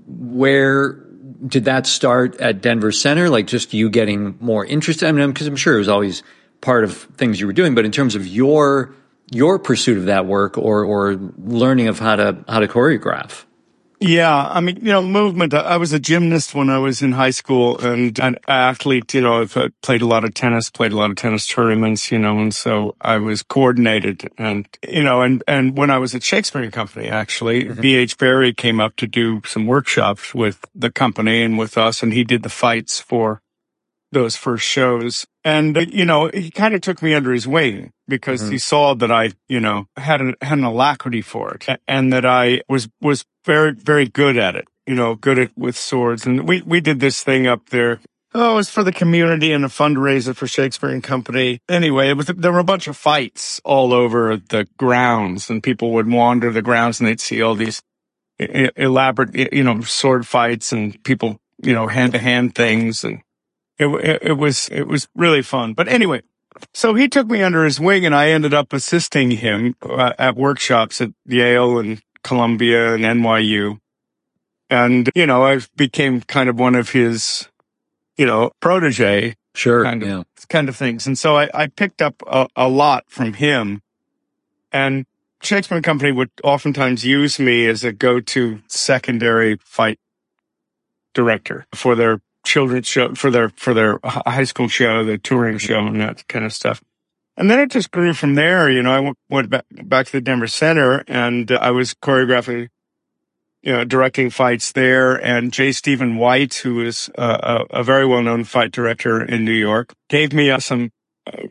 Where 0.08 0.94
did 1.46 1.66
that 1.66 1.86
start 1.86 2.42
at 2.42 2.62
Denver 2.62 2.92
Center? 2.92 3.30
Like 3.30 3.48
just 3.48 3.74
you 3.74 3.90
getting 3.90 4.38
more 4.40 4.66
interested? 4.66 5.08
I 5.08 5.12
mean, 5.12 5.32
because 5.32 5.48
I'm 5.48 5.56
sure 5.56 5.76
it 5.76 5.80
was 5.80 5.90
always 5.90 6.24
part 6.62 6.84
of 6.84 6.98
things 7.18 7.40
you 7.40 7.46
were 7.46 7.54
doing, 7.54 7.76
but 7.76 7.86
in 7.86 7.92
terms 7.92 8.16
of 8.16 8.26
your 8.26 8.96
your 9.32 9.60
pursuit 9.60 9.98
of 9.98 10.06
that 10.06 10.26
work 10.26 10.58
or 10.58 10.84
or 10.84 11.16
learning 11.38 11.88
of 11.88 12.00
how 12.00 12.16
to 12.16 12.44
how 12.48 12.60
to 12.60 12.68
choreograph. 12.68 13.46
Yeah, 14.04 14.50
I 14.50 14.60
mean, 14.60 14.78
you 14.78 14.92
know, 14.92 15.02
movement. 15.02 15.54
I 15.54 15.78
was 15.78 15.94
a 15.94 16.00
gymnast 16.00 16.54
when 16.54 16.70
I 16.70 16.78
was 16.78 17.02
in 17.02 17.14
high 17.14 17.30
school 17.30 17.80
and 17.80 18.20
an 18.20 18.38
athlete. 18.50 19.14
You 19.14 19.22
know, 19.22 19.42
I've 19.42 19.56
uh, 19.56 19.70
played 19.82 20.02
a 20.02 20.06
lot 20.06 20.26
of 20.26 20.34
tennis, 20.34 20.70
played 20.70 20.92
a 20.92 20.98
lot 20.98 21.10
of 21.10 21.16
tennis 21.16 21.48
tournaments. 21.48 22.12
You 22.12 22.20
know, 22.20 22.38
and 22.40 22.54
so 22.54 22.96
I 23.00 23.18
was 23.18 23.44
coordinated. 23.44 24.30
And 24.38 24.68
you 24.86 25.04
know, 25.04 25.22
and 25.22 25.42
and 25.48 25.78
when 25.78 25.90
I 25.90 26.00
was 26.00 26.14
at 26.16 26.24
Shakespeare 26.24 26.70
Company, 26.70 27.08
actually, 27.08 27.64
mm-hmm. 27.64 27.80
B.H. 27.80 28.18
Barry 28.18 28.54
came 28.54 28.82
up 28.82 28.98
to 28.98 29.08
do 29.08 29.42
some 29.46 29.68
workshops 29.68 30.36
with 30.36 30.66
the 30.76 30.92
company 30.92 31.42
and 31.42 31.58
with 31.58 31.78
us, 31.78 32.04
and 32.04 32.12
he 32.12 32.26
did 32.26 32.44
the 32.44 32.50
fights 32.50 33.00
for 33.00 33.42
those 34.14 34.36
first 34.36 34.66
shows. 34.66 35.26
And, 35.44 35.78
uh, 35.78 35.82
you 35.82 36.06
know, 36.06 36.30
he 36.34 36.50
kind 36.50 36.74
of 36.74 36.82
took 36.82 37.02
me 37.02 37.14
under 37.14 37.32
his 37.32 37.48
wing 37.48 37.92
because 38.08 38.42
mm-hmm. 38.42 38.52
he 38.54 38.58
saw 38.58 38.94
that 38.96 39.12
I, 39.12 39.32
you 39.48 39.60
know, 39.60 39.88
had 39.98 40.22
an, 40.22 40.36
had 40.42 40.58
an 40.58 40.64
alacrity 40.64 41.22
for 41.22 41.54
it 41.54 41.82
and 41.88 42.14
that 42.14 42.26
I 42.26 42.62
was, 42.70 42.88
was 43.02 43.26
very, 43.46 43.74
very 43.74 44.08
good 44.08 44.38
at 44.38 44.56
it, 44.56 44.68
you 44.88 44.96
know, 44.96 45.16
good 45.16 45.40
at 45.40 45.58
with 45.58 45.76
swords. 45.76 46.26
And 46.26 46.48
we, 46.48 46.62
we 46.62 46.80
did 46.80 47.00
this 47.00 47.24
thing 47.24 47.48
up 47.48 47.70
there. 47.70 48.00
Oh, 48.36 48.54
it 48.54 48.56
was 48.56 48.70
for 48.70 48.84
the 48.84 48.92
community 48.92 49.52
and 49.52 49.64
a 49.64 49.68
fundraiser 49.68 50.36
for 50.36 50.48
Shakespeare 50.48 50.90
and 50.90 51.04
Company. 51.04 51.60
Anyway, 51.70 52.10
it 52.10 52.18
was, 52.18 52.28
there 52.28 52.52
were 52.52 52.60
a 52.60 52.64
bunch 52.64 52.88
of 52.88 52.98
fights 52.98 53.62
all 53.64 53.94
over 53.94 54.38
the 54.38 54.68
grounds 54.78 55.50
and 55.50 55.62
people 55.62 55.92
would 55.92 56.10
wander 56.10 56.52
the 56.52 56.64
grounds 56.64 57.00
and 57.00 57.08
they'd 57.08 57.20
see 57.20 57.42
all 57.42 57.54
these 57.54 57.82
elaborate, 58.40 59.54
you 59.54 59.64
know, 59.64 59.82
sword 59.82 60.26
fights 60.26 60.72
and 60.72 61.02
people, 61.04 61.38
you 61.62 61.74
know, 61.74 61.88
hand 61.88 62.14
to 62.14 62.20
hand 62.20 62.56
things. 62.56 63.04
And 63.04 63.22
it, 63.84 64.06
it, 64.06 64.24
it 64.24 64.34
was, 64.34 64.70
it 64.70 64.88
was 64.88 65.08
really 65.16 65.42
fun. 65.42 65.74
But 65.74 65.88
anyway, 65.88 66.22
so 66.74 66.94
he 66.94 67.08
took 67.08 67.28
me 67.28 67.42
under 67.42 67.64
his 67.64 67.80
wing 67.80 68.06
and 68.06 68.16
I 68.16 68.30
ended 68.30 68.54
up 68.54 68.74
assisting 68.74 69.32
him 69.32 69.76
uh, 69.82 70.14
at 70.18 70.36
workshops 70.36 71.02
at 71.02 71.12
Yale 71.26 71.80
and 71.80 72.02
Columbia 72.24 72.94
and 72.94 73.04
NYU. 73.04 73.80
And, 74.70 75.10
you 75.14 75.26
know, 75.26 75.46
I 75.46 75.60
became 75.76 76.22
kind 76.22 76.50
of 76.50 76.60
one 76.60 76.76
of 76.76 76.90
his, 76.90 77.48
you 78.18 78.26
know, 78.26 78.52
protege. 78.60 79.36
Sure. 79.56 79.84
Kind 79.84 80.02
of, 80.02 80.10
yeah. 80.10 80.24
kind 80.50 80.68
of 80.68 80.76
things. 80.76 81.06
And 81.06 81.18
so 81.18 81.38
I, 81.38 81.50
I 81.54 81.68
picked 81.68 82.02
up 82.02 82.24
a, 82.26 82.48
a 82.56 82.68
lot 82.68 83.06
from 83.08 83.34
him. 83.34 83.82
And 84.72 85.06
Shakespeare 85.44 85.78
and 85.78 85.86
Company 85.86 86.12
would 86.12 86.32
oftentimes 86.44 87.06
use 87.06 87.38
me 87.38 87.68
as 87.68 87.84
a 87.84 87.92
go-to 87.92 88.62
secondary 88.68 89.58
fight 89.64 90.00
director 91.14 91.68
for 91.76 91.94
their 91.96 92.22
children's 92.44 92.88
show, 92.88 93.14
for 93.16 93.32
their, 93.32 93.50
for 93.50 93.74
their 93.74 94.00
high 94.04 94.44
school 94.44 94.68
show, 94.68 95.04
the 95.04 95.18
touring 95.18 95.58
show 95.58 95.80
and 95.80 96.00
that 96.02 96.28
kind 96.28 96.46
of 96.46 96.54
stuff. 96.54 96.82
And 97.36 97.50
then 97.50 97.60
it 97.60 97.72
just 97.72 97.92
grew 97.92 98.14
from 98.14 98.36
there. 98.36 98.70
You 98.70 98.84
know, 98.84 98.92
I 98.92 99.00
went, 99.00 99.18
went 99.30 99.50
back, 99.50 99.66
back 99.72 100.06
to 100.08 100.12
the 100.12 100.22
Denver 100.22 100.48
Center 100.48 101.04
and 101.08 101.52
uh, 101.52 101.58
I 101.62 101.72
was 101.72 101.94
choreographing, 101.96 102.70
you 103.64 103.74
know, 103.74 103.84
directing 103.84 104.30
fights 104.30 104.72
there. 104.72 105.16
And 105.16 105.52
J. 105.52 105.72
Steven 105.72 106.18
White, 106.18 106.54
who 106.56 106.82
is 106.82 107.10
uh, 107.18 107.66
a, 107.72 107.80
a, 107.80 107.84
very 107.84 108.06
well-known 108.06 108.44
fight 108.44 108.72
director 108.72 109.24
in 109.24 109.46
New 109.46 109.52
York, 109.52 109.94
gave 110.10 110.32
me 110.34 110.52
uh, 110.52 110.60
some 110.60 110.92
uh, 111.26 111.48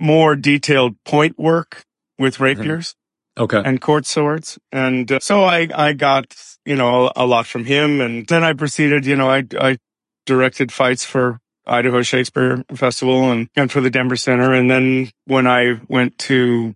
more 0.00 0.34
detailed 0.34 0.96
point 1.04 1.38
work 1.38 1.84
with 2.18 2.34
mm-hmm. 2.34 2.44
rapiers. 2.44 2.96
Okay. 3.36 3.60
And 3.64 3.80
court 3.80 4.06
swords. 4.06 4.58
And 4.70 5.10
uh, 5.10 5.18
so 5.20 5.44
I, 5.44 5.68
I 5.74 5.92
got, 5.92 6.34
you 6.64 6.76
know, 6.76 7.10
a, 7.16 7.26
lot 7.26 7.46
from 7.46 7.64
him. 7.64 8.00
And 8.00 8.26
then 8.26 8.44
I 8.44 8.52
proceeded, 8.52 9.06
you 9.06 9.16
know, 9.16 9.28
I, 9.28 9.44
I 9.58 9.78
directed 10.24 10.70
fights 10.70 11.04
for 11.04 11.40
Idaho 11.66 12.02
Shakespeare 12.02 12.62
Festival 12.74 13.32
and, 13.32 13.48
and 13.56 13.72
for 13.72 13.80
the 13.80 13.90
Denver 13.90 14.16
Center. 14.16 14.52
And 14.52 14.70
then 14.70 15.10
when 15.26 15.46
I 15.46 15.80
went 15.88 16.16
to 16.18 16.74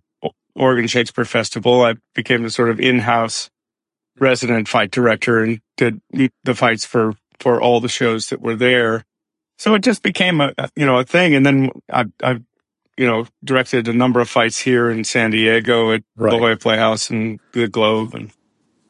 Oregon 0.55 0.87
Shakespeare 0.87 1.25
Festival, 1.25 1.81
I 1.81 1.95
became 2.13 2.43
the 2.43 2.49
sort 2.49 2.69
of 2.69 2.79
in-house 2.79 3.49
resident 4.19 4.67
fight 4.67 4.91
director 4.91 5.41
and 5.41 5.61
did 5.77 6.01
the 6.43 6.55
fights 6.55 6.85
for, 6.85 7.13
for 7.39 7.61
all 7.61 7.79
the 7.79 7.87
shows 7.87 8.29
that 8.29 8.41
were 8.41 8.55
there. 8.55 9.05
So 9.57 9.75
it 9.75 9.83
just 9.83 10.03
became 10.03 10.41
a, 10.41 10.53
you 10.75 10.85
know, 10.85 10.97
a 10.97 11.05
thing. 11.05 11.35
And 11.35 11.45
then 11.45 11.69
I, 11.91 12.05
I, 12.21 12.39
you 12.99 13.07
know, 13.07 13.25
directed 13.45 13.87
a 13.87 13.93
number 13.93 14.19
of 14.19 14.29
fights 14.29 14.57
here 14.59 14.91
in 14.91 15.05
San 15.05 15.31
Diego 15.31 15.93
at 15.93 16.03
right. 16.17 16.33
La 16.33 16.55
Playhouse 16.57 17.09
and 17.09 17.39
the 17.53 17.69
Globe 17.69 18.13
and 18.13 18.31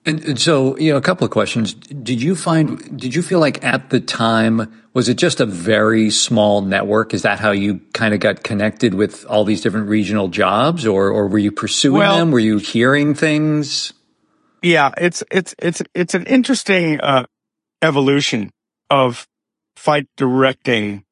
and, 0.05 0.39
so, 0.39 0.75
you 0.77 0.91
know, 0.91 0.97
a 0.97 1.01
couple 1.01 1.25
of 1.25 1.29
questions. 1.29 1.75
Did 1.75 2.19
you 2.19 2.35
find, 2.35 2.97
did 2.99 3.13
you 3.13 3.21
feel 3.21 3.39
like 3.39 3.63
at 3.63 3.91
the 3.91 3.99
time, 3.99 4.73
was 4.93 5.07
it 5.07 5.19
just 5.19 5.39
a 5.39 5.45
very 5.45 6.09
small 6.09 6.61
network? 6.61 7.13
Is 7.13 7.21
that 7.21 7.39
how 7.39 7.51
you 7.51 7.81
kind 7.93 8.15
of 8.15 8.19
got 8.19 8.41
connected 8.41 8.95
with 8.95 9.23
all 9.25 9.43
these 9.43 9.61
different 9.61 9.87
regional 9.87 10.29
jobs 10.29 10.87
or, 10.87 11.09
or 11.09 11.27
were 11.27 11.37
you 11.37 11.51
pursuing 11.51 11.99
well, 11.99 12.17
them? 12.17 12.31
Were 12.31 12.39
you 12.39 12.57
hearing 12.57 13.13
things? 13.13 13.93
Yeah, 14.63 14.91
it's, 14.97 15.21
it's, 15.29 15.53
it's, 15.59 15.83
it's 15.93 16.15
an 16.15 16.25
interesting, 16.25 16.99
uh, 17.01 17.25
evolution 17.83 18.49
of 18.89 19.27
fight 19.75 20.07
directing 20.17 21.03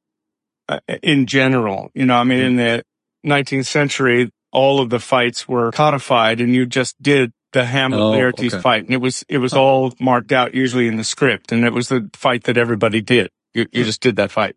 Uh, 0.70 0.80
in 1.02 1.26
general. 1.26 1.90
You 1.94 2.06
know, 2.06 2.16
I 2.16 2.26
mean, 2.26 2.40
in 2.40 2.56
the 2.58 2.84
19th 3.26 3.68
century, 3.68 4.30
all 4.52 4.82
of 4.82 4.90
the 4.90 5.00
fights 5.00 5.48
were 5.48 5.72
codified 5.72 6.42
and 6.42 6.54
you 6.54 6.66
just 6.66 7.02
did 7.02 7.32
the 7.54 7.66
Hamlet 7.66 8.02
oh, 8.02 8.12
Laertes 8.12 8.54
okay. 8.54 8.62
fight, 8.62 8.84
and 8.84 8.94
it 8.94 8.98
was 8.98 9.24
it 9.30 9.38
was 9.38 9.54
all 9.54 9.94
marked 10.00 10.32
out 10.32 10.54
usually 10.54 10.88
in 10.88 10.98
the 10.98 11.04
script, 11.04 11.52
and 11.52 11.64
it 11.64 11.74
was 11.74 11.88
the 11.88 12.10
fight 12.14 12.44
that 12.44 12.58
everybody 12.58 13.02
did. 13.02 13.30
You, 13.54 13.66
you 13.72 13.84
just 13.84 14.02
did 14.02 14.18
that 14.18 14.32
fight, 14.32 14.56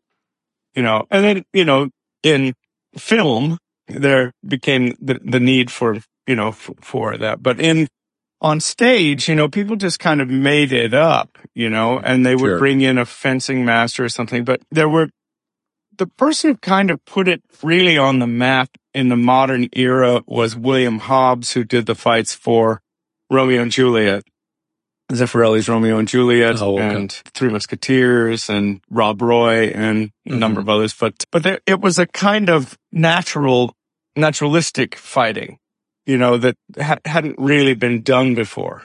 you 0.74 0.82
know. 0.82 1.06
And 1.10 1.24
then 1.24 1.44
you 1.52 1.64
know 1.64 1.90
in 2.22 2.54
film 2.96 3.58
there 3.86 4.32
became 4.46 4.96
the 5.00 5.20
the 5.22 5.40
need 5.40 5.70
for 5.70 5.98
you 6.26 6.34
know 6.34 6.52
for, 6.52 6.74
for 6.80 7.16
that, 7.16 7.42
but 7.42 7.60
in 7.60 7.88
on 8.42 8.58
stage, 8.58 9.28
you 9.28 9.34
know, 9.34 9.48
people 9.48 9.76
just 9.76 9.98
kind 9.98 10.20
of 10.20 10.28
made 10.28 10.72
it 10.72 10.94
up, 10.94 11.36
you 11.54 11.68
know, 11.68 11.98
and 11.98 12.24
they 12.24 12.34
would 12.34 12.48
sure. 12.48 12.58
bring 12.58 12.80
in 12.80 12.96
a 12.96 13.04
fencing 13.04 13.66
master 13.66 14.04
or 14.04 14.08
something, 14.08 14.44
but 14.44 14.62
there 14.70 14.88
were 14.88 15.10
the 16.00 16.06
person 16.06 16.52
who 16.52 16.56
kind 16.56 16.90
of 16.90 17.04
put 17.04 17.28
it 17.28 17.42
really 17.62 17.98
on 17.98 18.20
the 18.20 18.26
map 18.26 18.70
in 18.94 19.10
the 19.10 19.16
modern 19.16 19.68
era 19.74 20.22
was 20.26 20.56
William 20.56 20.98
Hobbs, 20.98 21.52
who 21.52 21.62
did 21.62 21.84
the 21.84 21.94
fights 21.94 22.34
for 22.34 22.80
Romeo 23.30 23.60
and 23.60 23.70
Juliet. 23.70 24.24
Zeffirelli's 25.12 25.68
Romeo 25.68 25.98
and 25.98 26.08
Juliet 26.08 26.62
oh, 26.62 26.78
okay. 26.78 26.94
and 26.94 27.12
Three 27.12 27.50
Musketeers 27.50 28.48
and 28.48 28.80
Rob 28.88 29.20
Roy 29.20 29.66
and 29.66 30.06
mm-hmm. 30.08 30.32
a 30.32 30.36
number 30.38 30.58
of 30.60 30.70
others. 30.70 30.94
But, 30.94 31.26
but 31.30 31.42
there, 31.42 31.60
it 31.66 31.80
was 31.80 31.98
a 31.98 32.06
kind 32.06 32.48
of 32.48 32.78
natural, 32.90 33.76
naturalistic 34.16 34.96
fighting, 34.96 35.58
you 36.06 36.16
know, 36.16 36.38
that 36.38 36.56
ha- 36.80 37.04
hadn't 37.04 37.36
really 37.38 37.74
been 37.74 38.00
done 38.00 38.34
before. 38.34 38.84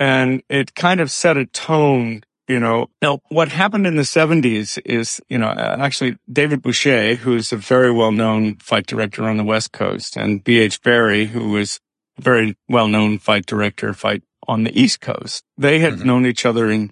And 0.00 0.42
it 0.48 0.74
kind 0.74 1.00
of 1.00 1.12
set 1.12 1.36
a 1.36 1.46
tone, 1.46 2.22
you 2.48 2.58
know. 2.58 2.88
Now, 3.02 3.20
what 3.28 3.48
happened 3.48 3.86
in 3.86 3.96
the 3.96 4.02
70s 4.02 4.80
is, 4.84 5.20
you 5.28 5.38
know, 5.38 5.48
actually 5.48 6.16
David 6.30 6.62
Boushey, 6.62 7.16
who's 7.16 7.52
a 7.52 7.56
very 7.56 7.92
well 7.92 8.12
known 8.12 8.56
fight 8.56 8.86
director 8.86 9.24
on 9.24 9.36
the 9.36 9.44
West 9.44 9.72
Coast, 9.72 10.16
and 10.16 10.42
B.H. 10.42 10.82
Barry, 10.82 11.26
who 11.26 11.50
was 11.50 11.78
a 12.18 12.22
very 12.22 12.56
well 12.68 12.88
known 12.88 13.18
fight 13.18 13.46
director, 13.46 13.92
fight 13.92 14.22
on 14.48 14.64
the 14.64 14.80
East 14.80 15.00
Coast. 15.00 15.44
They 15.56 15.78
had 15.78 15.94
mm-hmm. 15.94 16.06
known 16.06 16.26
each 16.26 16.46
other 16.46 16.70
in 16.70 16.90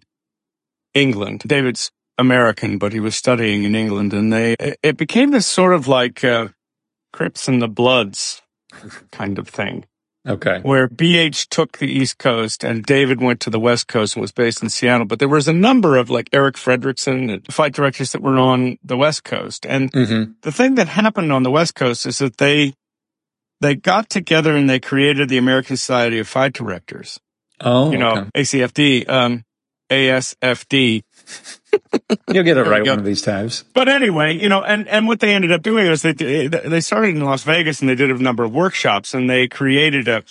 England. 0.95 1.43
David's 1.47 1.91
American, 2.19 2.78
but 2.78 2.93
he 2.93 3.01
was 3.01 3.16
studying 3.16 3.65
in 3.65 3.74
England 3.74 4.12
and 4.12 4.33
they, 4.33 4.57
it 4.83 4.97
became 4.97 5.31
this 5.31 5.47
sort 5.47 5.74
of 5.74 5.89
like, 5.89 6.23
uh, 6.23 6.49
Crips 7.12 7.49
and 7.49 7.62
the 7.62 7.69
Bloods 7.69 8.43
kind 9.11 9.39
of 9.39 9.49
thing. 9.49 9.87
Okay. 10.27 10.61
Where 10.62 10.89
BH 10.89 11.48
took 11.48 11.78
the 11.78 11.86
East 11.86 12.19
Coast 12.19 12.65
and 12.65 12.85
David 12.85 13.20
went 13.20 13.40
to 13.40 13.51
the 13.51 13.61
West 13.61 13.86
Coast 13.86 14.16
and 14.16 14.20
was 14.20 14.32
based 14.32 14.62
in 14.62 14.69
Seattle. 14.69 15.07
But 15.07 15.20
there 15.20 15.28
was 15.28 15.47
a 15.47 15.53
number 15.53 15.97
of 15.97 16.11
like 16.11 16.28
Erik 16.32 16.57
Fredricksen 16.57 17.32
and 17.32 17.47
fight 17.53 17.73
directors 17.73 18.12
that 18.12 18.23
were 18.23 18.39
on 18.39 18.78
the 18.82 18.97
West 18.97 19.24
Coast. 19.24 19.65
And 19.66 19.93
mm-hmm. 19.93 20.32
the 20.43 20.53
thing 20.53 20.74
that 20.77 20.89
happened 20.89 21.32
on 21.32 21.44
the 21.44 21.51
West 21.51 21.74
Coast 21.74 22.07
is 22.07 22.19
that 22.19 22.39
they, 22.39 22.74
they 23.61 23.77
got 23.77 24.11
together 24.11 24.57
and 24.57 24.69
they 24.69 24.81
created 24.81 25.28
the 25.28 25.39
American 25.39 25.77
Society 25.77 26.19
of 26.19 26.28
Fight 26.28 26.53
Directors. 26.53 27.20
Oh, 27.61 27.90
you 27.90 27.98
know, 27.98 28.16
okay. 28.16 28.31
ACFD, 28.43 29.09
um, 29.09 29.44
ASFD. 29.90 31.05
You'll 32.28 32.44
get 32.44 32.57
it 32.57 32.62
right 32.62 32.86
one 32.86 32.98
of 32.98 33.05
these 33.05 33.23
times. 33.23 33.65
But 33.74 33.89
anyway, 33.89 34.36
you 34.36 34.48
know, 34.48 34.62
and, 34.62 34.89
and 34.89 35.07
what 35.07 35.20
they 35.20 35.35
ended 35.35 35.53
up 35.53 35.62
doing 35.62 35.86
is 35.86 36.03
they, 36.03 36.12
they 36.12 36.81
started 36.81 37.15
in 37.15 37.20
Las 37.20 37.43
Vegas 37.44 37.81
and 37.81 37.89
they 37.89 37.94
did 37.94 38.11
a 38.11 38.15
number 38.15 38.44
of 38.44 38.53
workshops 38.53 39.15
and 39.15 39.28
they 39.28 39.48
created 39.48 40.09
a, 40.09 40.23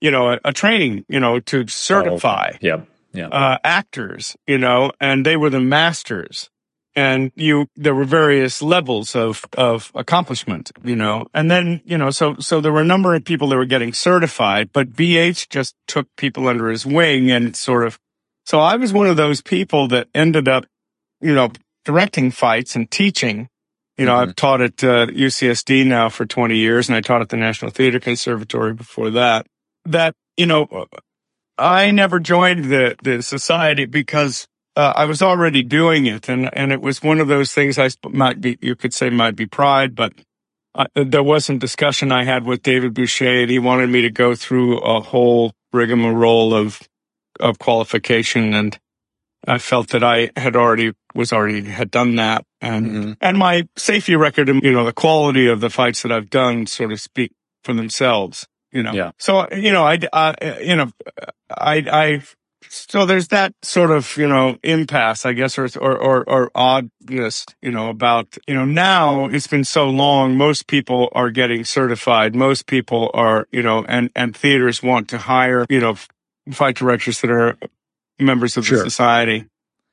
you 0.00 0.10
know, 0.10 0.32
a, 0.32 0.40
a 0.44 0.52
training, 0.52 1.04
you 1.08 1.20
know, 1.20 1.40
to 1.40 1.66
certify, 1.68 2.50
oh, 2.54 2.58
yep, 2.60 2.88
yep. 3.12 3.30
Uh, 3.32 3.58
actors, 3.64 4.36
you 4.46 4.58
know, 4.58 4.92
and 5.00 5.24
they 5.24 5.36
were 5.36 5.50
the 5.50 5.60
masters 5.60 6.50
and 6.96 7.32
you 7.34 7.68
there 7.76 7.94
were 7.94 8.04
various 8.04 8.62
levels 8.62 9.16
of 9.16 9.44
of 9.56 9.90
accomplishment 9.94 10.70
you 10.84 10.96
know 10.96 11.26
and 11.34 11.50
then 11.50 11.80
you 11.84 11.98
know 11.98 12.10
so 12.10 12.36
so 12.38 12.60
there 12.60 12.72
were 12.72 12.80
a 12.80 12.86
number 12.86 13.14
of 13.14 13.24
people 13.24 13.48
that 13.48 13.56
were 13.56 13.64
getting 13.64 13.92
certified 13.92 14.70
but 14.72 14.92
bh 14.92 15.48
just 15.48 15.74
took 15.86 16.06
people 16.16 16.48
under 16.48 16.68
his 16.68 16.86
wing 16.86 17.30
and 17.30 17.56
sort 17.56 17.84
of 17.84 17.98
so 18.44 18.60
i 18.60 18.76
was 18.76 18.92
one 18.92 19.06
of 19.06 19.16
those 19.16 19.40
people 19.40 19.88
that 19.88 20.08
ended 20.14 20.48
up 20.48 20.66
you 21.24 21.34
know 21.34 21.50
directing 21.84 22.30
fights 22.30 22.76
and 22.76 22.90
teaching 22.90 23.48
you 23.96 24.04
know 24.04 24.12
mm-hmm. 24.12 24.28
i've 24.28 24.36
taught 24.36 24.60
at 24.60 24.84
uh, 24.84 25.06
ucsd 25.06 25.86
now 25.86 26.08
for 26.08 26.26
20 26.26 26.56
years 26.56 26.88
and 26.88 26.96
i 26.96 27.00
taught 27.00 27.20
at 27.20 27.28
the 27.28 27.36
national 27.36 27.70
theater 27.70 27.98
conservatory 27.98 28.74
before 28.74 29.10
that 29.10 29.46
that 29.84 30.14
you 30.36 30.46
know 30.46 30.86
i 31.58 31.90
never 31.90 32.20
joined 32.20 32.66
the 32.66 32.96
the 33.02 33.22
society 33.22 33.86
because 33.86 34.46
uh, 34.76 34.92
I 34.96 35.04
was 35.04 35.22
already 35.22 35.62
doing 35.62 36.06
it, 36.06 36.28
and 36.28 36.50
and 36.52 36.72
it 36.72 36.80
was 36.80 37.02
one 37.02 37.20
of 37.20 37.28
those 37.28 37.52
things. 37.52 37.78
I 37.78 37.90
might 38.08 38.40
be, 38.40 38.58
you 38.60 38.74
could 38.74 38.92
say, 38.92 39.10
might 39.10 39.36
be 39.36 39.46
pride, 39.46 39.94
but 39.94 40.12
I, 40.74 40.86
there 40.94 41.22
was 41.22 41.44
some 41.44 41.58
discussion 41.58 42.10
I 42.10 42.24
had 42.24 42.44
with 42.44 42.62
David 42.62 42.94
Boushey, 42.94 43.42
and 43.42 43.50
he 43.50 43.58
wanted 43.58 43.90
me 43.90 44.02
to 44.02 44.10
go 44.10 44.34
through 44.34 44.78
a 44.78 45.00
whole 45.00 45.52
rigmarole 45.72 46.54
of 46.54 46.80
of 47.38 47.58
qualification, 47.58 48.54
and 48.54 48.78
I 49.46 49.58
felt 49.58 49.88
that 49.88 50.02
I 50.02 50.30
had 50.36 50.56
already 50.56 50.92
was 51.14 51.32
already 51.32 51.62
had 51.64 51.90
done 51.90 52.16
that, 52.16 52.44
and 52.60 52.86
mm-hmm. 52.86 53.12
and 53.20 53.38
my 53.38 53.68
safety 53.76 54.16
record 54.16 54.48
and 54.48 54.62
you 54.62 54.72
know 54.72 54.84
the 54.84 54.92
quality 54.92 55.46
of 55.46 55.60
the 55.60 55.70
fights 55.70 56.02
that 56.02 56.12
I've 56.12 56.30
done 56.30 56.66
sort 56.66 56.92
of 56.92 57.00
speak 57.00 57.32
for 57.62 57.74
themselves. 57.74 58.46
You 58.72 58.82
know, 58.82 58.92
yeah. 58.92 59.12
So 59.18 59.46
you 59.52 59.72
know, 59.72 59.84
I, 59.84 59.98
I 60.12 60.60
you 60.60 60.76
know, 60.76 60.90
I 61.50 61.84
I 61.90 62.22
so 62.74 63.06
there's 63.06 63.28
that 63.28 63.54
sort 63.62 63.90
of, 63.90 64.16
you 64.16 64.26
know, 64.26 64.56
impasse, 64.62 65.24
I 65.24 65.32
guess, 65.32 65.58
or, 65.58 65.68
or, 65.80 65.96
or, 65.96 66.28
or 66.28 66.50
oddness, 66.54 67.46
you 67.62 67.70
know, 67.70 67.88
about, 67.88 68.36
you 68.48 68.54
know, 68.54 68.64
now 68.64 69.26
it's 69.26 69.46
been 69.46 69.64
so 69.64 69.88
long. 69.88 70.36
Most 70.36 70.66
people 70.66 71.08
are 71.12 71.30
getting 71.30 71.64
certified. 71.64 72.34
Most 72.34 72.66
people 72.66 73.10
are, 73.14 73.46
you 73.52 73.62
know, 73.62 73.84
and, 73.88 74.10
and 74.16 74.36
theaters 74.36 74.82
want 74.82 75.08
to 75.10 75.18
hire, 75.18 75.66
you 75.68 75.80
know, 75.80 75.96
fight 76.50 76.76
directors 76.76 77.20
that 77.20 77.30
are 77.30 77.56
members 78.18 78.56
of 78.56 78.66
sure. 78.66 78.78
the 78.78 78.84
society. 78.84 79.46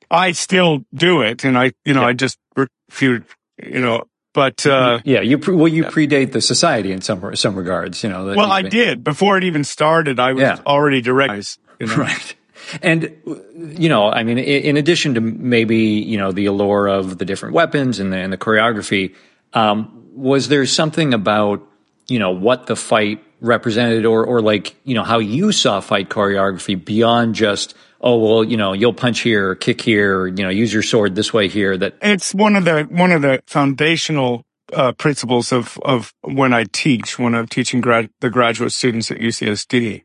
I 0.10 0.34
still 0.34 0.84
do 0.94 1.22
it. 1.22 1.44
And 1.46 1.58
I, 1.58 1.72
you 1.86 1.94
know, 1.94 2.02
yeah. 2.02 2.08
I 2.08 2.14
just 2.14 2.38
refute, 2.56 3.26
you 3.64 3.80
know, 3.80 4.04
but 4.34 4.66
uh, 4.66 5.00
yeah, 5.04 5.22
you 5.22 5.38
pre- 5.38 5.56
well, 5.56 5.68
you 5.68 5.84
predate 5.84 6.32
the 6.32 6.42
society 6.42 6.92
in 6.92 7.02
some 7.02 7.36
some 7.36 7.56
regards, 7.56 8.02
you 8.04 8.10
know. 8.10 8.34
well, 8.34 8.52
I 8.52 8.62
did 8.62 9.04
before 9.04 9.38
it 9.38 9.44
even 9.44 9.64
started. 9.66 10.20
I 10.20 10.34
was 10.34 10.42
yeah. 10.42 10.60
already 10.66 11.02
direct, 11.02 11.58
you 11.80 11.88
know? 11.88 11.96
right. 11.96 12.36
And, 12.82 13.18
you 13.56 13.90
know, 13.90 14.10
I 14.10 14.24
mean, 14.24 14.38
in, 14.38 14.78
addition 14.78 15.16
to 15.16 15.22
maybe, 15.22 15.78
you 15.78 16.18
know, 16.18 16.32
the 16.32 16.46
allure 16.46 16.88
of 16.88 17.18
the 17.18 17.26
different 17.26 17.56
weapons 17.56 18.00
and 18.00 18.14
the, 18.14 18.18
and 18.18 18.32
the 18.32 18.38
choreography, 18.38 19.16
um, 19.54 20.06
was 20.14 20.48
there 20.48 20.66
something 20.66 21.14
about, 21.14 21.68
you 22.08 22.20
know, 22.20 22.32
what 22.32 22.68
the 22.68 22.76
fight 22.76 23.24
represented 23.42 24.06
or, 24.06 24.24
or 24.24 24.42
like, 24.42 24.76
you 24.84 24.94
know, 24.94 25.04
how 25.04 25.20
you 25.20 25.52
saw 25.52 25.82
fight 25.82 26.10
choreography 26.10 26.84
beyond 26.84 27.36
just, 27.36 27.74
oh, 28.00 28.18
well, 28.18 28.44
you 28.44 28.56
know, 28.56 28.74
you'll 28.74 28.94
punch 28.94 29.22
here, 29.22 29.56
kick 29.56 29.82
here, 29.82 30.28
you 30.28 30.44
know, 30.44 30.50
use 30.50 30.72
your 30.72 30.84
sword 30.84 31.16
this 31.16 31.34
way 31.34 31.48
here 31.48 31.76
that 31.78 31.96
it's 32.02 32.34
one 32.34 32.56
of 32.56 32.66
the, 32.66 32.84
one 32.84 33.12
of 33.12 33.22
the 33.22 33.42
foundational 33.48 34.44
uh, 34.74 34.94
principles 34.94 35.52
of, 35.52 35.78
of 35.84 36.14
when 36.22 36.54
I 36.54 36.66
teach, 36.72 37.20
when 37.20 37.36
I'm 37.36 37.48
teaching 37.48 37.82
grad, 37.82 38.10
the 38.22 38.30
graduate 38.30 38.72
students 38.72 39.12
at 39.12 39.18
UCSD 39.18 40.04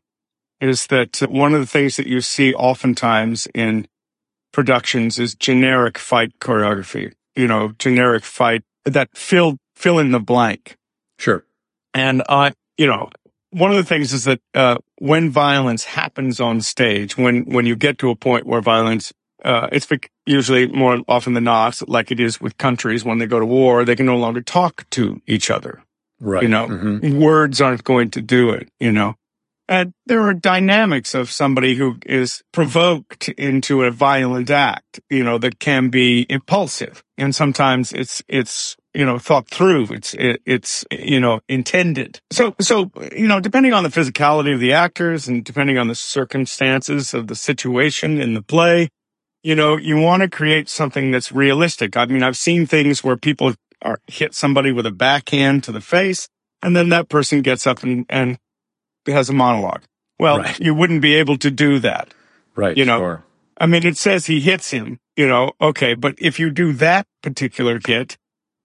is 0.59 0.87
that 0.87 1.19
one 1.29 1.53
of 1.53 1.59
the 1.59 1.67
things 1.67 1.97
that 1.97 2.07
you 2.07 2.19
see 2.19 2.53
oftentimes 2.53 3.47
in 3.53 3.87
productions 4.51 5.19
is 5.19 5.35
generic 5.35 5.99
fight 5.99 6.39
choreography, 6.39 7.13
you 7.35 7.47
know, 7.47 7.73
generic 7.77 8.23
fight 8.23 8.63
that 8.83 9.09
fill, 9.15 9.57
fill 9.75 9.99
in 9.99 10.11
the 10.11 10.19
blank. 10.19 10.75
Sure. 11.19 11.45
And 11.93 12.23
I, 12.27 12.53
you 12.77 12.87
know, 12.87 13.09
one 13.57 13.71
of 13.71 13.77
the 13.77 13.83
things 13.83 14.13
is 14.13 14.23
that, 14.25 14.39
uh, 14.53 14.77
when 14.99 15.29
violence 15.29 15.83
happens 15.83 16.39
on 16.39 16.61
stage, 16.61 17.17
when, 17.17 17.45
when 17.45 17.65
you 17.65 17.75
get 17.75 17.97
to 17.99 18.09
a 18.09 18.15
point 18.15 18.45
where 18.45 18.61
violence, 18.61 19.13
uh, 19.43 19.67
it's 19.71 19.87
usually 20.25 20.67
more 20.67 20.99
often 21.07 21.33
than 21.33 21.43
not, 21.43 21.87
like 21.87 22.11
it 22.11 22.19
is 22.19 22.41
with 22.41 22.57
countries 22.57 23.03
when 23.03 23.17
they 23.17 23.27
go 23.27 23.39
to 23.39 23.45
war, 23.45 23.85
they 23.85 23.95
can 23.95 24.05
no 24.05 24.17
longer 24.17 24.41
talk 24.41 24.89
to 24.91 25.21
each 25.27 25.49
other. 25.49 25.83
Right. 26.19 26.43
You 26.43 26.49
know, 26.49 26.67
mm-hmm. 26.67 27.19
words 27.19 27.61
aren't 27.61 27.83
going 27.83 28.11
to 28.11 28.21
do 28.21 28.49
it, 28.49 28.69
you 28.79 28.91
know. 28.91 29.15
And 29.69 29.93
there 30.05 30.21
are 30.21 30.33
dynamics 30.33 31.13
of 31.13 31.29
somebody 31.29 31.75
who 31.75 31.97
is 32.05 32.41
provoked 32.53 33.27
into 33.29 33.83
a 33.83 33.91
violent 33.91 34.49
act, 34.49 35.01
you 35.09 35.23
know, 35.23 35.37
that 35.37 35.59
can 35.59 35.89
be 35.89 36.25
impulsive. 36.29 37.03
And 37.17 37.35
sometimes 37.35 37.91
it's, 37.91 38.23
it's, 38.27 38.77
you 38.97 39.05
know, 39.05 39.19
thought 39.19 39.47
through. 39.47 39.85
It's, 39.91 40.15
it, 40.15 40.41
it's, 40.43 40.83
you 40.89 41.19
know, 41.19 41.39
intended. 41.47 42.19
So, 42.31 42.55
so, 42.59 42.89
you 43.15 43.27
know, 43.27 43.39
depending 43.39 43.71
on 43.71 43.83
the 43.83 43.89
physicality 43.89 44.55
of 44.55 44.59
the 44.59 44.73
actors 44.73 45.27
and 45.27 45.45
depending 45.45 45.77
on 45.77 45.87
the 45.87 45.93
circumstances 45.93 47.13
of 47.13 47.27
the 47.27 47.35
situation 47.35 48.19
in 48.19 48.33
the 48.33 48.41
play, 48.41 48.89
you 49.43 49.53
know, 49.53 49.77
you 49.77 49.97
want 49.97 50.23
to 50.23 50.27
create 50.27 50.67
something 50.67 51.11
that's 51.11 51.31
realistic. 51.31 51.95
I 51.95 52.07
mean, 52.07 52.23
I've 52.23 52.37
seen 52.37 52.65
things 52.65 53.03
where 53.03 53.15
people 53.15 53.53
are 53.83 53.99
hit 54.07 54.33
somebody 54.33 54.71
with 54.71 54.87
a 54.87 54.91
backhand 54.91 55.63
to 55.65 55.71
the 55.71 55.79
face 55.79 56.27
and 56.63 56.75
then 56.75 56.89
that 56.89 57.07
person 57.07 57.43
gets 57.43 57.67
up 57.67 57.83
and, 57.83 58.03
and 58.09 58.39
has 59.05 59.29
a 59.29 59.33
monologue. 59.33 59.83
Well, 60.19 60.39
right. 60.39 60.59
you 60.59 60.73
wouldn't 60.73 61.03
be 61.03 61.13
able 61.13 61.37
to 61.37 61.51
do 61.51 61.77
that. 61.79 62.11
Right. 62.55 62.75
You 62.75 62.85
know, 62.85 62.97
sure. 62.97 63.23
I 63.59 63.67
mean, 63.67 63.85
it 63.85 63.97
says 63.97 64.25
he 64.25 64.39
hits 64.39 64.71
him, 64.71 64.99
you 65.15 65.27
know, 65.27 65.51
okay, 65.61 65.93
but 65.93 66.15
if 66.17 66.39
you 66.39 66.49
do 66.49 66.73
that 66.73 67.05
particular 67.21 67.79
hit, 67.85 68.17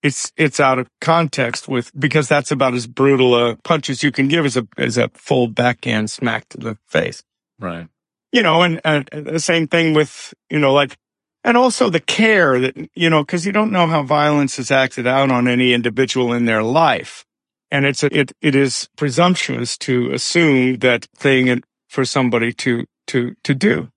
it's, 0.03 0.33
it's 0.37 0.61
out 0.61 0.79
of 0.79 0.89
context 1.01 1.69
with, 1.69 1.93
because 1.99 2.29
that's 2.29 2.51
about 2.51 2.74
as 2.74 2.87
brutal 2.87 3.37
a 3.37 3.57
punch 3.57 3.89
as 3.89 4.03
you 4.03 4.11
can 4.11 4.29
give 4.29 4.45
as 4.45 4.57
a, 4.57 4.66
as 4.77 4.99
a 4.99 5.09
full 5.15 5.47
backhand 5.49 6.11
smack 6.11 6.49
to 6.51 6.59
the 6.59 6.79
face. 6.87 7.23
Right. 7.59 7.89
You 8.33 8.43
know, 8.43 8.62
and, 8.62 8.81
and 8.85 9.09
the 9.12 9.39
same 9.39 9.69
thing 9.69 9.95
with, 9.95 10.35
you 10.51 10.59
know, 10.59 10.73
like, 10.73 10.97
and 11.45 11.57
also 11.57 11.91
the 11.91 12.01
care 12.01 12.59
that, 12.61 12.77
you 12.95 13.11
know, 13.11 13.24
cause 13.24 13.45
you 13.45 13.53
don't 13.53 13.73
know 13.73 13.87
how 13.87 14.03
violence 14.03 14.59
is 14.59 14.70
acted 14.70 15.07
out 15.07 15.31
on 15.31 15.47
any 15.49 15.73
individual 15.73 16.33
in 16.33 16.47
their 16.47 16.62
life. 16.62 17.24
And 17.70 17.85
it's, 17.85 18.03
a, 18.03 18.16
it, 18.16 18.33
it 18.41 18.55
is 18.55 18.89
presumptuous 18.97 19.79
to 19.79 20.12
assume 20.12 20.79
that 20.79 21.07
thing 21.16 21.62
for 21.89 22.05
somebody 22.05 22.53
to, 22.53 22.85
to, 23.09 23.35
to 23.45 23.55
do. 23.55 23.91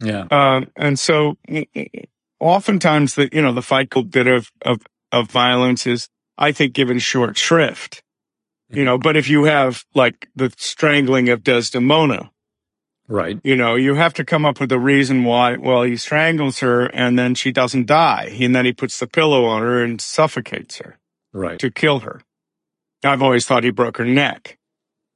Yeah. 0.00 0.26
Uh, 0.30 0.62
and 0.76 0.98
so 0.98 1.36
oftentimes 2.40 3.14
the, 3.14 3.28
you 3.32 3.42
know, 3.42 3.52
the 3.52 3.62
fight 3.62 3.90
bit 4.10 4.26
of, 4.26 4.50
of, 4.62 4.80
of 5.12 5.30
violence 5.30 5.86
is, 5.86 6.08
I 6.38 6.52
think, 6.52 6.72
given 6.72 6.98
short 6.98 7.36
shrift, 7.36 8.02
you 8.70 8.84
know, 8.84 8.96
but 8.96 9.16
if 9.16 9.28
you 9.28 9.44
have 9.44 9.84
like 9.94 10.28
the 10.34 10.52
strangling 10.56 11.28
of 11.28 11.44
Desdemona, 11.44 12.30
Right. 13.08 13.38
You 13.44 13.56
know, 13.56 13.74
you 13.74 13.94
have 13.94 14.14
to 14.14 14.24
come 14.24 14.46
up 14.46 14.58
with 14.58 14.72
a 14.72 14.78
reason 14.78 15.24
why, 15.24 15.56
well, 15.56 15.82
he 15.82 15.96
strangles 15.96 16.60
her 16.60 16.86
and 16.86 17.18
then 17.18 17.34
she 17.34 17.52
doesn't 17.52 17.86
die. 17.86 18.34
And 18.40 18.56
then 18.56 18.64
he 18.64 18.72
puts 18.72 18.98
the 18.98 19.06
pillow 19.06 19.44
on 19.44 19.60
her 19.60 19.82
and 19.82 20.00
suffocates 20.00 20.78
her. 20.78 20.98
Right. 21.32 21.58
To 21.58 21.70
kill 21.70 22.00
her. 22.00 22.22
I've 23.04 23.22
always 23.22 23.44
thought 23.44 23.64
he 23.64 23.70
broke 23.70 23.98
her 23.98 24.06
neck. 24.06 24.58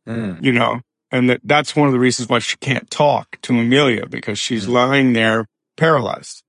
Mm. 0.07 0.45
You 0.45 0.53
know, 0.53 0.81
and 1.11 1.31
that, 1.31 1.41
that's 1.45 1.75
one 1.75 1.87
of 1.87 1.93
the 1.93 1.99
reasons 1.99 2.29
why 2.29 2.41
she 2.41 2.57
can't 2.59 2.91
talk 2.91 3.39
to 3.43 3.59
Emilia 3.59 4.07
because 4.07 4.39
she's 4.39 4.67
mm. 4.67 4.73
lying 4.73 5.15
there 5.15 5.47
paralyzed. 5.77 6.43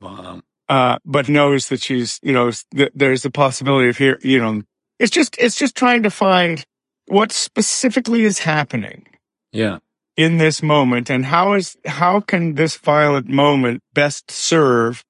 Wow. 0.00 0.42
Uh, 0.70 0.98
but 1.06 1.30
knows 1.30 1.68
that 1.68 1.80
she's, 1.80 2.20
you 2.22 2.30
know, 2.30 2.50
th- 2.76 2.92
there's 2.94 3.22
the 3.22 3.30
possibility 3.30 3.88
of 3.88 3.96
here, 3.96 4.18
you 4.22 4.38
know, 4.38 4.62
it's 4.98 5.10
just, 5.10 5.34
it's 5.38 5.56
just 5.56 5.74
trying 5.74 6.02
to 6.02 6.10
find 6.10 6.62
what 7.06 7.32
specifically 7.32 8.24
is 8.24 8.40
happening. 8.40 9.06
Yeah. 9.50 9.78
In 10.18 10.36
this 10.36 10.62
moment 10.62 11.08
and 11.08 11.24
how 11.24 11.54
is, 11.54 11.78
how 11.86 12.20
can 12.20 12.54
this 12.56 12.76
violent 12.76 13.28
moment 13.28 13.80
best 13.94 14.30
serve 14.30 15.02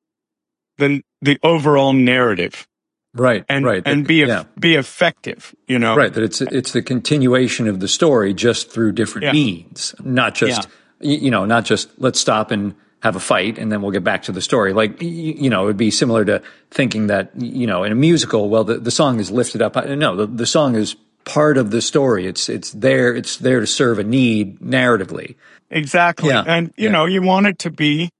the, 0.76 1.02
the 1.20 1.40
overall 1.42 1.92
narrative? 1.92 2.68
Right. 3.12 3.44
And, 3.48 3.64
right. 3.64 3.82
And 3.84 4.06
be, 4.06 4.18
yeah. 4.18 4.44
be 4.60 4.76
effective, 4.76 5.56
you 5.66 5.80
know? 5.80 5.96
Right. 5.96 6.14
That 6.14 6.22
it's, 6.22 6.40
it's 6.40 6.70
the 6.70 6.82
continuation 6.82 7.66
of 7.66 7.80
the 7.80 7.88
story 7.88 8.32
just 8.32 8.70
through 8.70 8.92
different 8.92 9.24
yeah. 9.24 9.32
means, 9.32 9.92
not 10.04 10.36
just, 10.36 10.68
yeah. 11.00 11.18
you 11.18 11.32
know, 11.32 11.46
not 11.46 11.64
just 11.64 11.90
let's 11.98 12.20
stop 12.20 12.52
and, 12.52 12.76
have 13.02 13.14
a 13.14 13.20
fight 13.20 13.58
and 13.58 13.70
then 13.70 13.80
we'll 13.80 13.92
get 13.92 14.02
back 14.02 14.24
to 14.24 14.32
the 14.32 14.40
story. 14.40 14.72
Like, 14.72 15.00
you 15.00 15.48
know, 15.50 15.62
it 15.62 15.66
would 15.66 15.76
be 15.76 15.90
similar 15.90 16.24
to 16.24 16.42
thinking 16.70 17.06
that, 17.06 17.30
you 17.40 17.66
know, 17.66 17.84
in 17.84 17.92
a 17.92 17.94
musical, 17.94 18.48
well, 18.48 18.64
the, 18.64 18.78
the 18.78 18.90
song 18.90 19.20
is 19.20 19.30
lifted 19.30 19.62
up. 19.62 19.76
No, 19.76 20.16
the, 20.16 20.26
the 20.26 20.46
song 20.46 20.74
is 20.74 20.96
part 21.24 21.58
of 21.58 21.70
the 21.70 21.80
story. 21.80 22.26
It's, 22.26 22.48
it's 22.48 22.72
there, 22.72 23.14
it's 23.14 23.36
there 23.36 23.60
to 23.60 23.66
serve 23.66 23.98
a 23.98 24.04
need 24.04 24.58
narratively. 24.58 25.36
Exactly. 25.70 26.30
Yeah. 26.30 26.42
And, 26.46 26.72
you 26.76 26.86
yeah. 26.86 26.90
know, 26.90 27.04
you 27.06 27.22
want 27.22 27.46
it 27.46 27.58
to 27.60 27.70
be, 27.70 28.10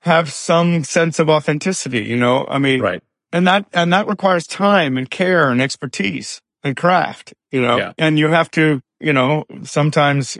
have 0.00 0.30
some 0.30 0.84
sense 0.84 1.18
of 1.18 1.28
authenticity, 1.30 2.02
you 2.02 2.16
know, 2.16 2.46
I 2.48 2.58
mean, 2.58 2.80
right. 2.80 3.02
And 3.32 3.48
that, 3.48 3.66
and 3.72 3.92
that 3.92 4.06
requires 4.06 4.46
time 4.46 4.96
and 4.96 5.10
care 5.10 5.50
and 5.50 5.60
expertise 5.60 6.40
and 6.62 6.76
craft, 6.76 7.34
you 7.50 7.60
know, 7.60 7.78
yeah. 7.78 7.92
and 7.98 8.18
you 8.18 8.28
have 8.28 8.50
to, 8.52 8.80
you 9.00 9.12
know, 9.12 9.44
sometimes, 9.64 10.36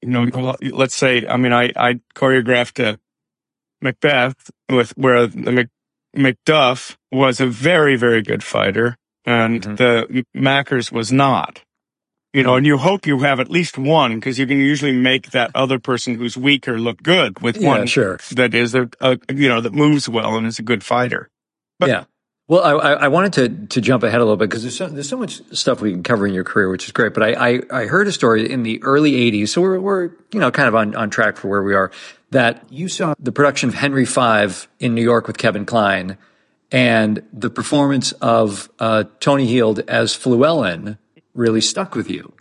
you 0.00 0.08
know, 0.08 0.56
let's 0.62 0.94
say, 0.94 1.26
I 1.26 1.36
mean, 1.36 1.52
I, 1.52 1.72
I 1.76 2.00
choreographed 2.14 2.82
a, 2.82 2.98
Macbeth 3.80 4.50
with 4.70 4.90
where 4.96 5.26
the 5.26 5.52
Mac, 5.52 5.68
Macduff 6.16 6.96
was 7.10 7.40
a 7.40 7.46
very, 7.46 7.96
very 7.96 8.22
good 8.22 8.42
fighter 8.42 8.96
and 9.24 9.62
mm-hmm. 9.62 9.74
the 9.76 10.24
Mackers 10.34 10.92
was 10.92 11.12
not. 11.12 11.62
You 12.32 12.42
know, 12.42 12.56
and 12.56 12.66
you 12.66 12.78
hope 12.78 13.06
you 13.06 13.20
have 13.20 13.38
at 13.38 13.48
least 13.48 13.78
one 13.78 14.16
because 14.16 14.40
you 14.40 14.46
can 14.46 14.58
usually 14.58 14.90
make 14.90 15.30
that 15.30 15.52
other 15.54 15.78
person 15.78 16.16
who's 16.16 16.36
weaker 16.36 16.80
look 16.80 17.00
good 17.00 17.38
with 17.40 17.58
yeah, 17.58 17.68
one 17.68 17.86
sure. 17.86 18.18
that 18.32 18.54
is 18.54 18.74
a, 18.74 18.88
a, 19.00 19.18
you 19.32 19.48
know, 19.48 19.60
that 19.60 19.72
moves 19.72 20.08
well 20.08 20.36
and 20.36 20.44
is 20.44 20.58
a 20.58 20.62
good 20.62 20.82
fighter. 20.82 21.30
But, 21.78 21.88
yeah. 21.90 22.04
Well, 22.46 22.62
I, 22.62 22.92
I 22.92 23.08
wanted 23.08 23.32
to 23.34 23.66
to 23.68 23.80
jump 23.80 24.02
ahead 24.02 24.20
a 24.20 24.24
little 24.24 24.36
bit 24.36 24.50
because 24.50 24.62
there's 24.62 24.76
so, 24.76 24.86
there's 24.88 25.08
so 25.08 25.16
much 25.16 25.40
stuff 25.56 25.80
we 25.80 25.92
can 25.92 26.02
cover 26.02 26.26
in 26.26 26.34
your 26.34 26.44
career, 26.44 26.68
which 26.68 26.84
is 26.84 26.92
great. 26.92 27.14
But 27.14 27.22
I, 27.22 27.32
I, 27.32 27.60
I 27.70 27.86
heard 27.86 28.06
a 28.06 28.12
story 28.12 28.50
in 28.50 28.64
the 28.64 28.82
early 28.82 29.12
'80s, 29.12 29.48
so 29.48 29.62
we're 29.62 29.80
we're 29.80 30.10
you 30.30 30.40
know 30.40 30.50
kind 30.50 30.68
of 30.68 30.74
on, 30.74 30.94
on 30.94 31.08
track 31.08 31.38
for 31.38 31.48
where 31.48 31.62
we 31.62 31.72
are. 31.74 31.90
That 32.34 32.66
you 32.68 32.88
saw 32.88 33.14
the 33.18 33.30
production 33.30 33.68
of 33.68 33.76
Henry 33.76 34.04
V 34.04 34.66
in 34.80 34.94
New 34.94 35.02
York 35.02 35.28
with 35.28 35.38
Kevin 35.38 35.64
Kline, 35.64 36.18
and 36.72 37.22
the 37.32 37.48
performance 37.48 38.10
of 38.20 38.68
uh, 38.80 39.04
Tony 39.20 39.46
Heald 39.46 39.78
as 39.86 40.12
Fluellen 40.12 40.98
really 41.32 41.60
stuck 41.60 41.94
with 41.94 42.10
you. 42.10 42.32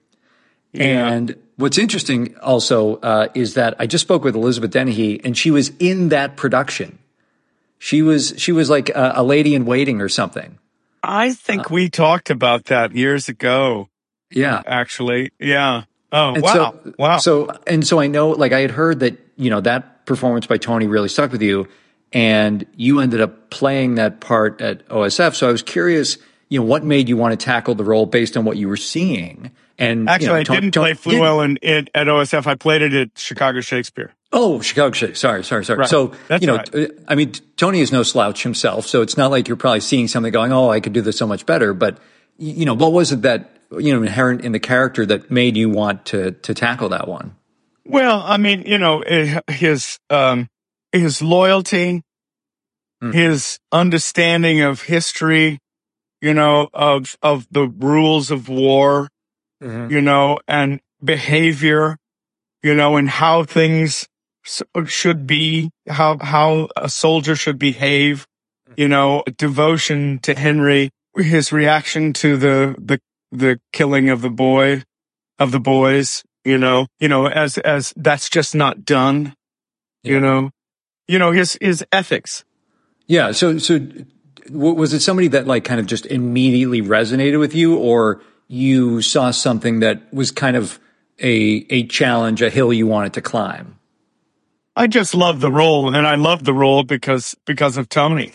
Yeah. 0.72 1.08
And 1.08 1.36
what's 1.58 1.78
interesting 1.78 2.36
also 2.40 2.96
uh, 2.98 3.28
is 3.36 3.54
that 3.54 3.76
I 3.78 3.86
just 3.86 4.02
spoke 4.02 4.24
with 4.24 4.34
Elizabeth 4.36 4.72
Dennehy, 4.72 5.24
and 5.24 5.38
she 5.38 5.52
was 5.52 5.72
in 5.78 6.10
that 6.10 6.38
production. 6.38 6.98
She 7.78 8.02
was 8.02 8.34
she 8.38 8.52
was 8.52 8.72
like 8.72 8.90
a, 8.90 9.14
a 9.18 9.24
lady 9.24 9.54
in 9.54 9.66
waiting 9.66 10.02
or 10.02 10.10
something. 10.10 10.58
I 11.04 11.34
think 11.34 11.70
uh, 11.70 11.74
we 11.76 11.90
talked 11.90 12.32
about 12.32 12.66
that 12.66 12.96
years 12.96 13.30
ago. 13.30 13.90
Yeah, 14.32 14.64
actually, 14.66 15.32
yeah. 15.38 15.84
Oh 16.14 16.36
and 16.36 16.44
wow, 16.44 16.54
so, 16.54 16.94
wow. 17.00 17.18
So 17.18 17.50
and 17.66 17.86
so 17.86 18.00
I 18.00 18.08
know, 18.08 18.30
like 18.30 18.52
I 18.54 18.60
had 18.60 18.72
heard 18.72 19.00
that 19.00 19.20
you 19.36 19.50
know 19.50 19.62
that 19.62 20.06
performance 20.06 20.46
by 20.46 20.58
Tony 20.58 20.88
really 20.88 21.10
stuck 21.10 21.32
with 21.32 21.42
you, 21.42 21.68
and 22.14 22.66
you 22.76 23.00
ended 23.00 23.20
up 23.20 23.50
playing 23.50 23.96
that 23.96 24.22
part 24.22 24.62
at 24.62 24.88
OSF. 24.90 25.34
So 25.34 25.50
I 25.50 25.52
was 25.52 25.64
curious, 25.64 26.20
you 26.50 26.60
know, 26.60 26.66
what 26.66 26.84
made 26.84 27.10
you 27.10 27.18
want 27.18 27.38
to 27.38 27.44
tackle 27.44 27.74
the 27.74 27.84
role 27.84 28.06
based 28.06 28.38
on 28.38 28.46
what 28.46 28.58
you 28.58 28.70
were 28.70 28.78
seeing? 28.78 29.52
And 29.80 30.08
actually, 30.08 30.28
you 30.28 30.34
know, 30.34 30.40
I 30.40 30.44
Tony, 30.44 30.62
didn't 30.62 30.74
play 30.76 30.94
Fluellen 30.94 31.58
at 31.64 32.08
OSF. 32.08 32.46
I 32.46 32.56
played 32.56 32.84
it 32.84 32.94
at 32.94 33.18
Chicago 33.18 33.60
Shakespeare. 33.62 34.14
Oh, 34.32 34.62
Chicago 34.62 34.94
Shakespeare. 34.94 35.16
Sorry, 35.16 35.44
sorry, 35.44 35.66
sorry. 35.66 35.80
Right. 35.80 35.90
So, 35.90 36.14
That's 36.28 36.42
you 36.42 36.48
know, 36.48 36.58
right. 36.58 36.76
Uh, 36.76 36.88
I 37.08 37.16
mean, 37.16 37.32
Tony 37.58 37.82
is 37.82 37.92
no 37.92 38.04
slouch 38.04 38.44
himself. 38.44 38.86
So 38.86 39.02
it's 39.02 39.18
not 39.18 39.32
like 39.32 39.48
you're 39.48 39.58
probably 39.58 39.80
seeing 39.80 40.08
something 40.08 40.32
going, 40.32 40.54
oh, 40.54 40.70
I 40.70 40.80
could 40.80 40.94
do 40.94 41.02
this 41.02 41.18
so 41.18 41.26
much 41.26 41.48
better. 41.48 41.74
But, 41.74 41.98
you 42.38 42.66
know, 42.66 42.76
what 42.76 42.94
was 42.94 43.12
it 43.12 43.24
that, 43.24 43.50
you 43.80 43.94
know, 43.94 44.02
inherent 44.02 44.42
in 44.42 44.52
the 44.52 44.60
character 44.60 45.06
that 45.06 45.32
made 45.32 45.58
you 45.58 45.70
want 45.70 46.06
to, 46.08 46.32
to 46.32 46.54
tackle 46.54 46.90
that 46.90 47.08
one? 47.08 47.36
Well, 47.86 48.24
I 48.26 48.38
mean, 48.38 48.64
you 48.64 48.78
know, 48.78 49.02
eh, 49.02 49.40
his, 49.50 50.00
um, 50.10 50.48
his 50.92 51.22
loyalty, 51.22 52.02
mm. 53.04 53.14
his 53.14 53.60
understanding 53.72 54.62
of 54.62 54.84
history, 54.84 55.60
you 56.22 56.34
know, 56.34 56.70
of, 56.74 57.18
of 57.22 57.48
the 57.52 57.68
rules 57.68 58.32
of 58.32 58.48
war, 58.48 59.10
mm-hmm. 59.62 59.92
you 59.92 60.02
know, 60.02 60.40
and 60.48 60.80
behavior, 61.04 61.98
you 62.62 62.74
know, 62.74 62.96
and 62.96 63.10
how 63.10 63.44
things 63.44 64.08
should 64.86 65.28
be, 65.28 65.70
how, 65.88 66.18
how 66.20 66.70
a 66.78 66.88
soldier 66.88 67.36
should 67.36 67.60
behave, 67.60 68.26
you 68.78 68.88
know, 68.88 69.24
devotion 69.38 70.20
to 70.20 70.34
Henry, 70.34 70.90
his 71.16 71.52
reaction 71.52 72.14
to 72.14 72.38
the, 72.38 72.76
the, 72.78 73.00
the 73.34 73.60
killing 73.72 74.10
of 74.10 74.22
the 74.22 74.30
boy, 74.30 74.84
of 75.40 75.52
the 75.52 75.60
boys, 75.60 76.24
you 76.46 76.58
know, 76.58 76.88
you 77.00 77.08
know, 77.08 77.28
as, 77.28 77.58
as 77.58 77.94
that's 77.98 78.30
just 78.30 78.54
not 78.54 78.86
done, 78.86 79.34
yeah. 80.04 80.14
you 80.14 80.20
know, 80.20 80.52
you 81.08 81.20
know, 81.20 81.32
his, 81.32 81.58
his 81.60 81.84
ethics. 81.92 82.44
Yeah. 83.08 83.32
So, 83.32 83.58
so 83.58 83.80
was 84.50 84.94
it 84.94 85.02
somebody 85.02 85.28
that 85.30 85.48
like 85.48 85.64
kind 85.64 85.80
of 85.80 85.86
just 85.86 86.06
immediately 86.06 86.82
resonated 86.82 87.40
with 87.40 87.56
you 87.56 87.78
or 87.78 88.22
you 88.48 89.02
saw 89.02 89.32
something 89.32 89.80
that 89.80 90.14
was 90.14 90.32
kind 90.32 90.56
of 90.56 90.80
a, 91.20 91.66
a 91.70 91.88
challenge, 91.88 92.42
a 92.42 92.50
hill 92.50 92.72
you 92.72 92.88
wanted 92.88 93.14
to 93.14 93.22
climb? 93.22 93.80
I 94.76 94.88
just 94.88 95.14
love 95.14 95.40
the 95.40 95.52
role 95.52 95.94
and 95.94 96.08
I 96.08 96.16
love 96.16 96.44
the 96.44 96.54
role 96.54 96.84
because, 96.84 97.36
because 97.46 97.78
of 97.78 97.90
Tony. 97.90 98.34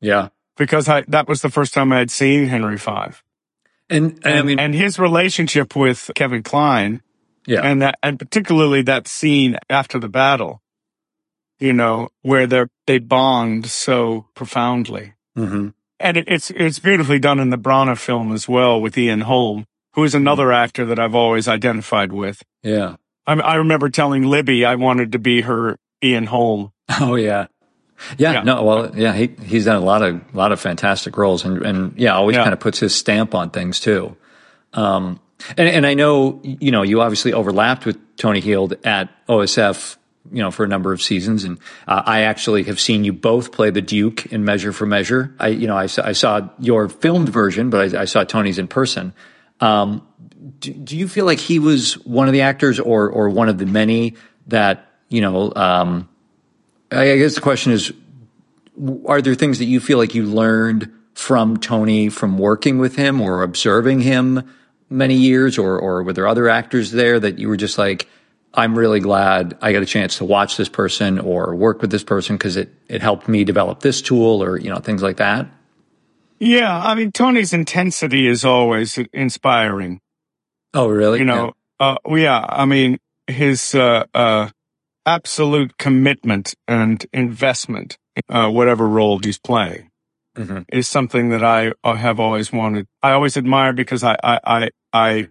Yeah. 0.00 0.28
Because 0.56 0.88
I, 0.88 1.02
that 1.08 1.28
was 1.28 1.42
the 1.42 1.50
first 1.50 1.72
time 1.72 1.92
I 1.92 1.98
had 1.98 2.10
seen 2.10 2.46
Henry 2.46 2.76
V. 2.76 2.92
And, 3.90 4.20
and, 4.24 4.38
I 4.38 4.42
mean, 4.42 4.58
and 4.58 4.74
his 4.74 4.98
relationship 4.98 5.74
with 5.74 6.10
Kevin 6.14 6.42
Kline. 6.42 7.02
Yeah. 7.46 7.62
And 7.62 7.80
that, 7.80 7.98
and 8.02 8.18
particularly 8.18 8.82
that 8.82 9.08
scene 9.08 9.56
after 9.70 9.98
the 9.98 10.08
battle, 10.08 10.60
you 11.58 11.72
know, 11.72 12.10
where 12.22 12.46
they 12.46 12.64
they 12.86 12.98
bond 12.98 13.66
so 13.66 14.26
profoundly. 14.34 15.14
Mm-hmm. 15.36 15.68
And 16.00 16.16
it, 16.16 16.24
it's, 16.28 16.50
it's 16.50 16.78
beautifully 16.78 17.18
done 17.18 17.40
in 17.40 17.50
the 17.50 17.58
Branagh 17.58 17.98
film 17.98 18.32
as 18.32 18.48
well 18.48 18.80
with 18.80 18.96
Ian 18.98 19.22
Holm, 19.22 19.66
who 19.94 20.04
is 20.04 20.14
another 20.14 20.52
actor 20.52 20.84
that 20.84 20.98
I've 20.98 21.14
always 21.14 21.48
identified 21.48 22.12
with. 22.12 22.42
Yeah. 22.62 22.96
I, 23.26 23.34
I 23.34 23.54
remember 23.56 23.88
telling 23.88 24.24
Libby 24.24 24.64
I 24.64 24.74
wanted 24.74 25.12
to 25.12 25.18
be 25.18 25.40
her 25.42 25.78
Ian 26.02 26.26
Holm. 26.26 26.72
Oh 27.00 27.16
yeah. 27.16 27.48
Yeah, 28.16 28.32
yeah, 28.32 28.42
no, 28.42 28.62
well, 28.62 28.96
yeah, 28.96 29.12
he 29.12 29.34
he's 29.44 29.64
done 29.64 29.76
a 29.76 29.84
lot 29.84 30.02
of 30.02 30.34
lot 30.34 30.52
of 30.52 30.60
fantastic 30.60 31.16
roles, 31.16 31.44
and 31.44 31.62
and 31.64 31.98
yeah, 31.98 32.14
always 32.14 32.36
yeah. 32.36 32.42
kind 32.42 32.52
of 32.52 32.60
puts 32.60 32.78
his 32.78 32.94
stamp 32.94 33.34
on 33.34 33.50
things 33.50 33.80
too. 33.80 34.16
Um, 34.72 35.20
and 35.56 35.68
and 35.68 35.86
I 35.86 35.94
know 35.94 36.40
you 36.42 36.70
know 36.70 36.82
you 36.82 37.00
obviously 37.00 37.32
overlapped 37.32 37.86
with 37.86 37.98
Tony 38.16 38.40
Heald 38.40 38.74
at 38.84 39.10
OSF, 39.28 39.96
you 40.32 40.42
know, 40.42 40.50
for 40.50 40.64
a 40.64 40.68
number 40.68 40.92
of 40.92 41.02
seasons, 41.02 41.44
and 41.44 41.58
uh, 41.86 42.02
I 42.04 42.22
actually 42.22 42.64
have 42.64 42.78
seen 42.78 43.04
you 43.04 43.12
both 43.12 43.52
play 43.52 43.70
the 43.70 43.82
Duke 43.82 44.26
in 44.26 44.44
Measure 44.44 44.72
for 44.72 44.86
Measure. 44.86 45.34
I 45.38 45.48
you 45.48 45.66
know 45.66 45.76
I 45.76 45.86
saw, 45.86 46.06
I 46.06 46.12
saw 46.12 46.48
your 46.58 46.88
filmed 46.88 47.28
version, 47.28 47.70
but 47.70 47.94
I, 47.94 48.02
I 48.02 48.04
saw 48.04 48.24
Tony's 48.24 48.58
in 48.58 48.68
person. 48.68 49.12
Um, 49.60 50.06
do, 50.60 50.72
do, 50.72 50.96
you 50.96 51.08
feel 51.08 51.24
like 51.24 51.40
he 51.40 51.58
was 51.58 51.94
one 52.06 52.28
of 52.28 52.32
the 52.32 52.42
actors 52.42 52.78
or 52.78 53.10
or 53.10 53.28
one 53.28 53.48
of 53.48 53.58
the 53.58 53.66
many 53.66 54.14
that 54.46 54.88
you 55.08 55.20
know? 55.20 55.52
Um, 55.54 56.08
I 56.90 57.16
guess 57.18 57.34
the 57.34 57.40
question 57.40 57.72
is, 57.72 57.92
are 59.06 59.20
there 59.20 59.34
things 59.34 59.58
that 59.58 59.66
you 59.66 59.80
feel 59.80 59.98
like 59.98 60.14
you 60.14 60.24
learned 60.24 60.92
from 61.14 61.56
Tony 61.56 62.08
from 62.08 62.38
working 62.38 62.78
with 62.78 62.96
him 62.96 63.20
or 63.20 63.42
observing 63.42 64.00
him 64.00 64.48
many 64.88 65.14
years, 65.14 65.58
or 65.58 65.78
or 65.78 66.02
were 66.02 66.12
there 66.12 66.26
other 66.26 66.48
actors 66.48 66.92
there 66.92 67.18
that 67.20 67.38
you 67.38 67.48
were 67.48 67.56
just 67.56 67.78
like? 67.78 68.08
I'm 68.54 68.76
really 68.76 68.98
glad 68.98 69.58
I 69.60 69.72
got 69.72 69.82
a 69.82 69.86
chance 69.86 70.18
to 70.18 70.24
watch 70.24 70.56
this 70.56 70.70
person 70.70 71.18
or 71.18 71.54
work 71.54 71.82
with 71.82 71.90
this 71.90 72.02
person 72.02 72.36
because 72.36 72.56
it, 72.56 72.72
it 72.88 73.02
helped 73.02 73.28
me 73.28 73.44
develop 73.44 73.80
this 73.80 74.00
tool 74.00 74.42
or, 74.42 74.58
you 74.58 74.70
know, 74.70 74.78
things 74.78 75.02
like 75.02 75.18
that. 75.18 75.48
Yeah. 76.38 76.76
I 76.76 76.94
mean, 76.94 77.12
Tony's 77.12 77.52
intensity 77.52 78.26
is 78.26 78.46
always 78.46 78.98
inspiring. 79.12 80.00
Oh, 80.72 80.88
really? 80.88 81.18
You 81.18 81.26
know, 81.26 81.52
yeah. 81.78 81.96
Uh, 82.06 82.16
yeah. 82.16 82.44
I 82.48 82.64
mean, 82.64 82.98
his, 83.26 83.74
uh, 83.74 84.06
uh, 84.14 84.48
absolute 85.08 85.78
commitment 85.78 86.54
and 86.68 87.06
investment, 87.14 87.96
uh, 88.28 88.50
whatever 88.50 88.86
role 88.86 89.18
he's 89.18 89.38
playing, 89.38 89.90
mm-hmm. 90.36 90.60
is 90.70 90.86
something 90.86 91.30
that 91.30 91.42
I 91.42 91.72
have 91.82 92.20
always 92.20 92.52
wanted. 92.52 92.86
I 93.02 93.12
always 93.12 93.38
admire 93.38 93.72
because 93.72 94.04
I, 94.04 94.16
I, 94.22 94.38
I, 94.44 94.70
I 94.92 95.28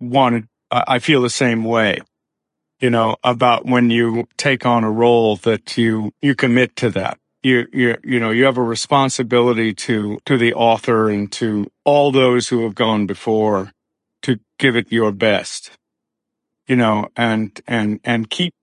wanted, 0.00 0.48
I 0.70 0.98
feel 0.98 1.20
the 1.20 1.28
same 1.28 1.62
way, 1.62 1.98
you 2.80 2.88
know, 2.88 3.16
about 3.22 3.66
when 3.66 3.90
you 3.90 4.26
take 4.38 4.64
on 4.64 4.82
a 4.82 4.90
role 4.90 5.36
that 5.36 5.76
you, 5.76 6.12
you 6.22 6.34
commit 6.34 6.74
to 6.76 6.90
that. 6.90 7.18
You, 7.42 7.66
you, 7.70 7.96
you 8.02 8.18
know, 8.18 8.30
you 8.30 8.46
have 8.46 8.56
a 8.56 8.62
responsibility 8.62 9.74
to, 9.74 10.18
to 10.24 10.38
the 10.38 10.54
author 10.54 11.10
and 11.10 11.30
to 11.32 11.70
all 11.84 12.10
those 12.10 12.48
who 12.48 12.64
have 12.64 12.74
gone 12.74 13.06
before 13.06 13.72
to 14.22 14.40
give 14.58 14.74
it 14.74 14.90
your 14.90 15.12
best, 15.12 15.70
you 16.66 16.76
know, 16.76 17.08
and, 17.14 17.60
and, 17.66 18.00
and 18.04 18.30
keep 18.30 18.54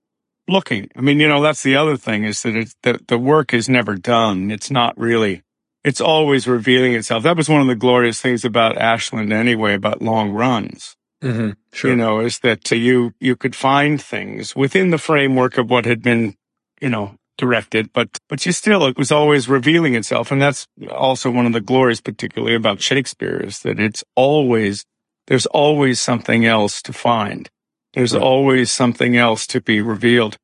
looking. 0.47 0.89
I 0.95 1.01
mean, 1.01 1.19
you 1.19 1.27
know, 1.27 1.41
that's 1.41 1.63
the 1.63 1.75
other 1.75 1.97
thing 1.97 2.23
is 2.23 2.41
that 2.43 2.55
it's, 2.55 2.75
the, 2.83 2.99
the 3.07 3.17
work 3.17 3.53
is 3.53 3.67
never 3.67 3.95
done. 3.95 4.51
It's 4.51 4.69
not 4.69 4.97
really, 4.97 5.43
it's 5.83 6.01
always 6.01 6.47
revealing 6.47 6.93
itself. 6.93 7.23
That 7.23 7.37
was 7.37 7.49
one 7.49 7.61
of 7.61 7.67
the 7.67 7.75
glorious 7.75 8.21
things 8.21 8.45
about 8.45 8.77
Ashland 8.77 9.33
anyway, 9.33 9.73
about 9.73 10.01
long 10.01 10.31
runs. 10.31 10.95
Mm-hmm, 11.23 11.51
sure. 11.73 11.91
You 11.91 11.95
know, 11.95 12.19
is 12.19 12.39
that 12.39 12.69
you, 12.71 13.13
you 13.19 13.35
could 13.35 13.55
find 13.55 14.01
things 14.01 14.55
within 14.55 14.91
the 14.91 14.97
framework 14.97 15.57
of 15.57 15.69
what 15.69 15.85
had 15.85 16.03
been, 16.03 16.35
you 16.79 16.89
know, 16.89 17.15
directed, 17.37 17.91
but, 17.91 18.19
but 18.29 18.45
you 18.45 18.51
still, 18.51 18.85
it 18.85 18.97
was 18.97 19.11
always 19.11 19.49
revealing 19.49 19.95
itself. 19.95 20.31
And 20.31 20.41
that's 20.41 20.67
also 20.91 21.31
one 21.31 21.45
of 21.45 21.53
the 21.53 21.61
glories, 21.61 22.01
particularly 22.01 22.55
about 22.55 22.81
Shakespeare 22.81 23.37
is 23.37 23.59
that 23.59 23.79
it's 23.79 24.03
always, 24.15 24.85
there's 25.27 25.45
always 25.47 25.99
something 25.99 26.45
else 26.45 26.81
to 26.83 26.93
find. 26.93 27.49
There's 27.95 28.13
right. 28.13 28.21
always 28.21 28.71
something 28.71 29.15
else 29.15 29.47
to 29.47 29.61
be 29.61 29.81
revealed. 29.81 30.37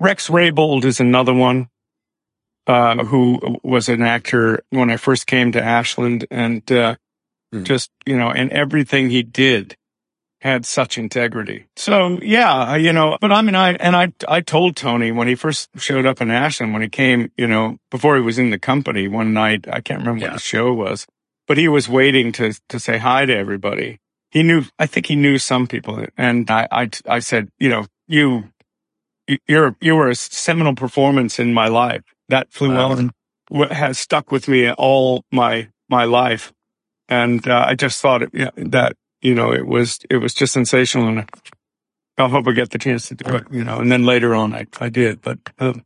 Rex 0.00 0.28
Rabold 0.28 0.84
is 0.84 1.00
another 1.00 1.34
one, 1.34 1.68
uh, 2.66 3.04
who 3.04 3.58
was 3.62 3.88
an 3.88 4.02
actor 4.02 4.64
when 4.70 4.90
I 4.90 4.96
first 4.96 5.26
came 5.26 5.52
to 5.52 5.62
Ashland 5.62 6.26
and, 6.30 6.62
uh, 6.72 6.96
mm. 7.54 7.64
just, 7.64 7.90
you 8.06 8.16
know, 8.16 8.30
and 8.30 8.50
everything 8.52 9.10
he 9.10 9.22
did 9.22 9.76
had 10.40 10.64
such 10.64 10.96
integrity. 10.96 11.66
So 11.76 12.20
yeah, 12.22 12.76
you 12.76 12.92
know, 12.92 13.18
but 13.20 13.32
I 13.32 13.42
mean, 13.42 13.56
I, 13.56 13.74
and 13.74 13.94
I, 13.94 14.12
I 14.26 14.40
told 14.40 14.76
Tony 14.76 15.12
when 15.12 15.28
he 15.28 15.34
first 15.34 15.68
showed 15.76 16.06
up 16.06 16.20
in 16.20 16.30
Ashland, 16.30 16.72
when 16.72 16.82
he 16.82 16.88
came, 16.88 17.30
you 17.36 17.48
know, 17.48 17.76
before 17.90 18.16
he 18.16 18.22
was 18.22 18.38
in 18.38 18.50
the 18.50 18.58
company 18.58 19.08
one 19.08 19.34
night, 19.34 19.66
I 19.70 19.80
can't 19.80 20.00
remember 20.00 20.22
yeah. 20.22 20.28
what 20.28 20.34
the 20.34 20.40
show 20.40 20.72
was, 20.72 21.06
but 21.46 21.58
he 21.58 21.68
was 21.68 21.88
waiting 21.88 22.32
to, 22.32 22.54
to 22.68 22.78
say 22.78 22.98
hi 22.98 23.26
to 23.26 23.36
everybody 23.36 23.98
he 24.30 24.42
knew, 24.42 24.64
I 24.78 24.86
think 24.86 25.06
he 25.06 25.16
knew 25.16 25.38
some 25.38 25.66
people. 25.66 26.04
And 26.16 26.50
I, 26.50 26.68
I, 26.70 26.90
I 27.08 27.18
said, 27.20 27.48
you 27.58 27.68
know, 27.68 27.86
you, 28.06 28.50
you're, 29.46 29.76
you 29.80 29.96
were 29.96 30.08
a 30.08 30.14
seminal 30.14 30.74
performance 30.74 31.38
in 31.38 31.54
my 31.54 31.68
life. 31.68 32.02
That 32.28 32.50
Fluellen 32.50 33.10
wow. 33.50 33.68
has 33.68 33.98
stuck 33.98 34.30
with 34.30 34.48
me 34.48 34.70
all 34.72 35.24
my, 35.32 35.68
my 35.88 36.04
life. 36.04 36.52
And, 37.08 37.46
uh, 37.48 37.64
I 37.66 37.74
just 37.74 38.00
thought 38.00 38.22
it, 38.22 38.30
yeah, 38.34 38.50
that, 38.56 38.96
you 39.22 39.34
know, 39.34 39.52
it 39.52 39.66
was, 39.66 39.98
it 40.10 40.18
was 40.18 40.34
just 40.34 40.52
sensational. 40.52 41.08
And 41.08 41.28
I 42.18 42.28
hope 42.28 42.46
I 42.46 42.52
get 42.52 42.70
the 42.70 42.78
chance 42.78 43.08
to 43.08 43.14
do 43.14 43.34
it, 43.34 43.44
you 43.50 43.64
know, 43.64 43.78
and 43.78 43.90
then 43.90 44.04
later 44.04 44.34
on 44.34 44.54
I, 44.54 44.66
I 44.78 44.88
did, 44.90 45.22
but, 45.22 45.38
um, 45.58 45.84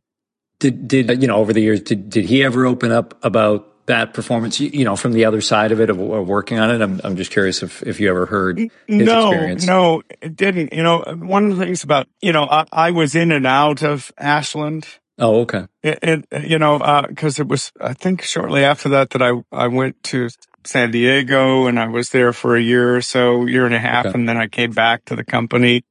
did, 0.59 0.87
did, 0.87 1.21
you 1.21 1.27
know, 1.27 1.37
over 1.37 1.53
the 1.53 1.61
years, 1.61 1.81
did, 1.81 2.09
did 2.09 2.25
he 2.25 2.43
ever 2.43 2.65
open 2.65 2.91
up 2.91 3.23
about 3.23 3.72
that 3.85 4.13
performance, 4.13 4.59
you, 4.59 4.69
you, 4.69 4.85
know, 4.85 4.95
from 4.95 5.13
the 5.13 5.25
other 5.25 5.41
side 5.41 5.71
of 5.71 5.81
it 5.81 5.89
of, 5.89 5.99
of, 5.99 6.27
working 6.27 6.59
on 6.59 6.71
it? 6.71 6.81
I'm, 6.81 7.01
I'm 7.03 7.15
just 7.15 7.31
curious 7.31 7.63
if, 7.63 7.83
if 7.83 7.99
you 7.99 8.09
ever 8.09 8.25
heard 8.25 8.57
his 8.59 8.69
no, 8.87 9.31
experience. 9.31 9.65
No, 9.65 10.03
it 10.21 10.35
didn't. 10.35 10.73
You 10.73 10.83
know, 10.83 10.99
one 11.19 11.51
of 11.51 11.57
the 11.57 11.65
things 11.65 11.83
about, 11.83 12.07
you 12.21 12.31
know, 12.31 12.43
I, 12.49 12.65
I 12.71 12.91
was 12.91 13.15
in 13.15 13.31
and 13.31 13.45
out 13.45 13.83
of 13.83 14.11
Ashland. 14.17 14.87
Oh, 15.19 15.41
okay. 15.41 15.67
It, 15.83 15.99
it 16.01 16.43
you 16.47 16.57
know, 16.57 16.75
uh, 16.77 17.07
cause 17.15 17.39
it 17.39 17.47
was, 17.47 17.71
I 17.79 17.93
think 17.93 18.21
shortly 18.21 18.63
after 18.63 18.89
that, 18.89 19.11
that 19.11 19.21
I, 19.21 19.43
I 19.51 19.67
went 19.67 20.01
to 20.03 20.29
San 20.65 20.91
Diego 20.91 21.67
and 21.67 21.79
I 21.79 21.87
was 21.87 22.09
there 22.09 22.33
for 22.33 22.55
a 22.55 22.61
year 22.61 22.95
or 22.95 23.01
so, 23.01 23.45
year 23.45 23.65
and 23.65 23.75
a 23.75 23.79
half. 23.79 24.05
Okay. 24.07 24.17
And 24.17 24.27
then 24.27 24.37
I 24.37 24.47
came 24.47 24.71
back 24.71 25.05
to 25.05 25.15
the 25.15 25.25
company. 25.25 25.83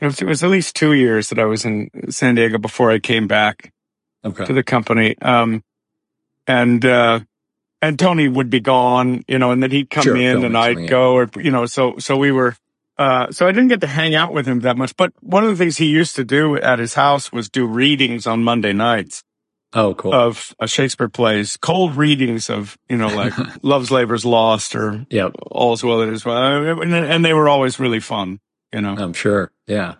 It 0.00 0.06
was, 0.06 0.20
it 0.20 0.26
was, 0.26 0.42
at 0.42 0.50
least 0.50 0.74
two 0.74 0.94
years 0.94 1.28
that 1.28 1.38
I 1.38 1.44
was 1.44 1.64
in 1.64 1.88
San 2.08 2.34
Diego 2.34 2.58
before 2.58 2.90
I 2.90 2.98
came 2.98 3.28
back 3.28 3.72
okay. 4.24 4.44
to 4.46 4.52
the 4.52 4.64
company. 4.64 5.16
Um, 5.22 5.62
and 6.46 6.84
uh, 6.84 7.20
and 7.80 7.98
Tony 7.98 8.28
would 8.28 8.50
be 8.50 8.60
gone, 8.60 9.24
you 9.26 9.38
know, 9.38 9.50
and 9.50 9.62
then 9.62 9.70
he'd 9.70 9.90
come 9.90 10.04
sure, 10.04 10.16
in 10.16 10.44
and 10.44 10.56
I'd 10.56 10.88
go, 10.88 11.14
or 11.14 11.28
you 11.36 11.50
know, 11.50 11.66
so 11.66 11.98
so 11.98 12.16
we 12.16 12.32
were. 12.32 12.56
Uh, 12.98 13.32
so 13.32 13.48
I 13.48 13.52
didn't 13.52 13.68
get 13.68 13.80
to 13.80 13.86
hang 13.86 14.14
out 14.14 14.34
with 14.34 14.46
him 14.46 14.60
that 14.60 14.76
much, 14.76 14.94
but 14.96 15.12
one 15.20 15.42
of 15.42 15.50
the 15.50 15.56
things 15.56 15.78
he 15.78 15.86
used 15.86 16.14
to 16.16 16.24
do 16.24 16.56
at 16.56 16.78
his 16.78 16.94
house 16.94 17.32
was 17.32 17.48
do 17.48 17.66
readings 17.66 18.26
on 18.26 18.44
Monday 18.44 18.74
nights. 18.74 19.24
Oh, 19.74 19.94
cool. 19.94 20.12
Of 20.12 20.54
uh, 20.60 20.66
Shakespeare 20.66 21.08
plays, 21.08 21.56
cold 21.56 21.96
readings 21.96 22.50
of, 22.50 22.76
you 22.90 22.98
know, 22.98 23.08
like 23.08 23.32
Love's 23.62 23.90
Labour's 23.90 24.24
Lost 24.24 24.76
or 24.76 25.06
yep. 25.08 25.32
All's 25.50 25.82
Well 25.82 25.98
That 25.98 26.10
Is 26.10 26.24
Well. 26.24 26.82
And, 26.82 26.94
and 26.94 27.24
they 27.24 27.32
were 27.32 27.48
always 27.48 27.80
really 27.80 28.00
fun, 28.00 28.40
you 28.72 28.82
know. 28.82 28.94
I'm 28.96 29.14
sure. 29.14 29.50
Yeah. 29.66 29.94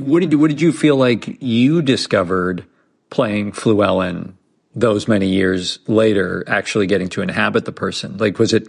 What 0.00 0.20
did 0.20 0.32
you, 0.32 0.38
what 0.38 0.48
did 0.48 0.60
you 0.60 0.72
feel 0.72 0.96
like 0.96 1.40
you 1.40 1.80
discovered 1.80 2.64
playing 3.08 3.52
Fluellen 3.52 4.34
those 4.74 5.08
many 5.08 5.28
years 5.28 5.78
later 5.86 6.44
actually 6.46 6.86
getting 6.86 7.08
to 7.10 7.22
inhabit 7.22 7.64
the 7.64 7.72
person? 7.72 8.16
Like, 8.18 8.38
was 8.38 8.52
it, 8.52 8.68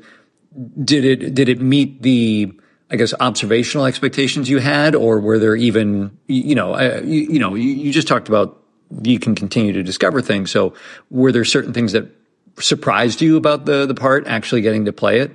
did 0.83 1.05
it, 1.05 1.33
did 1.33 1.49
it 1.49 1.61
meet 1.61 2.01
the, 2.01 2.51
I 2.89 2.95
guess, 2.95 3.13
observational 3.19 3.85
expectations 3.85 4.49
you 4.49 4.59
had, 4.59 4.95
or 4.95 5.19
were 5.19 5.39
there 5.39 5.55
even, 5.55 6.17
you 6.27 6.55
know, 6.55 6.73
uh, 6.73 7.01
you, 7.03 7.21
you, 7.21 7.39
know, 7.39 7.55
you, 7.55 7.91
just 7.91 8.07
talked 8.07 8.29
about 8.29 8.61
you 9.03 9.19
can 9.19 9.35
continue 9.35 9.73
to 9.73 9.83
discover 9.83 10.21
things. 10.21 10.51
So 10.51 10.73
were 11.09 11.31
there 11.31 11.45
certain 11.45 11.73
things 11.73 11.93
that 11.93 12.09
surprised 12.59 13.21
you 13.21 13.37
about 13.37 13.65
the, 13.65 13.85
the 13.85 13.95
part 13.95 14.27
actually 14.27 14.61
getting 14.61 14.85
to 14.85 14.93
play 14.93 15.19
it? 15.19 15.31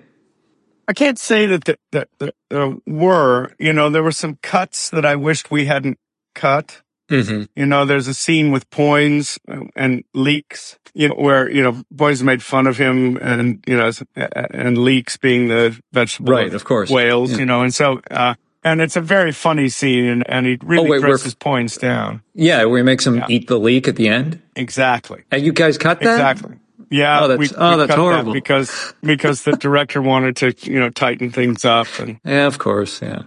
I 0.88 0.92
can't 0.92 1.18
say 1.18 1.46
that, 1.46 1.64
the, 1.64 1.76
that, 1.92 2.08
that 2.18 2.34
there 2.50 2.76
were, 2.86 3.52
you 3.58 3.72
know, 3.72 3.90
there 3.90 4.02
were 4.02 4.12
some 4.12 4.38
cuts 4.42 4.90
that 4.90 5.04
I 5.04 5.16
wished 5.16 5.50
we 5.50 5.66
hadn't 5.66 5.98
cut. 6.34 6.82
Mm-hmm. 7.08 7.44
You 7.54 7.66
know, 7.66 7.84
there's 7.84 8.08
a 8.08 8.14
scene 8.14 8.50
with 8.50 8.68
Poins 8.70 9.38
and 9.76 10.04
Leeks, 10.12 10.78
you 10.92 11.08
know, 11.08 11.14
where, 11.14 11.48
you 11.50 11.62
know, 11.62 11.82
Poins 11.96 12.22
made 12.22 12.42
fun 12.42 12.66
of 12.66 12.76
him 12.76 13.16
and, 13.18 13.62
you 13.66 13.76
know, 13.76 13.90
and 14.16 14.78
Leeks 14.78 15.16
being 15.16 15.48
the 15.48 15.78
vegetable. 15.92 16.32
Right, 16.32 16.52
of 16.52 16.64
course. 16.64 16.90
Wales, 16.90 17.32
yeah. 17.32 17.38
you 17.38 17.46
know, 17.46 17.62
and 17.62 17.72
so, 17.72 18.00
uh, 18.10 18.34
and 18.64 18.80
it's 18.80 18.96
a 18.96 19.00
very 19.00 19.30
funny 19.30 19.68
scene 19.68 20.06
and, 20.06 20.28
and 20.28 20.46
he 20.46 20.58
really 20.62 20.88
oh, 20.88 20.90
wait, 20.90 21.00
presses 21.00 21.34
Poins 21.34 21.76
down. 21.76 22.22
Yeah, 22.34 22.64
where 22.64 22.78
he 22.78 22.82
makes 22.82 23.06
him 23.06 23.18
yeah. 23.18 23.26
eat 23.28 23.46
the 23.46 23.58
leek 23.58 23.86
at 23.86 23.94
the 23.94 24.08
end. 24.08 24.42
Exactly. 24.56 25.22
And 25.30 25.44
you 25.44 25.52
guys 25.52 25.78
cut 25.78 26.00
that? 26.00 26.14
Exactly. 26.14 26.56
Yeah. 26.90 27.20
Oh, 27.22 27.28
that's, 27.28 27.38
we, 27.38 27.48
oh, 27.56 27.70
we 27.70 27.86
that's 27.86 27.94
horrible. 27.94 28.32
That 28.32 28.38
because, 28.38 28.94
because 29.02 29.42
the 29.44 29.52
director 29.52 30.02
wanted 30.02 30.36
to, 30.38 30.54
you 30.62 30.80
know, 30.80 30.90
tighten 30.90 31.30
things 31.30 31.64
up 31.64 31.86
and. 32.00 32.18
Yeah, 32.24 32.46
of 32.46 32.58
course. 32.58 33.00
Yeah. 33.00 33.22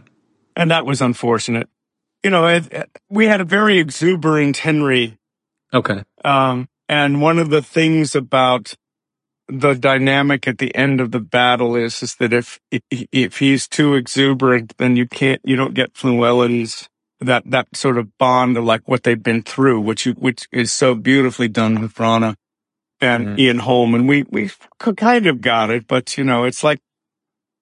And 0.58 0.72
that 0.72 0.86
was 0.86 1.02
unfortunate 1.02 1.70
you 2.24 2.30
know, 2.30 2.48
it, 2.48 2.72
it, 2.72 2.90
we 3.10 3.28
had 3.28 3.42
a 3.42 3.46
very 3.46 3.80
exuberant 3.80 4.58
Henry. 4.58 5.18
Okay. 5.74 6.04
Um, 6.24 6.68
and 6.88 7.22
one 7.22 7.40
of 7.40 7.50
the 7.50 7.62
things 7.62 8.16
about 8.16 8.74
the 9.48 9.74
dynamic 9.74 10.48
at 10.48 10.58
the 10.58 10.74
end 10.76 11.02
of 11.02 11.12
the 11.12 11.20
battle 11.20 11.76
is, 11.76 12.04
is 12.04 12.16
that 12.16 12.34
if, 12.34 12.60
if 12.92 13.40
he's 13.40 13.68
too 13.68 13.96
exuberant, 13.96 14.76
then 14.78 14.96
you 14.96 15.08
can't, 15.08 15.42
you 15.44 15.56
don't 15.56 15.74
get 15.74 15.94
Fluellen's 15.94 16.90
that, 17.20 17.44
that 17.50 17.76
sort 17.76 17.98
of 17.98 18.18
bond 18.18 18.58
of 18.58 18.64
like 18.64 18.88
what 18.88 19.04
they've 19.04 19.22
been 19.22 19.44
through, 19.44 19.82
which 19.82 20.06
you, 20.06 20.14
which 20.14 20.48
is 20.52 20.72
so 20.72 20.96
beautifully 20.96 21.48
done 21.48 21.82
with 21.82 21.94
Branagh 21.94 22.36
and 23.02 23.28
mm-hmm. 23.28 23.40
Ian 23.40 23.60
Holm. 23.60 23.94
And 23.96 24.08
we, 24.08 24.24
we 24.24 24.52
kind 24.80 25.28
of 25.28 25.42
got 25.42 25.70
it, 25.70 25.88
but 25.88 26.18
you 26.18 26.24
know, 26.24 26.44
it's 26.46 26.64
like 26.64 26.80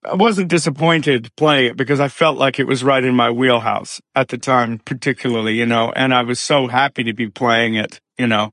I 0.05 0.15
wasn't 0.15 0.49
disappointed 0.49 1.31
playing 1.35 1.71
it 1.71 1.77
because 1.77 1.99
I 1.99 2.07
felt 2.07 2.37
like 2.37 2.59
it 2.59 2.67
was 2.67 2.83
right 2.83 3.03
in 3.03 3.15
my 3.15 3.31
wheelhouse 3.31 3.99
at 4.15 4.29
the 4.29 4.37
time, 4.37 4.79
particularly, 4.79 5.55
you 5.55 5.65
know, 5.65 5.91
and 5.95 6.13
I 6.13 6.21
was 6.21 6.39
so 6.39 6.67
happy 6.67 7.03
to 7.03 7.13
be 7.13 7.29
playing 7.29 7.75
it, 7.75 7.99
you 8.17 8.27
know. 8.27 8.51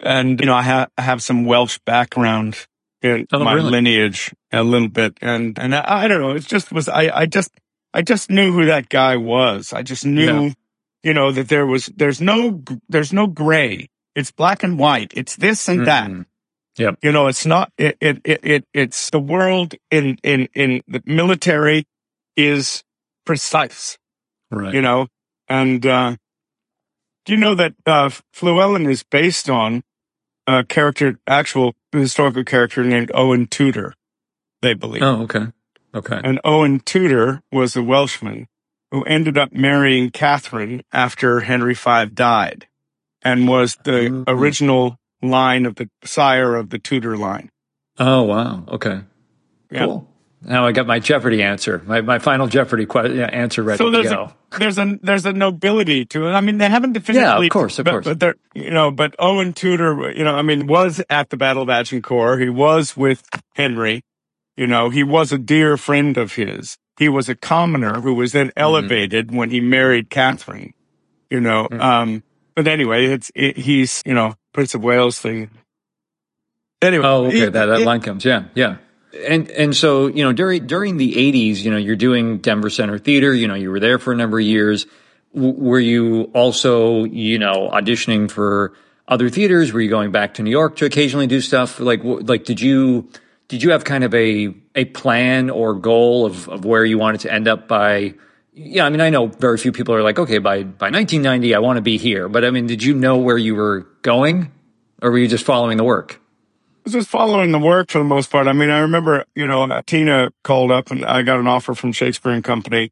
And, 0.00 0.40
you 0.40 0.46
know, 0.46 0.54
I, 0.54 0.62
ha- 0.62 0.88
I 0.96 1.02
have 1.02 1.22
some 1.22 1.44
Welsh 1.44 1.78
background 1.84 2.66
in 3.02 3.26
oh, 3.32 3.44
my 3.44 3.54
really? 3.54 3.70
lineage 3.70 4.32
a 4.52 4.62
little 4.62 4.88
bit. 4.88 5.18
And, 5.20 5.58
and 5.58 5.74
I, 5.74 6.04
I, 6.04 6.08
don't 6.08 6.20
know. 6.20 6.32
It 6.32 6.46
just 6.46 6.72
was, 6.72 6.88
I, 6.88 7.10
I 7.14 7.26
just, 7.26 7.50
I 7.92 8.02
just 8.02 8.30
knew 8.30 8.52
who 8.52 8.66
that 8.66 8.88
guy 8.88 9.16
was. 9.16 9.72
I 9.72 9.82
just 9.82 10.06
knew, 10.06 10.44
yeah. 10.46 10.52
you 11.02 11.14
know, 11.14 11.32
that 11.32 11.48
there 11.48 11.66
was, 11.66 11.86
there's 11.96 12.20
no, 12.20 12.62
there's 12.88 13.12
no 13.12 13.26
gray. 13.26 13.88
It's 14.14 14.30
black 14.30 14.62
and 14.62 14.78
white. 14.78 15.12
It's 15.16 15.36
this 15.36 15.68
and 15.68 15.80
mm-hmm. 15.80 16.16
that. 16.18 16.26
Yep. 16.80 16.98
You 17.02 17.12
know, 17.12 17.26
it's 17.26 17.44
not, 17.44 17.72
it, 17.76 17.96
it, 18.00 18.20
it, 18.24 18.40
it, 18.42 18.64
it's 18.72 19.10
the 19.10 19.20
world 19.20 19.74
in, 19.90 20.18
in, 20.22 20.48
in 20.54 20.82
the 20.88 21.02
military 21.04 21.86
is 22.36 22.82
precise. 23.24 23.98
Right. 24.50 24.74
You 24.74 24.80
know, 24.80 25.08
and, 25.48 25.84
uh, 25.84 26.16
do 27.26 27.34
you 27.34 27.38
know 27.38 27.54
that, 27.54 27.74
uh, 27.84 28.08
Fluellen 28.34 28.90
is 28.90 29.02
based 29.02 29.50
on 29.50 29.82
a 30.46 30.64
character, 30.64 31.18
actual 31.26 31.74
historical 31.92 32.44
character 32.44 32.82
named 32.82 33.10
Owen 33.14 33.46
Tudor, 33.46 33.94
they 34.62 34.74
believe. 34.74 35.02
Oh, 35.02 35.22
okay. 35.22 35.46
Okay. 35.94 36.20
And 36.22 36.40
Owen 36.44 36.80
Tudor 36.80 37.42
was 37.52 37.76
a 37.76 37.82
Welshman 37.82 38.48
who 38.90 39.04
ended 39.04 39.36
up 39.36 39.52
marrying 39.52 40.10
Catherine 40.10 40.82
after 40.92 41.40
Henry 41.40 41.74
V 41.74 42.06
died 42.06 42.68
and 43.22 43.46
was 43.46 43.76
the 43.84 43.90
mm-hmm. 43.90 44.22
original 44.26 44.99
line 45.22 45.66
of 45.66 45.76
the 45.76 45.88
sire 46.04 46.54
of 46.54 46.70
the 46.70 46.78
Tudor 46.78 47.16
line. 47.16 47.50
Oh, 47.98 48.22
wow. 48.22 48.64
Okay. 48.68 49.00
Yeah. 49.70 49.84
Cool. 49.84 50.10
Now 50.42 50.66
I 50.66 50.72
got 50.72 50.86
my 50.86 51.00
Jeopardy 51.00 51.42
answer, 51.42 51.82
my, 51.84 52.00
my 52.00 52.18
final 52.18 52.46
Jeopardy 52.46 52.86
que- 52.86 53.22
answer 53.22 53.62
ready 53.62 53.76
so 53.76 53.90
there's 53.90 54.08
to 54.08 54.14
go. 54.14 54.32
A, 54.52 54.58
there's 54.58 54.78
a 54.78 54.98
there's 55.02 55.26
a 55.26 55.34
nobility 55.34 56.06
to 56.06 56.28
it. 56.28 56.30
I 56.30 56.40
mean, 56.40 56.56
they 56.56 56.68
haven't 56.68 56.94
definitively. 56.94 57.44
Yeah, 57.44 57.46
of 57.46 57.50
course, 57.50 57.78
of 57.78 57.84
but, 57.84 57.90
course. 57.90 58.04
But 58.06 58.20
they're 58.20 58.34
you 58.54 58.70
know, 58.70 58.90
but 58.90 59.14
Owen 59.18 59.52
Tudor, 59.52 60.12
you 60.12 60.24
know, 60.24 60.34
I 60.34 60.40
mean, 60.40 60.66
was 60.66 61.02
at 61.10 61.28
the 61.28 61.36
Battle 61.36 61.62
of 61.62 61.68
Agincourt. 61.68 62.40
He 62.40 62.48
was 62.48 62.96
with 62.96 63.22
Henry. 63.54 64.02
You 64.56 64.66
know, 64.66 64.88
he 64.88 65.02
was 65.02 65.30
a 65.30 65.38
dear 65.38 65.76
friend 65.76 66.16
of 66.16 66.34
his. 66.34 66.78
He 66.98 67.10
was 67.10 67.28
a 67.28 67.34
commoner 67.34 68.00
who 68.00 68.14
was 68.14 68.32
then 68.32 68.48
mm-hmm. 68.48 68.58
elevated 68.58 69.28
mm-hmm. 69.28 69.36
when 69.36 69.50
he 69.50 69.60
married 69.60 70.08
Catherine. 70.08 70.72
You 71.28 71.40
know, 71.40 71.68
mm-hmm. 71.70 71.80
um, 71.80 72.22
but 72.62 72.68
anyway, 72.68 73.06
it's 73.06 73.32
it, 73.34 73.56
he's 73.56 74.02
you 74.04 74.12
know 74.12 74.34
Prince 74.52 74.74
of 74.74 74.84
Wales 74.84 75.18
thing. 75.18 75.50
Anyway, 76.82 77.06
oh, 77.06 77.26
okay, 77.26 77.44
it, 77.44 77.52
that 77.54 77.66
that 77.66 77.80
it, 77.80 77.86
line 77.86 78.02
comes, 78.02 78.22
yeah, 78.22 78.44
yeah. 78.54 78.76
And 79.26 79.50
and 79.50 79.74
so 79.74 80.08
you 80.08 80.22
know 80.22 80.34
during 80.34 80.66
during 80.66 80.98
the 80.98 81.14
'80s, 81.14 81.62
you 81.62 81.70
know, 81.70 81.78
you're 81.78 81.96
doing 81.96 82.36
Denver 82.38 82.68
Center 82.68 82.98
Theater. 82.98 83.32
You 83.32 83.48
know, 83.48 83.54
you 83.54 83.70
were 83.70 83.80
there 83.80 83.98
for 83.98 84.12
a 84.12 84.16
number 84.16 84.38
of 84.38 84.44
years. 84.44 84.86
W- 85.34 85.54
were 85.54 85.80
you 85.80 86.24
also 86.34 87.04
you 87.04 87.38
know 87.38 87.70
auditioning 87.72 88.30
for 88.30 88.74
other 89.08 89.30
theaters? 89.30 89.72
Were 89.72 89.80
you 89.80 89.88
going 89.88 90.12
back 90.12 90.34
to 90.34 90.42
New 90.42 90.50
York 90.50 90.76
to 90.76 90.84
occasionally 90.84 91.26
do 91.26 91.40
stuff? 91.40 91.80
Like 91.80 92.02
like 92.04 92.44
did 92.44 92.60
you 92.60 93.08
did 93.48 93.62
you 93.62 93.70
have 93.70 93.84
kind 93.84 94.04
of 94.04 94.14
a 94.14 94.54
a 94.74 94.84
plan 94.84 95.48
or 95.48 95.72
goal 95.72 96.26
of 96.26 96.46
of 96.50 96.66
where 96.66 96.84
you 96.84 96.98
wanted 96.98 97.22
to 97.22 97.32
end 97.32 97.48
up 97.48 97.68
by? 97.68 98.14
Yeah, 98.62 98.84
I 98.84 98.90
mean, 98.90 99.00
I 99.00 99.08
know 99.08 99.26
very 99.26 99.56
few 99.56 99.72
people 99.72 99.94
are 99.94 100.02
like, 100.02 100.18
okay, 100.18 100.38
by 100.38 100.64
by 100.64 100.90
1990, 100.90 101.54
I 101.54 101.58
want 101.60 101.78
to 101.78 101.82
be 101.82 101.96
here. 101.96 102.28
But 102.28 102.44
I 102.44 102.50
mean, 102.50 102.66
did 102.66 102.82
you 102.82 102.94
know 102.94 103.16
where 103.16 103.38
you 103.38 103.54
were 103.54 103.86
going, 104.02 104.52
or 105.00 105.10
were 105.10 105.18
you 105.18 105.28
just 105.28 105.44
following 105.44 105.76
the 105.76 105.84
work? 105.84 106.20
was 106.84 107.04
just 107.04 107.08
following 107.08 107.52
the 107.52 107.58
work 107.58 107.90
for 107.90 107.98
the 107.98 108.04
most 108.04 108.30
part. 108.30 108.46
I 108.46 108.52
mean, 108.52 108.70
I 108.70 108.80
remember, 108.80 109.24
you 109.34 109.46
know, 109.46 109.80
Tina 109.86 110.30
called 110.44 110.70
up 110.70 110.90
and 110.90 111.04
I 111.04 111.22
got 111.22 111.38
an 111.38 111.46
offer 111.46 111.74
from 111.74 111.92
Shakespeare 111.92 112.32
and 112.32 112.44
Company 112.44 112.90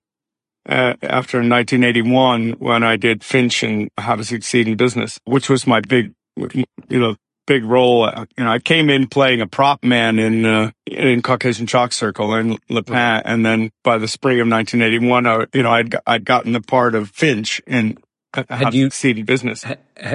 uh, 0.68 0.94
after 1.02 1.38
1981 1.38 2.52
when 2.52 2.82
I 2.82 2.96
did 2.96 3.24
Finch 3.24 3.62
and 3.62 3.90
How 3.98 4.16
to 4.16 4.24
Succeed 4.24 4.68
in 4.68 4.76
Business, 4.76 5.18
which 5.24 5.48
was 5.48 5.66
my 5.66 5.80
big, 5.80 6.12
you 6.36 6.64
know, 6.98 7.16
big 7.48 7.64
role. 7.64 8.04
Uh, 8.04 8.26
you 8.36 8.44
know, 8.44 8.50
I 8.50 8.60
came 8.60 8.90
in 8.90 9.08
playing 9.08 9.40
a 9.40 9.46
prop 9.48 9.82
man 9.82 10.20
in 10.20 10.44
uh, 10.44 10.70
in 10.86 11.22
Caucasian 11.22 11.66
Chalk 11.66 11.92
Circle 11.92 12.34
in 12.34 12.58
Le 12.68 12.82
Pen, 12.84 13.22
and 13.24 13.44
then 13.44 13.72
by 13.82 13.98
the 13.98 14.06
spring 14.06 14.38
of 14.38 14.46
1981, 14.46 15.26
I, 15.26 15.46
you 15.52 15.62
know, 15.64 15.70
I'd 15.70 15.96
I'd 16.06 16.24
gotten 16.24 16.52
the 16.52 16.60
part 16.60 16.94
of 16.94 17.10
Finch 17.10 17.60
in 17.66 17.98
How 18.34 18.44
Had 18.48 18.74
you, 18.74 18.90
in 19.02 19.24
Business. 19.24 19.64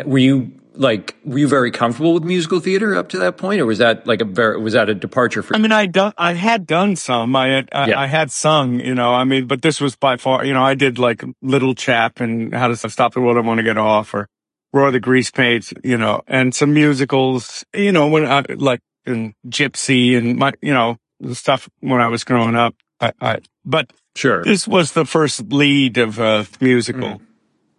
Were 0.05 0.19
you 0.19 0.53
like 0.75 1.15
were 1.23 1.37
you 1.37 1.47
very 1.47 1.71
comfortable 1.71 2.13
with 2.13 2.23
musical 2.23 2.59
theater 2.59 2.95
up 2.95 3.09
to 3.09 3.19
that 3.19 3.37
point 3.37 3.61
or 3.61 3.65
was 3.65 3.77
that 3.77 4.07
like 4.07 4.21
a 4.21 4.25
very 4.25 4.59
was 4.59 4.73
that 4.73 4.89
a 4.89 4.95
departure 4.95 5.43
for 5.43 5.53
you? 5.53 5.59
I 5.59 5.61
mean 5.61 5.71
I 5.71 5.85
done 5.85 6.13
I 6.17 6.33
had 6.33 6.65
done 6.65 6.95
some 6.95 7.35
I 7.35 7.49
had 7.49 7.69
I, 7.71 7.89
yeah. 7.89 7.99
I, 7.99 8.07
had 8.07 8.31
sung 8.31 8.79
you 8.79 8.95
know 8.95 9.13
I 9.13 9.23
mean 9.23 9.45
but 9.45 9.61
this 9.61 9.79
was 9.79 9.95
by 9.95 10.17
far 10.17 10.43
you 10.43 10.51
know 10.51 10.63
I 10.63 10.73
did 10.73 10.97
like 10.97 11.23
Little 11.43 11.75
Chap 11.75 12.19
and 12.21 12.55
How 12.55 12.69
to 12.69 12.75
Stop 12.75 13.13
the 13.13 13.21
World 13.21 13.37
I 13.37 13.41
Want 13.41 13.59
to 13.59 13.63
Get 13.63 13.77
Off 13.77 14.15
or 14.15 14.29
Roy 14.73 14.91
the 14.91 14.99
Greasepaints 14.99 15.73
you 15.83 15.97
know 15.97 16.21
and 16.27 16.53
some 16.53 16.73
musicals 16.73 17.63
you 17.73 17.91
know 17.91 18.07
when 18.07 18.25
I 18.25 18.43
like 18.55 18.81
in 19.05 19.33
Gypsy 19.47 20.17
and 20.17 20.37
my 20.37 20.53
you 20.61 20.73
know 20.73 20.97
the 21.19 21.35
stuff 21.35 21.69
when 21.79 22.01
I 22.01 22.07
was 22.07 22.23
growing 22.23 22.55
up 22.55 22.75
I, 22.99 23.13
I 23.21 23.39
but 23.63 23.91
sure 24.15 24.43
this 24.43 24.67
was 24.67 24.91
the 24.91 25.05
first 25.05 25.51
lead 25.51 25.97
of 25.97 26.19
a 26.19 26.47
musical 26.59 27.09
mm. 27.09 27.21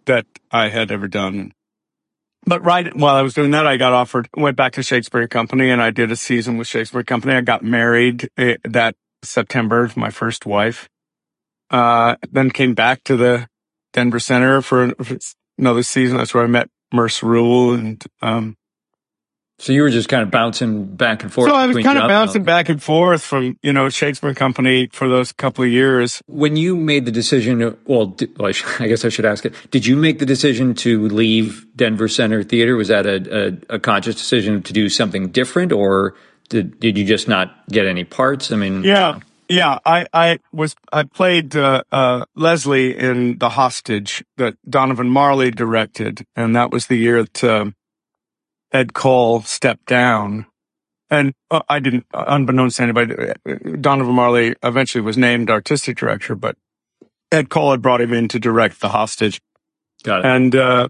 that 0.05 0.25
I 0.51 0.69
had 0.69 0.91
ever 0.91 1.07
done 1.07 1.51
but 2.45 2.63
right 2.63 2.95
while 2.95 3.15
I 3.15 3.23
was 3.23 3.33
doing 3.33 3.51
that, 3.51 3.65
I 3.65 3.77
got 3.77 3.93
offered, 3.93 4.29
went 4.37 4.55
back 4.55 4.73
to 4.73 4.83
Shakespeare 4.83 5.27
Company 5.27 5.71
and 5.71 5.81
I 5.81 5.89
did 5.89 6.11
a 6.11 6.15
season 6.15 6.57
with 6.57 6.67
Shakespeare 6.67 7.03
Company. 7.03 7.33
I 7.33 7.41
got 7.41 7.63
married 7.63 8.29
eh, 8.37 8.57
that 8.63 8.95
September 9.23 9.87
to 9.87 9.99
my 9.99 10.11
first 10.11 10.45
wife. 10.45 10.87
Uh, 11.71 12.15
then 12.31 12.51
came 12.51 12.75
back 12.75 13.03
to 13.05 13.17
the 13.17 13.47
Denver 13.93 14.19
Center 14.19 14.61
for 14.61 14.93
another 15.57 15.81
season. 15.81 16.17
That's 16.17 16.33
where 16.33 16.43
I 16.43 16.47
met 16.47 16.69
Merce 16.95 17.21
Rule 17.21 17.73
and, 17.73 18.03
um, 18.21 18.57
so 19.57 19.71
you 19.71 19.83
were 19.83 19.89
just 19.89 20.09
kind 20.09 20.21
of 20.21 20.31
bouncing 20.31 20.83
back 20.95 21.23
and 21.23 21.31
forth. 21.31 21.49
So 21.49 21.55
I 21.55 21.65
was 21.65 21.77
kind 21.77 21.97
of 21.97 22.09
bouncing 22.09 22.43
back 22.43 22.67
and 22.67 22.83
forth 22.83 23.23
from, 23.23 23.57
you 23.63 23.71
know, 23.71 23.87
Shakespeare 23.87 24.33
Company 24.33 24.89
for 24.91 25.07
those 25.07 25.31
couple 25.31 25.63
of 25.63 25.69
years. 25.69 26.21
When 26.25 26.57
you 26.57 26.75
made 26.75 27.05
the 27.05 27.11
decision, 27.11 27.77
well, 27.85 28.17
I 28.39 28.51
guess 28.87 29.05
I 29.05 29.09
should 29.09 29.25
ask 29.25 29.45
it. 29.45 29.53
Did 29.71 29.85
you 29.85 29.95
make 29.95 30.19
the 30.19 30.25
decision 30.25 30.73
to 30.75 31.07
leave 31.07 31.65
Denver 31.73 32.09
Center 32.09 32.43
Theater? 32.43 32.75
Was 32.75 32.89
that 32.89 33.05
a, 33.05 33.57
a, 33.69 33.75
a 33.75 33.79
conscious 33.79 34.15
decision 34.15 34.61
to 34.63 34.73
do 34.73 34.89
something 34.89 35.29
different 35.29 35.71
or 35.71 36.15
did, 36.49 36.77
did 36.81 36.97
you 36.97 37.05
just 37.05 37.29
not 37.29 37.65
get 37.69 37.85
any 37.87 38.03
parts? 38.03 38.51
I 38.51 38.57
mean, 38.57 38.83
yeah. 38.83 39.19
Yeah, 39.47 39.79
I, 39.85 40.07
I 40.13 40.39
was, 40.51 40.75
I 40.91 41.03
played, 41.03 41.55
uh, 41.55 41.83
uh, 41.91 42.25
Leslie 42.35 42.97
in 42.97 43.37
The 43.37 43.49
Hostage 43.49 44.23
that 44.37 44.55
Donovan 44.67 45.09
Marley 45.09 45.51
directed. 45.51 46.25
And 46.35 46.55
that 46.55 46.71
was 46.71 46.87
the 46.87 46.97
year 46.97 47.23
that, 47.23 47.43
um, 47.43 47.75
Ed 48.71 48.93
Call 48.93 49.41
stepped 49.41 49.85
down. 49.85 50.47
And 51.09 51.33
uh, 51.51 51.61
I 51.69 51.79
didn't, 51.79 52.07
unbeknownst 52.13 52.77
to 52.77 52.83
anybody, 52.83 53.15
Donovan 53.79 54.15
Marley 54.15 54.55
eventually 54.63 55.03
was 55.03 55.17
named 55.17 55.51
artistic 55.51 55.97
director, 55.97 56.35
but 56.35 56.57
Ed 57.31 57.49
Call 57.49 57.71
had 57.71 57.81
brought 57.81 58.01
him 58.01 58.13
in 58.13 58.27
to 58.29 58.39
direct 58.39 58.81
The 58.81 58.89
Hostage. 58.89 59.39
Got 60.03 60.19
it. 60.19 60.25
And, 60.25 60.55
uh, 60.55 60.89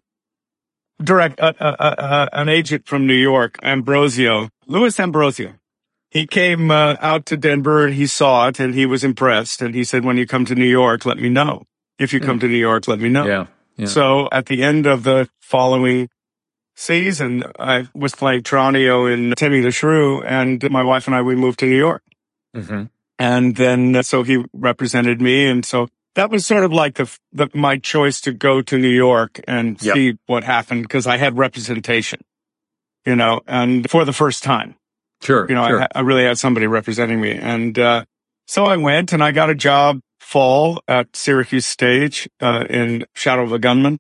direct, 1.03 1.41
uh, 1.41 1.53
uh, 1.59 1.75
uh, 1.77 1.95
uh 1.97 2.29
an 2.31 2.47
agent 2.47 2.87
from 2.87 3.05
New 3.05 3.13
York, 3.13 3.59
Ambrosio, 3.61 4.49
Louis 4.65 4.97
Ambrosio. 4.97 5.55
He 6.15 6.25
came 6.25 6.71
out 6.71 7.25
to 7.25 7.35
Denver 7.35 7.85
and 7.85 7.93
he 7.93 8.07
saw 8.07 8.47
it 8.47 8.57
and 8.57 8.73
he 8.73 8.85
was 8.85 9.03
impressed. 9.03 9.61
And 9.61 9.75
he 9.75 9.83
said, 9.83 10.05
when 10.05 10.15
you 10.15 10.25
come 10.25 10.45
to 10.45 10.55
New 10.55 10.63
York, 10.63 11.05
let 11.05 11.17
me 11.17 11.27
know. 11.27 11.63
If 11.99 12.13
you 12.13 12.21
come 12.21 12.39
to 12.39 12.47
New 12.47 12.55
York, 12.55 12.87
let 12.87 12.99
me 12.99 13.09
know. 13.09 13.25
Yeah, 13.25 13.47
yeah. 13.75 13.87
So 13.87 14.29
at 14.31 14.45
the 14.45 14.63
end 14.63 14.85
of 14.85 15.03
the 15.03 15.27
following 15.41 16.07
season, 16.73 17.43
I 17.59 17.89
was 17.93 18.15
playing 18.15 18.43
Tranio 18.43 19.13
in 19.13 19.33
Timmy 19.35 19.59
the 19.59 19.71
Shrew, 19.71 20.23
and 20.23 20.63
my 20.71 20.83
wife 20.83 21.05
and 21.07 21.15
I, 21.17 21.21
we 21.21 21.35
moved 21.35 21.59
to 21.59 21.65
New 21.65 21.77
York. 21.77 22.03
Mm-hmm. 22.55 22.83
And 23.19 23.55
then, 23.57 23.97
uh, 23.97 24.01
so 24.01 24.23
he 24.23 24.45
represented 24.53 25.19
me. 25.19 25.47
And 25.47 25.65
so 25.65 25.89
that 26.13 26.31
was 26.31 26.45
sort 26.45 26.63
of 26.63 26.71
like 26.71 26.95
the, 26.95 27.13
the 27.33 27.49
my 27.53 27.77
choice 27.77 28.21
to 28.21 28.31
go 28.31 28.61
to 28.61 28.77
New 28.77 28.87
York 28.87 29.41
and 29.49 29.81
yep. 29.81 29.95
see 29.95 30.17
what 30.27 30.45
happened 30.45 30.83
because 30.83 31.07
I 31.07 31.17
had 31.17 31.37
representation, 31.37 32.21
you 33.05 33.17
know, 33.17 33.41
and 33.47 33.89
for 33.89 34.05
the 34.05 34.13
first 34.13 34.43
time. 34.43 34.75
Sure. 35.21 35.47
You 35.47 35.55
know, 35.55 35.67
sure. 35.67 35.83
I, 35.83 35.87
I, 35.95 35.99
really 36.01 36.23
had 36.23 36.37
somebody 36.37 36.67
representing 36.67 37.19
me. 37.19 37.31
And, 37.31 37.77
uh, 37.79 38.05
so 38.47 38.65
I 38.65 38.77
went 38.77 39.13
and 39.13 39.23
I 39.23 39.31
got 39.31 39.49
a 39.49 39.55
job 39.55 39.99
fall 40.19 40.81
at 40.87 41.15
Syracuse 41.15 41.65
Stage, 41.65 42.29
uh, 42.41 42.65
in 42.69 43.05
Shadow 43.15 43.43
of 43.43 43.51
a 43.51 43.59
Gunman, 43.59 43.99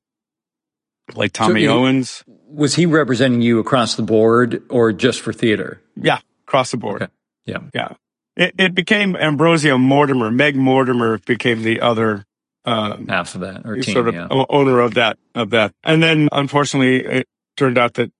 like 1.15 1.31
Tommy 1.31 1.65
so, 1.65 1.79
Owens 1.79 2.23
was 2.55 2.75
he 2.75 2.85
representing 2.85 3.41
you 3.41 3.59
across 3.59 3.95
the 3.95 4.03
board 4.03 4.63
or 4.69 4.91
just 4.93 5.21
for 5.21 5.33
theater? 5.33 5.81
Yeah, 5.95 6.19
across 6.47 6.71
the 6.71 6.77
board. 6.77 7.03
Okay. 7.03 7.11
Yeah. 7.45 7.59
Yeah. 7.73 7.93
It, 8.37 8.55
it 8.57 8.75
became 8.75 9.15
Ambrosio 9.15 9.77
Mortimer. 9.77 10.31
Meg 10.31 10.55
Mortimer 10.55 11.19
became 11.19 11.63
the 11.63 11.81
other 11.81 12.25
um, 12.65 13.07
half 13.07 13.35
of 13.35 13.41
that 13.41 13.65
or 13.65 13.75
team, 13.75 13.93
sort 13.93 14.07
of 14.07 14.15
yeah. 14.15 14.27
owner 14.29 14.79
of 14.79 14.95
that 14.95 15.17
of 15.35 15.51
that. 15.51 15.73
And 15.83 16.01
then 16.01 16.29
unfortunately 16.31 17.05
it 17.05 17.27
turned 17.55 17.77
out 17.77 17.95
that 17.95 18.11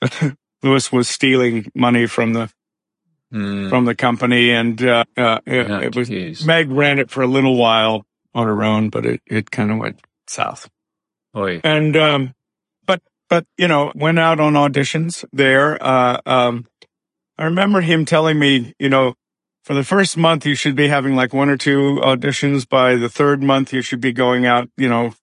Louis 0.62 0.92
was 0.92 1.08
stealing 1.08 1.70
money 1.74 2.06
from 2.06 2.32
the 2.32 2.50
mm. 3.32 3.68
from 3.68 3.84
the 3.84 3.94
company 3.94 4.50
and 4.50 4.82
uh, 4.82 5.04
uh, 5.16 5.40
it, 5.46 5.70
oh, 5.70 5.78
it 5.78 5.96
was 5.96 6.08
geez. 6.08 6.44
Meg 6.44 6.70
ran 6.70 6.98
it 6.98 7.10
for 7.10 7.22
a 7.22 7.26
little 7.26 7.56
while 7.56 8.06
on 8.34 8.46
her 8.46 8.62
own, 8.62 8.88
but 8.90 9.04
it, 9.04 9.20
it 9.26 9.50
kind 9.50 9.70
of 9.70 9.78
went 9.78 10.00
south. 10.26 10.68
Oy. 11.36 11.60
And 11.64 11.96
um, 11.96 12.34
but 12.86 13.02
but 13.28 13.46
you 13.56 13.68
know, 13.68 13.92
went 13.94 14.18
out 14.18 14.40
on 14.40 14.54
auditions 14.54 15.24
there. 15.32 15.82
Uh, 15.82 16.20
um, 16.26 16.66
I 17.38 17.44
remember 17.44 17.80
him 17.80 18.04
telling 18.04 18.38
me, 18.38 18.74
you 18.78 18.88
know, 18.88 19.14
for 19.64 19.74
the 19.74 19.84
first 19.84 20.16
month, 20.16 20.44
you 20.44 20.54
should 20.54 20.76
be 20.76 20.88
having 20.88 21.16
like 21.16 21.32
one 21.32 21.48
or 21.48 21.56
two 21.56 22.00
auditions. 22.02 22.68
By 22.68 22.96
the 22.96 23.08
third 23.08 23.42
month, 23.42 23.72
you 23.72 23.82
should 23.82 24.00
be 24.00 24.12
going 24.12 24.44
out, 24.44 24.68
you 24.76 24.88
know, 24.88 25.14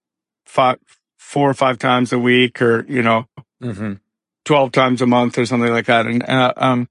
five, 0.45 0.79
four 1.17 1.49
or 1.49 1.53
five 1.53 1.77
times 1.77 2.11
a 2.11 2.19
week 2.19 2.61
or, 2.61 2.85
you 2.87 3.03
know, 3.03 3.25
mm-hmm. 3.61 3.93
12 4.49 4.71
times 4.71 4.99
a 4.99 5.05
month 5.05 5.37
or 5.37 5.45
something 5.45 5.71
like 5.71 5.85
that. 5.85 6.07
And, 6.07 6.27
uh, 6.27 6.51
um, 6.57 6.87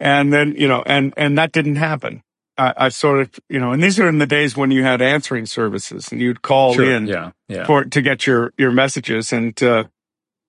and 0.00 0.32
then, 0.32 0.54
you 0.56 0.66
know, 0.66 0.82
and, 0.86 1.12
and 1.18 1.36
that 1.36 1.52
didn't 1.52 1.76
happen. 1.76 2.22
I, 2.56 2.72
I, 2.74 2.88
sort 2.88 3.20
of, 3.20 3.38
you 3.50 3.60
know, 3.60 3.72
and 3.72 3.82
these 3.82 4.00
are 4.00 4.08
in 4.08 4.16
the 4.16 4.26
days 4.26 4.56
when 4.56 4.70
you 4.70 4.82
had 4.82 5.02
answering 5.02 5.44
services 5.44 6.10
and 6.10 6.22
you'd 6.22 6.40
call 6.40 6.72
sure, 6.72 6.90
in 6.90 7.06
yeah, 7.06 7.32
yeah. 7.48 7.66
for, 7.66 7.84
to 7.84 8.00
get 8.00 8.26
your, 8.26 8.54
your 8.56 8.70
messages. 8.70 9.30
And, 9.30 9.62
uh, 9.62 9.84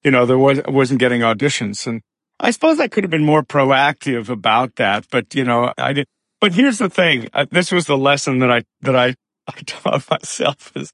you 0.06 0.12
know, 0.12 0.26
there 0.26 0.38
was, 0.38 0.62
wasn't 0.70 1.02
getting 1.02 1.20
auditions. 1.20 1.86
And 1.86 2.02
I 2.40 2.52
suppose 2.52 2.80
I 2.80 2.88
could 2.88 3.04
have 3.04 3.12
been 3.12 3.26
more 3.26 3.44
proactive 3.44 4.30
about 4.30 4.78
that, 4.78 5.06
but 5.12 5.36
you 5.36 5.44
know, 5.44 5.74
I 5.78 5.92
did. 5.92 6.08
But 6.40 6.54
here's 6.54 6.78
the 6.78 6.90
thing. 6.90 7.28
Uh, 7.34 7.46
this 7.52 7.74
was 7.74 7.88
the 7.88 7.98
lesson 7.98 8.40
that 8.40 8.50
I, 8.50 8.64
that 8.84 8.96
I, 8.96 9.16
I 9.50 9.62
taught 9.66 10.10
myself 10.10 10.72
is 10.78 10.94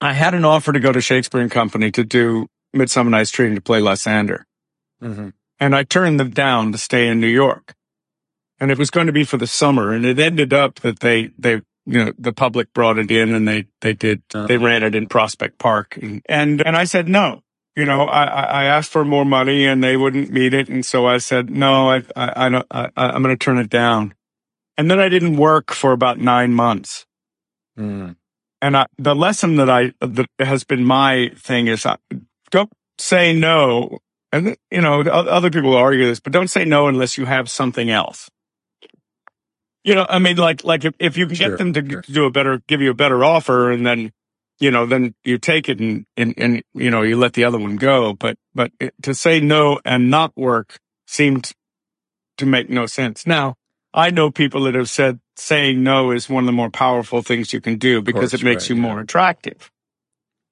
I 0.00 0.14
had 0.14 0.32
an 0.32 0.46
offer 0.46 0.72
to 0.72 0.80
go 0.80 0.92
to 0.92 1.02
Shakespeare 1.02 1.42
and 1.42 1.50
Company 1.50 1.90
to 1.90 2.04
do 2.04 2.46
Midsummer 2.72 3.10
Night's 3.10 3.30
Dream 3.30 3.54
to 3.54 3.60
play 3.60 3.80
Lysander. 3.80 4.46
Mm-hmm. 5.02 5.30
And 5.60 5.74
I 5.74 5.82
turned 5.82 6.20
them 6.20 6.30
down 6.30 6.72
to 6.72 6.78
stay 6.78 7.08
in 7.08 7.20
New 7.20 7.26
York. 7.26 7.74
And 8.60 8.70
it 8.70 8.78
was 8.78 8.90
going 8.90 9.06
to 9.06 9.12
be 9.12 9.24
for 9.24 9.36
the 9.36 9.46
summer. 9.46 9.92
And 9.92 10.04
it 10.04 10.18
ended 10.18 10.52
up 10.52 10.80
that 10.80 11.00
they, 11.00 11.30
they, 11.38 11.62
you 11.86 12.04
know, 12.04 12.12
the 12.18 12.32
public 12.32 12.72
brought 12.72 12.98
it 12.98 13.10
in 13.10 13.34
and 13.34 13.46
they, 13.46 13.66
they 13.80 13.92
did, 13.92 14.22
uh-huh. 14.34 14.46
they 14.46 14.56
ran 14.56 14.82
it 14.82 14.94
in 14.94 15.06
Prospect 15.06 15.58
Park. 15.58 15.96
And, 16.00 16.22
and, 16.28 16.60
and 16.66 16.76
I 16.76 16.84
said, 16.84 17.08
no, 17.08 17.42
you 17.76 17.84
know, 17.84 18.02
I, 18.02 18.24
I 18.24 18.64
asked 18.64 18.90
for 18.90 19.04
more 19.04 19.24
money 19.24 19.64
and 19.64 19.82
they 19.82 19.96
wouldn't 19.96 20.30
meet 20.30 20.52
it. 20.52 20.68
And 20.68 20.84
so 20.84 21.06
I 21.06 21.18
said, 21.18 21.48
no, 21.48 21.90
I, 21.90 22.02
I, 22.16 22.46
I 22.46 22.48
don't, 22.48 22.66
I, 22.70 22.90
I'm 22.96 23.22
going 23.22 23.36
to 23.36 23.44
turn 23.44 23.58
it 23.58 23.70
down. 23.70 24.14
And 24.76 24.90
then 24.90 24.98
I 24.98 25.08
didn't 25.08 25.36
work 25.36 25.72
for 25.72 25.92
about 25.92 26.18
nine 26.18 26.52
months. 26.52 27.06
Mm. 27.78 28.16
And 28.60 28.76
I, 28.76 28.86
the 28.98 29.14
lesson 29.14 29.56
that 29.56 29.70
I, 29.70 29.92
that 30.00 30.26
has 30.40 30.64
been 30.64 30.84
my 30.84 31.30
thing 31.36 31.68
is 31.68 31.86
uh, 31.86 31.96
don't 32.50 32.72
say 32.98 33.32
no. 33.32 33.98
And, 34.30 34.56
you 34.70 34.82
know, 34.82 35.00
other 35.02 35.50
people 35.50 35.74
argue 35.74 36.06
this, 36.06 36.20
but 36.20 36.32
don't 36.32 36.48
say 36.48 36.64
no 36.64 36.86
unless 36.88 37.16
you 37.16 37.24
have 37.24 37.48
something 37.48 37.88
else. 37.88 38.30
You 39.84 39.94
know, 39.94 40.06
I 40.08 40.18
mean, 40.18 40.36
like, 40.36 40.64
like 40.64 40.84
if, 40.84 40.94
if 40.98 41.16
you 41.16 41.26
can 41.26 41.36
sure, 41.36 41.48
get 41.50 41.58
them 41.58 41.72
to 41.72 41.88
sure. 41.88 42.02
do 42.02 42.24
a 42.26 42.30
better, 42.30 42.60
give 42.66 42.82
you 42.82 42.90
a 42.90 42.94
better 42.94 43.24
offer 43.24 43.70
and 43.70 43.86
then 43.86 44.12
you 44.60 44.70
know, 44.70 44.86
then 44.86 45.14
you 45.24 45.38
take 45.38 45.68
it 45.68 45.78
and, 45.78 46.04
and, 46.16 46.34
and, 46.36 46.62
you 46.74 46.90
know, 46.90 47.02
you 47.02 47.16
let 47.16 47.34
the 47.34 47.44
other 47.44 47.58
one 47.58 47.76
go. 47.76 48.12
But, 48.12 48.36
but 48.54 48.72
it, 48.80 48.94
to 49.02 49.14
say 49.14 49.40
no 49.40 49.80
and 49.84 50.10
not 50.10 50.36
work 50.36 50.78
seemed 51.06 51.52
to 52.38 52.46
make 52.46 52.68
no 52.68 52.86
sense. 52.86 53.26
Now, 53.26 53.54
I 53.94 54.10
know 54.10 54.30
people 54.30 54.64
that 54.64 54.74
have 54.74 54.90
said 54.90 55.20
saying 55.36 55.82
no 55.82 56.10
is 56.10 56.28
one 56.28 56.44
of 56.44 56.46
the 56.46 56.52
more 56.52 56.70
powerful 56.70 57.22
things 57.22 57.52
you 57.52 57.60
can 57.60 57.78
do 57.78 58.02
because 58.02 58.32
course, 58.32 58.42
it 58.42 58.44
makes 58.44 58.64
right, 58.64 58.70
you 58.70 58.76
yeah. 58.76 58.82
more 58.82 59.00
attractive. 59.00 59.70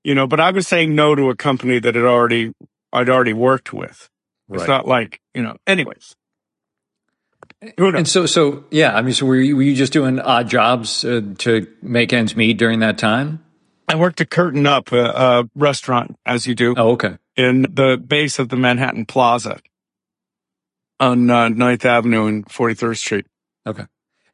You 0.05 0.15
know, 0.15 0.27
but 0.29 0.39
I 0.39 0.53
was 0.53 0.69
saying 0.69 0.95
no 0.95 1.17
to 1.17 1.31
a 1.31 1.37
company 1.37 1.81
that 1.81 1.97
had 1.97 2.05
already, 2.05 2.53
I'd 2.93 3.09
already 3.09 3.33
worked 3.33 3.73
with. 3.73 4.09
Right. 4.49 4.61
It's 4.61 4.69
not 4.69 4.87
like, 4.87 5.21
you 5.35 5.43
know, 5.43 5.57
anyways. 5.67 6.15
And 7.79 8.07
so, 8.07 8.27
so 8.27 8.65
yeah, 8.71 8.95
I 8.95 9.03
mean, 9.03 9.15
so 9.15 9.27
were 9.27 9.37
you, 9.37 9.57
were 9.57 9.63
you 9.63 9.75
just 9.75 9.93
doing 9.93 10.21
odd 10.21 10.49
jobs 10.49 11.05
uh, 11.05 11.23
to 11.39 11.67
make 11.83 12.13
ends 12.13 12.37
meet 12.37 12.59
during 12.59 12.81
that 12.81 12.99
time? 12.99 13.43
I 13.89 13.97
worked 13.97 14.21
at 14.21 14.31
Curtain 14.31 14.67
Up, 14.67 14.93
a, 14.93 15.05
a 15.05 15.51
restaurant, 15.55 16.17
as 16.27 16.47
you 16.47 16.55
do. 16.55 16.75
Oh, 16.77 16.93
okay. 16.93 17.19
In 17.37 17.63
the 17.63 17.97
base 17.97 18.39
of 18.39 18.49
the 18.49 18.57
Manhattan 18.57 19.07
Plaza 19.07 19.61
on 20.99 21.31
uh, 21.31 21.49
9th 21.49 21.85
Avenue 21.85 22.27
and 22.27 22.47
43rd 22.47 22.97
Street. 22.97 23.27
Okay. 23.67 23.85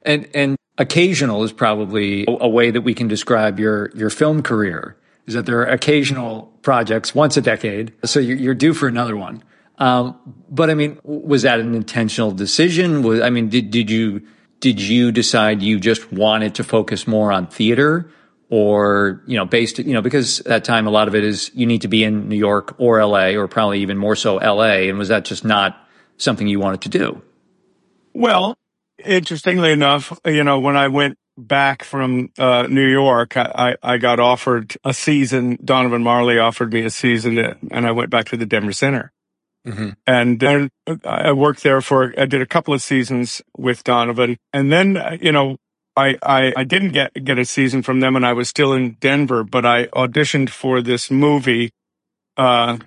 And 0.02 0.28
and 0.34 0.56
occasional 0.78 1.44
is 1.44 1.52
probably 1.52 2.24
a, 2.26 2.30
a 2.42 2.48
way 2.48 2.70
that 2.70 2.82
we 2.82 2.94
can 2.94 3.08
describe 3.08 3.58
your 3.58 3.90
your 3.94 4.10
film 4.10 4.42
career. 4.42 4.96
Is 5.26 5.34
that 5.34 5.46
there 5.46 5.60
are 5.60 5.66
occasional 5.66 6.52
projects 6.62 7.14
once 7.14 7.36
a 7.36 7.40
decade, 7.40 7.92
so 8.04 8.18
you're, 8.18 8.36
you're 8.36 8.54
due 8.54 8.74
for 8.74 8.88
another 8.88 9.16
one. 9.16 9.42
Um, 9.78 10.18
but 10.50 10.68
I 10.68 10.74
mean, 10.74 10.98
was 11.04 11.42
that 11.42 11.60
an 11.60 11.74
intentional 11.74 12.32
decision? 12.32 13.02
Was 13.02 13.20
I 13.20 13.30
mean, 13.30 13.48
did 13.48 13.70
did 13.70 13.90
you 13.90 14.22
did 14.60 14.80
you 14.80 15.12
decide 15.12 15.62
you 15.62 15.80
just 15.80 16.12
wanted 16.12 16.56
to 16.56 16.64
focus 16.64 17.06
more 17.06 17.32
on 17.32 17.46
theater? 17.46 18.10
or 18.52 19.22
you 19.26 19.34
know 19.34 19.46
based 19.46 19.78
you 19.78 19.94
know 19.94 20.02
because 20.02 20.40
at 20.40 20.46
that 20.46 20.64
time 20.64 20.86
a 20.86 20.90
lot 20.90 21.08
of 21.08 21.14
it 21.14 21.24
is 21.24 21.50
you 21.54 21.64
need 21.64 21.80
to 21.80 21.88
be 21.88 22.04
in 22.04 22.28
New 22.28 22.36
York 22.36 22.74
or 22.76 23.02
LA 23.02 23.28
or 23.28 23.48
probably 23.48 23.80
even 23.80 23.96
more 23.96 24.14
so 24.14 24.34
LA 24.36 24.88
and 24.90 24.98
was 24.98 25.08
that 25.08 25.24
just 25.24 25.42
not 25.42 25.88
something 26.18 26.46
you 26.46 26.60
wanted 26.60 26.82
to 26.82 26.90
do 26.90 27.22
well 28.12 28.58
interestingly 29.02 29.72
enough 29.72 30.20
you 30.26 30.44
know 30.44 30.60
when 30.60 30.76
I 30.76 30.88
went 30.88 31.16
back 31.38 31.82
from 31.82 32.30
uh, 32.38 32.66
New 32.68 32.86
York 32.86 33.36
I, 33.36 33.76
I 33.82 33.96
got 33.98 34.20
offered 34.20 34.76
a 34.84 34.92
season 34.92 35.58
Donovan 35.64 36.02
Marley 36.02 36.38
offered 36.38 36.72
me 36.72 36.84
a 36.84 36.90
season 36.90 37.38
and 37.38 37.86
I 37.86 37.90
went 37.92 38.10
back 38.10 38.26
to 38.26 38.36
the 38.36 38.46
Denver 38.46 38.72
Center 38.72 39.12
Mm-hmm. 39.66 39.90
And 40.06 40.40
then 40.40 40.70
I 41.04 41.32
worked 41.32 41.62
there 41.62 41.80
for, 41.80 42.12
I 42.18 42.26
did 42.26 42.42
a 42.42 42.46
couple 42.46 42.74
of 42.74 42.82
seasons 42.82 43.42
with 43.56 43.84
Donovan. 43.84 44.36
And 44.52 44.72
then, 44.72 45.18
you 45.20 45.32
know, 45.32 45.56
I, 45.96 46.16
I, 46.22 46.52
I 46.56 46.64
didn't 46.64 46.92
get, 46.92 47.12
get 47.24 47.38
a 47.38 47.44
season 47.44 47.82
from 47.82 48.00
them 48.00 48.16
and 48.16 48.26
I 48.26 48.32
was 48.32 48.48
still 48.48 48.72
in 48.72 48.96
Denver, 49.00 49.44
but 49.44 49.64
I 49.64 49.86
auditioned 49.88 50.50
for 50.50 50.80
this 50.82 51.10
movie, 51.10 51.70
uh, 52.36 52.78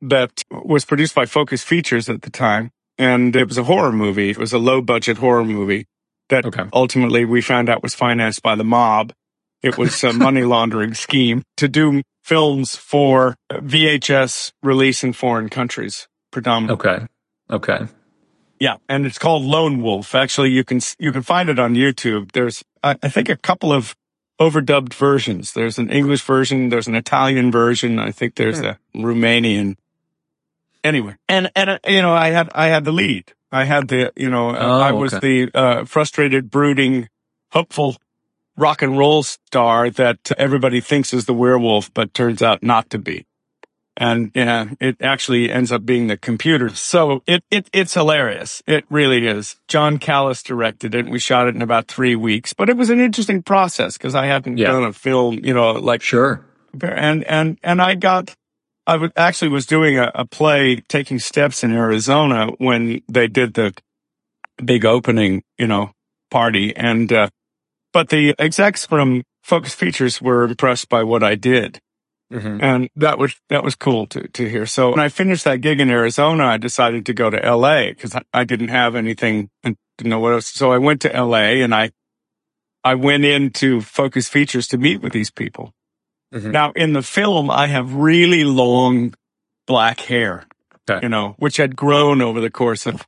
that 0.00 0.42
was 0.50 0.84
produced 0.84 1.14
by 1.14 1.26
Focus 1.26 1.62
Features 1.62 2.08
at 2.08 2.22
the 2.22 2.30
time. 2.30 2.70
And 2.98 3.34
it 3.36 3.48
was 3.48 3.58
a 3.58 3.64
horror 3.64 3.92
movie. 3.92 4.30
It 4.30 4.38
was 4.38 4.52
a 4.52 4.58
low 4.58 4.80
budget 4.80 5.18
horror 5.18 5.44
movie 5.44 5.86
that 6.32 6.46
okay. 6.46 6.64
ultimately 6.72 7.24
we 7.24 7.40
found 7.40 7.68
out 7.68 7.82
was 7.82 7.94
financed 7.94 8.42
by 8.42 8.54
the 8.54 8.64
mob. 8.64 9.12
It 9.62 9.78
was 9.78 10.02
a 10.02 10.12
money 10.12 10.42
laundering 10.54 10.94
scheme 10.94 11.42
to 11.58 11.68
do 11.68 12.02
films 12.24 12.74
for 12.74 13.36
VHS 13.50 14.52
release 14.62 15.04
in 15.04 15.12
foreign 15.12 15.48
countries 15.48 16.08
predominantly. 16.30 16.90
Okay. 16.90 17.06
Okay. 17.50 17.86
Yeah, 18.58 18.76
and 18.88 19.04
it's 19.06 19.18
called 19.18 19.42
Lone 19.42 19.82
Wolf. 19.82 20.14
Actually, 20.14 20.50
you 20.50 20.64
can 20.64 20.80
you 20.98 21.12
can 21.12 21.22
find 21.22 21.48
it 21.48 21.58
on 21.58 21.74
YouTube. 21.74 22.32
There's 22.32 22.64
I, 22.82 22.96
I 23.02 23.08
think 23.08 23.28
a 23.28 23.36
couple 23.36 23.72
of 23.72 23.94
overdubbed 24.40 24.94
versions. 24.94 25.52
There's 25.52 25.78
an 25.78 25.90
English 25.90 26.22
version. 26.22 26.68
There's 26.68 26.86
an 26.86 26.94
Italian 26.94 27.50
version. 27.50 27.98
I 27.98 28.12
think 28.12 28.36
there's 28.36 28.60
hmm. 28.60 28.66
a 28.66 28.78
Romanian. 28.94 29.76
Anyway, 30.84 31.16
and 31.28 31.50
and 31.54 31.70
uh, 31.70 31.78
you 31.86 32.02
know, 32.02 32.14
I 32.14 32.30
had 32.30 32.50
I 32.54 32.68
had 32.68 32.84
the 32.84 32.92
lead. 32.92 33.32
I 33.52 33.64
had 33.64 33.88
the 33.88 34.12
you 34.16 34.30
know 34.30 34.56
oh, 34.56 34.80
I 34.80 34.92
was 34.92 35.14
okay. 35.14 35.44
the 35.44 35.58
uh, 35.58 35.84
frustrated, 35.84 36.50
brooding, 36.50 37.08
hopeful 37.50 37.96
rock 38.56 38.82
and 38.82 38.98
roll 38.98 39.22
star 39.22 39.90
that 39.90 40.32
everybody 40.36 40.80
thinks 40.80 41.14
is 41.14 41.26
the 41.26 41.34
werewolf, 41.34 41.92
but 41.94 42.12
turns 42.12 42.42
out 42.42 42.62
not 42.62 42.90
to 42.90 42.98
be 42.98 43.26
and 43.96 44.30
yeah, 44.34 44.70
it 44.80 44.96
actually 45.00 45.50
ends 45.50 45.70
up 45.70 45.84
being 45.84 46.06
the 46.06 46.16
computer. 46.16 46.70
So 46.70 47.22
it, 47.26 47.44
it 47.50 47.68
it's 47.72 47.94
hilarious. 47.94 48.62
It 48.66 48.84
really 48.88 49.26
is. 49.26 49.56
John 49.68 49.98
Callas 49.98 50.42
directed 50.42 50.94
it. 50.94 51.08
We 51.08 51.18
shot 51.18 51.48
it 51.48 51.54
in 51.54 51.62
about 51.62 51.88
three 51.88 52.16
weeks, 52.16 52.52
but 52.52 52.68
it 52.68 52.76
was 52.76 52.90
an 52.90 53.00
interesting 53.00 53.42
process 53.42 53.98
because 53.98 54.14
I 54.14 54.26
hadn't 54.26 54.56
yeah. 54.56 54.68
done 54.68 54.84
a 54.84 54.92
film, 54.92 55.40
you 55.42 55.52
know, 55.52 55.72
like 55.72 56.02
sure. 56.02 56.44
And 56.80 57.24
and 57.24 57.58
and 57.62 57.82
I 57.82 57.94
got, 57.94 58.34
I 58.86 58.94
w- 58.94 59.12
actually 59.16 59.48
was 59.48 59.66
doing 59.66 59.98
a, 59.98 60.10
a 60.14 60.24
play, 60.24 60.76
taking 60.88 61.18
steps 61.18 61.62
in 61.62 61.72
Arizona 61.72 62.48
when 62.58 63.02
they 63.08 63.28
did 63.28 63.54
the 63.54 63.74
big 64.62 64.84
opening, 64.84 65.42
you 65.58 65.66
know, 65.66 65.92
party, 66.30 66.74
and 66.76 67.12
uh, 67.12 67.28
but 67.92 68.08
the 68.08 68.34
execs 68.38 68.86
from 68.86 69.22
Focus 69.42 69.74
Features 69.74 70.20
were 70.22 70.44
impressed 70.44 70.88
by 70.88 71.02
what 71.02 71.22
I 71.22 71.34
did. 71.34 71.78
Mm-hmm. 72.32 72.58
And 72.62 72.88
that 72.96 73.18
was, 73.18 73.34
that 73.50 73.62
was 73.62 73.74
cool 73.74 74.06
to, 74.06 74.26
to 74.26 74.48
hear. 74.48 74.64
So 74.64 74.90
when 74.90 75.00
I 75.00 75.10
finished 75.10 75.44
that 75.44 75.60
gig 75.60 75.80
in 75.80 75.90
Arizona, 75.90 76.46
I 76.46 76.56
decided 76.56 77.04
to 77.06 77.12
go 77.12 77.28
to 77.28 77.36
LA 77.36 77.88
because 77.88 78.14
I, 78.14 78.22
I, 78.32 78.44
didn't 78.44 78.68
have 78.68 78.94
anything 78.94 79.50
and 79.62 79.76
didn't 79.98 80.10
know 80.10 80.20
what 80.20 80.32
else. 80.32 80.46
So 80.46 80.72
I 80.72 80.78
went 80.78 81.02
to 81.02 81.08
LA 81.08 81.60
and 81.62 81.74
I, 81.74 81.90
I 82.82 82.94
went 82.94 83.26
into 83.26 83.82
Focus 83.82 84.28
Features 84.28 84.66
to 84.68 84.78
meet 84.78 85.02
with 85.02 85.12
these 85.12 85.30
people. 85.30 85.74
Mm-hmm. 86.32 86.50
Now 86.50 86.72
in 86.72 86.92
the 86.92 87.02
film, 87.02 87.50
I 87.50 87.66
have 87.66 87.94
really 87.94 88.44
long 88.44 89.14
black 89.66 90.00
hair, 90.00 90.44
okay. 90.88 91.04
you 91.04 91.08
know, 91.08 91.34
which 91.38 91.56
had 91.58 91.76
grown 91.76 92.22
over 92.22 92.40
the 92.40 92.50
course 92.50 92.86
of, 92.86 93.06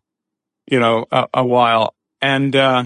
you 0.66 0.78
know, 0.78 1.06
a, 1.10 1.26
a 1.34 1.44
while. 1.44 1.94
And, 2.20 2.54
uh, 2.54 2.84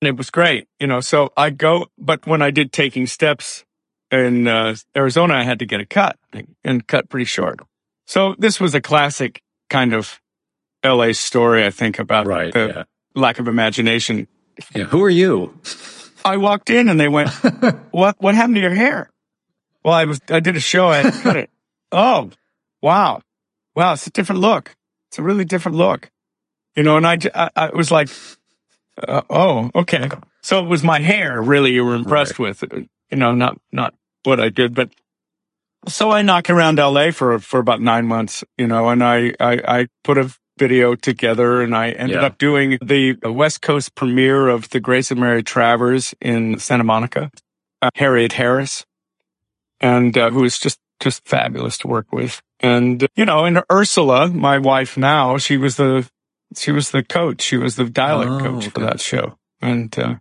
and 0.00 0.08
it 0.08 0.16
was 0.16 0.30
great, 0.30 0.68
you 0.78 0.86
know, 0.86 1.00
so 1.00 1.32
I 1.36 1.50
go, 1.50 1.86
but 1.98 2.26
when 2.26 2.42
I 2.42 2.50
did 2.50 2.72
taking 2.72 3.06
steps, 3.06 3.64
in 4.10 4.46
uh, 4.46 4.76
Arizona, 4.96 5.34
I 5.34 5.42
had 5.42 5.58
to 5.60 5.66
get 5.66 5.80
a 5.80 5.86
cut 5.86 6.18
and 6.64 6.86
cut 6.86 7.08
pretty 7.08 7.24
short. 7.24 7.60
So 8.06 8.34
this 8.38 8.60
was 8.60 8.74
a 8.74 8.80
classic 8.80 9.42
kind 9.68 9.92
of 9.92 10.20
LA 10.84 11.12
story, 11.12 11.64
I 11.64 11.70
think, 11.70 11.98
about 11.98 12.26
right, 12.26 12.52
the 12.52 12.66
yeah. 12.68 12.84
lack 13.14 13.38
of 13.38 13.48
imagination. 13.48 14.28
Yeah. 14.74 14.84
Who 14.84 15.02
are 15.02 15.10
you? 15.10 15.58
I 16.24 16.36
walked 16.36 16.70
in 16.70 16.88
and 16.88 16.98
they 16.98 17.08
went, 17.08 17.30
what, 17.90 18.16
what 18.20 18.34
happened 18.34 18.56
to 18.56 18.60
your 18.60 18.74
hair? 18.74 19.10
Well, 19.86 19.94
I 19.94 20.04
was, 20.04 20.20
I 20.30 20.40
did 20.40 20.56
a 20.56 20.60
show. 20.60 20.90
It. 21.36 21.48
Oh, 21.92 22.30
wow. 22.82 23.22
Wow. 23.76 23.92
It's 23.92 24.08
a 24.08 24.10
different 24.10 24.40
look. 24.40 24.74
It's 25.08 25.20
a 25.20 25.22
really 25.22 25.44
different 25.44 25.78
look, 25.78 26.10
you 26.74 26.82
know, 26.82 26.96
and 26.96 27.06
I, 27.06 27.18
I, 27.32 27.50
I 27.54 27.70
was 27.70 27.92
like, 27.92 28.08
uh, 29.06 29.22
oh, 29.30 29.70
okay. 29.76 30.08
So 30.42 30.58
it 30.58 30.68
was 30.68 30.82
my 30.82 30.98
hair 30.98 31.40
really 31.40 31.72
you 31.72 31.84
were 31.84 31.94
impressed 31.94 32.40
right. 32.40 32.60
with 32.60 32.64
you 32.72 33.16
know, 33.16 33.32
not, 33.32 33.60
not 33.70 33.94
what 34.24 34.40
I 34.40 34.48
did, 34.48 34.74
but 34.74 34.90
so 35.86 36.10
I 36.10 36.22
knock 36.22 36.50
around 36.50 36.78
LA 36.78 37.12
for, 37.12 37.38
for 37.38 37.60
about 37.60 37.80
nine 37.80 38.06
months, 38.06 38.42
you 38.58 38.66
know, 38.66 38.88
and 38.88 39.04
I, 39.04 39.34
I, 39.38 39.60
I 39.68 39.86
put 40.02 40.18
a 40.18 40.34
video 40.58 40.96
together 40.96 41.62
and 41.62 41.76
I 41.76 41.90
ended 41.90 42.16
yeah. 42.16 42.26
up 42.26 42.38
doing 42.38 42.78
the 42.82 43.16
West 43.22 43.62
Coast 43.62 43.94
premiere 43.94 44.48
of 44.48 44.68
The 44.70 44.80
Grace 44.80 45.12
of 45.12 45.18
Mary 45.18 45.44
Traverse 45.44 46.12
in 46.20 46.58
Santa 46.58 46.82
Monica, 46.82 47.30
uh, 47.82 47.90
Harriet 47.94 48.32
Harris, 48.32 48.84
and 49.80 50.16
uh, 50.16 50.30
who 50.30 50.44
is 50.44 50.58
just 50.58 50.78
just 51.00 51.26
fabulous 51.26 51.78
to 51.78 51.88
work 51.88 52.12
with. 52.12 52.42
And 52.60 53.06
you 53.16 53.24
know, 53.24 53.44
and 53.44 53.62
Ursula, 53.70 54.28
my 54.28 54.58
wife 54.58 54.96
now, 54.96 55.38
she 55.38 55.56
was 55.56 55.76
the 55.76 56.08
she 56.56 56.72
was 56.72 56.90
the 56.90 57.02
coach. 57.02 57.42
She 57.42 57.56
was 57.56 57.76
the 57.76 57.84
dialect 57.84 58.30
oh, 58.30 58.38
coach 58.38 58.64
okay. 58.64 58.70
for 58.70 58.80
that 58.80 59.00
show, 59.00 59.38
and 59.60 59.96
uh, 59.98 60.16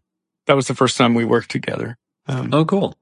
that 0.47 0.55
was 0.55 0.67
the 0.67 0.75
first 0.75 0.97
time 0.97 1.13
we 1.13 1.25
worked 1.25 1.51
together. 1.51 1.97
Um, 2.27 2.53
oh, 2.53 2.65
cool. 2.65 2.95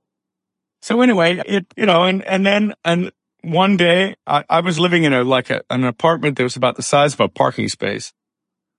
So 0.81 1.01
anyway, 1.01 1.41
it 1.45 1.65
you 1.75 1.85
know, 1.85 2.03
and 2.03 2.23
and 2.23 2.45
then 2.45 2.73
and 2.83 3.11
one 3.41 3.77
day 3.77 4.15
I, 4.27 4.43
I 4.49 4.59
was 4.59 4.79
living 4.79 5.03
in 5.03 5.13
a 5.13 5.23
like 5.23 5.49
a, 5.49 5.61
an 5.69 5.83
apartment 5.83 6.37
that 6.37 6.43
was 6.43 6.55
about 6.55 6.75
the 6.75 6.83
size 6.83 7.13
of 7.13 7.19
a 7.19 7.29
parking 7.29 7.69
space 7.69 8.13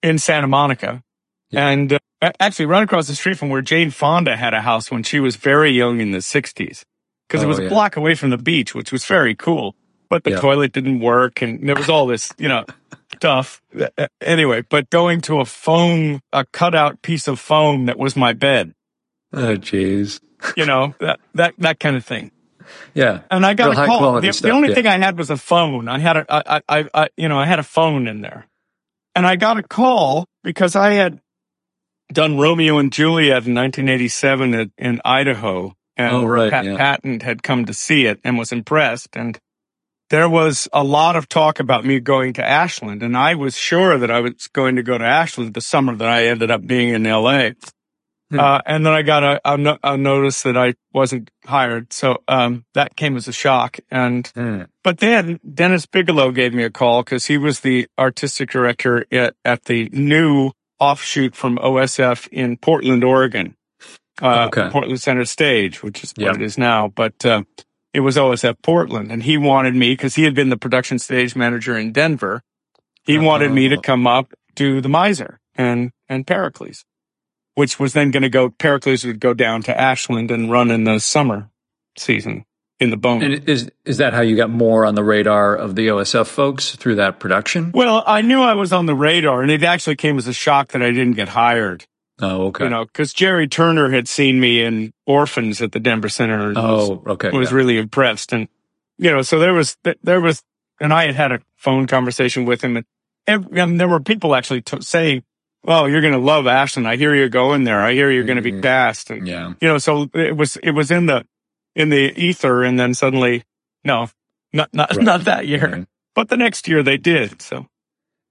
in 0.03 0.19
Santa 0.19 0.47
Monica, 0.47 1.03
yeah. 1.51 1.69
and 1.69 1.93
uh, 1.95 1.99
actually 2.39 2.67
right 2.67 2.83
across 2.83 3.09
the 3.09 3.15
street 3.15 3.39
from 3.39 3.49
where 3.49 3.63
Jane 3.63 3.91
Fonda 3.91 4.37
had 4.37 4.55
a 4.55 4.61
house 4.61 4.91
when 4.91 5.03
she 5.03 5.19
was 5.19 5.37
very 5.37 5.71
young 5.71 6.01
in 6.01 6.13
the 6.13 6.19
'60s 6.19 6.85
because 7.29 7.43
oh, 7.43 7.47
it 7.47 7.49
was 7.49 7.59
oh, 7.59 7.63
yeah. 7.63 7.69
a 7.69 7.71
block 7.71 7.97
away 7.97 8.15
from 8.15 8.31
the 8.31 8.39
beach, 8.39 8.75
which 8.75 8.93
was 8.93 9.05
very 9.05 9.35
cool. 9.35 9.75
But 10.09 10.25
the 10.25 10.33
yeah. 10.33 10.41
toilet 10.41 10.73
didn't 10.73 11.01
work, 11.01 11.43
and 11.43 11.67
there 11.69 11.75
was 11.75 11.89
all 11.89 12.07
this, 12.07 12.33
you 12.39 12.49
know, 12.49 12.65
stuff. 13.15 13.63
Anyway, 14.21 14.63
but 14.69 14.91
going 14.91 15.21
to 15.23 15.41
a 15.41 15.45
foam, 15.45 16.21
a 16.33 16.45
cutout 16.45 17.03
piece 17.03 17.27
of 17.27 17.41
foam 17.41 17.87
that 17.87 17.99
was 17.99 18.15
my 18.17 18.33
bed. 18.33 18.75
Oh, 19.33 19.57
jeez. 19.57 20.21
You 20.57 20.67
know 20.67 20.95
that 21.01 21.21
that 21.35 21.55
that 21.59 21.81
kind 21.81 21.97
of 21.97 22.05
thing. 22.05 22.31
Yeah. 22.95 23.21
And 23.31 23.45
I 23.45 23.53
got 23.53 23.73
Real 23.73 23.83
a 23.83 23.87
call. 23.87 24.21
The, 24.21 24.33
stuff, 24.33 24.49
the 24.49 24.55
only 24.55 24.71
yeah. 24.71 24.75
thing 24.75 24.87
I 24.87 24.97
had 24.97 25.19
was 25.19 25.29
a 25.29 25.37
phone. 25.37 25.87
I 25.87 25.99
had 25.99 26.17
a, 26.17 26.27
I, 26.31 26.63
I, 26.67 26.89
I, 26.95 27.09
you 27.15 27.29
know, 27.29 27.39
I 27.39 27.45
had 27.45 27.59
a 27.59 27.63
phone 27.63 28.07
in 28.09 28.23
there, 28.23 28.47
and 29.15 29.27
I 29.27 29.37
got 29.37 29.59
a 29.59 29.63
call 29.63 30.27
because 30.43 30.75
I 30.75 30.95
had 30.95 31.21
done 32.13 32.39
Romeo 32.39 32.79
and 32.79 32.91
Juliet 32.91 33.47
in 33.47 33.55
1987 33.55 34.55
in, 34.55 34.73
in 34.79 35.01
Idaho 35.05 35.75
and 35.97 36.15
oh, 36.15 36.27
right. 36.27 36.51
Pat 36.51 36.65
yeah. 36.65 36.77
Patton 36.77 37.21
had 37.21 37.43
come 37.43 37.65
to 37.67 37.75
see 37.75 38.07
it 38.07 38.21
and 38.25 38.37
was 38.37 38.53
impressed. 38.53 39.17
And 39.17 39.39
there 40.11 40.29
was 40.29 40.69
a 40.73 40.85
lot 40.85 41.17
of 41.17 41.29
talk 41.29 41.61
about 41.61 41.85
me 41.85 42.01
going 42.01 42.33
to 42.35 42.45
Ashland. 42.45 43.03
And 43.03 43.17
I 43.17 43.35
was 43.35 43.57
sure 43.57 43.99
that 43.99 44.11
I 44.11 44.21
was 44.21 44.49
going 44.53 44.77
to 44.77 44.83
go 44.83 44.99
to 44.99 45.05
Ashland 45.05 45.55
the 45.55 45.61
summer 45.61 45.95
that 45.97 46.09
I 46.09 46.27
ended 46.27 46.51
up 46.51 46.67
being 46.67 46.91
in 46.91 47.05
LA. 47.05 47.51
Hmm. 48.31 48.41
Uh, 48.41 48.61
and 48.67 48.87
then 48.87 48.93
I 48.93 49.03
got 49.03 49.23
a, 49.23 49.41
a, 49.45 49.57
no, 49.57 49.79
a, 49.83 49.97
notice 49.97 50.43
that 50.43 50.57
I 50.57 50.75
wasn't 50.93 51.31
hired. 51.45 51.93
So, 51.93 52.23
um, 52.27 52.65
that 52.75 52.97
came 52.97 53.17
as 53.17 53.29
a 53.29 53.33
shock. 53.33 53.79
And, 53.91 54.27
hmm. 54.35 54.63
but 54.83 54.99
then 54.99 55.41
Dennis 55.53 55.87
Bigelow 55.87 56.33
gave 56.33 56.55
me 56.55 56.65
a 56.65 56.71
call 56.71 57.03
because 57.03 57.27
he 57.27 57.39
was 57.39 57.61
the 57.61 57.87
artistic 57.99 58.51
director 58.51 59.07
at, 59.13 59.35
at 59.45 59.65
the 59.67 59.89
new 59.93 60.53
offshoot 60.81 61.35
from 61.35 61.59
OSF 61.59 62.29
in 62.29 62.57
Portland, 62.57 63.05
Oregon. 63.05 63.57
Uh, 64.23 64.47
okay. 64.47 64.69
Portland 64.71 65.01
Center 65.01 65.25
Stage, 65.25 65.83
which 65.83 66.05
is 66.05 66.13
what 66.17 66.27
yep. 66.27 66.35
it 66.37 66.43
is 66.43 66.57
now. 66.57 66.89
But, 66.89 67.25
uh, 67.25 67.43
it 67.93 68.01
was 68.01 68.17
OSF 68.17 68.57
Portland 68.63 69.13
and 69.13 69.23
he 69.23 69.37
wanted 69.37 69.75
me 69.75 69.93
because 69.93 70.17
he 70.17 70.25
had 70.25 70.35
been 70.35 70.49
the 70.49 70.57
production 70.57 70.99
stage 70.99 71.37
manager 71.37 71.79
in 71.79 71.93
Denver. 71.93 72.43
He 73.05 73.17
uh-huh. 73.17 73.27
wanted 73.27 73.53
me 73.53 73.69
to 73.69 73.81
come 73.81 74.07
up 74.07 74.35
to 74.57 74.81
the 74.81 74.89
Miser 74.89 75.39
and, 75.55 75.93
and 76.09 76.27
Pericles 76.27 76.85
which 77.55 77.79
was 77.79 77.93
then 77.93 78.11
going 78.11 78.23
to 78.23 78.29
go, 78.29 78.51
Pericles 78.51 79.05
would 79.05 79.21
go 79.21 79.35
down 79.35 79.63
to 79.63 79.81
Ashland 79.81 80.31
and 80.31 80.51
run 80.51 80.71
in 80.71 80.85
the 80.85 80.99
summer 80.99 81.51
season 81.97 82.45
in 82.81 82.91
the 82.91 82.97
bone. 82.97 83.23
And 83.23 83.49
is, 83.49 83.71
is 83.85 83.99
that 83.99 84.13
how 84.13 84.21
you 84.21 84.37
got 84.37 84.51
more 84.51 84.85
on 84.85 84.95
the 84.95 85.05
radar 85.05 85.55
of 85.55 85.77
the 85.77 85.89
OSF 85.89 86.27
folks 86.27 86.75
through 86.75 86.97
that 86.97 87.21
production? 87.21 87.71
Well, 87.73 88.03
I 88.07 88.23
knew 88.23 88.43
I 88.43 88.55
was 88.55 88.73
on 88.73 88.87
the 88.87 88.95
radar 88.95 89.43
and 89.43 89.51
it 89.51 89.63
actually 89.63 89.97
came 89.97 90.19
as 90.19 90.27
a 90.27 90.33
shock 90.33 90.69
that 90.69 90.83
I 90.83 90.91
didn't 90.91 91.13
get 91.15 91.29
hired. 91.29 91.87
Oh, 92.21 92.47
okay. 92.47 92.65
You 92.65 92.71
know, 92.71 92.87
cause 92.87 93.13
Jerry 93.13 93.49
Turner 93.49 93.91
had 93.91 94.07
seen 94.07 94.39
me 94.39 94.63
in 94.63 94.93
Orphans 95.07 95.61
at 95.61 95.73
the 95.73 95.81
Denver 95.81 96.09
Center. 96.09 96.49
And 96.49 96.59
oh, 96.59 96.91
was, 96.91 97.15
okay. 97.15 97.31
Was 97.31 97.51
yeah. 97.51 97.57
really 97.57 97.79
impressed. 97.79 98.33
And, 98.33 98.49
you 98.99 99.11
know, 99.11 99.23
so 99.23 99.39
there 99.39 99.53
was, 99.53 99.77
there 100.03 100.21
was, 100.21 100.43
and 100.81 100.93
I 100.93 101.07
had 101.07 101.15
had 101.17 101.33
a 101.33 101.41
phone 101.57 101.87
conversation 101.87 102.45
with 102.45 102.63
him 102.63 102.77
and, 102.77 102.87
and 103.27 103.81
there 103.81 103.89
were 103.89 104.01
people 104.01 104.35
actually 104.35 104.63
t- 104.63 104.81
saying, 104.81 105.25
oh, 105.67 105.87
you're 105.87 106.03
going 106.03 106.13
to 106.13 106.19
love 106.19 106.47
Ashland. 106.47 106.87
I 106.87 106.97
hear 106.97 107.15
you're 107.15 107.29
going 107.29 107.65
there. 107.65 107.81
I 107.81 107.93
hear 107.93 108.11
you're 108.11 108.25
going 108.25 108.37
to 108.37 108.43
be 108.43 108.53
mm-hmm. 108.53 108.61
cast. 108.61 109.11
And, 109.11 109.27
yeah. 109.27 109.55
you 109.61 109.69
know, 109.69 109.79
so 109.79 110.09
it 110.15 110.37
was, 110.37 110.57
it 110.57 110.73
was 110.73 110.91
in 110.91 111.07
the, 111.07 111.27
in 111.75 111.89
the 111.89 112.13
ether. 112.17 112.63
And 112.63 112.79
then 112.79 112.95
suddenly, 112.95 113.45
no, 113.83 114.09
not, 114.53 114.73
not, 114.73 114.91
right. 114.97 115.05
not 115.05 115.25
that 115.25 115.47
year, 115.47 115.87
but 116.15 116.29
the 116.29 116.37
next 116.37 116.69
year 116.69 116.83
they 116.83 116.97
did. 116.97 117.43
So. 117.43 117.67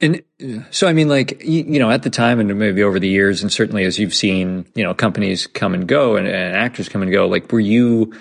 And 0.03 0.21
so, 0.69 0.87
I 0.87 0.91
mean, 0.91 1.07
like, 1.07 1.41
you, 1.45 1.63
you, 1.63 1.79
know, 1.79 1.89
at 1.89 2.03
the 2.03 2.09
time 2.09 2.41
and 2.41 2.59
maybe 2.59 2.83
over 2.83 2.99
the 2.99 3.07
years, 3.07 3.41
and 3.41 3.49
certainly 3.49 3.85
as 3.85 3.97
you've 3.97 4.13
seen, 4.13 4.65
you 4.75 4.83
know, 4.83 4.93
companies 4.93 5.47
come 5.47 5.73
and 5.73 5.87
go 5.87 6.17
and, 6.17 6.27
and 6.27 6.57
actors 6.57 6.89
come 6.89 7.03
and 7.03 7.11
go, 7.11 7.25
like, 7.25 7.49
were 7.53 7.59
you, 7.61 8.13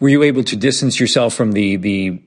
were 0.00 0.08
you 0.08 0.22
able 0.22 0.42
to 0.44 0.56
distance 0.56 0.98
yourself 0.98 1.34
from 1.34 1.52
the, 1.52 1.76
the, 1.76 2.22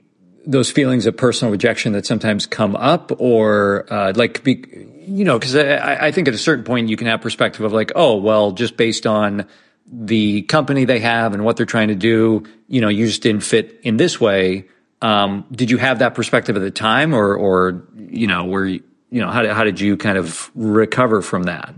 those 0.46 0.70
feelings 0.70 1.06
of 1.06 1.16
personal 1.16 1.50
rejection 1.50 1.92
that 1.94 2.06
sometimes 2.06 2.46
come 2.46 2.76
up 2.76 3.10
or, 3.18 3.84
uh, 3.92 4.12
like, 4.14 4.44
be, 4.44 4.64
you 5.08 5.24
know, 5.24 5.40
because 5.40 5.56
I, 5.56 6.06
I 6.06 6.12
think 6.12 6.28
at 6.28 6.34
a 6.34 6.38
certain 6.38 6.64
point 6.64 6.88
you 6.88 6.96
can 6.96 7.08
have 7.08 7.20
perspective 7.20 7.62
of 7.62 7.72
like, 7.72 7.90
oh, 7.96 8.18
well, 8.18 8.52
just 8.52 8.76
based 8.76 9.08
on 9.08 9.48
the 9.90 10.42
company 10.42 10.84
they 10.84 11.00
have 11.00 11.34
and 11.34 11.44
what 11.44 11.56
they're 11.56 11.66
trying 11.66 11.88
to 11.88 11.96
do, 11.96 12.44
you 12.68 12.80
know, 12.80 12.88
you 12.88 13.06
just 13.06 13.22
didn't 13.22 13.42
fit 13.42 13.80
in 13.82 13.96
this 13.96 14.20
way. 14.20 14.68
Um, 15.00 15.46
did 15.52 15.70
you 15.70 15.78
have 15.78 16.00
that 16.00 16.14
perspective 16.14 16.56
at 16.56 16.62
the 16.62 16.70
time, 16.70 17.14
or, 17.14 17.34
or 17.34 17.84
you 17.96 18.26
know, 18.26 18.44
where 18.44 18.66
you 18.66 18.82
know, 19.10 19.30
how 19.30 19.42
did, 19.42 19.52
how 19.52 19.64
did 19.64 19.80
you 19.80 19.96
kind 19.96 20.18
of 20.18 20.50
recover 20.54 21.22
from 21.22 21.44
that? 21.44 21.74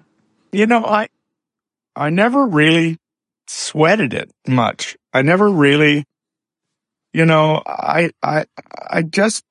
You 0.52 0.66
know, 0.66 0.84
I 0.84 1.08
I 1.94 2.10
never 2.10 2.46
really 2.46 2.98
sweated 3.46 4.14
it 4.14 4.30
much. 4.46 4.96
I 5.12 5.22
never 5.22 5.50
really, 5.50 6.04
you 7.12 7.24
know, 7.24 7.62
I 7.66 8.10
I 8.22 8.46
I 8.88 9.02
just 9.02 9.44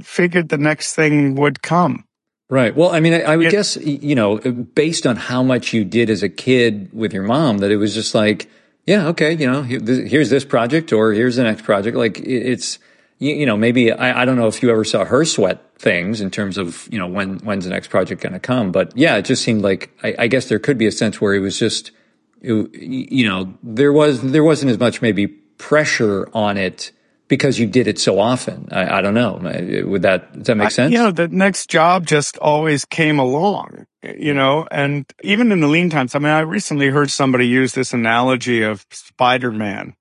figured 0.00 0.48
the 0.48 0.58
next 0.58 0.94
thing 0.94 1.34
would 1.34 1.62
come. 1.62 2.04
Right. 2.48 2.76
Well, 2.76 2.90
I 2.90 3.00
mean, 3.00 3.14
I, 3.14 3.22
I 3.22 3.36
would 3.36 3.46
it, 3.46 3.50
guess, 3.50 3.76
you 3.76 4.14
know, 4.14 4.36
based 4.36 5.06
on 5.06 5.16
how 5.16 5.42
much 5.42 5.72
you 5.72 5.84
did 5.84 6.10
as 6.10 6.22
a 6.22 6.28
kid 6.28 6.90
with 6.92 7.14
your 7.14 7.22
mom, 7.22 7.58
that 7.58 7.70
it 7.70 7.76
was 7.76 7.94
just 7.94 8.14
like, 8.14 8.50
yeah, 8.86 9.06
okay, 9.08 9.32
you 9.32 9.50
know, 9.50 9.62
here's 9.62 10.28
this 10.28 10.44
project 10.44 10.92
or 10.92 11.12
here's 11.12 11.36
the 11.36 11.44
next 11.44 11.62
project. 11.62 11.96
Like 11.96 12.20
it's, 12.20 12.78
you 13.22 13.46
know, 13.46 13.56
maybe 13.56 13.92
I, 13.92 14.22
I 14.22 14.24
don't 14.24 14.36
know 14.36 14.48
if 14.48 14.62
you 14.62 14.70
ever 14.70 14.84
saw 14.84 15.04
her 15.04 15.24
sweat 15.24 15.78
things 15.78 16.20
in 16.20 16.30
terms 16.30 16.58
of, 16.58 16.88
you 16.90 16.98
know, 16.98 17.06
when, 17.06 17.38
when's 17.38 17.64
the 17.64 17.70
next 17.70 17.88
project 17.88 18.20
going 18.20 18.32
to 18.32 18.40
come? 18.40 18.72
But 18.72 18.96
yeah, 18.96 19.16
it 19.16 19.24
just 19.24 19.44
seemed 19.44 19.62
like, 19.62 19.96
I, 20.02 20.14
I 20.18 20.26
guess 20.26 20.48
there 20.48 20.58
could 20.58 20.76
be 20.76 20.86
a 20.86 20.92
sense 20.92 21.20
where 21.20 21.32
it 21.32 21.38
was 21.38 21.56
just, 21.58 21.92
it, 22.40 22.74
you 22.74 23.28
know, 23.28 23.54
there 23.62 23.92
was, 23.92 24.20
there 24.22 24.42
wasn't 24.42 24.72
as 24.72 24.78
much 24.78 25.00
maybe 25.00 25.28
pressure 25.28 26.28
on 26.34 26.56
it 26.56 26.90
because 27.28 27.60
you 27.60 27.66
did 27.66 27.86
it 27.86 28.00
so 28.00 28.18
often. 28.18 28.68
I, 28.72 28.98
I 28.98 29.00
don't 29.00 29.14
know. 29.14 29.40
Would 29.86 30.02
that, 30.02 30.32
does 30.32 30.46
that 30.48 30.56
make 30.56 30.72
sense? 30.72 30.92
I, 30.92 30.98
you 30.98 31.04
know, 31.04 31.12
the 31.12 31.28
next 31.28 31.70
job 31.70 32.06
just 32.06 32.36
always 32.38 32.84
came 32.84 33.20
along, 33.20 33.86
you 34.02 34.34
know, 34.34 34.66
and 34.72 35.06
even 35.22 35.52
in 35.52 35.60
the 35.60 35.68
lean 35.68 35.90
times, 35.90 36.16
I 36.16 36.18
mean, 36.18 36.32
I 36.32 36.40
recently 36.40 36.88
heard 36.88 37.10
somebody 37.10 37.46
use 37.46 37.72
this 37.72 37.94
analogy 37.94 38.62
of 38.62 38.84
Spider-Man 38.90 39.94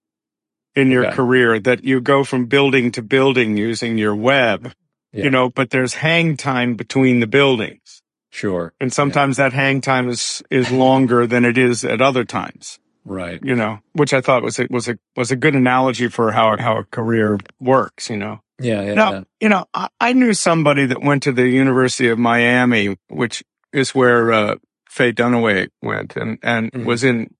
in 0.75 0.91
your 0.91 1.07
okay. 1.07 1.15
career 1.15 1.59
that 1.59 1.83
you 1.83 2.01
go 2.01 2.23
from 2.23 2.45
building 2.45 2.91
to 2.91 3.01
building 3.01 3.57
using 3.57 3.97
your 3.97 4.15
web, 4.15 4.73
yeah. 5.11 5.25
you 5.25 5.29
know, 5.29 5.49
but 5.49 5.69
there's 5.69 5.95
hang 5.95 6.37
time 6.37 6.75
between 6.75 7.19
the 7.19 7.27
buildings. 7.27 8.01
Sure. 8.29 8.73
And 8.79 8.93
sometimes 8.93 9.37
yeah. 9.37 9.49
that 9.49 9.53
hang 9.53 9.81
time 9.81 10.09
is, 10.09 10.41
is 10.49 10.71
longer 10.71 11.27
than 11.27 11.43
it 11.43 11.57
is 11.57 11.83
at 11.83 12.01
other 12.01 12.23
times. 12.23 12.79
Right. 13.03 13.39
You 13.43 13.55
know, 13.55 13.79
which 13.93 14.13
I 14.13 14.21
thought 14.21 14.43
was 14.43 14.59
a, 14.59 14.67
was 14.69 14.87
a, 14.87 14.97
was 15.15 15.31
a 15.31 15.35
good 15.35 15.55
analogy 15.55 16.07
for 16.07 16.31
how, 16.31 16.55
how 16.57 16.77
a 16.77 16.83
career 16.85 17.39
works, 17.59 18.09
you 18.09 18.17
know. 18.17 18.39
Yeah. 18.59 18.83
yeah 18.83 18.93
now, 18.93 19.11
yeah. 19.11 19.23
you 19.41 19.49
know, 19.49 19.65
I, 19.73 19.89
I, 19.99 20.13
knew 20.13 20.33
somebody 20.33 20.85
that 20.85 21.01
went 21.01 21.23
to 21.23 21.31
the 21.31 21.47
University 21.47 22.09
of 22.09 22.19
Miami, 22.19 22.95
which 23.09 23.43
is 23.73 23.95
where, 23.95 24.31
uh, 24.31 24.55
Faye 24.87 25.13
Dunaway 25.13 25.69
went 25.81 26.15
and, 26.15 26.37
and 26.43 26.71
mm-hmm. 26.71 26.85
was 26.85 27.03
in 27.03 27.33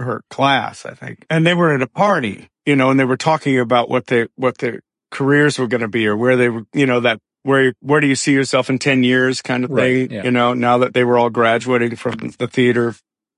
her 0.00 0.22
class, 0.30 0.84
I 0.86 0.94
think. 0.94 1.26
And 1.30 1.46
they 1.46 1.54
were 1.54 1.74
at 1.74 1.82
a 1.82 1.86
party, 1.86 2.48
you 2.66 2.76
know, 2.76 2.90
and 2.90 2.98
they 2.98 3.04
were 3.04 3.16
talking 3.16 3.58
about 3.58 3.88
what 3.88 4.06
they, 4.06 4.28
what 4.36 4.58
their 4.58 4.80
careers 5.10 5.58
were 5.58 5.66
going 5.66 5.80
to 5.80 5.88
be 5.88 6.06
or 6.06 6.16
where 6.16 6.36
they 6.36 6.48
were, 6.48 6.64
you 6.72 6.86
know, 6.86 7.00
that 7.00 7.18
where, 7.42 7.74
where 7.80 8.00
do 8.00 8.06
you 8.06 8.14
see 8.14 8.32
yourself 8.32 8.68
in 8.68 8.78
10 8.78 9.02
years 9.02 9.40
kind 9.40 9.64
of 9.64 9.70
right, 9.70 10.08
thing, 10.08 10.10
yeah. 10.10 10.24
you 10.24 10.30
know, 10.30 10.52
now 10.54 10.78
that 10.78 10.94
they 10.94 11.04
were 11.04 11.18
all 11.18 11.30
graduating 11.30 11.96
from 11.96 12.32
the 12.38 12.46
theater 12.46 12.94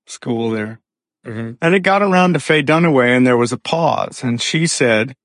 school 0.07 0.51
there. 0.51 0.79
Mm-hmm. 1.25 1.53
And 1.61 1.75
it 1.75 1.79
got 1.79 2.01
around 2.01 2.33
to 2.33 2.39
Faye 2.39 2.63
Dunaway 2.63 3.15
and 3.15 3.25
there 3.25 3.37
was 3.37 3.53
a 3.53 3.57
pause 3.57 4.23
and 4.23 4.41
she 4.41 4.67
said, 4.67 5.15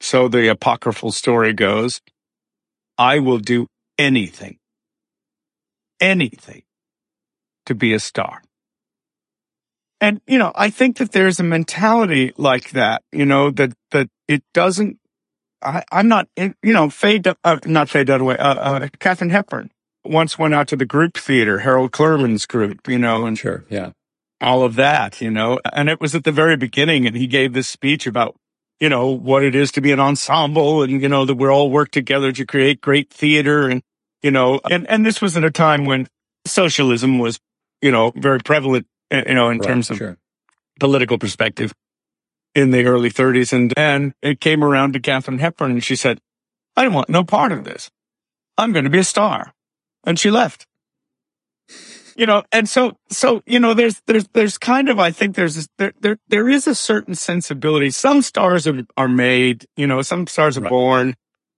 so 0.00 0.28
the 0.28 0.48
apocryphal 0.48 1.12
story 1.12 1.52
goes, 1.52 2.00
I 2.96 3.18
will 3.18 3.38
do 3.38 3.66
anything, 3.98 4.58
anything 6.00 6.62
to 7.66 7.74
be 7.74 7.92
a 7.92 8.00
star. 8.00 8.42
And, 10.00 10.20
you 10.26 10.38
know, 10.38 10.52
I 10.54 10.70
think 10.70 10.96
that 10.96 11.12
there's 11.12 11.40
a 11.40 11.44
mentality 11.44 12.32
like 12.36 12.70
that, 12.70 13.02
you 13.12 13.26
know, 13.26 13.50
that, 13.50 13.74
that 13.90 14.08
it 14.28 14.42
doesn't, 14.54 14.98
I, 15.62 15.84
am 15.92 16.08
not, 16.08 16.28
you 16.36 16.54
know, 16.62 16.88
Faye, 16.88 17.20
uh, 17.44 17.58
not 17.66 17.90
Faye 17.90 18.04
Dunaway, 18.04 18.38
uh, 18.38 18.42
uh, 18.42 18.88
Katharine 18.98 19.30
Hepburn 19.30 19.70
once 20.04 20.38
went 20.38 20.54
out 20.54 20.68
to 20.68 20.76
the 20.76 20.86
group 20.86 21.16
theater, 21.16 21.58
Harold 21.58 21.92
Clurman's 21.92 22.46
group, 22.46 22.88
you 22.88 22.98
know, 22.98 23.26
and 23.26 23.38
sure, 23.38 23.64
yeah. 23.68 23.90
all 24.40 24.62
of 24.62 24.74
that, 24.76 25.20
you 25.20 25.30
know, 25.30 25.60
and 25.72 25.88
it 25.88 26.00
was 26.00 26.14
at 26.14 26.24
the 26.24 26.32
very 26.32 26.56
beginning 26.56 27.06
and 27.06 27.16
he 27.16 27.26
gave 27.26 27.52
this 27.52 27.68
speech 27.68 28.06
about, 28.06 28.36
you 28.78 28.88
know, 28.88 29.08
what 29.08 29.44
it 29.44 29.54
is 29.54 29.70
to 29.72 29.80
be 29.80 29.92
an 29.92 30.00
ensemble 30.00 30.82
and, 30.82 31.02
you 31.02 31.08
know, 31.08 31.24
that 31.24 31.34
we're 31.34 31.52
all 31.52 31.70
work 31.70 31.90
together 31.90 32.32
to 32.32 32.46
create 32.46 32.80
great 32.80 33.10
theater 33.10 33.68
and, 33.68 33.82
you 34.22 34.30
know, 34.30 34.60
and, 34.70 34.88
and 34.88 35.04
this 35.04 35.20
was 35.20 35.36
at 35.36 35.44
a 35.44 35.50
time 35.50 35.84
when 35.84 36.06
socialism 36.46 37.18
was, 37.18 37.38
you 37.82 37.90
know, 37.90 38.12
very 38.16 38.40
prevalent, 38.40 38.86
you 39.10 39.34
know, 39.34 39.50
in 39.50 39.58
right, 39.58 39.68
terms 39.68 39.90
of 39.90 39.98
sure. 39.98 40.18
political 40.78 41.18
perspective. 41.18 41.72
in 42.54 42.70
the 42.70 42.84
early 42.84 43.10
30s. 43.10 43.52
And, 43.52 43.72
and 43.76 44.12
it 44.22 44.40
came 44.40 44.64
around 44.64 44.92
to 44.94 45.00
Katharine 45.00 45.38
Hepburn 45.38 45.70
and 45.70 45.84
she 45.84 45.96
said, 45.96 46.18
I 46.76 46.84
don't 46.84 46.94
want 46.94 47.08
no 47.08 47.24
part 47.24 47.52
of 47.52 47.64
this. 47.64 47.90
I'm 48.58 48.72
going 48.72 48.84
to 48.84 48.90
be 48.90 48.98
a 48.98 49.04
star. 49.04 49.52
And 50.04 50.18
she 50.18 50.30
left. 50.30 50.66
You 52.16 52.26
know, 52.26 52.42
and 52.52 52.68
so, 52.68 52.96
so, 53.08 53.42
you 53.46 53.60
know, 53.60 53.72
there's, 53.72 54.02
there's, 54.06 54.28
there's 54.34 54.58
kind 54.58 54.88
of, 54.88 54.98
I 54.98 55.10
think 55.10 55.36
there's, 55.36 55.68
there, 55.78 55.92
there, 56.00 56.18
there 56.28 56.48
is 56.48 56.66
a 56.66 56.74
certain 56.74 57.14
sensibility. 57.14 57.90
Some 57.90 58.20
stars 58.20 58.66
are, 58.66 58.82
are 58.96 59.08
made, 59.08 59.64
you 59.76 59.86
know, 59.86 60.02
some 60.02 60.26
stars 60.26 60.58
are 60.58 60.62
right. 60.62 60.70
born, 60.70 61.14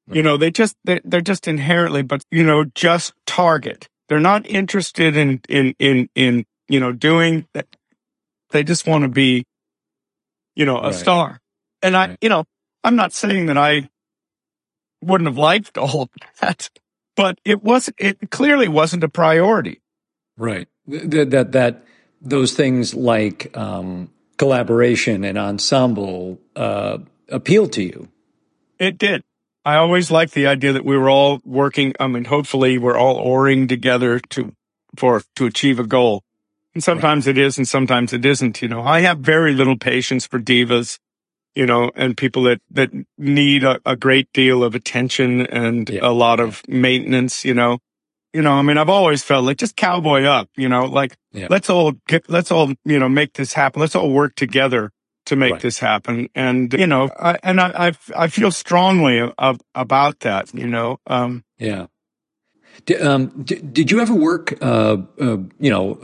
right. 0.06 0.16
you 0.16 0.22
know, 0.22 0.36
they 0.36 0.50
just, 0.50 0.76
they're, 0.84 1.00
they're 1.04 1.20
just 1.20 1.48
inherently, 1.48 2.02
but, 2.02 2.22
you 2.30 2.44
know, 2.44 2.64
just 2.74 3.14
target. 3.26 3.88
They're 4.08 4.20
not 4.20 4.46
interested 4.46 5.16
in, 5.16 5.40
in, 5.48 5.74
in, 5.78 6.08
in, 6.14 6.44
you 6.72 6.80
know, 6.80 6.90
doing 6.90 7.46
that. 7.52 7.66
They 8.50 8.64
just 8.64 8.86
want 8.86 9.02
to 9.02 9.08
be, 9.08 9.44
you 10.56 10.64
know, 10.64 10.78
a 10.78 10.84
right. 10.84 10.94
star. 10.94 11.38
And 11.82 11.94
I, 11.94 12.16
you 12.22 12.30
know, 12.30 12.44
I'm 12.82 12.96
not 12.96 13.12
saying 13.12 13.46
that 13.46 13.58
I 13.58 13.90
wouldn't 15.02 15.28
have 15.28 15.36
liked 15.36 15.76
all 15.76 16.02
of 16.02 16.08
that, 16.40 16.70
but 17.14 17.38
it 17.44 17.62
was, 17.62 17.90
it 17.98 18.30
clearly 18.30 18.68
wasn't 18.68 19.04
a 19.04 19.08
priority. 19.08 19.82
Right. 20.38 20.66
That, 20.86 21.30
that, 21.30 21.52
that 21.52 21.84
those 22.22 22.54
things 22.54 22.94
like, 22.94 23.54
um, 23.56 24.10
collaboration 24.38 25.24
and 25.24 25.36
ensemble, 25.36 26.40
uh, 26.56 26.98
appeal 27.28 27.68
to 27.68 27.82
you. 27.82 28.08
It 28.78 28.96
did. 28.96 29.22
I 29.64 29.76
always 29.76 30.10
liked 30.10 30.32
the 30.32 30.46
idea 30.46 30.72
that 30.72 30.86
we 30.86 30.96
were 30.96 31.10
all 31.10 31.40
working. 31.44 31.92
I 32.00 32.06
mean, 32.06 32.24
hopefully 32.24 32.78
we're 32.78 32.96
all 32.96 33.18
oaring 33.18 33.68
together 33.68 34.20
to, 34.30 34.54
for, 34.96 35.22
to 35.36 35.46
achieve 35.46 35.78
a 35.78 35.86
goal. 35.86 36.22
And 36.74 36.82
sometimes 36.82 37.26
right. 37.26 37.36
it 37.36 37.40
is 37.40 37.58
and 37.58 37.68
sometimes 37.68 38.12
it 38.12 38.24
isn't. 38.24 38.62
You 38.62 38.68
know, 38.68 38.82
I 38.82 39.00
have 39.00 39.18
very 39.18 39.52
little 39.52 39.76
patience 39.76 40.26
for 40.26 40.38
divas, 40.38 40.98
you 41.54 41.66
know, 41.66 41.90
and 41.94 42.16
people 42.16 42.44
that, 42.44 42.60
that 42.70 42.90
need 43.18 43.64
a, 43.64 43.78
a 43.84 43.96
great 43.96 44.32
deal 44.32 44.64
of 44.64 44.74
attention 44.74 45.46
and 45.46 45.88
yeah. 45.88 46.00
a 46.02 46.12
lot 46.12 46.40
of 46.40 46.62
maintenance, 46.68 47.44
you 47.44 47.54
know. 47.54 47.78
You 48.32 48.40
know, 48.40 48.52
I 48.52 48.62
mean, 48.62 48.78
I've 48.78 48.88
always 48.88 49.22
felt 49.22 49.44
like 49.44 49.58
just 49.58 49.76
cowboy 49.76 50.22
up, 50.22 50.48
you 50.56 50.66
know, 50.66 50.86
like 50.86 51.14
yeah. 51.32 51.48
let's 51.50 51.68
all 51.68 51.92
get, 52.08 52.30
let's 52.30 52.50
all, 52.50 52.72
you 52.86 52.98
know, 52.98 53.08
make 53.08 53.34
this 53.34 53.52
happen. 53.52 53.80
Let's 53.80 53.94
all 53.94 54.10
work 54.10 54.34
together 54.36 54.90
to 55.26 55.36
make 55.36 55.52
right. 55.52 55.60
this 55.60 55.78
happen. 55.78 56.30
And, 56.34 56.72
you 56.72 56.86
know, 56.86 57.10
I, 57.20 57.38
and 57.42 57.60
I, 57.60 57.88
I, 57.88 57.92
I 58.16 58.28
feel 58.28 58.50
strongly 58.50 59.20
of, 59.36 59.60
about 59.74 60.20
that, 60.20 60.54
you 60.54 60.66
know. 60.66 60.98
Um, 61.06 61.44
yeah. 61.58 61.88
Did, 62.84 63.02
um, 63.02 63.42
did, 63.42 63.72
did, 63.72 63.90
you 63.90 64.00
ever 64.00 64.14
work, 64.14 64.54
uh, 64.60 64.96
uh, 65.20 65.36
you 65.60 65.70
know, 65.70 65.94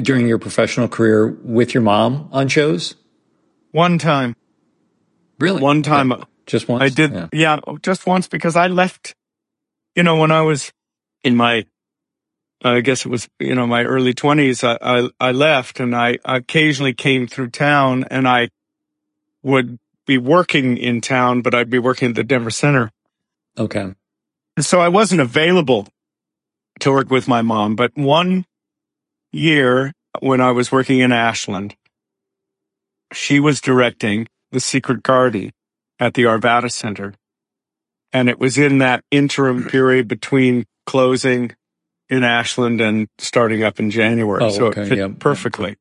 during 0.00 0.26
your 0.26 0.38
professional 0.38 0.88
career 0.88 1.28
with 1.42 1.74
your 1.74 1.82
mom 1.82 2.28
on 2.32 2.48
shows? 2.48 2.96
One 3.70 3.98
time. 3.98 4.34
Really? 5.38 5.62
One 5.62 5.82
time. 5.82 6.10
Yeah. 6.10 6.24
Just 6.46 6.68
once? 6.68 6.82
I 6.82 6.88
did. 6.88 7.12
Yeah. 7.12 7.28
yeah, 7.32 7.58
just 7.82 8.06
once 8.06 8.28
because 8.28 8.56
I 8.56 8.68
left, 8.68 9.14
you 9.94 10.02
know, 10.02 10.16
when 10.16 10.30
I 10.30 10.42
was 10.42 10.72
in 11.24 11.36
my, 11.36 11.66
I 12.62 12.80
guess 12.80 13.04
it 13.04 13.08
was, 13.08 13.28
you 13.38 13.54
know, 13.54 13.66
my 13.66 13.84
early 13.84 14.14
twenties, 14.14 14.62
I, 14.64 14.78
I, 14.80 15.08
I 15.20 15.32
left 15.32 15.80
and 15.80 15.94
I 15.94 16.18
occasionally 16.24 16.94
came 16.94 17.26
through 17.26 17.50
town 17.50 18.04
and 18.10 18.28
I 18.28 18.48
would 19.42 19.78
be 20.06 20.18
working 20.18 20.76
in 20.76 21.00
town, 21.00 21.42
but 21.42 21.54
I'd 21.54 21.70
be 21.70 21.80
working 21.80 22.10
at 22.10 22.14
the 22.14 22.24
Denver 22.24 22.50
Center. 22.50 22.92
Okay. 23.58 23.94
So 24.60 24.80
I 24.80 24.88
wasn't 24.88 25.20
available 25.20 25.88
to 26.80 26.92
work 26.92 27.10
with 27.10 27.28
my 27.28 27.42
mom. 27.42 27.76
But 27.76 27.96
one 27.96 28.44
year 29.32 29.92
when 30.20 30.40
I 30.40 30.52
was 30.52 30.72
working 30.72 31.00
in 31.00 31.12
Ashland, 31.12 31.76
she 33.12 33.40
was 33.40 33.60
directing 33.60 34.26
The 34.52 34.60
Secret 34.60 35.02
Garden 35.02 35.52
at 35.98 36.14
the 36.14 36.24
Arvada 36.24 36.70
Center. 36.70 37.14
And 38.12 38.28
it 38.28 38.38
was 38.38 38.56
in 38.58 38.78
that 38.78 39.04
interim 39.10 39.64
period 39.64 40.08
between 40.08 40.64
closing 40.86 41.54
in 42.08 42.22
Ashland 42.22 42.80
and 42.80 43.08
starting 43.18 43.62
up 43.62 43.80
in 43.80 43.90
January. 43.90 44.42
Oh, 44.42 44.50
so 44.50 44.66
okay. 44.66 44.82
it 44.82 44.88
fit 44.88 44.98
yep. 44.98 45.18
perfectly. 45.18 45.76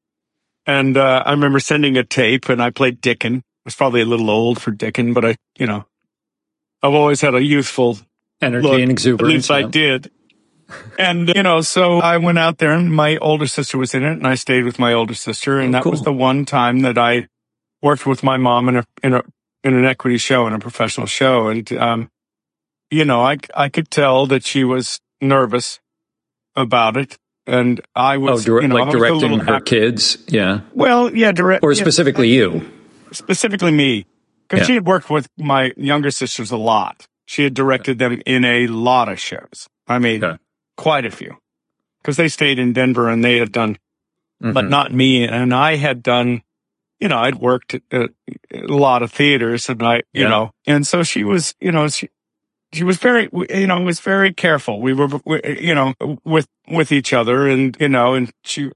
And 0.65 0.97
uh, 0.97 1.23
I 1.25 1.31
remember 1.31 1.59
sending 1.59 1.97
a 1.97 2.03
tape 2.03 2.49
and 2.49 2.61
I 2.61 2.71
played 2.71 2.99
Dickon. 2.99 3.35
It 3.37 3.43
was 3.65 3.75
probably 3.75 4.01
a 4.01 4.05
little 4.05 4.29
old 4.29 4.61
for 4.61 4.71
Dickon, 4.71 5.13
but 5.13 5.25
I, 5.25 5.35
you 5.57 5.67
know, 5.67 5.85
I've 6.81 6.93
always 6.93 7.21
had 7.21 7.35
a 7.35 7.43
youthful 7.43 7.97
energy 8.41 8.67
look. 8.67 8.79
and 8.79 8.91
exuberance. 8.91 9.31
At 9.31 9.35
least 9.35 9.51
I 9.51 9.69
did 9.69 10.11
and, 10.97 11.29
you 11.33 11.43
know, 11.43 11.61
so 11.61 11.99
I 11.99 12.17
went 12.17 12.39
out 12.39 12.57
there 12.57 12.71
and 12.71 12.93
my 12.93 13.17
older 13.17 13.47
sister 13.47 13.77
was 13.77 13.93
in 13.93 14.03
it 14.03 14.13
and 14.13 14.27
I 14.27 14.35
stayed 14.35 14.63
with 14.63 14.79
my 14.79 14.93
older 14.93 15.13
sister. 15.13 15.59
And 15.59 15.69
oh, 15.69 15.77
that 15.77 15.83
cool. 15.83 15.91
was 15.91 16.01
the 16.01 16.13
one 16.13 16.45
time 16.45 16.79
that 16.81 16.97
I 16.97 17.27
worked 17.81 18.05
with 18.05 18.23
my 18.23 18.37
mom 18.37 18.69
in 18.69 18.77
a, 18.77 18.85
in 19.03 19.13
a, 19.13 19.21
in 19.63 19.75
an 19.75 19.85
equity 19.85 20.17
show, 20.17 20.47
in 20.47 20.53
a 20.53 20.59
professional 20.59 21.07
show. 21.07 21.47
And, 21.47 21.71
um, 21.73 22.09
you 22.89 23.05
know, 23.05 23.21
I, 23.21 23.37
I 23.53 23.69
could 23.69 23.91
tell 23.91 24.25
that 24.27 24.45
she 24.45 24.63
was 24.63 24.99
nervous 25.21 25.79
about 26.55 26.97
it. 26.97 27.17
And 27.47 27.79
I 27.95 28.17
was, 28.17 28.47
oh, 28.49 28.59
you 28.59 28.67
know, 28.67 28.75
like 28.75 28.91
directing 28.91 29.39
her 29.39 29.53
happy. 29.53 29.65
kids. 29.65 30.17
Yeah. 30.27 30.61
Well, 30.73 31.15
yeah, 31.15 31.31
direct. 31.31 31.63
Or 31.63 31.75
specifically 31.75 32.29
yeah, 32.29 32.45
you. 32.45 32.71
Specifically 33.11 33.71
me. 33.71 34.07
Cause 34.49 34.61
yeah. 34.61 34.65
she 34.65 34.73
had 34.75 34.85
worked 34.85 35.09
with 35.09 35.27
my 35.37 35.73
younger 35.75 36.11
sisters 36.11 36.51
a 36.51 36.57
lot. 36.57 37.07
She 37.25 37.43
had 37.43 37.53
directed 37.53 37.99
them 37.99 38.21
in 38.25 38.45
a 38.45 38.67
lot 38.67 39.09
of 39.09 39.19
shows. 39.19 39.67
I 39.87 39.99
mean, 39.99 40.23
okay 40.23 40.37
quite 40.77 41.05
a 41.05 41.11
few 41.11 41.37
because 42.01 42.17
they 42.17 42.27
stayed 42.27 42.59
in 42.59 42.73
Denver 42.73 43.09
and 43.09 43.23
they 43.23 43.37
had 43.37 43.51
done, 43.51 43.77
mm-hmm. 44.41 44.53
but 44.53 44.65
not 44.69 44.93
me. 44.93 45.27
And 45.27 45.53
I 45.53 45.75
had 45.75 46.03
done, 46.03 46.43
you 46.99 47.07
know, 47.07 47.17
I'd 47.17 47.35
worked 47.35 47.75
at 47.91 48.11
a 48.51 48.57
lot 48.67 49.01
of 49.01 49.11
theaters 49.11 49.69
and 49.69 49.81
I, 49.81 49.95
you 50.13 50.23
yeah. 50.23 50.29
know, 50.29 50.51
and 50.67 50.85
so 50.85 51.03
she 51.03 51.23
was, 51.23 51.55
you 51.59 51.71
know, 51.71 51.87
she, 51.87 52.09
she 52.73 52.83
was 52.83 52.97
very, 52.97 53.29
you 53.49 53.67
know, 53.67 53.81
was 53.81 53.99
very 53.99 54.33
careful. 54.33 54.81
We 54.81 54.93
were, 54.93 55.09
you 55.43 55.73
know, 55.73 55.93
with, 56.23 56.47
with 56.67 56.91
each 56.91 57.13
other 57.13 57.47
and, 57.47 57.75
you 57.79 57.89
know, 57.89 58.13
and 58.13 58.31
she, 58.43 58.71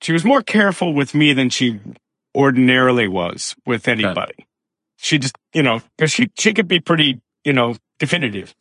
she 0.00 0.12
was 0.12 0.24
more 0.24 0.42
careful 0.42 0.94
with 0.94 1.14
me 1.14 1.32
than 1.32 1.50
she 1.50 1.80
ordinarily 2.34 3.06
was 3.06 3.54
with 3.64 3.86
anybody. 3.86 4.46
She 4.96 5.18
just, 5.18 5.36
you 5.52 5.62
know, 5.62 5.80
cause 5.98 6.10
she, 6.10 6.30
she 6.38 6.52
could 6.54 6.68
be 6.68 6.80
pretty, 6.80 7.20
you 7.44 7.52
know, 7.52 7.76
definitive. 7.98 8.54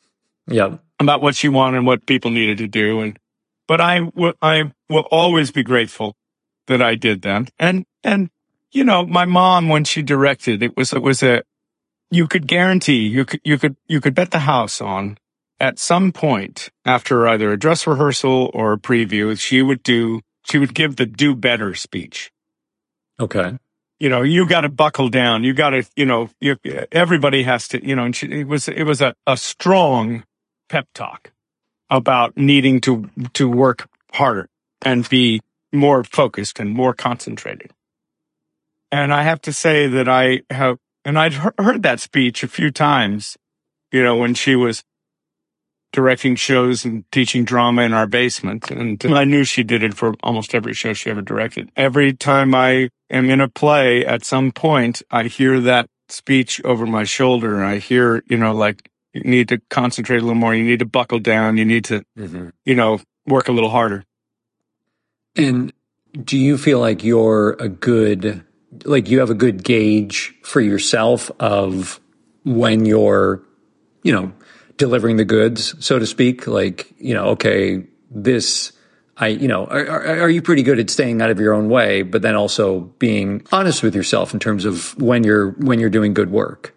Yeah 0.48 0.78
about 1.04 1.22
what 1.22 1.36
she 1.36 1.50
wanted 1.50 1.78
and 1.78 1.88
what 1.88 2.06
people 2.06 2.32
needed 2.32 2.58
to 2.60 2.68
do. 2.68 3.02
And, 3.02 3.20
but 3.68 3.80
I 3.80 4.02
will, 4.02 4.34
I 4.42 4.72
will 4.90 5.08
always 5.12 5.52
be 5.52 5.64
grateful 5.64 6.16
that 6.68 6.82
I 6.82 6.96
did 6.96 7.22
that. 7.24 7.52
And, 7.60 7.86
and, 8.04 8.30
you 8.72 8.84
know, 8.84 9.06
my 9.06 9.26
mom, 9.26 9.70
when 9.70 9.84
she 9.84 10.02
directed, 10.02 10.64
it 10.64 10.76
was, 10.76 10.94
it 10.94 11.02
was 11.02 11.22
a, 11.24 11.44
you 12.10 12.28
could 12.28 12.48
guarantee, 12.48 13.08
you 13.08 13.26
could, 13.26 13.42
you 13.44 13.58
could, 13.58 13.76
you 13.88 14.02
could 14.02 14.16
bet 14.16 14.32
the 14.32 14.40
house 14.40 14.82
on 14.82 15.18
at 15.60 15.80
some 15.80 16.12
point 16.12 16.70
after 16.86 17.28
either 17.28 17.52
a 17.52 17.58
dress 17.58 17.88
rehearsal 17.88 18.52
or 18.54 18.74
a 18.74 18.78
preview, 18.78 19.40
she 19.40 19.62
would 19.62 19.82
do, 19.84 20.22
she 20.46 20.58
would 20.58 20.74
give 20.74 20.98
the 20.98 21.06
do 21.06 21.36
better 21.36 21.74
speech. 21.74 22.32
Okay. 23.20 23.58
You 24.00 24.10
know, 24.10 24.22
you 24.22 24.48
got 24.48 24.62
to 24.62 24.70
buckle 24.70 25.08
down. 25.08 25.44
You 25.44 25.54
got 25.54 25.70
to, 25.70 25.84
you 25.96 26.06
know, 26.06 26.30
you, 26.42 26.58
everybody 26.92 27.44
has 27.44 27.70
to, 27.70 27.86
you 27.86 27.96
know, 27.96 28.04
and 28.04 28.16
she, 28.16 28.28
it 28.28 28.48
was, 28.48 28.68
it 28.68 28.84
was 28.84 29.02
a, 29.02 29.16
a 29.26 29.38
strong 29.38 30.24
pep 30.74 30.88
talk 30.96 31.32
about 31.92 32.36
needing 32.36 32.82
to 32.82 33.08
to 33.34 33.48
work 33.48 33.88
harder 34.12 34.50
and 34.82 35.08
be 35.08 35.40
more 35.72 36.04
focused 36.04 36.60
and 36.60 36.72
more 36.72 36.96
concentrated. 36.96 37.70
And 38.92 39.14
I 39.14 39.22
have 39.22 39.40
to 39.42 39.54
say 39.54 39.86
that 39.88 40.10
I 40.10 40.42
have, 40.50 40.80
and 41.06 41.20
I'd 41.20 41.34
heard 41.34 41.84
that 41.84 42.00
speech 42.00 42.42
a 42.42 42.48
few 42.48 42.72
times, 42.72 43.38
you 43.92 44.02
know, 44.02 44.16
when 44.16 44.34
she 44.34 44.56
was 44.56 44.84
directing 45.92 46.36
shows 46.36 46.86
and 46.86 47.04
teaching 47.12 47.46
drama 47.46 47.84
in 47.84 47.94
our 47.94 48.08
basement. 48.08 48.72
And 48.72 49.00
I 49.04 49.26
knew 49.26 49.44
she 49.44 49.62
did 49.64 49.84
it 49.84 49.94
for 49.94 50.16
almost 50.24 50.56
every 50.56 50.74
show 50.74 50.94
she 50.94 51.12
ever 51.12 51.22
directed. 51.22 51.70
Every 51.76 52.14
time 52.14 52.56
I 52.56 52.90
am 53.12 53.30
in 53.30 53.42
a 53.42 53.48
play 53.48 54.04
at 54.04 54.26
some 54.26 54.52
point, 54.52 55.04
I 55.12 55.26
hear 55.26 55.60
that 55.60 55.88
speech 56.10 56.60
over 56.66 56.88
my 56.88 57.04
shoulder 57.04 57.64
I 57.64 57.78
hear, 57.78 58.24
you 58.28 58.38
know, 58.38 58.54
like 58.54 58.90
you 59.14 59.22
need 59.22 59.50
to 59.50 59.60
concentrate 59.70 60.18
a 60.18 60.22
little 60.22 60.36
more. 60.36 60.56
You 60.56 60.64
need 60.64 60.80
to 60.80 60.86
buckle 60.86 61.20
down. 61.20 61.58
You 61.58 61.66
need 61.66 61.86
to, 61.86 62.04
mm-hmm. 62.18 62.50
you 62.66 62.76
know, 62.76 63.00
work 63.28 63.48
a 63.48 63.52
little 63.52 63.70
harder. 63.70 64.04
And 65.36 65.72
do 66.22 66.38
you 66.38 66.58
feel 66.58 66.80
like 66.80 67.04
you're 67.04 67.52
a 67.60 67.70
good, 67.70 68.44
like 68.86 69.10
you 69.10 69.20
have 69.20 69.30
a 69.30 69.36
good 69.36 69.64
gauge 69.64 70.34
for 70.44 70.62
yourself 70.62 71.32
of 71.40 72.00
when 72.44 72.86
you're, 72.86 73.44
you 74.04 74.12
know, 74.12 74.34
delivering 74.78 75.18
the 75.18 75.26
goods, 75.26 75.76
so 75.84 76.00
to 76.00 76.06
speak? 76.06 76.48
Like, 76.48 76.94
you 76.98 77.14
know, 77.14 77.26
okay, 77.30 77.86
this, 78.10 78.72
I, 79.18 79.28
you 79.28 79.48
know, 79.48 79.66
are, 79.66 80.22
are, 80.22 80.30
you 80.30 80.42
pretty 80.42 80.64
good 80.64 80.80
at 80.80 80.90
staying 80.90 81.22
out 81.22 81.30
of 81.30 81.40
your 81.40 81.54
own 81.54 81.70
way, 81.70 82.02
but 82.02 82.24
then 82.24 82.36
also 82.36 82.82
being 83.00 83.46
honest 83.52 83.84
with 83.84 83.96
yourself 83.96 84.34
in 84.34 84.40
terms 84.40 84.66
of 84.66 85.00
when 85.00 85.24
you're, 85.24 85.52
when 85.52 85.80
you're 85.80 85.90
doing 85.90 86.14
good 86.14 86.32
work? 86.32 86.76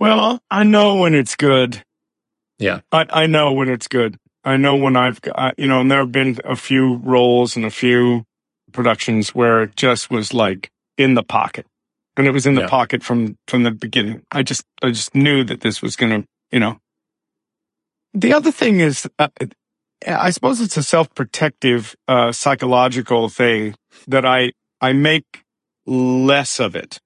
Well, 0.00 0.40
I 0.50 0.64
know 0.64 0.96
when 0.96 1.14
it's 1.14 1.36
good. 1.36 1.84
Yeah. 2.58 2.80
I, 2.90 3.06
I 3.10 3.26
know 3.26 3.52
when 3.52 3.68
it's 3.68 3.86
good. 3.86 4.16
I 4.42 4.56
know 4.56 4.74
when 4.74 4.96
I've 4.96 5.20
got, 5.20 5.58
you 5.58 5.66
know, 5.66 5.80
and 5.82 5.90
there 5.90 5.98
have 5.98 6.10
been 6.10 6.38
a 6.44 6.56
few 6.56 6.96
roles 6.96 7.54
and 7.54 7.66
a 7.66 7.70
few 7.70 8.24
productions 8.72 9.34
where 9.34 9.62
it 9.62 9.76
just 9.76 10.10
was 10.10 10.32
like 10.32 10.70
in 10.96 11.14
the 11.14 11.22
pocket. 11.22 11.66
and 12.16 12.26
it 12.26 12.32
was 12.32 12.46
in 12.46 12.54
the 12.54 12.62
yeah. 12.62 12.68
pocket 12.68 13.02
from 13.02 13.36
from 13.48 13.62
the 13.62 13.70
beginning. 13.70 14.22
I 14.30 14.42
just 14.42 14.64
I 14.82 14.90
just 14.90 15.14
knew 15.14 15.44
that 15.44 15.60
this 15.60 15.82
was 15.82 15.96
going 15.96 16.22
to, 16.22 16.28
you 16.50 16.60
know. 16.60 16.78
The 18.12 18.32
other 18.32 18.52
thing 18.52 18.80
is, 18.80 19.08
uh, 19.18 19.28
I 20.06 20.30
suppose 20.30 20.60
it's 20.60 20.76
a 20.76 20.82
self 20.82 21.12
protective 21.14 21.94
uh, 22.08 22.32
psychological 22.32 23.28
thing 23.28 23.74
that 24.06 24.24
I 24.24 24.52
I 24.80 24.92
make 24.92 25.44
less 25.86 26.60
of 26.60 26.76
it. 26.76 26.98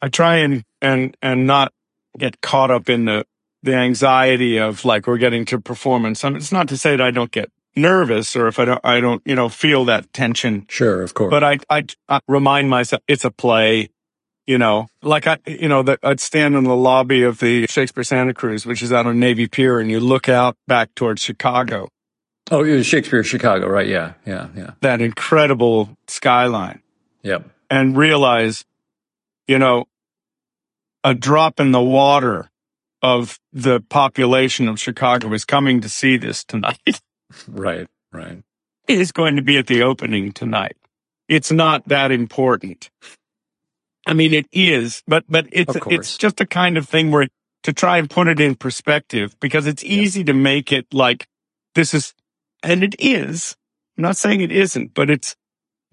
I 0.00 0.08
try 0.08 0.36
and 0.36 0.62
and 0.80 1.16
and 1.22 1.46
not 1.46 1.72
get 2.18 2.40
caught 2.40 2.70
up 2.70 2.88
in 2.88 3.04
the 3.04 3.26
the 3.62 3.74
anxiety 3.74 4.58
of 4.58 4.84
like 4.84 5.06
we're 5.06 5.18
getting 5.18 5.44
to 5.46 5.58
performance. 5.58 6.22
I 6.22 6.28
mean, 6.28 6.36
it's 6.36 6.52
not 6.52 6.68
to 6.68 6.76
say 6.76 6.90
that 6.96 7.00
I 7.00 7.10
don't 7.10 7.30
get 7.30 7.50
nervous 7.76 8.36
or 8.36 8.46
if 8.46 8.58
I 8.58 8.66
don't, 8.66 8.80
I 8.84 9.00
don't, 9.00 9.22
you 9.24 9.34
know, 9.34 9.48
feel 9.48 9.84
that 9.86 10.12
tension. 10.12 10.66
Sure, 10.68 11.02
of 11.02 11.14
course. 11.14 11.30
But 11.30 11.42
I, 11.42 11.58
I, 11.70 11.84
I 12.08 12.20
remind 12.28 12.70
myself 12.70 13.02
it's 13.08 13.24
a 13.24 13.30
play, 13.30 13.88
you 14.46 14.58
know, 14.58 14.88
like 15.02 15.26
I, 15.26 15.38
you 15.46 15.68
know, 15.68 15.82
that 15.82 16.00
I'd 16.02 16.20
stand 16.20 16.54
in 16.54 16.64
the 16.64 16.76
lobby 16.76 17.22
of 17.22 17.40
the 17.40 17.66
Shakespeare 17.66 18.04
Santa 18.04 18.34
Cruz, 18.34 18.66
which 18.66 18.82
is 18.82 18.92
out 18.92 19.06
on 19.06 19.18
Navy 19.18 19.48
Pier, 19.48 19.80
and 19.80 19.90
you 19.90 19.98
look 19.98 20.28
out 20.28 20.56
back 20.68 20.94
towards 20.94 21.22
Chicago. 21.22 21.88
Oh, 22.50 22.62
it 22.62 22.76
was 22.76 22.86
Shakespeare, 22.86 23.24
Chicago, 23.24 23.66
right? 23.66 23.88
Yeah, 23.88 24.12
yeah, 24.26 24.48
yeah. 24.54 24.72
That 24.82 25.00
incredible 25.00 25.96
skyline. 26.06 26.82
Yep. 27.22 27.48
And 27.70 27.96
realize, 27.96 28.66
you 29.48 29.58
know, 29.58 29.86
a 31.04 31.14
drop 31.14 31.60
in 31.60 31.70
the 31.70 31.82
water 31.82 32.50
of 33.02 33.38
the 33.52 33.80
population 33.80 34.66
of 34.66 34.80
Chicago 34.80 35.32
is 35.34 35.44
coming 35.44 35.82
to 35.82 35.88
see 35.90 36.16
this 36.16 36.42
tonight. 36.42 37.02
right, 37.48 37.86
right. 38.10 38.42
It 38.88 38.98
is 38.98 39.12
going 39.12 39.36
to 39.36 39.42
be 39.42 39.58
at 39.58 39.66
the 39.66 39.82
opening 39.82 40.32
tonight. 40.32 40.76
It's 41.28 41.52
not 41.52 41.86
that 41.88 42.10
important. 42.10 42.90
I 44.06 44.14
mean, 44.14 44.32
it 44.32 44.46
is, 44.52 45.02
but, 45.06 45.24
but 45.28 45.46
it's, 45.52 45.76
it's 45.86 46.16
just 46.16 46.40
a 46.40 46.46
kind 46.46 46.76
of 46.76 46.88
thing 46.88 47.10
where 47.10 47.28
to 47.62 47.72
try 47.72 47.98
and 47.98 48.08
put 48.08 48.28
it 48.28 48.40
in 48.40 48.54
perspective 48.54 49.36
because 49.40 49.66
it's 49.66 49.84
easy 49.84 50.20
yeah. 50.20 50.26
to 50.26 50.34
make 50.34 50.72
it 50.72 50.86
like 50.92 51.26
this 51.74 51.94
is, 51.94 52.14
and 52.62 52.82
it 52.82 52.94
is. 52.98 53.56
I'm 53.96 54.02
not 54.02 54.16
saying 54.16 54.40
it 54.40 54.52
isn't, 54.52 54.94
but 54.94 55.10
it's, 55.10 55.36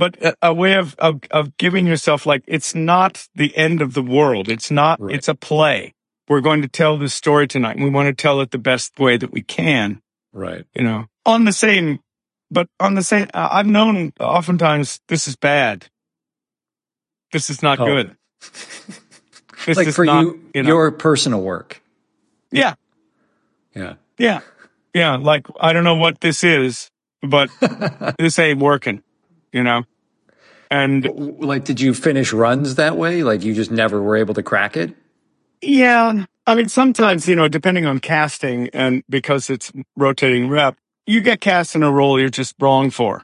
but 0.02 0.20
a, 0.24 0.36
a 0.42 0.54
way 0.54 0.74
of, 0.74 0.96
of, 0.98 1.22
of 1.30 1.56
giving 1.58 1.86
yourself 1.86 2.26
like, 2.26 2.44
it's 2.48 2.74
not 2.74 3.28
the 3.36 3.56
end 3.56 3.84
of 3.84 3.94
the 3.94 4.02
world. 4.02 4.50
It's 4.50 4.72
not, 4.72 5.00
right. 5.00 5.14
it's 5.14 5.28
a 5.28 5.36
play 5.36 5.94
we're 6.32 6.40
going 6.40 6.62
to 6.62 6.68
tell 6.70 6.98
this 6.98 7.14
story 7.14 7.46
tonight 7.46 7.76
and 7.76 7.84
we 7.84 7.90
want 7.90 8.08
to 8.08 8.14
tell 8.14 8.40
it 8.40 8.52
the 8.52 8.58
best 8.58 8.98
way 8.98 9.18
that 9.18 9.34
we 9.34 9.42
can. 9.42 10.02
Right. 10.32 10.66
You 10.74 10.84
know, 10.84 11.06
on 11.26 11.44
the 11.44 11.52
same, 11.52 12.00
but 12.50 12.70
on 12.80 12.96
the 12.96 13.04
same, 13.04 13.28
uh, 13.34 13.50
I've 13.52 13.68
known 13.68 14.14
oftentimes 14.18 15.02
this 15.10 15.28
is 15.28 15.36
bad. 15.36 15.88
This 17.34 17.50
is 17.50 17.62
not 17.62 17.82
oh. 17.82 17.86
good. 17.86 18.16
this 19.66 19.76
like 19.76 19.88
is 19.88 19.96
for 19.96 20.06
not, 20.06 20.22
you, 20.22 20.50
you 20.56 20.64
know, 20.64 20.70
your 20.70 20.92
personal 20.92 21.42
work. 21.42 21.82
Yeah. 22.50 22.76
Yeah. 23.76 23.96
Yeah. 24.18 24.40
Yeah. 24.94 25.18
Like, 25.18 25.48
I 25.60 25.74
don't 25.74 25.84
know 25.84 25.96
what 25.96 26.22
this 26.22 26.46
is, 26.46 26.90
but 27.22 27.50
this 28.18 28.40
ain't 28.40 28.60
working, 28.60 29.04
you 29.52 29.64
know? 29.64 29.84
And 30.72 31.38
like, 31.40 31.66
did 31.66 31.82
you 31.82 31.94
finish 31.94 32.32
runs 32.32 32.76
that 32.76 32.96
way? 32.96 33.24
Like 33.24 33.44
you 33.44 33.54
just 33.54 33.72
never 33.72 34.02
were 34.02 34.16
able 34.16 34.34
to 34.36 34.42
crack 34.42 34.78
it? 34.78 34.96
Yeah. 35.62 36.26
I 36.48 36.56
mean, 36.56 36.70
sometimes, 36.70 37.28
you 37.28 37.36
know, 37.36 37.50
depending 37.50 37.86
on 37.86 38.00
casting 38.00 38.70
and 38.70 39.04
because 39.10 39.50
it's 39.50 39.72
rotating 39.98 40.48
rep, 40.48 40.78
you 41.06 41.20
get 41.20 41.42
cast 41.42 41.76
in 41.76 41.84
a 41.84 41.92
role 41.92 42.20
you're 42.20 42.30
just 42.30 42.56
wrong 42.58 42.90
for. 42.90 43.22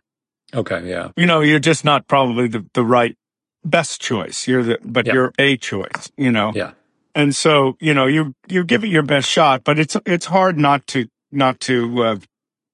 Okay. 0.53 0.87
Yeah. 0.89 1.11
You 1.15 1.25
know, 1.25 1.39
you're 1.39 1.59
just 1.59 1.85
not 1.85 2.07
probably 2.07 2.49
the, 2.49 2.65
the 2.73 2.83
right 2.83 3.17
best 3.63 4.01
choice. 4.01 4.45
You're 4.45 4.63
the, 4.63 4.79
but 4.83 5.05
you're 5.07 5.33
a 5.39 5.55
choice, 5.55 6.11
you 6.17 6.31
know? 6.31 6.51
Yeah. 6.53 6.71
And 7.15 7.33
so, 7.33 7.77
you 7.79 7.93
know, 7.93 8.07
you, 8.07 8.35
you 8.47 8.65
give 8.65 8.83
it 8.83 8.89
your 8.89 9.03
best 9.03 9.29
shot, 9.29 9.63
but 9.63 9.79
it's, 9.79 9.95
it's 10.05 10.25
hard 10.25 10.57
not 10.59 10.85
to, 10.87 11.07
not 11.31 11.61
to, 11.61 12.03
uh, 12.03 12.17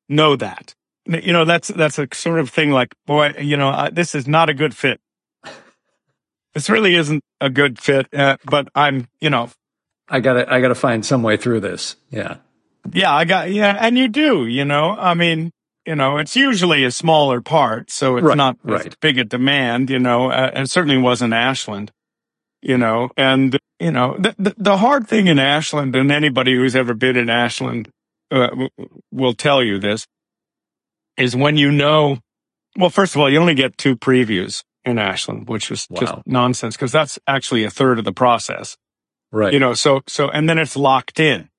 know 0.09 0.35
that. 0.35 0.73
You 1.05 1.33
know, 1.33 1.45
that's, 1.45 1.67
that's 1.67 1.99
a 1.99 2.07
sort 2.13 2.39
of 2.39 2.49
thing 2.49 2.71
like, 2.71 2.95
boy, 3.05 3.33
you 3.39 3.57
know, 3.57 3.69
I, 3.69 3.89
this 3.89 4.15
is 4.15 4.27
not 4.27 4.49
a 4.49 4.53
good 4.53 4.75
fit 4.75 5.01
this 6.53 6.69
really 6.69 6.95
isn't 6.95 7.23
a 7.41 7.49
good 7.49 7.79
fit, 7.79 8.07
uh, 8.13 8.37
but 8.45 8.69
I'm, 8.75 9.07
you 9.19 9.29
know, 9.29 9.49
I 10.07 10.19
gotta, 10.19 10.51
I 10.51 10.61
gotta 10.61 10.75
find 10.75 11.05
some 11.05 11.23
way 11.23 11.37
through 11.37 11.61
this. 11.61 11.95
Yeah. 12.11 12.37
Yeah. 12.91 13.13
I 13.13 13.25
got, 13.25 13.51
yeah. 13.51 13.75
And 13.79 13.97
you 13.97 14.07
do, 14.07 14.45
you 14.45 14.65
know, 14.65 14.91
I 14.91 15.13
mean, 15.13 15.51
you 15.85 15.95
know, 15.95 16.17
it's 16.17 16.35
usually 16.35 16.83
a 16.83 16.91
smaller 16.91 17.41
part, 17.41 17.91
so 17.91 18.17
it's 18.17 18.23
right, 18.23 18.37
not 18.37 18.57
right. 18.63 18.85
as 18.85 18.95
big 19.01 19.17
a 19.17 19.23
demand, 19.23 19.89
you 19.89 19.99
know, 19.99 20.31
uh, 20.31 20.51
and 20.53 20.69
certainly 20.69 20.97
wasn't 20.97 21.33
Ashland, 21.33 21.91
you 22.61 22.77
know, 22.77 23.09
and, 23.17 23.59
you 23.79 23.91
know, 23.91 24.15
the, 24.17 24.35
the, 24.37 24.55
the, 24.57 24.77
hard 24.77 25.07
thing 25.07 25.27
in 25.27 25.39
Ashland, 25.39 25.93
and 25.93 26.09
anybody 26.09 26.55
who's 26.55 26.75
ever 26.75 26.93
been 26.93 27.17
in 27.17 27.29
Ashland 27.29 27.89
uh, 28.31 28.67
will 29.11 29.33
tell 29.33 29.61
you 29.61 29.77
this, 29.77 30.07
is 31.17 31.35
when 31.35 31.57
you 31.57 31.71
know, 31.71 32.19
well, 32.77 32.89
first 32.89 33.15
of 33.15 33.21
all, 33.21 33.29
you 33.29 33.39
only 33.39 33.55
get 33.55 33.77
two 33.77 33.95
previews 33.95 34.63
in 34.83 34.97
Ashland, 34.97 35.47
which 35.47 35.69
was 35.69 35.87
wow. 35.89 35.99
just 35.99 36.13
nonsense 36.25 36.75
because 36.75 36.91
that's 36.91 37.19
actually 37.27 37.63
a 37.63 37.69
third 37.69 37.99
of 37.99 38.05
the 38.05 38.11
process. 38.13 38.77
Right. 39.31 39.53
You 39.53 39.59
know, 39.59 39.73
so, 39.73 40.01
so, 40.07 40.29
and 40.29 40.47
then 40.47 40.59
it's 40.59 40.75
locked 40.75 41.19
in 41.19 41.49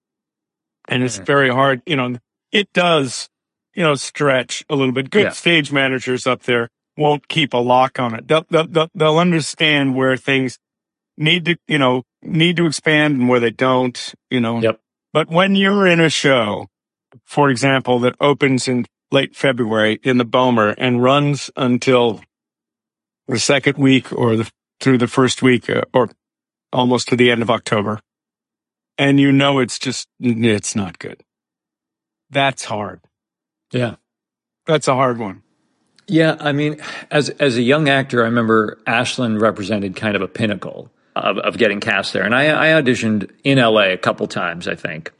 and 0.88 1.02
it's 1.02 1.16
mm-hmm. 1.16 1.24
very 1.24 1.50
hard. 1.50 1.82
You 1.86 1.96
know, 1.96 2.16
it 2.52 2.72
does, 2.72 3.28
you 3.74 3.82
know, 3.82 3.94
stretch 3.94 4.64
a 4.68 4.76
little 4.76 4.92
bit. 4.92 5.10
Good 5.10 5.24
yeah. 5.24 5.30
stage 5.30 5.72
managers 5.72 6.26
up 6.26 6.42
there 6.44 6.68
won't 6.96 7.26
keep 7.28 7.54
a 7.54 7.58
lock 7.58 7.98
on 7.98 8.14
it. 8.14 8.28
They'll, 8.28 8.46
they'll, 8.48 8.88
they'll 8.94 9.18
understand 9.18 9.96
where 9.96 10.16
things 10.16 10.58
need 11.16 11.44
to, 11.46 11.56
you 11.66 11.78
know, 11.78 12.04
need 12.22 12.56
to 12.56 12.66
expand 12.66 13.18
and 13.18 13.28
where 13.28 13.40
they 13.40 13.50
don't, 13.50 14.14
you 14.30 14.40
know. 14.40 14.60
Yep. 14.60 14.80
But 15.12 15.28
when 15.28 15.56
you're 15.56 15.86
in 15.86 16.00
a 16.00 16.10
show, 16.10 16.68
for 17.24 17.50
example, 17.50 17.98
that 18.00 18.16
opens 18.20 18.68
in 18.68 18.86
late 19.14 19.34
February 19.34 19.98
in 20.02 20.18
the 20.18 20.24
Bowmer 20.24 20.74
and 20.76 21.02
runs 21.02 21.50
until 21.56 22.20
the 23.26 23.38
second 23.38 23.78
week 23.78 24.12
or 24.12 24.36
the, 24.36 24.50
through 24.80 24.98
the 24.98 25.08
first 25.08 25.42
week 25.42 25.70
uh, 25.70 25.82
or 25.94 26.10
almost 26.72 27.08
to 27.08 27.16
the 27.16 27.30
end 27.30 27.40
of 27.40 27.50
October. 27.50 28.00
And 28.98 29.18
you 29.18 29.32
know, 29.32 29.60
it's 29.60 29.78
just, 29.78 30.08
it's 30.20 30.76
not 30.76 30.98
good. 30.98 31.22
That's 32.30 32.64
hard. 32.64 33.00
Yeah. 33.72 33.96
That's 34.66 34.88
a 34.88 34.94
hard 34.94 35.18
one. 35.18 35.42
Yeah. 36.06 36.36
I 36.38 36.52
mean, 36.52 36.80
as, 37.10 37.30
as 37.30 37.56
a 37.56 37.62
young 37.62 37.88
actor, 37.88 38.22
I 38.22 38.26
remember 38.26 38.78
Ashland 38.86 39.40
represented 39.40 39.96
kind 39.96 40.16
of 40.16 40.22
a 40.22 40.28
pinnacle 40.28 40.90
of, 41.16 41.38
of 41.38 41.58
getting 41.58 41.80
cast 41.80 42.12
there. 42.12 42.24
And 42.24 42.34
I, 42.34 42.76
I 42.76 42.80
auditioned 42.80 43.30
in 43.42 43.58
LA 43.58 43.92
a 43.92 43.96
couple 43.96 44.26
times, 44.26 44.68
I 44.68 44.74
think. 44.74 45.12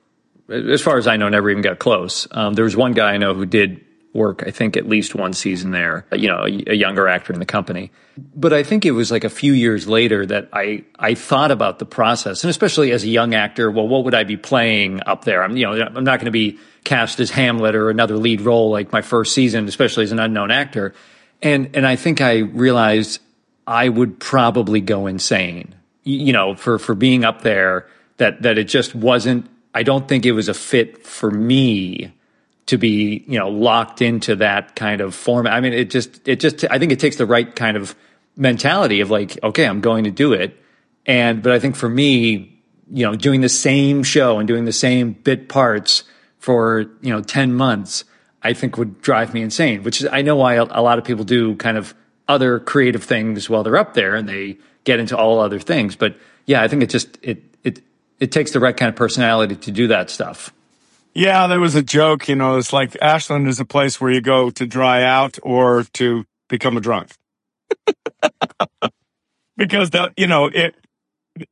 As 0.49 0.83
far 0.83 0.99
as 0.99 1.07
I 1.07 1.17
know, 1.17 1.29
never 1.29 1.51
even 1.51 1.63
got 1.63 1.79
close. 1.79 2.29
Um, 2.31 2.55
there 2.55 2.65
was 2.65 2.77
one 2.77 2.93
guy 2.93 3.15
I 3.15 3.17
know 3.17 3.35
who 3.35 3.47
did 3.47 3.84
work, 4.15 4.45
I 4.47 4.51
think, 4.51 4.77
at 4.77 4.89
least 4.89 5.15
one 5.15 5.33
season 5.33 5.73
there, 5.73 6.07
you 6.13 6.29
know, 6.29 6.45
a, 6.45 6.75
younger 6.75 7.09
actor 7.09 7.33
in 7.33 7.41
the 7.41 7.47
company. 7.47 7.91
But 8.35 8.53
I 8.53 8.63
think 8.63 8.87
it 8.87 8.93
was 8.93 9.11
like 9.11 9.25
a 9.25 9.29
few 9.29 9.53
years 9.53 9.89
later 9.89 10.25
that 10.25 10.49
I, 10.53 10.85
I 10.99 11.15
thought 11.15 11.51
about 11.51 11.81
the 11.81 11.85
process. 11.85 12.45
And 12.45 12.51
especially 12.51 12.93
as 12.93 13.03
a 13.03 13.09
young 13.09 13.35
actor, 13.35 13.71
well, 13.71 13.89
what 13.89 14.05
would 14.05 14.15
I 14.15 14.25
be 14.25 14.37
playing 14.37 15.01
up 15.05 15.25
there? 15.25 15.43
I'm, 15.43 15.57
you 15.57 15.67
know, 15.67 15.85
I'm 15.85 16.05
not 16.05 16.21
going 16.21 16.27
to 16.27 16.31
be 16.31 16.59
cast 16.85 17.19
as 17.19 17.31
Hamlet 17.31 17.75
or 17.75 17.91
another 17.91 18.17
lead 18.17 18.41
role 18.41 18.71
like 18.71 18.93
my 18.93 19.03
first 19.03 19.35
season, 19.35 19.67
especially 19.67 20.05
as 20.05 20.13
an 20.13 20.21
unknown 20.21 20.51
actor. 20.51 20.95
And, 21.43 21.75
and 21.75 21.87
I 21.87 21.97
think 21.97 22.21
I 22.21 22.39
realized 22.39 23.21
I 23.67 23.89
would 23.89 24.21
probably 24.21 24.81
go 24.81 25.07
insane, 25.09 25.75
you 26.05 26.33
know, 26.33 26.55
for, 26.55 26.79
for 26.79 26.95
being 26.95 27.25
up 27.25 27.43
there 27.43 27.89
that, 28.19 28.43
that 28.43 28.59
it 28.59 28.65
just 28.65 28.95
wasn't, 28.95 29.51
I 29.75 29.83
don't 29.83 30.07
think 30.07 30.25
it 30.25 30.33
was 30.33 30.49
a 30.49 30.55
fit 30.55 31.05
for 31.05 31.31
me 31.31 32.13
to 32.67 32.79
be 32.79 33.25
you 33.27 33.39
know 33.39 33.49
locked 33.49 34.03
into 34.03 34.37
that 34.37 34.77
kind 34.77 35.01
of 35.01 35.15
format. 35.15 35.53
I 35.53 35.61
mean, 35.61 35.73
it 35.73 35.91
just 35.91 36.27
it 36.27 36.41
just 36.41 36.65
I 36.71 36.79
think 36.79 36.93
it 36.93 37.01
takes 37.01 37.17
the 37.17 37.27
right 37.27 37.55
kind 37.55 37.77
of 37.77 37.95
mentality 38.37 39.01
of 39.01 39.11
like, 39.11 39.39
okay, 39.43 39.67
I'm 39.67 39.81
going 39.81 40.05
to 40.05 40.11
do 40.11 40.33
it. 40.33 40.59
And 41.07 41.43
but 41.43 41.53
I 41.53 41.59
think 41.59 41.77
for 41.77 41.89
me, 41.89 42.63
you 42.91 43.05
know, 43.07 43.15
doing 43.15 43.41
the 43.41 43.49
same 43.49 44.03
show 44.03 44.39
and 44.39 44.49
doing 44.49 44.65
the 44.65 44.73
same 44.73 45.13
bit 45.13 45.49
parts 45.49 46.05
for 46.39 46.87
you 47.01 47.13
know 47.13 47.21
ten 47.21 47.55
months, 47.55 48.05
I 48.43 48.53
think 48.53 48.77
would 48.79 49.01
drive 49.01 49.35
me 49.35 49.43
insane. 49.43 49.83
Which 49.83 50.01
is 50.01 50.09
I 50.11 50.23
know 50.23 50.37
why 50.37 50.55
a 50.55 50.83
lot 50.83 50.99
of 50.99 51.05
people 51.05 51.25
do 51.25 51.57
kind 51.57 51.77
of 51.77 51.95
other 52.27 52.59
creative 52.59 53.05
things 53.05 53.51
while 53.51 53.63
they're 53.63 53.77
up 53.77 53.95
there 53.95 54.15
and 54.15 54.29
they 54.29 54.59
get 54.85 54.99
into 54.99 55.17
all 55.17 55.41
other 55.41 55.61
things. 55.61 55.97
But 55.97 56.17
yeah, 56.47 56.63
I 56.63 56.69
think 56.69 56.83
it 56.83 56.91
just 56.91 57.19
it 57.23 57.43
it 57.63 57.83
it 58.19 58.33
takes 58.33 58.53
the 58.53 58.61
right 58.61 58.77
kind 58.77 58.89
of 58.89 58.97
personality 58.97 59.57
to 59.57 59.71
do 59.71 59.89
that 59.89 60.11
stuff. 60.11 60.53
Yeah, 61.15 61.47
there 61.47 61.61
was 61.61 61.77
a 61.77 61.83
joke, 61.83 62.29
you 62.29 62.35
know, 62.35 62.57
it's 62.57 62.73
like 62.73 62.97
Ashland 63.01 63.47
is 63.47 63.61
a 63.61 63.65
place 63.65 64.01
where 64.01 64.11
you 64.11 64.21
go 64.21 64.51
to 64.51 64.67
dry 64.67 65.05
out 65.05 65.39
or 65.43 65.85
to 65.95 66.25
become 66.49 66.77
a 66.77 66.81
drunk. 66.81 67.13
because 69.57 69.91
the, 69.91 70.13
you 70.17 70.27
know, 70.27 70.47
it, 70.47 70.75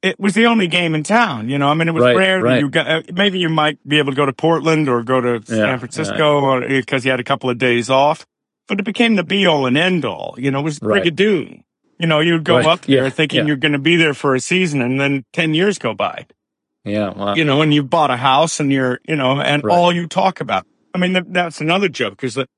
it 0.02 0.18
was 0.18 0.34
the 0.34 0.46
only 0.46 0.66
game 0.66 0.96
in 0.96 1.04
town, 1.04 1.48
you 1.48 1.58
know. 1.58 1.68
I 1.68 1.74
mean, 1.74 1.88
it 1.88 1.92
was 1.92 2.02
right, 2.02 2.16
rare 2.16 2.42
right. 2.42 2.60
you 2.60 2.68
got, 2.68 2.88
uh, 2.88 3.02
maybe 3.12 3.38
you 3.38 3.48
might 3.48 3.78
be 3.86 3.98
able 3.98 4.12
to 4.12 4.16
go 4.16 4.26
to 4.26 4.32
Portland 4.32 4.88
or 4.88 5.04
go 5.04 5.20
to 5.20 5.34
yeah, 5.34 5.56
San 5.56 5.78
Francisco 5.78 6.58
yeah. 6.60 6.66
because 6.66 7.04
you 7.04 7.12
had 7.12 7.20
a 7.20 7.24
couple 7.24 7.48
of 7.48 7.58
days 7.58 7.88
off, 7.88 8.26
but 8.66 8.80
it 8.80 8.84
became 8.84 9.14
the 9.14 9.22
be 9.22 9.46
all 9.46 9.66
and 9.66 9.78
end 9.78 10.04
all, 10.04 10.34
you 10.38 10.50
know, 10.50 10.58
it 10.58 10.64
was 10.64 10.80
right. 10.82 11.04
Brigadoon, 11.04 11.62
You 11.98 12.08
know, 12.08 12.18
you'd 12.18 12.42
go 12.42 12.58
up 12.58 12.82
there 12.82 13.04
yeah. 13.04 13.10
thinking 13.10 13.46
you're 13.46 13.56
going 13.56 13.72
to 13.72 13.78
be 13.78 13.94
there 13.94 14.14
for 14.14 14.34
a 14.34 14.40
season 14.40 14.82
and 14.82 15.00
then 15.00 15.24
10 15.32 15.54
years 15.54 15.78
go 15.78 15.94
by. 15.94 16.26
Yeah. 16.84 17.10
Wow. 17.10 17.34
You 17.34 17.44
know, 17.44 17.62
and 17.62 17.72
you 17.72 17.82
bought 17.82 18.10
a 18.10 18.16
house 18.16 18.60
and 18.60 18.72
you're, 18.72 19.00
you 19.06 19.16
know, 19.16 19.40
and 19.40 19.62
right. 19.62 19.74
all 19.74 19.92
you 19.92 20.06
talk 20.06 20.40
about. 20.40 20.66
I 20.94 20.98
mean, 20.98 21.32
that's 21.32 21.60
another 21.60 21.88
joke 21.88 22.22
is 22.24 22.34
that 22.34 22.48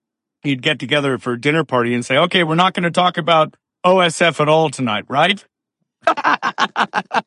you'd 0.43 0.63
get 0.63 0.79
together 0.79 1.19
for 1.19 1.35
a 1.35 1.41
dinner 1.41 1.65
party 1.65 1.95
and 1.95 2.05
say, 2.05 2.17
okay, 2.17 2.45
we're 2.45 2.55
not 2.55 2.75
going 2.75 2.85
to 2.85 2.91
talk 2.91 3.17
about 3.17 3.55
OSF 3.85 4.41
at 4.41 4.49
all 4.49 4.71
tonight, 4.71 5.05
right? 5.09 5.45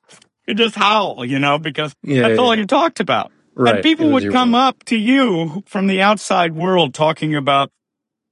you 0.48 0.54
just 0.54 0.76
howl, 0.76 1.24
you 1.24 1.40
know, 1.40 1.58
because 1.58 1.96
yeah, 2.04 2.24
that's 2.24 2.36
yeah, 2.36 2.42
all 2.42 2.56
you 2.56 2.66
talked 2.66 3.00
about. 3.00 3.32
Right. 3.56 3.76
And 3.76 3.84
people 3.84 4.12
would 4.12 4.32
come 4.32 4.54
up 4.54 4.84
to 4.86 4.98
you 4.98 5.64
from 5.66 5.88
the 5.88 6.02
outside 6.02 6.56
world 6.56 6.94
talking 6.94 7.36
about 7.36 7.72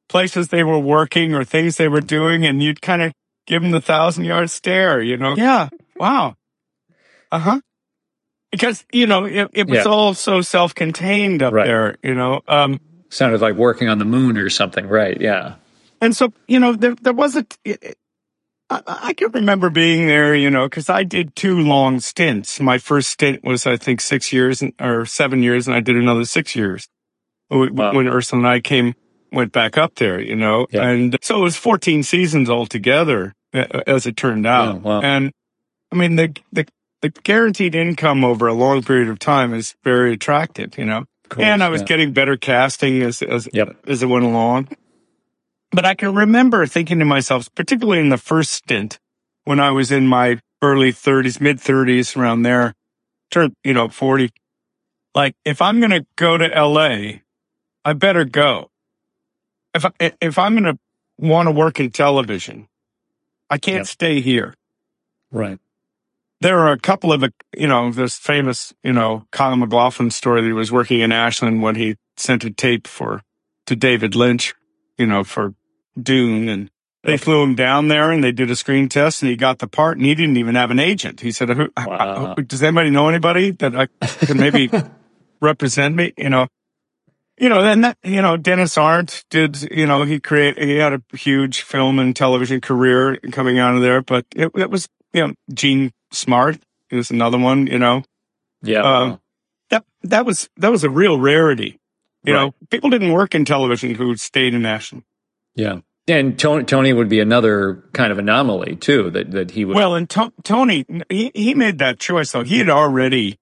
places 0.08 0.50
they 0.50 0.64
were 0.64 0.80
working 0.80 1.34
or 1.34 1.44
things 1.44 1.78
they 1.78 1.88
were 1.88 2.02
doing, 2.02 2.46
and 2.46 2.62
you'd 2.62 2.82
kind 2.82 3.02
of 3.02 3.12
give 3.48 3.64
them 3.64 3.72
the 3.72 3.82
thousand 3.82 4.26
yard 4.26 4.52
stare, 4.52 5.02
you 5.02 5.18
know? 5.18 5.36
Yeah. 5.36 5.70
Wow. 5.96 6.36
Uh 7.32 7.40
huh. 7.40 7.62
Because, 8.60 8.86
you 8.92 9.08
know, 9.08 9.26
it, 9.26 9.50
it 9.54 9.68
was 9.68 9.86
yeah. 9.86 9.92
all 9.92 10.14
so 10.14 10.42
self 10.42 10.76
contained 10.76 11.44
up 11.44 11.54
right. 11.54 11.66
there, 11.66 11.98
you 12.04 12.16
know? 12.16 12.42
Um, 12.48 12.80
Sounded 13.10 13.42
like 13.42 13.56
working 13.56 13.88
on 13.88 14.00
the 14.00 14.06
moon 14.06 14.38
or 14.38 14.50
something, 14.50 14.88
right? 14.88 15.20
Yeah. 15.20 15.56
And 16.02 16.16
so, 16.16 16.34
you 16.48 16.60
know, 16.60 16.74
there, 16.74 16.96
there 16.96 17.14
was 17.14 17.36
a, 17.36 17.46
it, 17.64 17.98
I, 18.70 18.82
I 18.88 19.14
can 19.14 19.32
remember 19.32 19.70
being 19.70 20.08
there, 20.08 20.36
you 20.36 20.50
know, 20.50 20.68
because 20.68 20.90
I 20.90 21.04
did 21.04 21.36
two 21.36 21.60
long 21.60 22.00
stints. 22.00 22.60
My 22.60 22.78
first 22.78 23.10
stint 23.12 23.44
was, 23.44 23.66
I 23.66 23.78
think, 23.78 24.02
six 24.02 24.34
years 24.34 24.64
or 24.80 25.06
seven 25.06 25.44
years, 25.44 25.68
and 25.68 25.76
I 25.76 25.80
did 25.80 25.96
another 25.96 26.26
six 26.26 26.56
years 26.56 26.88
wow. 27.50 27.94
when 27.94 28.08
Ursula 28.08 28.42
and 28.42 28.48
I 28.48 28.60
came 28.60 28.96
went 29.32 29.52
back 29.52 29.78
up 29.78 29.96
there, 29.96 30.20
you 30.20 30.36
know, 30.36 30.66
yeah. 30.72 30.88
and 30.88 31.18
so 31.22 31.40
it 31.40 31.42
was 31.42 31.58
14 31.58 32.04
seasons 32.04 32.50
altogether 32.50 33.34
as 33.54 34.06
it 34.06 34.16
turned 34.16 34.48
out. 34.48 34.76
Yeah, 34.76 34.80
wow. 34.80 35.02
And 35.02 35.32
I 35.92 35.96
mean, 35.96 36.16
the, 36.16 36.36
the, 36.54 36.66
the 37.14 37.22
guaranteed 37.22 37.76
income 37.76 38.24
over 38.24 38.48
a 38.48 38.54
long 38.54 38.84
period 38.84 39.10
of 39.10 39.20
time 39.20 39.54
is 39.54 39.76
very 39.84 40.14
attractive, 40.14 40.78
you 40.78 40.86
know, 40.86 41.06
course, 41.30 41.46
and 41.46 41.64
I 41.64 41.70
was 41.70 41.82
yeah. 41.82 41.88
getting 41.88 42.14
better 42.14 42.38
casting 42.38 43.02
as, 43.02 43.22
as, 43.22 43.48
yep. 43.54 43.76
as 43.88 44.04
it 44.04 44.08
went 44.08 44.26
along. 44.26 44.70
But 45.72 45.86
I 45.86 45.96
can 45.96 46.16
remember 46.16 46.66
thinking 46.66 47.00
to 47.00 47.06
myself, 47.06 47.54
particularly 47.56 48.00
in 48.00 48.10
the 48.10 48.18
first 48.18 48.52
stint 48.52 49.00
when 49.44 49.60
I 49.60 49.72
was 49.72 49.92
in 49.92 50.08
my 50.08 50.40
early 50.62 50.92
30s, 50.92 51.42
mid 51.42 51.58
30s, 51.58 52.16
around 52.16 52.44
there, 52.44 52.74
turned, 53.30 53.56
you 53.64 53.74
know, 53.74 53.90
40, 53.90 54.30
like 55.14 55.36
if 55.44 55.62
I'm 55.62 55.80
going 55.80 55.92
to 55.92 56.06
go 56.16 56.38
to 56.38 56.48
LA, 56.48 57.20
I 57.84 57.94
better 57.94 58.26
go 58.26 58.70
if 59.76 59.86
I, 59.86 59.92
if 60.22 60.40
I'm 60.40 60.54
going 60.54 60.76
to 60.76 60.80
want 61.18 61.48
to 61.48 61.52
work 61.52 61.80
in 61.80 61.92
television, 61.92 62.68
I 63.50 63.58
can't 63.58 63.80
yep. 63.80 63.88
stay 63.88 64.22
here. 64.22 64.56
Right. 65.32 65.60
There 66.42 66.60
are 66.60 66.72
a 66.72 66.80
couple 66.80 67.14
of, 67.14 67.24
you 67.56 67.68
know, 67.68 67.92
this 67.92 68.18
famous, 68.18 68.74
you 68.84 68.94
know, 68.94 69.26
Kyle 69.32 69.56
MacLachlan 69.56 70.12
story 70.12 70.42
that 70.42 70.48
he 70.48 70.54
was 70.54 70.72
working 70.72 71.00
in 71.00 71.12
Ashland 71.12 71.62
when 71.62 71.76
he 71.76 71.96
sent 72.18 72.44
a 72.44 72.52
tape 72.52 72.88
for, 72.88 73.22
to 73.68 73.76
David 73.76 74.16
Lynch, 74.16 74.54
you 74.98 75.08
know, 75.08 75.24
for 75.24 75.56
Dune 76.02 76.50
and 76.50 76.70
they 77.04 77.18
flew 77.18 77.44
him 77.44 77.54
down 77.54 77.88
there 77.88 78.10
and 78.12 78.24
they 78.24 78.32
did 78.32 78.50
a 78.50 78.56
screen 78.56 78.90
test 78.90 79.22
and 79.22 79.30
he 79.30 79.36
got 79.36 79.60
the 79.60 79.68
part 79.68 79.98
and 79.98 80.06
he 80.06 80.16
didn't 80.16 80.38
even 80.38 80.56
have 80.56 80.72
an 80.72 80.80
agent. 80.80 81.22
He 81.22 81.32
said, 81.32 81.50
wow. 81.78 82.34
does 82.34 82.64
anybody 82.64 82.90
know 82.90 83.08
anybody 83.08 83.52
that 83.52 83.76
I 83.76 83.88
can 84.26 84.38
maybe 84.38 84.72
represent 85.40 85.96
me? 85.96 86.14
You 86.18 86.30
know, 86.30 86.48
you 87.38 87.50
know, 87.50 87.62
then 87.62 87.82
that, 87.82 87.98
you 88.04 88.22
know, 88.22 88.38
Denis 88.38 88.78
Arndt 88.78 89.24
did, 89.30 89.62
you 89.72 89.86
know, 89.86 90.04
he 90.04 90.20
create, 90.20 90.58
he 90.58 90.78
had 90.78 90.94
a 90.94 91.02
huge 91.16 91.62
film 91.62 92.00
and 92.00 92.16
television 92.16 92.62
career 92.62 93.18
coming 93.32 93.60
out 93.60 93.76
of 93.76 93.82
there, 93.82 94.02
but 94.02 94.26
it, 94.36 94.52
it 94.56 94.70
was, 94.72 94.88
you 95.16 95.28
know, 95.28 95.34
Jean 95.54 95.92
Smart 96.12 96.60
is 96.90 97.10
another 97.10 97.38
one, 97.38 97.68
you 97.68 97.80
know. 97.80 98.04
Yeah. 98.62 98.84
Uh, 98.84 99.18
that, 99.70 99.86
that 100.04 100.26
was, 100.26 100.50
that 100.58 100.72
was 100.72 100.84
a 100.84 100.90
real 100.90 101.20
rarity. 101.20 101.80
You 102.24 102.34
right. 102.34 102.42
know, 102.42 102.56
people 102.70 102.90
didn't 102.90 103.12
work 103.12 103.34
in 103.34 103.46
television 103.46 103.96
who 103.96 104.16
stayed 104.16 104.54
in 104.54 104.66
Ashland. 104.66 105.04
Yeah. 105.56 105.80
And 106.08 106.38
Tony, 106.38 106.64
Tony 106.66 106.94
would 106.94 107.10
be 107.10 107.20
another 107.20 107.84
kind 107.94 108.12
of 108.12 108.20
anomaly 108.20 108.76
too, 108.76 109.10
that, 109.12 109.32
that 109.32 109.52
he 109.52 109.66
would. 109.66 109.76
Well, 109.76 109.96
and 109.96 110.10
to, 110.12 110.32
Tony, 110.44 110.86
he, 111.10 111.32
he 111.34 111.56
made 111.56 111.80
that 111.80 112.00
choice 112.00 112.32
though. 112.32 112.44
He 112.44 112.60
had 112.60 112.70
already 112.70 113.40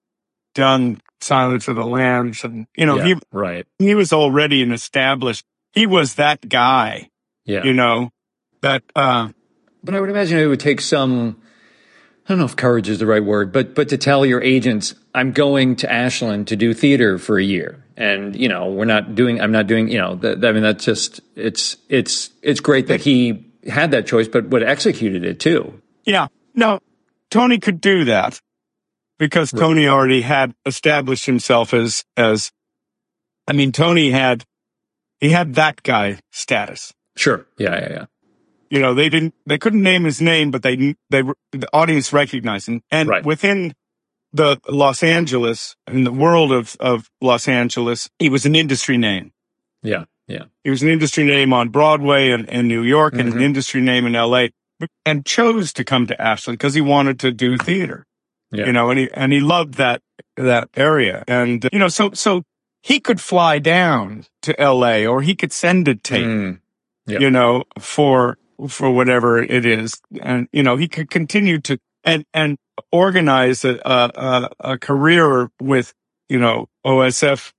done 0.54 1.00
Silence 1.20 1.68
of 1.68 1.76
the 1.76 1.86
Lambs, 1.86 2.44
and 2.44 2.66
you 2.76 2.86
know, 2.86 2.96
yeah, 2.96 3.04
he 3.04 3.14
right. 3.32 3.66
He 3.78 3.94
was 3.94 4.12
already 4.12 4.62
an 4.62 4.72
established. 4.72 5.44
He 5.72 5.86
was 5.86 6.14
that 6.14 6.48
guy. 6.48 7.10
Yeah. 7.44 7.64
You 7.64 7.72
know 7.72 8.10
that. 8.60 8.82
uh 8.94 9.30
But 9.82 9.94
I 9.94 10.00
would 10.00 10.10
imagine 10.10 10.38
it 10.38 10.46
would 10.46 10.60
take 10.60 10.80
some. 10.80 11.40
I 12.24 12.28
don't 12.28 12.38
know 12.38 12.44
if 12.46 12.56
courage 12.56 12.88
is 12.88 12.98
the 12.98 13.06
right 13.06 13.24
word, 13.24 13.52
but 13.52 13.74
but 13.74 13.88
to 13.90 13.98
tell 13.98 14.24
your 14.24 14.42
agents, 14.42 14.94
I'm 15.14 15.32
going 15.32 15.76
to 15.76 15.92
Ashland 15.92 16.48
to 16.48 16.56
do 16.56 16.72
theater 16.72 17.18
for 17.18 17.38
a 17.38 17.44
year, 17.44 17.84
and 17.96 18.34
you 18.34 18.48
know, 18.48 18.70
we're 18.70 18.86
not 18.86 19.14
doing. 19.14 19.40
I'm 19.40 19.52
not 19.52 19.66
doing. 19.66 19.88
You 19.88 19.98
know, 19.98 20.20
I 20.22 20.52
mean, 20.52 20.62
that's 20.62 20.84
just. 20.84 21.20
It's 21.36 21.76
it's 21.88 22.30
it's 22.42 22.60
great 22.60 22.86
that 22.86 23.00
he 23.00 23.44
had 23.68 23.90
that 23.90 24.06
choice, 24.06 24.28
but 24.28 24.48
but 24.48 24.62
executed 24.62 25.24
it 25.24 25.40
too. 25.40 25.80
Yeah. 26.04 26.28
No, 26.54 26.80
Tony 27.30 27.58
could 27.58 27.80
do 27.80 28.04
that 28.04 28.40
because 29.18 29.52
right. 29.52 29.60
Tony 29.60 29.88
already 29.88 30.20
had 30.20 30.54
established 30.66 31.26
himself 31.26 31.74
as, 31.74 32.04
as, 32.16 32.52
I 33.48 33.52
mean, 33.52 33.72
Tony 33.72 34.10
had, 34.10 34.44
he 35.20 35.30
had 35.30 35.54
that 35.54 35.82
guy 35.82 36.18
status. 36.30 36.92
Sure. 37.16 37.46
Yeah. 37.58 37.74
Yeah. 37.80 37.88
Yeah. 37.90 38.04
You 38.74 38.80
know, 38.80 38.92
they 38.92 39.08
didn't, 39.08 39.34
they 39.46 39.56
couldn't 39.56 39.84
name 39.84 40.02
his 40.02 40.20
name, 40.20 40.50
but 40.50 40.64
they, 40.64 40.96
they, 41.08 41.22
the 41.52 41.68
audience 41.72 42.12
recognized 42.12 42.66
him. 42.66 42.82
And 42.90 43.08
right. 43.08 43.24
within 43.24 43.72
the 44.32 44.60
Los 44.68 45.04
Angeles, 45.04 45.76
in 45.86 46.02
the 46.02 46.10
world 46.10 46.50
of, 46.50 46.76
of 46.80 47.08
Los 47.20 47.46
Angeles, 47.46 48.10
he 48.18 48.28
was 48.28 48.44
an 48.44 48.56
industry 48.56 48.98
name. 48.98 49.30
Yeah. 49.84 50.06
Yeah. 50.26 50.46
He 50.64 50.70
was 50.70 50.82
an 50.82 50.88
industry 50.88 51.22
name 51.22 51.52
on 51.52 51.68
Broadway 51.68 52.32
and 52.32 52.48
in 52.48 52.66
New 52.66 52.82
York 52.82 53.12
mm-hmm. 53.12 53.20
and 53.20 53.28
an 53.28 53.34
mm-hmm. 53.36 53.44
industry 53.44 53.80
name 53.80 54.06
in 54.06 54.14
LA 54.14 54.46
and 55.06 55.24
chose 55.24 55.72
to 55.74 55.84
come 55.84 56.08
to 56.08 56.20
Ashland 56.20 56.58
because 56.58 56.74
he 56.74 56.80
wanted 56.80 57.20
to 57.20 57.30
do 57.30 57.56
theater. 57.56 58.04
Yeah. 58.50 58.66
You 58.66 58.72
know, 58.72 58.90
and 58.90 58.98
he, 58.98 59.10
and 59.14 59.32
he 59.32 59.38
loved 59.38 59.74
that, 59.74 60.02
that 60.36 60.68
area. 60.74 61.22
And, 61.28 61.68
you 61.72 61.78
know, 61.78 61.86
so, 61.86 62.10
so 62.10 62.42
he 62.82 62.98
could 62.98 63.20
fly 63.20 63.60
down 63.60 64.26
to 64.42 64.52
LA 64.58 65.04
or 65.04 65.22
he 65.22 65.36
could 65.36 65.52
send 65.52 65.86
a 65.86 65.94
tape, 65.94 66.26
mm. 66.26 66.58
yeah. 67.06 67.20
you 67.20 67.30
know, 67.30 67.62
for, 67.78 68.36
for 68.68 68.90
whatever 68.90 69.42
it 69.42 69.66
is. 69.66 70.00
And, 70.20 70.48
you 70.52 70.62
know, 70.62 70.76
he 70.76 70.88
could 70.88 71.10
continue 71.10 71.60
to, 71.60 71.78
and, 72.04 72.24
and 72.32 72.58
organize 72.92 73.64
a, 73.64 73.80
a, 73.84 74.50
a 74.60 74.78
career 74.78 75.50
with, 75.60 75.94
you 76.28 76.38
know, 76.38 76.68
OSF, 76.84 77.52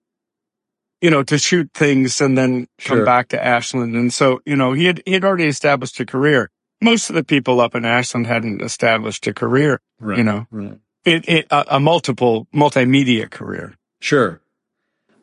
you 1.01 1.09
know, 1.09 1.23
to 1.23 1.37
shoot 1.37 1.69
things 1.73 2.21
and 2.21 2.37
then 2.37 2.67
sure. 2.79 2.97
come 2.97 3.05
back 3.05 3.29
to 3.29 3.43
Ashland. 3.43 3.95
And 3.95 4.13
so, 4.13 4.41
you 4.45 4.55
know, 4.55 4.73
he 4.73 4.85
had, 4.85 5.01
he 5.05 5.13
had 5.13 5.23
already 5.23 5.47
established 5.47 5.99
a 5.99 6.05
career. 6.05 6.49
Most 6.81 7.09
of 7.09 7.15
the 7.15 7.23
people 7.23 7.61
up 7.61 7.75
in 7.75 7.85
Ashland 7.85 8.27
hadn't 8.27 8.61
established 8.61 9.25
a 9.27 9.33
career, 9.33 9.81
right. 9.99 10.17
you 10.17 10.23
know. 10.23 10.45
Right 10.51 10.79
it, 11.05 11.29
it, 11.29 11.47
a, 11.51 11.75
a, 11.75 11.79
multiple 11.79 12.47
multimedia 12.53 13.29
career. 13.29 13.75
Sure. 14.01 14.41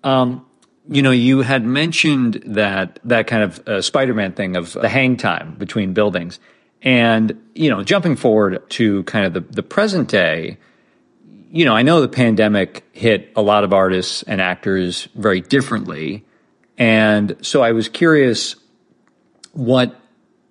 Um, 0.03 0.47
you 0.89 1.03
know, 1.03 1.11
you 1.11 1.43
had 1.43 1.65
mentioned 1.65 2.43
that 2.47 2.99
that 3.05 3.27
kind 3.27 3.43
of 3.43 3.69
uh, 3.69 3.83
Spider-Man 3.83 4.33
thing 4.33 4.57
of 4.57 4.73
the 4.73 4.89
hang 4.89 5.17
time 5.17 5.55
between 5.55 5.93
buildings, 5.93 6.41
and 6.83 7.41
you 7.55 7.71
know, 7.71 7.83
jumping 7.85 8.17
forward 8.17 8.69
to 8.71 9.03
kind 9.05 9.27
of 9.27 9.33
the, 9.33 9.41
the 9.41 9.63
present 9.63 10.09
day. 10.09 10.59
You 11.51 11.65
know, 11.67 11.75
I 11.75 11.83
know 11.83 12.01
the 12.01 12.09
pandemic 12.09 12.85
hit 12.93 13.31
a 13.37 13.43
lot 13.43 13.63
of 13.63 13.73
artists 13.73 14.23
and 14.23 14.41
actors 14.41 15.09
very 15.15 15.41
differently, 15.41 16.25
and 16.79 17.37
so 17.43 17.63
I 17.63 17.73
was 17.73 17.89
curious 17.89 18.57
what 19.53 19.99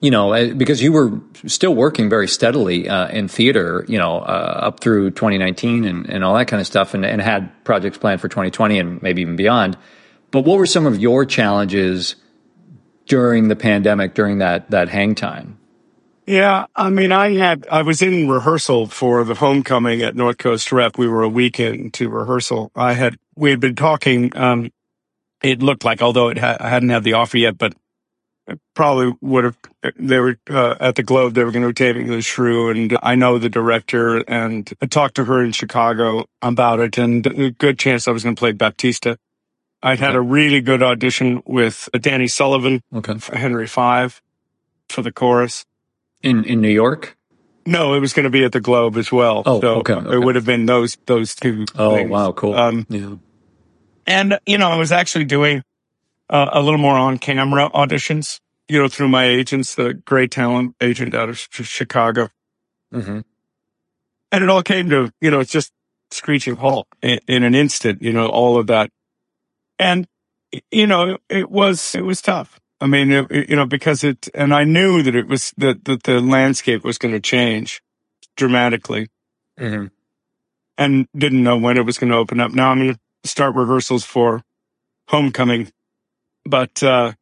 you 0.01 0.09
know, 0.09 0.33
uh, 0.33 0.53
because 0.55 0.81
you 0.81 0.91
were 0.91 1.19
still 1.45 1.75
working 1.75 2.09
very 2.09 2.27
steadily 2.27 2.89
uh, 2.89 3.07
in 3.09 3.27
theater, 3.27 3.85
you 3.87 3.99
know, 3.99 4.17
uh, 4.17 4.61
up 4.63 4.79
through 4.79 5.11
2019 5.11 5.85
and, 5.85 6.09
and 6.09 6.23
all 6.23 6.33
that 6.35 6.47
kind 6.47 6.59
of 6.59 6.65
stuff, 6.65 6.95
and, 6.95 7.05
and, 7.05 7.21
had 7.21 7.51
projects 7.63 7.99
planned 7.99 8.19
for 8.19 8.27
2020 8.27 8.79
and 8.79 9.01
maybe 9.03 9.21
even 9.21 9.35
beyond. 9.35 9.77
But 10.31 10.45
what 10.45 10.57
were 10.57 10.65
some 10.65 10.85
of 10.85 10.99
your 10.99 11.25
challenges 11.25 12.15
during 13.05 13.49
the 13.49 13.55
pandemic, 13.55 14.13
during 14.13 14.39
that 14.39 14.71
that 14.71 14.89
hang 14.89 15.15
time? 15.15 15.57
Yeah, 16.25 16.67
I 16.75 16.89
mean, 16.89 17.11
I 17.11 17.33
had 17.33 17.67
I 17.69 17.81
was 17.81 18.01
in 18.01 18.29
rehearsal 18.29 18.87
for 18.87 19.23
the 19.23 19.35
homecoming 19.35 20.01
at 20.01 20.15
North 20.15 20.37
Coast 20.37 20.71
Rep. 20.71 20.97
We 20.97 21.07
were 21.07 21.23
a 21.23 21.29
weekend 21.29 21.93
to 21.95 22.09
rehearsal. 22.09 22.71
I 22.75 22.93
had 22.93 23.17
we 23.35 23.49
had 23.49 23.59
been 23.59 23.75
talking. 23.75 24.35
Um, 24.37 24.71
it 25.43 25.61
looked 25.61 25.83
like, 25.83 26.01
although 26.01 26.29
it 26.29 26.37
ha- 26.37 26.57
I 26.59 26.69
hadn't 26.69 26.89
had 26.89 27.03
the 27.03 27.13
offer 27.13 27.37
yet, 27.37 27.57
but 27.57 27.73
probably 28.73 29.13
would 29.21 29.43
have 29.43 29.57
they 29.97 30.19
were 30.19 30.37
uh, 30.49 30.75
at 30.79 30.95
the 30.95 31.03
globe 31.03 31.33
they 31.33 31.43
were 31.43 31.51
going 31.51 31.61
to 31.63 31.69
be 31.69 31.73
taping 31.73 32.07
the 32.07 32.21
shrew 32.21 32.69
and 32.69 32.97
i 33.03 33.15
know 33.15 33.37
the 33.37 33.49
director 33.49 34.17
and 34.27 34.73
i 34.81 34.85
talked 34.85 35.15
to 35.15 35.25
her 35.25 35.43
in 35.43 35.51
chicago 35.51 36.25
about 36.41 36.79
it 36.79 36.97
and 36.97 37.25
a 37.27 37.51
good 37.51 37.77
chance 37.77 38.07
i 38.07 38.11
was 38.11 38.23
going 38.23 38.35
to 38.35 38.39
play 38.39 38.51
baptista 38.51 39.17
i 39.83 39.93
okay. 39.93 40.05
had 40.05 40.15
a 40.15 40.21
really 40.21 40.61
good 40.61 40.83
audition 40.83 41.41
with 41.45 41.89
danny 41.99 42.27
sullivan 42.27 42.81
okay. 42.93 43.17
for 43.17 43.37
henry 43.37 43.67
five 43.67 44.21
for 44.89 45.01
the 45.01 45.11
chorus 45.11 45.65
in 46.21 46.43
in 46.43 46.61
New 46.61 46.69
York. 46.69 47.17
No, 47.65 47.93
it 47.93 47.99
was 47.99 48.13
going 48.13 48.23
to 48.23 48.29
be 48.29 48.43
at 48.43 48.53
the 48.53 48.59
Globe 48.59 48.97
as 48.97 49.11
well. 49.11 49.43
Oh, 49.45 49.61
so 49.61 49.75
okay, 49.75 49.93
okay. 49.93 50.15
It 50.15 50.19
would 50.19 50.35
have 50.35 50.45
been 50.45 50.65
those 50.65 50.97
those 51.05 51.35
two. 51.35 51.65
Oh, 51.75 51.95
things. 51.95 52.09
wow, 52.09 52.31
cool. 52.31 52.55
Um, 52.55 52.85
yeah. 52.89 53.15
And 54.07 54.39
you 54.45 54.57
know, 54.57 54.69
I 54.69 54.77
was 54.77 54.91
actually 54.91 55.25
doing 55.25 55.63
uh, 56.29 56.49
a 56.51 56.61
little 56.61 56.79
more 56.79 56.95
on 56.95 57.17
camera 57.17 57.69
auditions. 57.73 58.39
You 58.67 58.79
know, 58.79 58.87
through 58.87 59.09
my 59.09 59.25
agents, 59.25 59.75
the 59.75 59.93
great 59.93 60.31
talent 60.31 60.75
agent 60.81 61.13
out 61.13 61.29
of 61.29 61.37
Chicago. 61.37 62.29
Mm-hmm. 62.93 63.19
And 64.33 64.43
it 64.43 64.49
all 64.49 64.63
came 64.63 64.89
to 64.89 65.11
you 65.21 65.29
know, 65.29 65.39
it's 65.39 65.51
just 65.51 65.71
screeching 66.09 66.55
halt 66.55 66.87
in, 67.01 67.19
in 67.27 67.43
an 67.43 67.53
instant. 67.53 68.01
You 68.01 68.13
know, 68.13 68.27
all 68.27 68.57
of 68.57 68.67
that, 68.67 68.89
and 69.81 70.07
you 70.71 70.87
know, 70.87 71.17
it 71.27 71.49
was 71.49 71.95
it 71.95 72.05
was 72.05 72.21
tough. 72.21 72.59
I 72.79 72.87
mean, 72.87 73.11
it, 73.11 73.49
you 73.49 73.55
know, 73.55 73.65
because 73.65 74.03
it, 74.03 74.29
and 74.33 74.53
I 74.53 74.63
knew 74.63 75.01
that 75.03 75.15
it 75.15 75.27
was 75.27 75.53
that 75.57 75.85
that 75.85 76.03
the 76.03 76.21
landscape 76.21 76.83
was 76.83 76.97
going 76.97 77.13
to 77.13 77.19
change 77.19 77.81
dramatically, 78.35 79.09
mm-hmm. 79.59 79.87
and 80.77 81.07
didn't 81.17 81.43
know 81.43 81.57
when 81.57 81.77
it 81.77 81.85
was 81.85 81.97
going 81.97 82.11
to 82.11 82.17
open 82.17 82.39
up. 82.39 82.51
Now 82.51 82.71
I'm 82.71 82.79
going 82.79 82.93
to 82.93 83.29
start 83.29 83.55
rehearsals 83.55 84.05
for 84.05 84.43
Homecoming, 85.07 85.71
but 86.45 86.81
uh, 86.83 87.13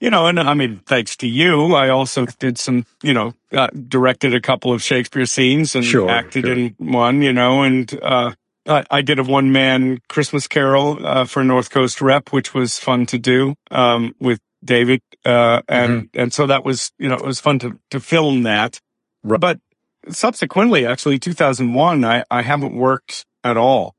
you 0.00 0.10
know, 0.10 0.26
and 0.26 0.40
I 0.40 0.54
mean, 0.54 0.80
thanks 0.86 1.16
to 1.18 1.28
you, 1.28 1.74
I 1.74 1.90
also 1.90 2.26
did 2.26 2.58
some, 2.58 2.86
you 3.02 3.14
know, 3.14 3.34
uh, 3.52 3.68
directed 3.68 4.34
a 4.34 4.40
couple 4.40 4.72
of 4.72 4.82
Shakespeare 4.82 5.26
scenes 5.26 5.74
and 5.74 5.84
sure, 5.84 6.10
acted 6.10 6.44
sure. 6.44 6.52
in 6.52 6.74
one, 6.78 7.22
you 7.22 7.32
know, 7.32 7.62
and 7.62 7.98
uh, 8.02 8.32
I, 8.66 8.84
I 8.90 9.02
did 9.02 9.18
a 9.18 9.22
one 9.22 9.52
man 9.52 9.98
Christmas 10.08 10.46
Carol 10.46 11.04
uh, 11.04 11.24
for 11.24 11.44
North 11.44 11.70
Coast 11.70 12.00
Rep, 12.00 12.32
which 12.32 12.54
was 12.54 12.78
fun 12.78 13.06
to 13.06 13.18
do 13.18 13.54
um, 13.70 14.14
with 14.20 14.40
David. 14.64 15.00
Uh, 15.24 15.62
and, 15.68 15.92
mm-hmm. 15.92 16.20
and 16.20 16.32
so 16.32 16.46
that 16.46 16.64
was, 16.64 16.92
you 16.98 17.08
know, 17.08 17.14
it 17.14 17.24
was 17.24 17.40
fun 17.40 17.58
to, 17.60 17.78
to 17.90 18.00
film 18.00 18.42
that. 18.42 18.80
Right. 19.22 19.40
But 19.40 19.60
subsequently, 20.08 20.86
actually, 20.86 21.18
2001, 21.18 22.04
I, 22.04 22.24
I 22.30 22.42
haven't 22.42 22.74
worked 22.74 23.24
at 23.44 23.56
all. 23.56 23.94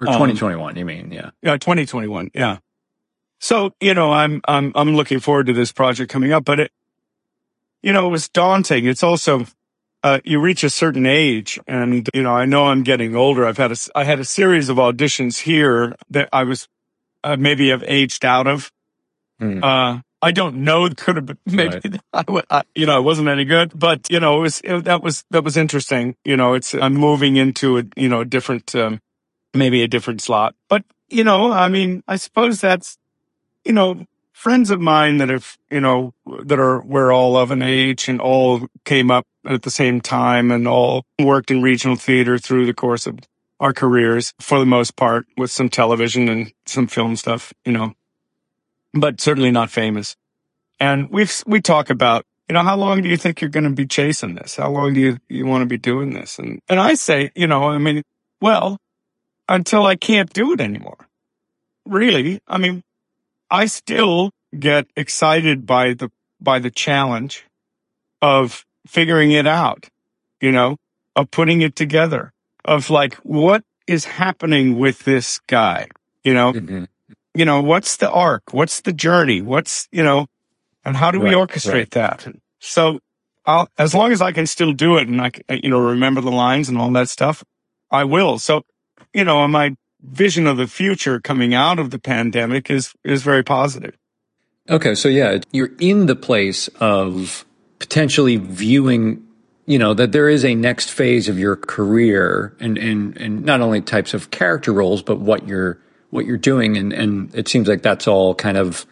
Or 0.00 0.06
2021, 0.06 0.70
um, 0.70 0.76
you 0.76 0.84
mean? 0.84 1.10
Yeah. 1.10 1.30
Yeah. 1.42 1.56
2021. 1.56 2.30
Yeah. 2.34 2.58
So, 3.40 3.72
you 3.80 3.94
know, 3.94 4.12
I'm, 4.12 4.40
I'm, 4.46 4.72
I'm 4.74 4.96
looking 4.96 5.20
forward 5.20 5.46
to 5.46 5.52
this 5.52 5.72
project 5.72 6.10
coming 6.10 6.32
up, 6.32 6.44
but 6.44 6.60
it, 6.60 6.72
you 7.82 7.92
know, 7.92 8.06
it 8.06 8.10
was 8.10 8.28
daunting. 8.28 8.86
It's 8.86 9.02
also, 9.02 9.46
uh, 10.02 10.20
you 10.24 10.40
reach 10.40 10.64
a 10.64 10.70
certain 10.70 11.06
age 11.06 11.58
and, 11.66 12.08
you 12.14 12.22
know, 12.22 12.32
I 12.32 12.44
know 12.44 12.66
I'm 12.66 12.82
getting 12.82 13.16
older. 13.16 13.46
I've 13.46 13.58
had 13.58 13.72
a, 13.72 13.76
I 13.94 14.04
had 14.04 14.20
a 14.20 14.24
series 14.24 14.68
of 14.68 14.76
auditions 14.76 15.40
here 15.40 15.94
that 16.10 16.28
I 16.32 16.44
was, 16.44 16.68
uh, 17.24 17.36
maybe 17.36 17.70
have 17.70 17.84
aged 17.86 18.24
out 18.24 18.46
of. 18.46 18.72
Mm. 19.40 19.62
Uh, 19.62 20.02
I 20.20 20.32
don't 20.32 20.64
know. 20.64 20.88
Could 20.90 21.16
have 21.16 21.26
been 21.26 21.38
maybe, 21.46 21.98
right. 22.12 22.44
I, 22.50 22.62
you 22.74 22.86
know, 22.86 22.98
it 22.98 23.02
wasn't 23.02 23.28
any 23.28 23.44
good, 23.44 23.72
but 23.78 24.10
you 24.10 24.20
know, 24.20 24.38
it 24.38 24.42
was, 24.42 24.60
it, 24.62 24.84
that 24.84 25.02
was, 25.02 25.24
that 25.30 25.44
was 25.44 25.56
interesting. 25.56 26.16
You 26.24 26.36
know, 26.36 26.54
it's, 26.54 26.74
I'm 26.74 26.94
moving 26.94 27.36
into 27.36 27.78
a, 27.78 27.84
you 27.96 28.08
know, 28.08 28.20
a 28.20 28.24
different, 28.24 28.74
um, 28.74 29.00
maybe 29.54 29.82
a 29.82 29.88
different 29.88 30.20
slot, 30.20 30.54
but 30.68 30.84
you 31.08 31.24
know, 31.24 31.52
I 31.52 31.68
mean, 31.68 32.02
I 32.06 32.16
suppose 32.16 32.60
that's, 32.60 32.98
you 33.64 33.72
know, 33.72 34.06
friends 34.38 34.70
of 34.70 34.80
mine 34.80 35.16
that 35.16 35.28
have, 35.28 35.58
you 35.68 35.80
know, 35.80 36.14
that 36.44 36.60
are, 36.60 36.80
we're 36.82 37.12
all 37.12 37.36
of 37.36 37.50
an 37.50 37.60
age 37.60 38.08
and 38.08 38.20
all 38.20 38.68
came 38.84 39.10
up 39.10 39.26
at 39.44 39.62
the 39.62 39.70
same 39.70 40.00
time 40.00 40.52
and 40.52 40.68
all 40.68 41.04
worked 41.18 41.50
in 41.50 41.60
regional 41.60 41.96
theater 41.96 42.38
through 42.38 42.64
the 42.64 42.72
course 42.72 43.08
of 43.08 43.18
our 43.58 43.72
careers 43.72 44.32
for 44.38 44.60
the 44.60 44.64
most 44.64 44.94
part 44.94 45.26
with 45.36 45.50
some 45.50 45.68
television 45.68 46.28
and 46.28 46.52
some 46.66 46.86
film 46.86 47.16
stuff, 47.16 47.52
you 47.64 47.72
know, 47.72 47.94
but 48.94 49.20
certainly 49.20 49.50
not 49.50 49.70
famous. 49.70 50.14
And 50.78 51.10
we've, 51.10 51.42
we 51.44 51.60
talk 51.60 51.90
about, 51.90 52.24
you 52.48 52.54
know, 52.54 52.62
how 52.62 52.76
long 52.76 53.02
do 53.02 53.08
you 53.08 53.16
think 53.16 53.40
you're 53.40 53.50
going 53.50 53.64
to 53.64 53.70
be 53.70 53.86
chasing 53.86 54.36
this? 54.36 54.54
How 54.54 54.70
long 54.70 54.94
do 54.94 55.00
you, 55.00 55.18
you 55.28 55.46
want 55.46 55.62
to 55.62 55.66
be 55.66 55.78
doing 55.78 56.14
this? 56.14 56.38
And, 56.38 56.62
and 56.68 56.78
I 56.78 56.94
say, 56.94 57.32
you 57.34 57.48
know, 57.48 57.70
I 57.70 57.78
mean, 57.78 58.04
well, 58.40 58.78
until 59.48 59.84
I 59.84 59.96
can't 59.96 60.32
do 60.32 60.52
it 60.52 60.60
anymore. 60.60 61.08
Really. 61.84 62.40
I 62.46 62.58
mean, 62.58 62.84
I 63.50 63.66
still 63.66 64.30
get 64.58 64.86
excited 64.96 65.66
by 65.66 65.94
the, 65.94 66.10
by 66.40 66.58
the 66.58 66.70
challenge 66.70 67.44
of 68.22 68.64
figuring 68.86 69.32
it 69.32 69.46
out, 69.46 69.88
you 70.40 70.52
know, 70.52 70.76
of 71.16 71.30
putting 71.30 71.62
it 71.62 71.76
together, 71.76 72.32
of 72.64 72.90
like, 72.90 73.14
what 73.16 73.64
is 73.86 74.04
happening 74.04 74.78
with 74.78 75.00
this 75.00 75.40
guy? 75.46 75.88
You 76.24 76.34
know, 76.34 76.52
mm-hmm 76.52 76.84
you 77.38 77.44
know, 77.44 77.62
what's 77.62 77.98
the 77.98 78.10
arc? 78.10 78.52
What's 78.52 78.80
the 78.80 78.92
journey? 78.92 79.42
What's, 79.42 79.88
you 79.92 80.02
know, 80.02 80.26
and 80.84 80.96
how 80.96 81.12
do 81.12 81.20
we 81.20 81.30
orchestrate 81.30 81.72
right. 81.72 81.90
that? 81.92 82.26
So 82.58 82.98
I'll, 83.46 83.68
as 83.78 83.94
long 83.94 84.10
as 84.10 84.20
I 84.20 84.32
can 84.32 84.46
still 84.46 84.72
do 84.72 84.96
it 84.96 85.06
and 85.06 85.20
I, 85.20 85.30
you 85.48 85.70
know, 85.70 85.78
remember 85.78 86.20
the 86.20 86.32
lines 86.32 86.68
and 86.68 86.76
all 86.78 86.90
that 86.92 87.08
stuff, 87.08 87.44
I 87.92 88.02
will. 88.02 88.40
So, 88.40 88.62
you 89.14 89.22
know, 89.22 89.46
my 89.46 89.76
vision 90.02 90.46
of 90.46 90.56
the 90.56 90.66
future 90.66 91.20
coming 91.20 91.54
out 91.54 91.78
of 91.78 91.90
the 91.90 91.98
pandemic 91.98 92.70
is, 92.70 92.94
is 93.04 93.22
very 93.22 93.42
positive. 93.42 93.96
Okay. 94.70 94.94
So 94.94 95.08
yeah, 95.08 95.38
you're 95.52 95.70
in 95.78 96.06
the 96.06 96.16
place 96.16 96.68
of 96.80 97.44
potentially 97.78 98.36
viewing 98.36 99.24
you 99.66 99.78
know 99.78 99.92
that 99.92 100.12
there 100.12 100.30
is 100.30 100.46
a 100.46 100.54
next 100.54 100.90
phase 100.90 101.28
of 101.28 101.38
your 101.38 101.54
career 101.54 102.56
and 102.58 102.78
and 102.78 103.16
and 103.18 103.44
not 103.44 103.60
only 103.60 103.82
types 103.82 104.14
of 104.14 104.30
character 104.30 104.72
roles 104.72 105.02
but 105.02 105.20
what 105.20 105.46
you're 105.46 105.78
what 106.10 106.24
you're 106.24 106.38
doing, 106.38 106.76
and 106.76 106.92
and 106.92 107.34
it 107.34 107.48
seems 107.48 107.68
like 107.68 107.82
that's 107.82 108.08
all 108.08 108.34
kind 108.34 108.56
of 108.56 108.86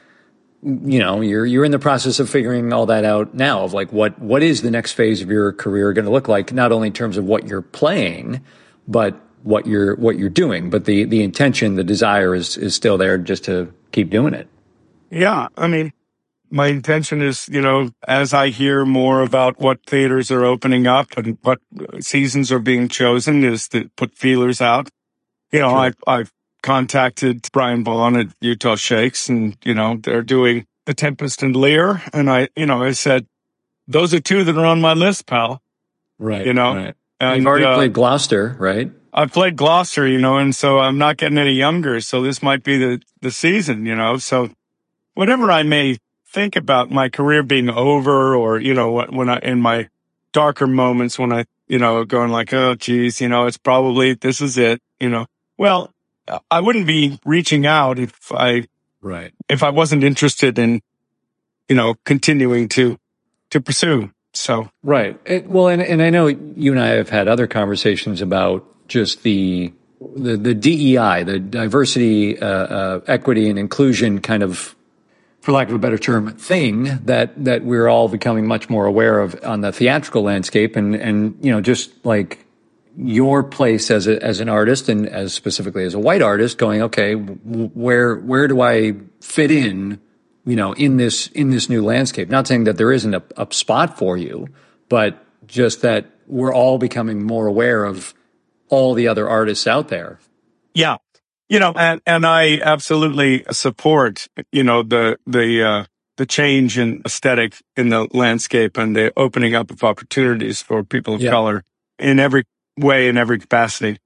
you 0.62 0.98
know 0.98 1.20
you're 1.20 1.46
you're 1.46 1.64
in 1.64 1.70
the 1.70 1.78
process 1.78 2.18
of 2.18 2.28
figuring 2.28 2.72
all 2.72 2.86
that 2.86 3.04
out 3.04 3.34
now 3.34 3.64
of 3.64 3.72
like 3.72 3.92
what 3.92 4.18
what 4.18 4.42
is 4.42 4.62
the 4.62 4.70
next 4.70 4.92
phase 4.92 5.22
of 5.22 5.30
your 5.30 5.52
career 5.52 5.92
going 5.92 6.04
to 6.04 6.10
look 6.10 6.28
like 6.28 6.52
not 6.52 6.72
only 6.72 6.88
in 6.88 6.92
terms 6.92 7.16
of 7.16 7.24
what 7.24 7.46
you're 7.46 7.62
playing 7.62 8.42
but 8.88 9.18
what 9.46 9.66
you're 9.66 9.96
what 9.96 10.18
you're 10.18 10.28
doing 10.28 10.70
but 10.70 10.84
the 10.84 11.04
the 11.04 11.22
intention 11.22 11.74
the 11.74 11.84
desire 11.84 12.34
is 12.34 12.56
is 12.56 12.74
still 12.74 12.98
there 12.98 13.16
just 13.16 13.44
to 13.44 13.72
keep 13.92 14.10
doing 14.10 14.34
it 14.34 14.48
yeah 15.10 15.48
i 15.56 15.66
mean 15.66 15.92
my 16.50 16.66
intention 16.66 17.22
is 17.22 17.48
you 17.48 17.60
know 17.60 17.90
as 18.06 18.34
i 18.34 18.48
hear 18.48 18.84
more 18.84 19.22
about 19.22 19.58
what 19.58 19.78
theaters 19.86 20.30
are 20.30 20.44
opening 20.44 20.86
up 20.86 21.16
and 21.16 21.38
what 21.42 21.60
seasons 22.00 22.50
are 22.50 22.58
being 22.58 22.88
chosen 22.88 23.44
is 23.44 23.68
to 23.68 23.88
put 23.96 24.14
feelers 24.14 24.60
out 24.60 24.88
you 25.52 25.60
know 25.60 25.70
sure. 25.70 25.92
i 26.06 26.18
i've 26.18 26.32
contacted 26.66 27.48
Brian 27.52 27.84
Vaughn 27.84 28.16
at 28.16 28.26
Utah 28.40 28.74
Shakes 28.74 29.28
and, 29.28 29.56
you 29.64 29.72
know, 29.72 29.98
they're 30.02 30.22
doing 30.22 30.66
The 30.84 30.94
Tempest 30.94 31.42
and 31.42 31.54
Lear. 31.54 32.02
And 32.12 32.28
I, 32.28 32.48
you 32.56 32.66
know, 32.66 32.82
I 32.82 32.90
said, 32.90 33.26
those 33.86 34.12
are 34.12 34.20
two 34.20 34.42
that 34.42 34.58
are 34.58 34.66
on 34.66 34.80
my 34.80 34.92
list, 34.92 35.26
pal. 35.26 35.62
Right. 36.18 36.44
You 36.44 36.54
know, 36.54 36.74
right. 36.74 36.94
and 37.20 37.38
you've 37.38 37.46
already 37.46 37.64
uh, 37.66 37.76
played 37.76 37.92
Gloucester, 37.92 38.56
right? 38.58 38.90
I 39.16 39.24
played 39.24 39.56
Gloucester, 39.56 40.06
you 40.06 40.18
know, 40.18 40.36
and 40.36 40.54
so 40.54 40.78
I'm 40.78 40.98
not 40.98 41.16
getting 41.16 41.38
any 41.38 41.54
younger. 41.54 42.02
So 42.02 42.20
this 42.20 42.42
might 42.42 42.62
be 42.62 42.76
the, 42.76 43.02
the 43.22 43.30
season, 43.30 43.86
you 43.86 43.96
know, 43.96 44.18
so 44.18 44.50
whatever 45.14 45.50
I 45.50 45.62
may 45.62 45.96
think 46.28 46.54
about 46.54 46.90
my 46.90 47.08
career 47.08 47.42
being 47.42 47.70
over 47.70 48.36
or, 48.36 48.60
you 48.60 48.74
know, 48.74 49.06
when 49.08 49.30
I, 49.30 49.38
in 49.38 49.58
my 49.58 49.88
darker 50.32 50.66
moments 50.66 51.18
when 51.18 51.32
I, 51.32 51.46
you 51.66 51.78
know, 51.78 52.04
going 52.04 52.30
like, 52.30 52.52
oh, 52.52 52.74
geez, 52.74 53.22
you 53.22 53.28
know, 53.28 53.46
it's 53.46 53.56
probably, 53.56 54.12
this 54.12 54.42
is 54.42 54.58
it, 54.58 54.82
you 55.00 55.08
know, 55.08 55.24
well, 55.56 55.94
I 56.50 56.60
wouldn't 56.60 56.86
be 56.86 57.18
reaching 57.24 57.64
out 57.64 57.98
if 57.98 58.30
I, 58.30 58.64
right. 59.00 59.32
If 59.48 59.62
I 59.62 59.70
wasn't 59.70 60.04
interested 60.04 60.58
in, 60.58 60.82
you 61.70 61.74
know, 61.74 61.94
continuing 62.04 62.68
to, 62.70 62.98
to 63.48 63.62
pursue. 63.62 64.12
So. 64.34 64.68
Right. 64.82 65.18
It, 65.24 65.48
well, 65.48 65.68
and, 65.68 65.80
and 65.80 66.02
I 66.02 66.10
know 66.10 66.26
you 66.26 66.72
and 66.72 66.80
I 66.80 66.88
have 66.88 67.08
had 67.08 67.28
other 67.28 67.46
conversations 67.46 68.20
about 68.20 68.66
just 68.88 69.22
the, 69.22 69.72
the, 70.00 70.36
the 70.36 70.54
DEI, 70.54 71.24
the 71.24 71.38
diversity, 71.38 72.38
uh, 72.38 72.46
uh, 72.46 73.00
equity 73.06 73.48
and 73.48 73.58
inclusion 73.58 74.20
kind 74.20 74.42
of, 74.42 74.74
for 75.40 75.52
lack 75.52 75.68
of 75.68 75.74
a 75.74 75.78
better 75.78 75.98
term, 75.98 76.36
thing 76.36 76.84
that, 77.04 77.44
that 77.44 77.64
we're 77.64 77.88
all 77.88 78.08
becoming 78.08 78.46
much 78.46 78.68
more 78.68 78.86
aware 78.86 79.20
of 79.20 79.38
on 79.44 79.60
the 79.60 79.72
theatrical 79.72 80.22
landscape. 80.22 80.76
And, 80.76 80.94
and, 80.94 81.38
you 81.40 81.52
know, 81.52 81.60
just 81.60 82.04
like 82.04 82.44
your 82.96 83.42
place 83.42 83.90
as 83.90 84.06
a, 84.06 84.22
as 84.22 84.40
an 84.40 84.48
artist 84.48 84.88
and 84.88 85.06
as 85.08 85.34
specifically 85.34 85.84
as 85.84 85.94
a 85.94 85.98
white 85.98 86.22
artist 86.22 86.58
going, 86.58 86.82
okay, 86.82 87.14
where, 87.14 88.16
where 88.16 88.48
do 88.48 88.60
I 88.60 88.94
fit 89.20 89.50
in, 89.50 90.00
you 90.44 90.56
know, 90.56 90.72
in 90.72 90.96
this, 90.96 91.28
in 91.28 91.50
this 91.50 91.68
new 91.68 91.84
landscape? 91.84 92.28
Not 92.28 92.46
saying 92.46 92.64
that 92.64 92.76
there 92.78 92.92
isn't 92.92 93.14
a, 93.14 93.22
a 93.36 93.46
spot 93.50 93.98
for 93.98 94.16
you, 94.16 94.48
but 94.88 95.22
just 95.46 95.82
that 95.82 96.06
we're 96.26 96.54
all 96.54 96.78
becoming 96.78 97.22
more 97.22 97.46
aware 97.46 97.84
of 97.84 98.14
all 98.68 98.94
the 98.94 99.08
other 99.08 99.28
artists 99.28 99.66
out 99.66 99.88
there. 99.88 100.18
Yeah. 100.74 100.96
You 101.48 101.60
know, 101.60 101.72
and, 101.76 102.00
and 102.06 102.26
I 102.26 102.58
absolutely 102.58 103.44
support, 103.52 104.26
you 104.50 104.64
know, 104.64 104.82
the, 104.82 105.18
the, 105.26 105.62
uh, 105.62 105.84
the 106.16 106.26
change 106.26 106.78
in 106.78 107.02
aesthetic 107.04 107.56
in 107.76 107.90
the 107.90 108.08
landscape 108.12 108.76
and 108.76 108.96
the 108.96 109.12
opening 109.16 109.54
up 109.54 109.70
of 109.70 109.84
opportunities 109.84 110.62
for 110.62 110.82
people 110.82 111.14
of 111.14 111.20
yeah. 111.20 111.30
color 111.30 111.62
in 111.98 112.18
every 112.18 112.44
way 112.76 113.08
in 113.08 113.16
every 113.16 113.38
capacity. 113.38 113.98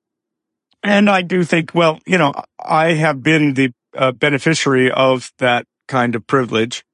And 0.82 1.10
I 1.10 1.22
do 1.22 1.44
think, 1.44 1.74
well, 1.74 1.98
you 2.06 2.18
know, 2.18 2.32
I 2.58 2.94
have 2.94 3.22
been 3.22 3.54
the 3.54 3.72
uh, 3.96 4.12
beneficiary 4.12 4.90
of 4.90 5.32
that 5.38 5.66
kind 5.88 6.14
of 6.14 6.26
privilege 6.26 6.84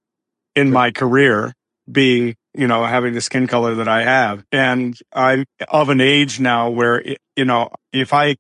in 0.55 0.73
my 0.73 0.91
career, 0.91 1.53
being 1.91 2.35
you 2.57 2.67
know, 2.67 2.85
having 2.85 3.13
the 3.13 3.21
skin 3.21 3.47
color 3.47 3.75
that 3.77 3.89
I 3.89 4.03
have. 4.03 4.45
And 4.51 4.99
I'm 5.13 5.45
of 5.69 5.91
an 5.91 6.01
age 6.01 6.41
now 6.41 6.71
where, 6.71 7.05
you 7.37 7.45
know, 7.45 7.71
if 7.93 8.15
I 8.15 8.37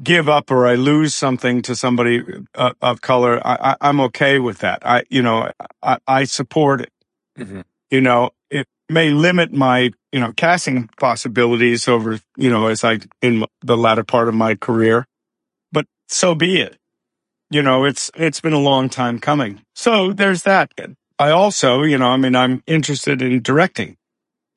give 0.00 0.28
up 0.28 0.50
or 0.50 0.66
I 0.66 0.76
lose 0.76 1.14
something 1.14 1.62
to 1.62 1.74
somebody 1.74 2.22
uh, 2.54 2.72
of 2.80 3.00
color, 3.00 3.44
I, 3.44 3.76
am 3.80 4.00
okay 4.00 4.38
with 4.38 4.58
that. 4.58 4.86
I, 4.86 5.02
you 5.10 5.22
know, 5.22 5.50
I, 5.82 5.98
I 6.06 6.24
support 6.24 6.82
it. 6.82 6.92
Mm-hmm. 7.36 7.62
You 7.90 8.00
know, 8.00 8.30
it 8.48 8.68
may 8.88 9.10
limit 9.10 9.52
my, 9.52 9.90
you 10.12 10.20
know, 10.20 10.32
casting 10.36 10.88
possibilities 10.98 11.88
over, 11.88 12.20
you 12.36 12.50
know, 12.50 12.68
as 12.68 12.84
I, 12.84 13.00
in 13.22 13.44
the 13.62 13.76
latter 13.76 14.04
part 14.04 14.28
of 14.28 14.34
my 14.34 14.54
career, 14.54 15.04
but 15.72 15.86
so 16.08 16.34
be 16.36 16.60
it. 16.60 16.76
You 17.50 17.62
know, 17.62 17.84
it's, 17.84 18.10
it's 18.14 18.40
been 18.40 18.52
a 18.52 18.58
long 18.58 18.88
time 18.88 19.18
coming. 19.18 19.62
So 19.74 20.12
there's 20.12 20.42
that. 20.44 20.70
I 21.18 21.30
also, 21.30 21.82
you 21.82 21.98
know, 21.98 22.08
I 22.08 22.16
mean, 22.16 22.36
I'm 22.36 22.62
interested 22.66 23.22
in 23.22 23.42
directing. 23.42 23.96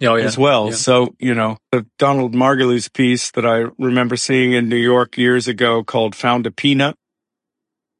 Oh, 0.03 0.15
yeah. 0.15 0.25
as 0.25 0.35
well. 0.35 0.69
Yeah. 0.69 0.75
So, 0.75 1.15
you 1.19 1.35
know, 1.35 1.57
the 1.71 1.85
Donald 1.99 2.33
Margulies 2.33 2.91
piece 2.91 3.29
that 3.31 3.45
I 3.45 3.65
remember 3.77 4.15
seeing 4.15 4.53
in 4.53 4.67
New 4.67 4.75
York 4.75 5.15
years 5.15 5.47
ago 5.47 5.83
called 5.83 6.15
Found 6.15 6.47
a 6.47 6.51
Peanut. 6.51 6.95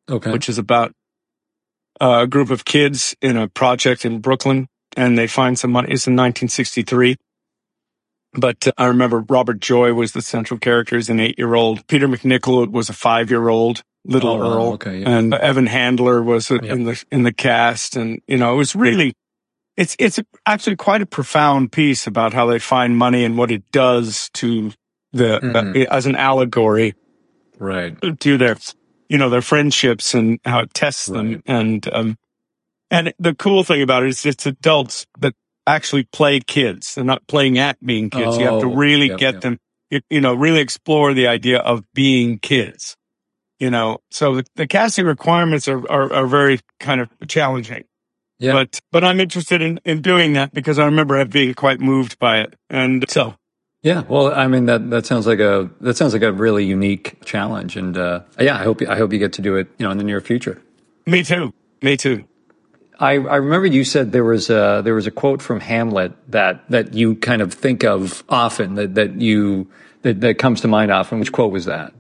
Okay. 0.09 0.31
Which 0.31 0.49
is 0.49 0.57
about 0.57 0.93
a 1.99 2.25
group 2.25 2.49
of 2.49 2.65
kids 2.65 3.15
in 3.21 3.38
a 3.38 3.47
project 3.47 4.03
in 4.03 4.19
Brooklyn 4.19 4.67
and 4.97 5.17
they 5.17 5.27
find 5.27 5.57
some 5.57 5.71
money. 5.71 5.91
It's 5.91 6.07
in 6.07 6.13
1963. 6.13 7.17
But 8.33 8.67
uh, 8.67 8.71
I 8.77 8.85
remember 8.85 9.23
Robert 9.29 9.59
Joy 9.59 9.93
was 9.93 10.13
the 10.13 10.21
central 10.21 10.59
character 10.59 10.97
as 10.97 11.09
an 11.09 11.19
eight 11.19 11.38
year 11.38 11.53
old. 11.53 11.85
Peter 11.88 12.07
MacNicol 12.07 12.71
was 12.71 12.89
a 12.89 12.93
five 12.93 13.29
year 13.29 13.49
old 13.49 13.83
little 14.06 14.32
oh, 14.32 14.40
Earl. 14.40 14.73
Okay, 14.73 14.99
yeah. 14.99 15.10
And 15.10 15.34
Evan 15.34 15.68
Handler 15.68 16.22
was 16.22 16.52
in 16.52 16.84
the, 16.86 17.03
in 17.11 17.23
the 17.23 17.34
cast. 17.34 17.95
And, 17.95 18.22
you 18.28 18.38
know, 18.38 18.53
it 18.53 18.57
was 18.57 18.76
really, 18.76 19.14
it's, 19.78 19.95
it's 19.99 20.19
actually 20.45 20.76
quite 20.76 21.02
a 21.02 21.06
profound 21.06 21.72
piece 21.72 22.07
about 22.07 22.34
how 22.34 22.45
they 22.45 22.60
find 22.60 22.98
money 22.98 23.23
and 23.23 23.38
what 23.38 23.52
it 23.52 23.69
does 23.72 24.30
to 24.34 24.72
the, 25.14 25.40
mm-hmm. 25.40 25.82
uh, 25.82 25.95
as 25.95 26.06
an 26.06 26.15
allegory. 26.15 26.95
Right. 27.60 27.95
To 28.22 28.38
their, 28.38 28.57
you 29.07 29.18
know, 29.18 29.30
their 29.30 29.41
friendships 29.41 30.14
and 30.14 30.40
how 30.45 30.61
it 30.61 30.73
tests 30.73 31.10
right. 31.10 31.18
them. 31.18 31.44
And, 31.45 31.94
um, 31.94 32.18
and 32.90 33.14
the 33.19 33.36
cool 33.36 33.64
thing 33.64 33.82
about 33.82 34.03
it 34.03 34.10
is 34.10 34.26
it's 34.26 34.45
adults 34.45 35.06
that 35.19 35.34
actually 35.68 36.03
play 36.03 36.40
kids. 36.40 36.95
They're 36.95 37.03
not 37.03 37.28
playing 37.28 37.57
at 37.57 37.84
being 37.86 38.10
kids. 38.10 38.36
Oh, 38.36 38.40
you 38.40 38.45
have 38.45 38.61
to 38.61 38.68
oh, 38.68 38.76
really 38.76 39.07
yep, 39.07 39.19
get 39.19 39.34
yep. 39.36 39.41
them, 39.41 39.60
you, 39.90 40.02
you, 40.10 40.22
know, 40.22 40.34
really 40.34 40.60
explore 40.60 41.14
the 41.14 41.28
idea 41.28 41.60
of 41.60 41.84
being 41.94 42.40
kids. 42.40 42.98
You 43.61 43.69
know, 43.69 43.99
so 44.09 44.38
the, 44.38 44.45
the 44.55 44.65
casting 44.65 45.05
requirements 45.05 45.67
are, 45.67 45.88
are, 45.88 46.11
are 46.11 46.25
very 46.25 46.61
kind 46.79 46.99
of 46.99 47.09
challenging. 47.27 47.83
Yeah. 48.39 48.53
But 48.53 48.81
but 48.91 49.03
I'm 49.03 49.19
interested 49.19 49.61
in, 49.61 49.79
in 49.85 50.01
doing 50.01 50.33
that 50.33 50.51
because 50.51 50.79
I 50.79 50.85
remember 50.85 51.23
being 51.25 51.53
quite 51.53 51.79
moved 51.79 52.17
by 52.17 52.39
it. 52.39 52.55
And 52.71 53.05
so 53.07 53.35
yeah, 53.83 54.01
well, 54.09 54.33
I 54.33 54.47
mean 54.47 54.65
that 54.65 54.89
that 54.89 55.05
sounds 55.05 55.27
like 55.27 55.39
a 55.39 55.69
that 55.79 55.95
sounds 55.95 56.13
like 56.13 56.23
a 56.23 56.33
really 56.33 56.65
unique 56.65 57.23
challenge, 57.23 57.77
and 57.77 57.95
uh, 57.95 58.21
yeah, 58.39 58.55
I 58.57 58.63
hope 58.63 58.81
I 58.81 58.95
hope 58.95 59.13
you 59.13 59.19
get 59.19 59.33
to 59.33 59.43
do 59.43 59.57
it, 59.57 59.67
you 59.77 59.85
know, 59.85 59.91
in 59.91 59.99
the 59.99 60.03
near 60.03 60.21
future. 60.21 60.59
Me 61.05 61.21
too. 61.21 61.53
Me 61.83 61.97
too. 61.97 62.25
I, 62.99 63.13
I 63.13 63.35
remember 63.35 63.67
you 63.67 63.83
said 63.83 64.11
there 64.11 64.23
was 64.23 64.49
a 64.49 64.81
there 64.83 64.95
was 64.95 65.05
a 65.05 65.11
quote 65.11 65.41
from 65.43 65.59
Hamlet 65.59 66.13
that 66.31 66.67
that 66.69 66.95
you 66.95 67.15
kind 67.15 67.43
of 67.43 67.53
think 67.53 67.83
of 67.83 68.23
often 68.27 68.73
that 68.73 68.95
that 68.95 69.21
you 69.21 69.69
that, 70.01 70.21
that 70.21 70.39
comes 70.39 70.61
to 70.61 70.67
mind 70.67 70.91
often. 70.91 71.19
Which 71.19 71.31
quote 71.31 71.51
was 71.51 71.65
that? 71.65 71.93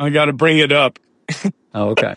I 0.00 0.10
got 0.10 0.24
to 0.24 0.32
bring 0.32 0.58
it 0.58 0.72
up. 0.72 0.98
oh, 1.74 1.90
okay. 1.90 2.14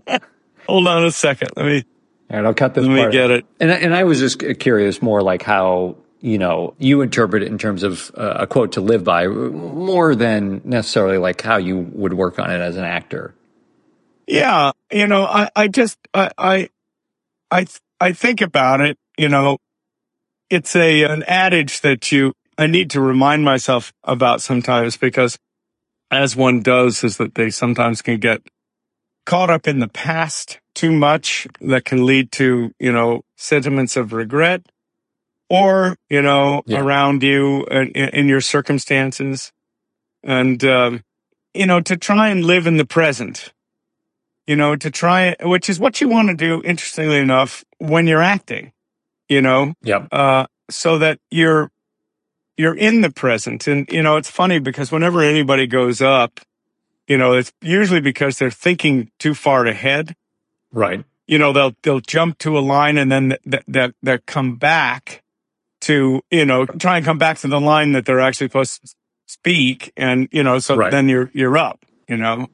Hold 0.66 0.88
on 0.88 1.04
a 1.04 1.10
second. 1.10 1.50
Let 1.56 1.66
me. 1.66 1.84
All 2.30 2.36
right, 2.36 2.46
I'll 2.46 2.54
cut 2.54 2.74
this. 2.74 2.84
Let 2.84 3.06
me 3.06 3.12
get 3.12 3.30
it. 3.30 3.46
And 3.60 3.70
and 3.70 3.94
I 3.94 4.04
was 4.04 4.18
just 4.18 4.42
curious, 4.58 5.00
more 5.00 5.22
like 5.22 5.42
how 5.42 5.96
you 6.20 6.38
know 6.38 6.74
you 6.78 7.02
interpret 7.02 7.44
it 7.44 7.48
in 7.48 7.58
terms 7.58 7.84
of 7.84 8.10
uh, 8.16 8.38
a 8.40 8.46
quote 8.48 8.72
to 8.72 8.80
live 8.80 9.04
by, 9.04 9.28
more 9.28 10.16
than 10.16 10.62
necessarily 10.64 11.18
like 11.18 11.42
how 11.42 11.58
you 11.58 11.78
would 11.78 12.14
work 12.14 12.40
on 12.40 12.50
it 12.50 12.58
as 12.58 12.76
an 12.76 12.84
actor. 12.84 13.34
Yeah, 14.26 14.72
you 14.90 15.06
know, 15.06 15.24
I 15.24 15.50
I 15.54 15.68
just 15.68 15.98
I 16.12 16.32
I 16.36 16.68
I 17.52 17.66
I 18.00 18.12
think 18.12 18.40
about 18.40 18.80
it, 18.80 18.98
you 19.16 19.28
know, 19.28 19.58
it's 20.50 20.74
a 20.74 21.04
an 21.04 21.22
adage 21.24 21.80
that 21.82 22.10
you 22.10 22.32
I 22.58 22.66
need 22.66 22.90
to 22.90 23.00
remind 23.00 23.44
myself 23.44 23.92
about 24.02 24.40
sometimes 24.40 24.96
because 24.96 25.38
as 26.10 26.36
one 26.36 26.60
does 26.60 27.02
is 27.04 27.16
that 27.16 27.34
they 27.34 27.50
sometimes 27.50 28.02
can 28.02 28.18
get 28.18 28.42
caught 29.24 29.50
up 29.50 29.66
in 29.66 29.80
the 29.80 29.88
past 29.88 30.60
too 30.74 30.92
much 30.92 31.46
that 31.60 31.84
can 31.84 32.06
lead 32.06 32.30
to, 32.32 32.72
you 32.78 32.92
know, 32.92 33.22
sentiments 33.36 33.96
of 33.96 34.12
regret 34.12 34.62
or, 35.48 35.96
you 36.08 36.22
know, 36.22 36.62
yeah. 36.66 36.80
around 36.80 37.22
you 37.22 37.64
in, 37.66 37.88
in, 37.88 38.28
your 38.28 38.40
circumstances. 38.40 39.52
And, 40.22 40.62
um, 40.64 41.02
you 41.54 41.66
know, 41.66 41.80
to 41.80 41.96
try 41.96 42.28
and 42.28 42.44
live 42.44 42.66
in 42.66 42.76
the 42.76 42.84
present 42.84 43.52
you 44.46 44.56
know, 44.56 44.76
to 44.76 44.90
try, 44.90 45.34
which 45.42 45.68
is 45.68 45.80
what 45.80 46.00
you 46.00 46.08
want 46.08 46.28
to 46.28 46.34
do, 46.34 46.62
interestingly 46.64 47.18
enough, 47.18 47.64
when 47.78 48.06
you're 48.06 48.22
acting, 48.22 48.72
you 49.28 49.42
know, 49.42 49.74
yeah, 49.82 50.06
uh, 50.12 50.46
so 50.70 50.98
that 50.98 51.18
you're, 51.30 51.70
you're 52.56 52.76
in 52.76 53.00
the 53.00 53.10
present. 53.10 53.66
And, 53.66 53.88
you 53.90 54.02
know, 54.02 54.16
it's 54.16 54.30
funny 54.30 54.58
because 54.58 54.90
whenever 54.90 55.22
anybody 55.22 55.66
goes 55.66 56.00
up, 56.00 56.40
you 57.06 57.16
know, 57.16 57.34
it's 57.34 57.52
usually 57.60 58.00
because 58.00 58.38
they're 58.38 58.50
thinking 58.50 59.10
too 59.18 59.34
far 59.34 59.66
ahead. 59.66 60.16
Right. 60.72 61.04
You 61.26 61.38
know, 61.38 61.52
they'll, 61.52 61.74
they'll 61.82 62.00
jump 62.00 62.38
to 62.38 62.58
a 62.58 62.60
line 62.60 62.98
and 62.98 63.10
then 63.10 63.36
that, 63.44 63.64
that, 63.68 63.94
that 64.02 64.26
come 64.26 64.56
back 64.56 65.22
to, 65.82 66.20
you 66.30 66.44
know, 66.44 66.66
try 66.66 66.96
and 66.96 67.04
come 67.04 67.18
back 67.18 67.38
to 67.38 67.48
the 67.48 67.60
line 67.60 67.92
that 67.92 68.06
they're 68.06 68.20
actually 68.20 68.48
supposed 68.48 68.82
to 68.82 68.94
speak. 69.26 69.92
And, 69.96 70.28
you 70.32 70.42
know, 70.42 70.58
so 70.58 70.76
right. 70.76 70.90
then 70.90 71.08
you're, 71.08 71.30
you're 71.32 71.56
up, 71.56 71.84
you 72.08 72.16
know, 72.16 72.48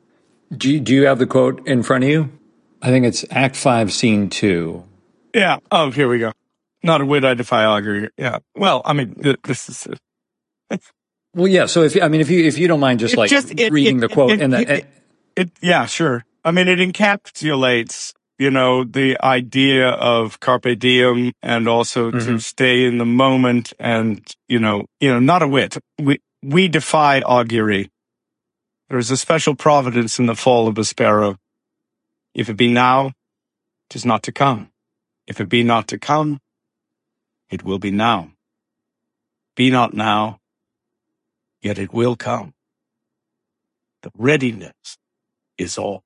do 0.55 0.71
you, 0.71 0.81
do 0.81 0.95
you 0.95 1.07
have 1.07 1.19
the 1.19 1.27
quote 1.27 1.67
in 1.67 1.83
front 1.83 2.05
of 2.05 2.11
you? 2.11 2.31
I 2.83 2.89
think 2.89 3.07
it's 3.07 3.25
Act 3.31 3.57
Five, 3.57 3.93
Scene 3.93 4.29
Two. 4.29 4.85
Yeah. 5.35 5.59
Oh, 5.71 5.91
here 5.91 6.09
we 6.09 6.19
go. 6.19 6.33
Not 6.83 7.01
a 7.01 7.07
whit 7.07 7.25
I 7.25 7.35
defy 7.35 7.65
augury. 7.65 8.11
Yeah. 8.17 8.39
Well, 8.57 8.83
I 8.85 8.93
mean, 8.93 9.37
this 9.45 9.69
is. 9.69 9.89
well, 11.35 11.49
yeah. 11.49 11.67
So 11.67 11.83
if 11.83 12.01
I 12.01 12.09
mean, 12.09 12.21
if 12.21 12.31
you 12.31 12.45
if 12.45 12.59
you 12.59 12.69
don't 12.69 12.81
mind, 12.81 13.01
just 13.01 13.17
like 13.17 13.31
just, 13.31 13.59
it, 13.59 13.73
reading 13.73 13.99
it, 13.99 14.01
the 14.01 14.09
quote 14.09 14.41
and 14.41 14.53
that. 14.53 14.87
It, 15.37 15.51
yeah, 15.61 15.87
sure. 15.87 16.25
I 16.45 16.51
mean, 16.51 16.69
it 16.69 16.79
encapsulates, 16.79 18.13
you 18.39 18.51
know, 18.51 18.85
the 18.85 19.17
idea 19.23 19.91
of 19.91 20.41
carpe 20.41 20.79
diem 20.79 21.33
and 21.43 21.69
also 21.69 22.11
mm-hmm. 22.11 22.27
to 22.27 22.41
stay 22.41 22.85
in 22.85 22.99
the 22.99 23.07
moment 23.07 23.73
and, 23.79 24.27
you 24.49 24.59
know, 24.59 24.87
you 25.01 25.09
know, 25.09 25.21
not 25.21 25.43
a 25.43 25.49
whit. 25.49 25.79
We, 25.99 26.21
we 26.43 26.69
defy 26.69 27.21
augury. 27.21 27.91
There 28.89 28.99
is 28.99 29.11
a 29.11 29.17
special 29.17 29.55
providence 29.55 30.19
in 30.19 30.27
the 30.27 30.35
fall 30.35 30.69
of 30.69 30.77
a 30.77 30.85
sparrow. 30.85 31.37
If 32.35 32.49
it 32.49 32.57
be 32.57 32.73
now, 32.73 33.13
it 33.89 33.97
is 33.97 34.05
not 34.05 34.23
to 34.25 34.33
come. 34.33 34.71
If 35.27 35.41
it 35.41 35.49
be 35.49 35.63
not 35.63 35.87
to 35.89 35.99
come, 35.99 36.41
it 37.53 37.63
will 37.63 37.79
be 37.79 37.93
now. 37.93 38.33
Be 39.55 39.71
not 39.71 39.95
now, 39.95 40.41
yet 41.61 41.79
it 41.79 41.93
will 41.93 42.17
come. 42.17 42.55
The 44.03 44.11
readiness 44.17 44.99
is 45.57 45.79
all. 45.79 46.03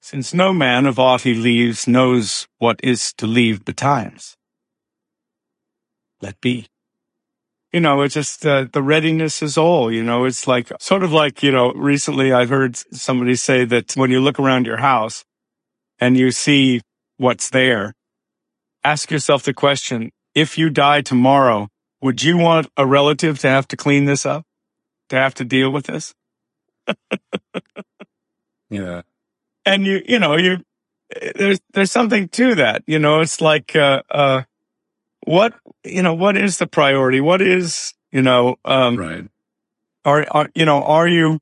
Since 0.00 0.34
no 0.34 0.52
man 0.52 0.86
of 0.86 0.98
aught 0.98 1.22
he 1.22 1.34
leaves 1.34 1.86
knows 1.86 2.48
what 2.58 2.80
is 2.82 3.12
to 3.18 3.26
leave 3.26 3.64
betimes. 3.64 4.36
Let 6.20 6.40
be 6.40 6.66
you 7.76 7.80
know, 7.80 8.00
it's 8.00 8.14
just 8.14 8.46
uh, 8.46 8.64
the 8.72 8.82
readiness 8.82 9.42
is 9.42 9.58
all, 9.58 9.92
you 9.92 10.02
know, 10.02 10.24
it's 10.24 10.48
like 10.48 10.72
sort 10.80 11.02
of 11.02 11.12
like, 11.12 11.42
you 11.42 11.52
know, 11.52 11.72
recently 11.74 12.32
I've 12.32 12.48
heard 12.48 12.74
somebody 12.74 13.34
say 13.34 13.66
that 13.66 13.92
when 13.94 14.10
you 14.10 14.18
look 14.20 14.40
around 14.40 14.64
your 14.64 14.78
house 14.78 15.26
and 15.98 16.16
you 16.16 16.30
see 16.30 16.80
what's 17.18 17.50
there, 17.50 17.92
ask 18.86 19.10
yourself 19.10 19.42
the 19.42 19.54
question, 19.54 20.10
if 20.34 20.58
you 20.58 20.70
die 20.70 21.00
tomorrow, 21.00 21.68
would 22.00 22.22
you 22.22 22.36
want 22.36 22.68
a 22.76 22.86
relative 22.86 23.38
to 23.40 23.48
have 23.48 23.66
to 23.68 23.76
clean 23.76 24.04
this 24.04 24.24
up, 24.26 24.44
to 25.08 25.16
have 25.16 25.34
to 25.34 25.44
deal 25.44 25.70
with 25.70 25.86
this? 25.86 26.14
yeah. 28.70 29.02
And 29.64 29.84
you, 29.84 30.02
you 30.06 30.18
know, 30.18 30.36
you, 30.36 30.58
there's, 31.34 31.60
there's 31.72 31.90
something 31.90 32.28
to 32.28 32.54
that, 32.56 32.82
you 32.86 32.98
know, 32.98 33.20
it's 33.20 33.40
like, 33.40 33.74
uh, 33.74 34.02
uh, 34.10 34.42
what 35.26 35.54
you 35.84 36.02
know 36.02 36.14
what 36.14 36.36
is 36.36 36.58
the 36.58 36.66
priority 36.66 37.20
what 37.20 37.42
is 37.42 37.92
you 38.12 38.22
know 38.22 38.56
um 38.64 38.96
right 38.96 39.26
are, 40.04 40.24
are 40.30 40.48
you 40.54 40.64
know 40.64 40.82
are 40.82 41.08
you 41.08 41.38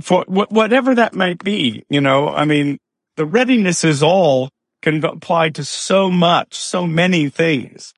for 0.00 0.22
wh- 0.24 0.52
whatever 0.52 0.94
that 0.94 1.14
might 1.14 1.42
be 1.42 1.82
you 1.88 2.00
know 2.00 2.28
i 2.28 2.44
mean 2.44 2.78
the 3.16 3.24
readiness 3.24 3.84
is 3.84 4.02
all 4.02 4.50
can 4.82 5.02
apply 5.04 5.48
to 5.48 5.64
so 5.64 6.10
much 6.10 6.54
so 6.54 6.86
many 6.86 7.28
things 7.28 7.94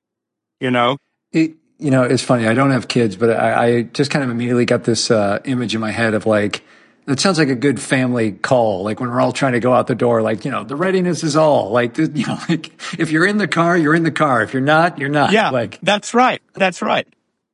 you 0.60 0.70
know 0.70 0.96
it, 1.32 1.52
you 1.78 1.90
know 1.90 2.02
it's 2.02 2.22
funny 2.22 2.46
i 2.46 2.54
don't 2.54 2.70
have 2.70 2.86
kids 2.86 3.16
but 3.16 3.30
i, 3.30 3.66
I 3.66 3.82
just 3.82 4.10
kind 4.10 4.24
of 4.24 4.30
immediately 4.30 4.64
got 4.64 4.84
this 4.84 5.10
uh, 5.10 5.40
image 5.44 5.74
in 5.74 5.80
my 5.80 5.90
head 5.90 6.14
of 6.14 6.26
like 6.26 6.62
that 7.06 7.20
sounds 7.20 7.38
like 7.38 7.48
a 7.48 7.54
good 7.54 7.80
family 7.80 8.32
call. 8.32 8.82
Like 8.82 9.00
when 9.00 9.10
we're 9.10 9.20
all 9.20 9.32
trying 9.32 9.52
to 9.52 9.60
go 9.60 9.72
out 9.72 9.86
the 9.86 9.94
door, 9.94 10.22
like, 10.22 10.44
you 10.44 10.50
know, 10.50 10.64
the 10.64 10.76
readiness 10.76 11.22
is 11.22 11.36
all 11.36 11.70
like, 11.70 11.98
you 11.98 12.26
know, 12.26 12.38
like 12.48 12.72
if 12.98 13.10
you're 13.10 13.26
in 13.26 13.38
the 13.38 13.48
car, 13.48 13.76
you're 13.76 13.94
in 13.94 14.04
the 14.04 14.10
car. 14.10 14.42
If 14.42 14.52
you're 14.52 14.62
not, 14.62 14.98
you're 14.98 15.10
not. 15.10 15.32
Yeah. 15.32 15.50
Like, 15.50 15.78
that's 15.82 16.14
right. 16.14 16.40
That's 16.54 16.80
right. 16.80 17.06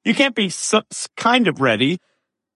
You 0.05 0.15
can't 0.15 0.35
be 0.35 0.49
so, 0.49 0.83
kind 1.17 1.49
of 1.49 1.61
ready. 1.61 1.99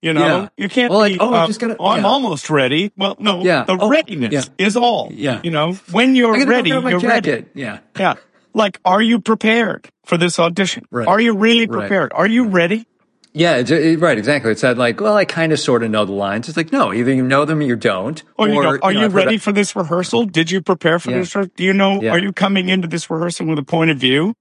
You 0.04 0.12
know, 0.12 0.20
yeah. 0.20 0.48
you 0.58 0.68
can't 0.68 0.90
well, 0.90 1.02
be, 1.02 1.12
like, 1.12 1.22
oh, 1.22 1.32
uh, 1.32 1.38
I'm 1.38 1.46
just 1.46 1.60
gonna, 1.60 1.76
oh, 1.80 1.86
I'm 1.86 2.04
almost 2.04 2.50
ready. 2.50 2.92
Well, 2.94 3.16
no, 3.18 3.42
yeah. 3.42 3.64
the 3.64 3.78
oh, 3.80 3.88
readiness 3.88 4.34
yeah. 4.34 4.66
is 4.66 4.76
all. 4.76 5.08
Yeah. 5.10 5.40
You 5.42 5.50
know, 5.50 5.72
when 5.92 6.14
you're 6.14 6.44
ready, 6.46 6.68
you're 6.68 7.00
jacket. 7.00 7.30
ready. 7.30 7.46
Yeah. 7.54 7.78
Yeah. 7.98 8.14
Like, 8.52 8.78
are 8.84 9.00
you 9.00 9.18
prepared 9.18 9.88
for 10.04 10.18
this 10.18 10.38
audition? 10.38 10.84
Right. 10.90 11.08
Are 11.08 11.18
you 11.18 11.34
really 11.34 11.66
prepared? 11.66 12.12
Right. 12.12 12.20
Are 12.20 12.26
you 12.26 12.48
ready? 12.48 12.86
Yeah, 13.32 13.56
it, 13.56 13.98
right, 13.98 14.18
exactly. 14.18 14.52
It's 14.52 14.60
that 14.60 14.76
like, 14.76 15.00
well, 15.00 15.16
I 15.16 15.24
kind 15.24 15.54
of 15.54 15.58
sort 15.58 15.82
of 15.82 15.90
know 15.90 16.04
the 16.04 16.12
lines. 16.12 16.50
It's 16.50 16.56
like, 16.58 16.70
no, 16.70 16.92
either 16.92 17.10
you 17.10 17.24
know 17.24 17.46
them 17.46 17.60
or 17.60 17.62
you 17.62 17.74
don't. 17.74 18.22
Oh, 18.38 18.44
or, 18.44 18.48
or 18.48 18.52
you 18.52 18.62
don't. 18.62 18.84
Are 18.84 18.92
you, 18.92 18.98
know, 18.98 19.06
you 19.06 19.10
ready 19.10 19.38
for 19.38 19.52
this 19.52 19.74
rehearsal? 19.74 20.26
Did 20.26 20.50
you 20.50 20.60
prepare 20.60 20.98
for 20.98 21.12
yeah. 21.12 21.20
this? 21.20 21.32
Do 21.32 21.64
you 21.64 21.72
know, 21.72 22.02
yeah. 22.02 22.10
are 22.10 22.18
you 22.18 22.34
coming 22.34 22.68
into 22.68 22.88
this 22.88 23.08
rehearsal 23.08 23.46
with 23.46 23.58
a 23.58 23.64
point 23.64 23.90
of 23.90 23.96
view? 23.96 24.34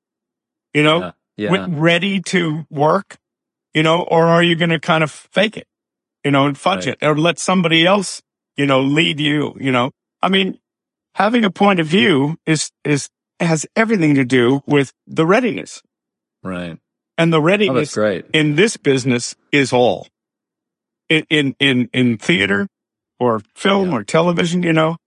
You 0.74 0.84
know, 0.84 1.14
yeah. 1.38 1.54
yeah. 1.54 1.68
ready 1.70 2.20
to 2.20 2.68
work, 2.70 3.16
you 3.74 3.84
know, 3.84 4.02
or 4.04 4.28
are 4.28 4.44
you 4.44 4.56
going 4.56 4.70
to 4.70 4.80
kind 4.80 5.04
of 5.04 5.12
fake 5.12 5.58
it, 5.58 5.68
you 6.24 6.32
know, 6.32 6.46
and 6.46 6.58
fudge 6.58 6.86
right. 6.86 6.98
it 7.02 7.06
or 7.06 7.18
let 7.18 7.40
somebody 7.40 7.86
else, 7.86 8.22
you 8.56 8.66
know, 8.66 8.82
lead 8.82 9.20
you, 9.20 9.56
you 9.60 9.72
know? 9.72 9.92
I 10.22 10.30
mean, 10.30 10.60
having 11.16 11.44
a 11.44 11.52
point 11.52 11.80
of 11.80 11.88
view 11.88 12.38
is, 12.46 12.72
is, 12.84 13.10
has 13.40 13.66
everything 13.76 14.16
to 14.16 14.26
do 14.26 14.62
with 14.66 14.94
the 15.08 15.26
readiness. 15.26 15.82
Right. 16.44 16.78
And 17.18 17.32
the 17.32 17.38
oh, 17.38 17.42
readiness 17.42 17.98
oh, 17.98 18.22
in 18.34 18.56
this 18.56 18.78
business 18.78 19.36
is 19.52 19.74
all. 19.74 20.08
In, 21.10 21.26
in, 21.30 21.56
in, 21.60 21.90
in 21.94 22.18
theater 22.18 22.68
or 23.20 23.42
film 23.56 23.90
yeah. 23.90 23.98
or 23.98 24.04
television, 24.04 24.64
you 24.64 24.74
know, 24.74 24.98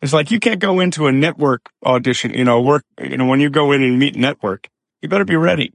it's 0.00 0.12
like 0.12 0.30
you 0.30 0.38
can't 0.38 0.60
go 0.60 0.80
into 0.80 1.06
a 1.06 1.12
network 1.12 1.68
audition, 1.84 2.34
you 2.34 2.44
know, 2.44 2.60
work, 2.60 2.84
you 3.00 3.16
know, 3.16 3.26
when 3.26 3.40
you 3.40 3.50
go 3.50 3.72
in 3.72 3.82
and 3.82 3.98
meet 3.98 4.14
network, 4.16 4.68
you 5.02 5.08
better 5.08 5.24
be 5.24 5.36
ready. 5.36 5.72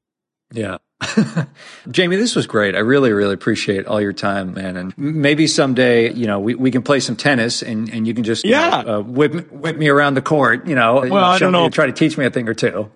Yeah. 0.54 0.78
Jamie, 1.92 2.16
this 2.16 2.36
was 2.36 2.48
great. 2.48 2.76
I 2.76 2.80
really, 2.80 3.12
really 3.12 3.34
appreciate 3.34 3.86
all 3.86 4.00
your 4.00 4.14
time, 4.14 4.54
man. 4.54 4.78
And 4.78 4.98
maybe 4.98 5.48
someday, 5.48 6.12
you 6.14 6.28
know, 6.28 6.40
we, 6.40 6.56
we 6.56 6.72
can 6.72 6.84
play 6.84 7.00
some 7.00 7.16
tennis 7.16 7.62
and, 7.62 7.90
and 7.90 8.08
you 8.08 8.14
can 8.14 8.24
just, 8.24 8.46
yeah. 8.46 8.82
Know, 8.82 9.00
uh, 9.00 9.02
whip, 9.02 9.52
whip 9.52 9.78
me 9.78 9.90
around 9.90 10.14
the 10.14 10.22
court, 10.22 10.68
you 10.68 10.76
know, 10.76 11.02
well, 11.02 11.16
I 11.16 11.40
don't 11.40 11.52
know. 11.52 11.70
try 11.70 11.88
to 11.88 11.94
teach 11.94 12.18
me 12.18 12.26
a 12.26 12.30
thing 12.30 12.48
or 12.48 12.54
two. 12.54 12.92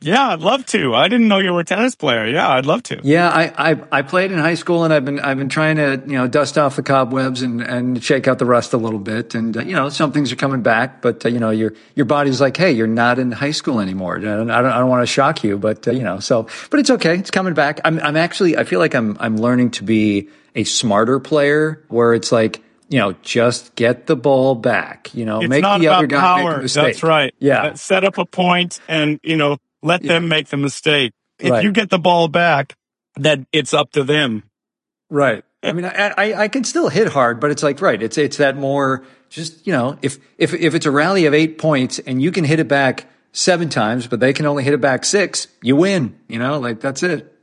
Yeah, 0.00 0.28
I'd 0.28 0.40
love 0.40 0.64
to. 0.66 0.94
I 0.94 1.08
didn't 1.08 1.28
know 1.28 1.38
you 1.38 1.52
were 1.52 1.60
a 1.60 1.64
tennis 1.64 1.94
player. 1.94 2.26
Yeah, 2.26 2.48
I'd 2.48 2.66
love 2.66 2.82
to. 2.84 3.00
Yeah, 3.02 3.28
I, 3.28 3.70
I, 3.70 3.76
I 3.90 4.02
played 4.02 4.30
in 4.30 4.38
high 4.38 4.54
school 4.54 4.84
and 4.84 4.94
I've 4.94 5.04
been 5.04 5.18
I've 5.18 5.38
been 5.38 5.48
trying 5.48 5.76
to 5.76 6.02
you 6.06 6.16
know 6.16 6.28
dust 6.28 6.56
off 6.56 6.76
the 6.76 6.82
cobwebs 6.82 7.42
and, 7.42 7.60
and 7.60 8.02
shake 8.02 8.28
out 8.28 8.38
the 8.38 8.44
rust 8.44 8.72
a 8.72 8.76
little 8.76 9.00
bit. 9.00 9.34
And 9.34 9.56
uh, 9.56 9.62
you 9.62 9.74
know 9.74 9.88
some 9.88 10.12
things 10.12 10.30
are 10.30 10.36
coming 10.36 10.62
back, 10.62 11.02
but 11.02 11.26
uh, 11.26 11.28
you 11.28 11.40
know 11.40 11.50
your 11.50 11.74
your 11.94 12.06
body's 12.06 12.40
like, 12.40 12.56
hey, 12.56 12.70
you're 12.70 12.86
not 12.86 13.18
in 13.18 13.32
high 13.32 13.50
school 13.50 13.80
anymore. 13.80 14.18
I 14.18 14.20
don't 14.20 14.50
I 14.50 14.62
don't, 14.62 14.70
I 14.70 14.78
don't 14.78 14.88
want 14.88 15.02
to 15.02 15.12
shock 15.12 15.42
you, 15.42 15.58
but 15.58 15.88
uh, 15.88 15.90
you 15.90 16.02
know 16.02 16.20
so 16.20 16.46
but 16.70 16.80
it's 16.80 16.90
okay. 16.90 17.18
It's 17.18 17.30
coming 17.30 17.54
back. 17.54 17.80
I'm 17.84 17.98
I'm 18.00 18.16
actually 18.16 18.56
I 18.56 18.64
feel 18.64 18.78
like 18.78 18.94
I'm 18.94 19.16
I'm 19.18 19.36
learning 19.36 19.72
to 19.72 19.84
be 19.84 20.28
a 20.54 20.64
smarter 20.64 21.18
player 21.18 21.84
where 21.88 22.14
it's 22.14 22.30
like 22.30 22.62
you 22.90 22.98
know, 22.98 23.14
just 23.22 23.74
get 23.74 24.06
the 24.06 24.16
ball 24.16 24.54
back. 24.54 25.14
You 25.14 25.26
know, 25.26 25.40
it's 25.40 25.48
make 25.50 25.62
the 25.62 25.88
other 25.88 26.06
guy 26.06 26.20
power. 26.20 26.50
make 26.50 26.58
a 26.58 26.62
mistake. 26.62 26.84
That's 26.84 27.02
right. 27.02 27.34
Yeah. 27.38 27.74
Set 27.74 28.04
up 28.04 28.16
a 28.16 28.24
point 28.24 28.80
and, 28.88 29.20
you 29.22 29.36
know, 29.36 29.58
let 29.82 30.02
them 30.02 30.28
make 30.28 30.48
the 30.48 30.56
mistake. 30.56 31.12
If 31.38 31.50
right. 31.50 31.64
you 31.64 31.72
get 31.72 31.90
the 31.90 31.98
ball 31.98 32.28
back, 32.28 32.74
then 33.16 33.46
it's 33.52 33.72
up 33.72 33.92
to 33.92 34.04
them. 34.04 34.44
Right. 35.10 35.44
I 35.62 35.72
mean, 35.72 35.84
I, 35.84 36.14
I, 36.16 36.34
I 36.34 36.48
can 36.48 36.64
still 36.64 36.88
hit 36.88 37.08
hard, 37.08 37.40
but 37.40 37.50
it's 37.50 37.62
like, 37.62 37.80
right. 37.80 38.00
It's, 38.00 38.18
it's 38.18 38.36
that 38.36 38.56
more 38.56 39.04
just, 39.28 39.66
you 39.66 39.72
know, 39.72 39.98
if, 40.02 40.18
if, 40.36 40.54
if 40.54 40.74
it's 40.74 40.86
a 40.86 40.90
rally 40.90 41.26
of 41.26 41.34
eight 41.34 41.58
points 41.58 41.98
and 41.98 42.22
you 42.22 42.30
can 42.30 42.44
hit 42.44 42.60
it 42.60 42.68
back 42.68 43.06
seven 43.32 43.68
times, 43.68 44.06
but 44.06 44.20
they 44.20 44.32
can 44.32 44.46
only 44.46 44.64
hit 44.64 44.74
it 44.74 44.80
back 44.80 45.04
six, 45.04 45.48
you 45.62 45.76
win, 45.76 46.18
you 46.28 46.38
know, 46.38 46.58
like 46.58 46.80
that's 46.80 47.02
it. 47.02 47.34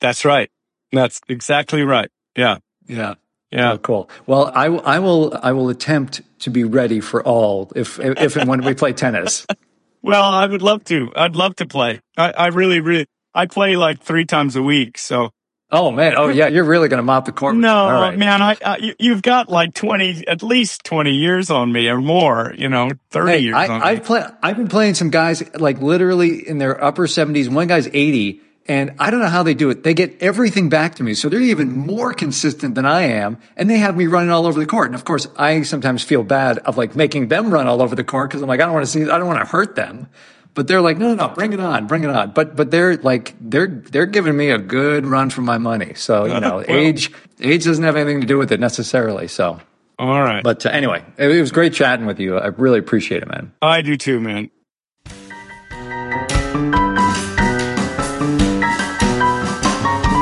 That's 0.00 0.24
right. 0.24 0.50
That's 0.92 1.20
exactly 1.28 1.82
right. 1.82 2.10
Yeah. 2.36 2.58
Yeah. 2.86 3.14
Yeah. 3.50 3.72
Oh, 3.72 3.78
cool. 3.78 4.08
Well, 4.26 4.50
I, 4.54 4.66
I 4.66 4.98
will, 5.00 5.38
I 5.42 5.52
will 5.52 5.68
attempt 5.68 6.22
to 6.40 6.50
be 6.50 6.64
ready 6.64 7.00
for 7.00 7.22
all 7.22 7.70
if, 7.76 7.98
if 7.98 8.36
and 8.36 8.48
when 8.48 8.64
we 8.64 8.74
play 8.74 8.92
tennis. 8.92 9.46
Well, 10.02 10.22
I 10.22 10.46
would 10.46 10.62
love 10.62 10.84
to. 10.84 11.12
I'd 11.14 11.36
love 11.36 11.56
to 11.56 11.66
play. 11.66 12.00
I, 12.16 12.30
I 12.32 12.46
really, 12.48 12.80
really, 12.80 13.06
I 13.34 13.46
play 13.46 13.76
like 13.76 14.00
three 14.00 14.24
times 14.24 14.56
a 14.56 14.62
week. 14.62 14.98
So. 14.98 15.30
Oh 15.72 15.92
man. 15.92 16.14
Oh 16.16 16.28
yeah. 16.28 16.48
You're 16.48 16.64
really 16.64 16.88
going 16.88 16.98
to 16.98 17.04
mop 17.04 17.26
the 17.26 17.32
court. 17.32 17.54
No, 17.54 17.90
right. 17.90 18.18
man. 18.18 18.42
I, 18.42 18.56
I, 18.64 18.94
you've 18.98 19.22
got 19.22 19.48
like 19.48 19.72
20, 19.74 20.26
at 20.26 20.42
least 20.42 20.82
20 20.84 21.12
years 21.12 21.48
on 21.48 21.70
me 21.70 21.88
or 21.88 22.00
more, 22.00 22.52
you 22.58 22.68
know, 22.68 22.90
30 23.10 23.30
hey, 23.30 23.38
years 23.38 23.54
I, 23.54 23.68
on 23.68 23.82
I've 23.82 23.98
me. 23.98 24.04
Play, 24.04 24.24
I've 24.42 24.56
been 24.56 24.68
playing 24.68 24.94
some 24.94 25.10
guys 25.10 25.42
like 25.54 25.80
literally 25.80 26.48
in 26.48 26.58
their 26.58 26.82
upper 26.82 27.06
seventies. 27.06 27.48
One 27.48 27.68
guy's 27.68 27.86
80 27.86 28.40
and 28.70 28.94
I 29.00 29.10
don't 29.10 29.18
know 29.18 29.26
how 29.26 29.42
they 29.42 29.54
do 29.54 29.68
it. 29.70 29.82
They 29.82 29.94
get 29.94 30.22
everything 30.22 30.68
back 30.68 30.94
to 30.94 31.02
me. 31.02 31.14
So 31.14 31.28
they're 31.28 31.40
even 31.40 31.76
more 31.76 32.14
consistent 32.14 32.76
than 32.76 32.86
I 32.86 33.02
am. 33.02 33.38
And 33.56 33.68
they 33.68 33.78
have 33.78 33.96
me 33.96 34.06
running 34.06 34.30
all 34.30 34.46
over 34.46 34.60
the 34.60 34.64
court. 34.66 34.86
And 34.86 34.94
of 34.94 35.04
course, 35.04 35.26
I 35.36 35.62
sometimes 35.62 36.04
feel 36.04 36.22
bad 36.22 36.58
of 36.58 36.78
like 36.78 36.94
making 36.94 37.26
them 37.26 37.52
run 37.52 37.66
all 37.66 37.82
over 37.82 37.96
the 37.96 38.04
court 38.04 38.30
because 38.30 38.42
I'm 38.42 38.48
like, 38.48 38.60
I 38.60 38.66
don't 38.66 38.72
want 38.72 38.86
to 38.86 38.92
see, 38.92 39.02
I 39.02 39.18
don't 39.18 39.26
want 39.26 39.40
to 39.40 39.44
hurt 39.44 39.74
them. 39.74 40.06
But 40.54 40.68
they're 40.68 40.80
like, 40.80 40.98
no, 40.98 41.16
no, 41.16 41.26
no, 41.26 41.34
bring 41.34 41.52
it 41.52 41.58
on, 41.58 41.88
bring 41.88 42.04
it 42.04 42.10
on. 42.10 42.30
But, 42.30 42.54
but 42.54 42.70
they're 42.70 42.96
like, 42.96 43.34
they're, 43.40 43.66
they're 43.66 44.06
giving 44.06 44.36
me 44.36 44.50
a 44.50 44.58
good 44.58 45.04
run 45.04 45.30
for 45.30 45.42
my 45.42 45.58
money. 45.58 45.94
So, 45.94 46.26
you 46.26 46.38
know, 46.38 46.56
well, 46.68 46.78
age, 46.78 47.10
age 47.40 47.64
doesn't 47.64 47.82
have 47.82 47.96
anything 47.96 48.20
to 48.20 48.26
do 48.28 48.38
with 48.38 48.52
it 48.52 48.60
necessarily. 48.60 49.26
So. 49.26 49.60
All 49.98 50.22
right. 50.22 50.44
But 50.44 50.64
uh, 50.64 50.68
anyway, 50.68 51.04
it, 51.18 51.28
it 51.28 51.40
was 51.40 51.50
great 51.50 51.72
chatting 51.72 52.06
with 52.06 52.20
you. 52.20 52.38
I 52.38 52.46
really 52.46 52.78
appreciate 52.78 53.24
it, 53.24 53.28
man. 53.28 53.52
I 53.60 53.82
do 53.82 53.96
too, 53.96 54.20
man. 54.20 54.48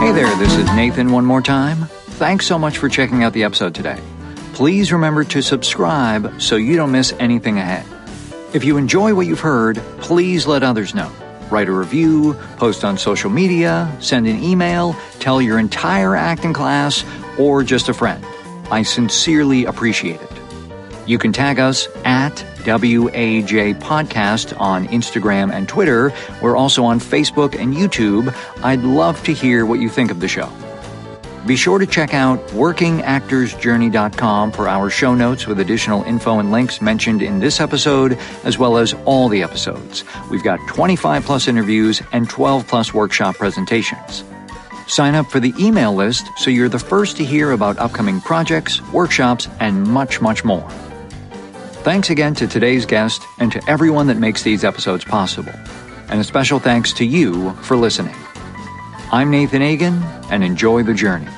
Hey 0.09 0.15
there, 0.15 0.37
this 0.37 0.57
is 0.57 0.65
Nathan 0.73 1.13
one 1.13 1.27
more 1.27 1.43
time. 1.43 1.85
Thanks 2.17 2.47
so 2.47 2.59
much 2.59 2.79
for 2.79 2.89
checking 2.89 3.25
out 3.25 3.35
the 3.35 3.45
episode 3.45 3.75
today. 3.75 4.01
Please 4.55 4.91
remember 4.91 5.23
to 5.25 5.43
subscribe 5.43 6.41
so 6.41 6.57
you 6.57 6.77
don't 6.77 6.93
miss 6.93 7.13
anything 7.19 7.59
ahead. 7.59 7.85
If 8.55 8.65
you 8.65 8.79
enjoy 8.79 9.15
what 9.15 9.27
you've 9.27 9.41
heard, 9.41 9.77
please 9.99 10.47
let 10.47 10.63
others 10.63 10.95
know. 10.95 11.13
Write 11.51 11.69
a 11.69 11.73
review, 11.73 12.33
post 12.57 12.87
on 12.87 12.97
social 12.97 13.29
media, 13.29 13.95
send 14.01 14.27
an 14.27 14.43
email, 14.43 14.97
tell 15.19 15.43
your 15.43 15.59
entire 15.59 16.17
acting 16.17 16.55
class, 16.55 17.05
or 17.39 17.63
just 17.63 17.91
a 17.91 17.93
friend. 17.93 18.25
I 18.71 18.85
sincerely 18.85 19.67
appreciate 19.67 20.23
it. 20.23 20.38
You 21.09 21.17
can 21.17 21.33
tag 21.33 21.59
us 21.59 21.89
at 22.05 22.35
WAJ 22.65 23.81
Podcast 23.81 24.61
on 24.61 24.87
Instagram 24.89 25.51
and 25.51 25.67
Twitter. 25.67 26.13
We're 26.43 26.55
also 26.55 26.85
on 26.85 27.01
Facebook 27.01 27.59
and 27.59 27.73
YouTube. 27.73 28.37
I'd 28.63 28.83
love 28.83 29.25
to 29.25 29.33
hear 29.33 29.65
what 29.65 29.81
you 29.81 29.89
think 29.89 30.11
of 30.11 30.21
the 30.21 30.29
show. 30.29 30.53
Be 31.47 31.57
sure 31.57 31.79
to 31.79 31.87
check 31.87 32.13
out 32.13 32.47
workingactorsjourney.com 32.49 34.53
for 34.53 34.69
our 34.69 34.91
show 34.91 35.15
notes 35.15 35.47
with 35.47 35.61
additional 35.61 36.03
info 36.03 36.41
and 36.41 36.53
links 36.53 36.83
mentioned 36.83 37.23
in 37.23 37.41
this 37.41 37.59
episode, 37.59 38.19
as 38.45 38.59
well 38.59 38.77
as 38.77 38.93
all 39.07 39.31
the 39.31 39.43
episodes. 39.43 40.05
We've 40.31 40.45
got 40.45 40.61
25 40.69 41.25
plus 41.25 41.49
interviews 41.49 42.03
and 42.13 42.29
12 42.29 42.69
plus 42.69 42.93
workshop 42.93 43.37
presentations. 43.37 44.25
Sign 44.89 45.15
up 45.15 45.31
for 45.31 45.41
the 45.41 45.55
email 45.59 45.95
list 45.95 46.29
so 46.37 46.51
you're 46.51 46.69
the 46.69 46.79
first 46.79 47.17
to 47.17 47.25
hear 47.25 47.53
about 47.53 47.79
upcoming 47.79 48.21
projects, 48.21 48.83
workshops, 48.93 49.49
and 49.59 49.85
much, 49.85 50.21
much 50.21 50.45
more. 50.45 50.71
Thanks 51.89 52.11
again 52.11 52.35
to 52.35 52.47
today's 52.47 52.85
guest 52.85 53.23
and 53.39 53.51
to 53.51 53.67
everyone 53.67 54.09
that 54.09 54.19
makes 54.19 54.43
these 54.43 54.63
episodes 54.63 55.07
possible. 55.07 55.55
And 56.11 56.21
a 56.21 56.23
special 56.23 56.59
thanks 56.59 56.93
to 56.93 57.07
you 57.07 57.55
for 57.63 57.79
listening. 57.79 58.15
I'm 59.11 59.31
Nathan 59.31 59.63
Egan, 59.63 60.03
and 60.31 60.45
enjoy 60.45 60.83
the 60.83 60.93
journey. 60.93 61.29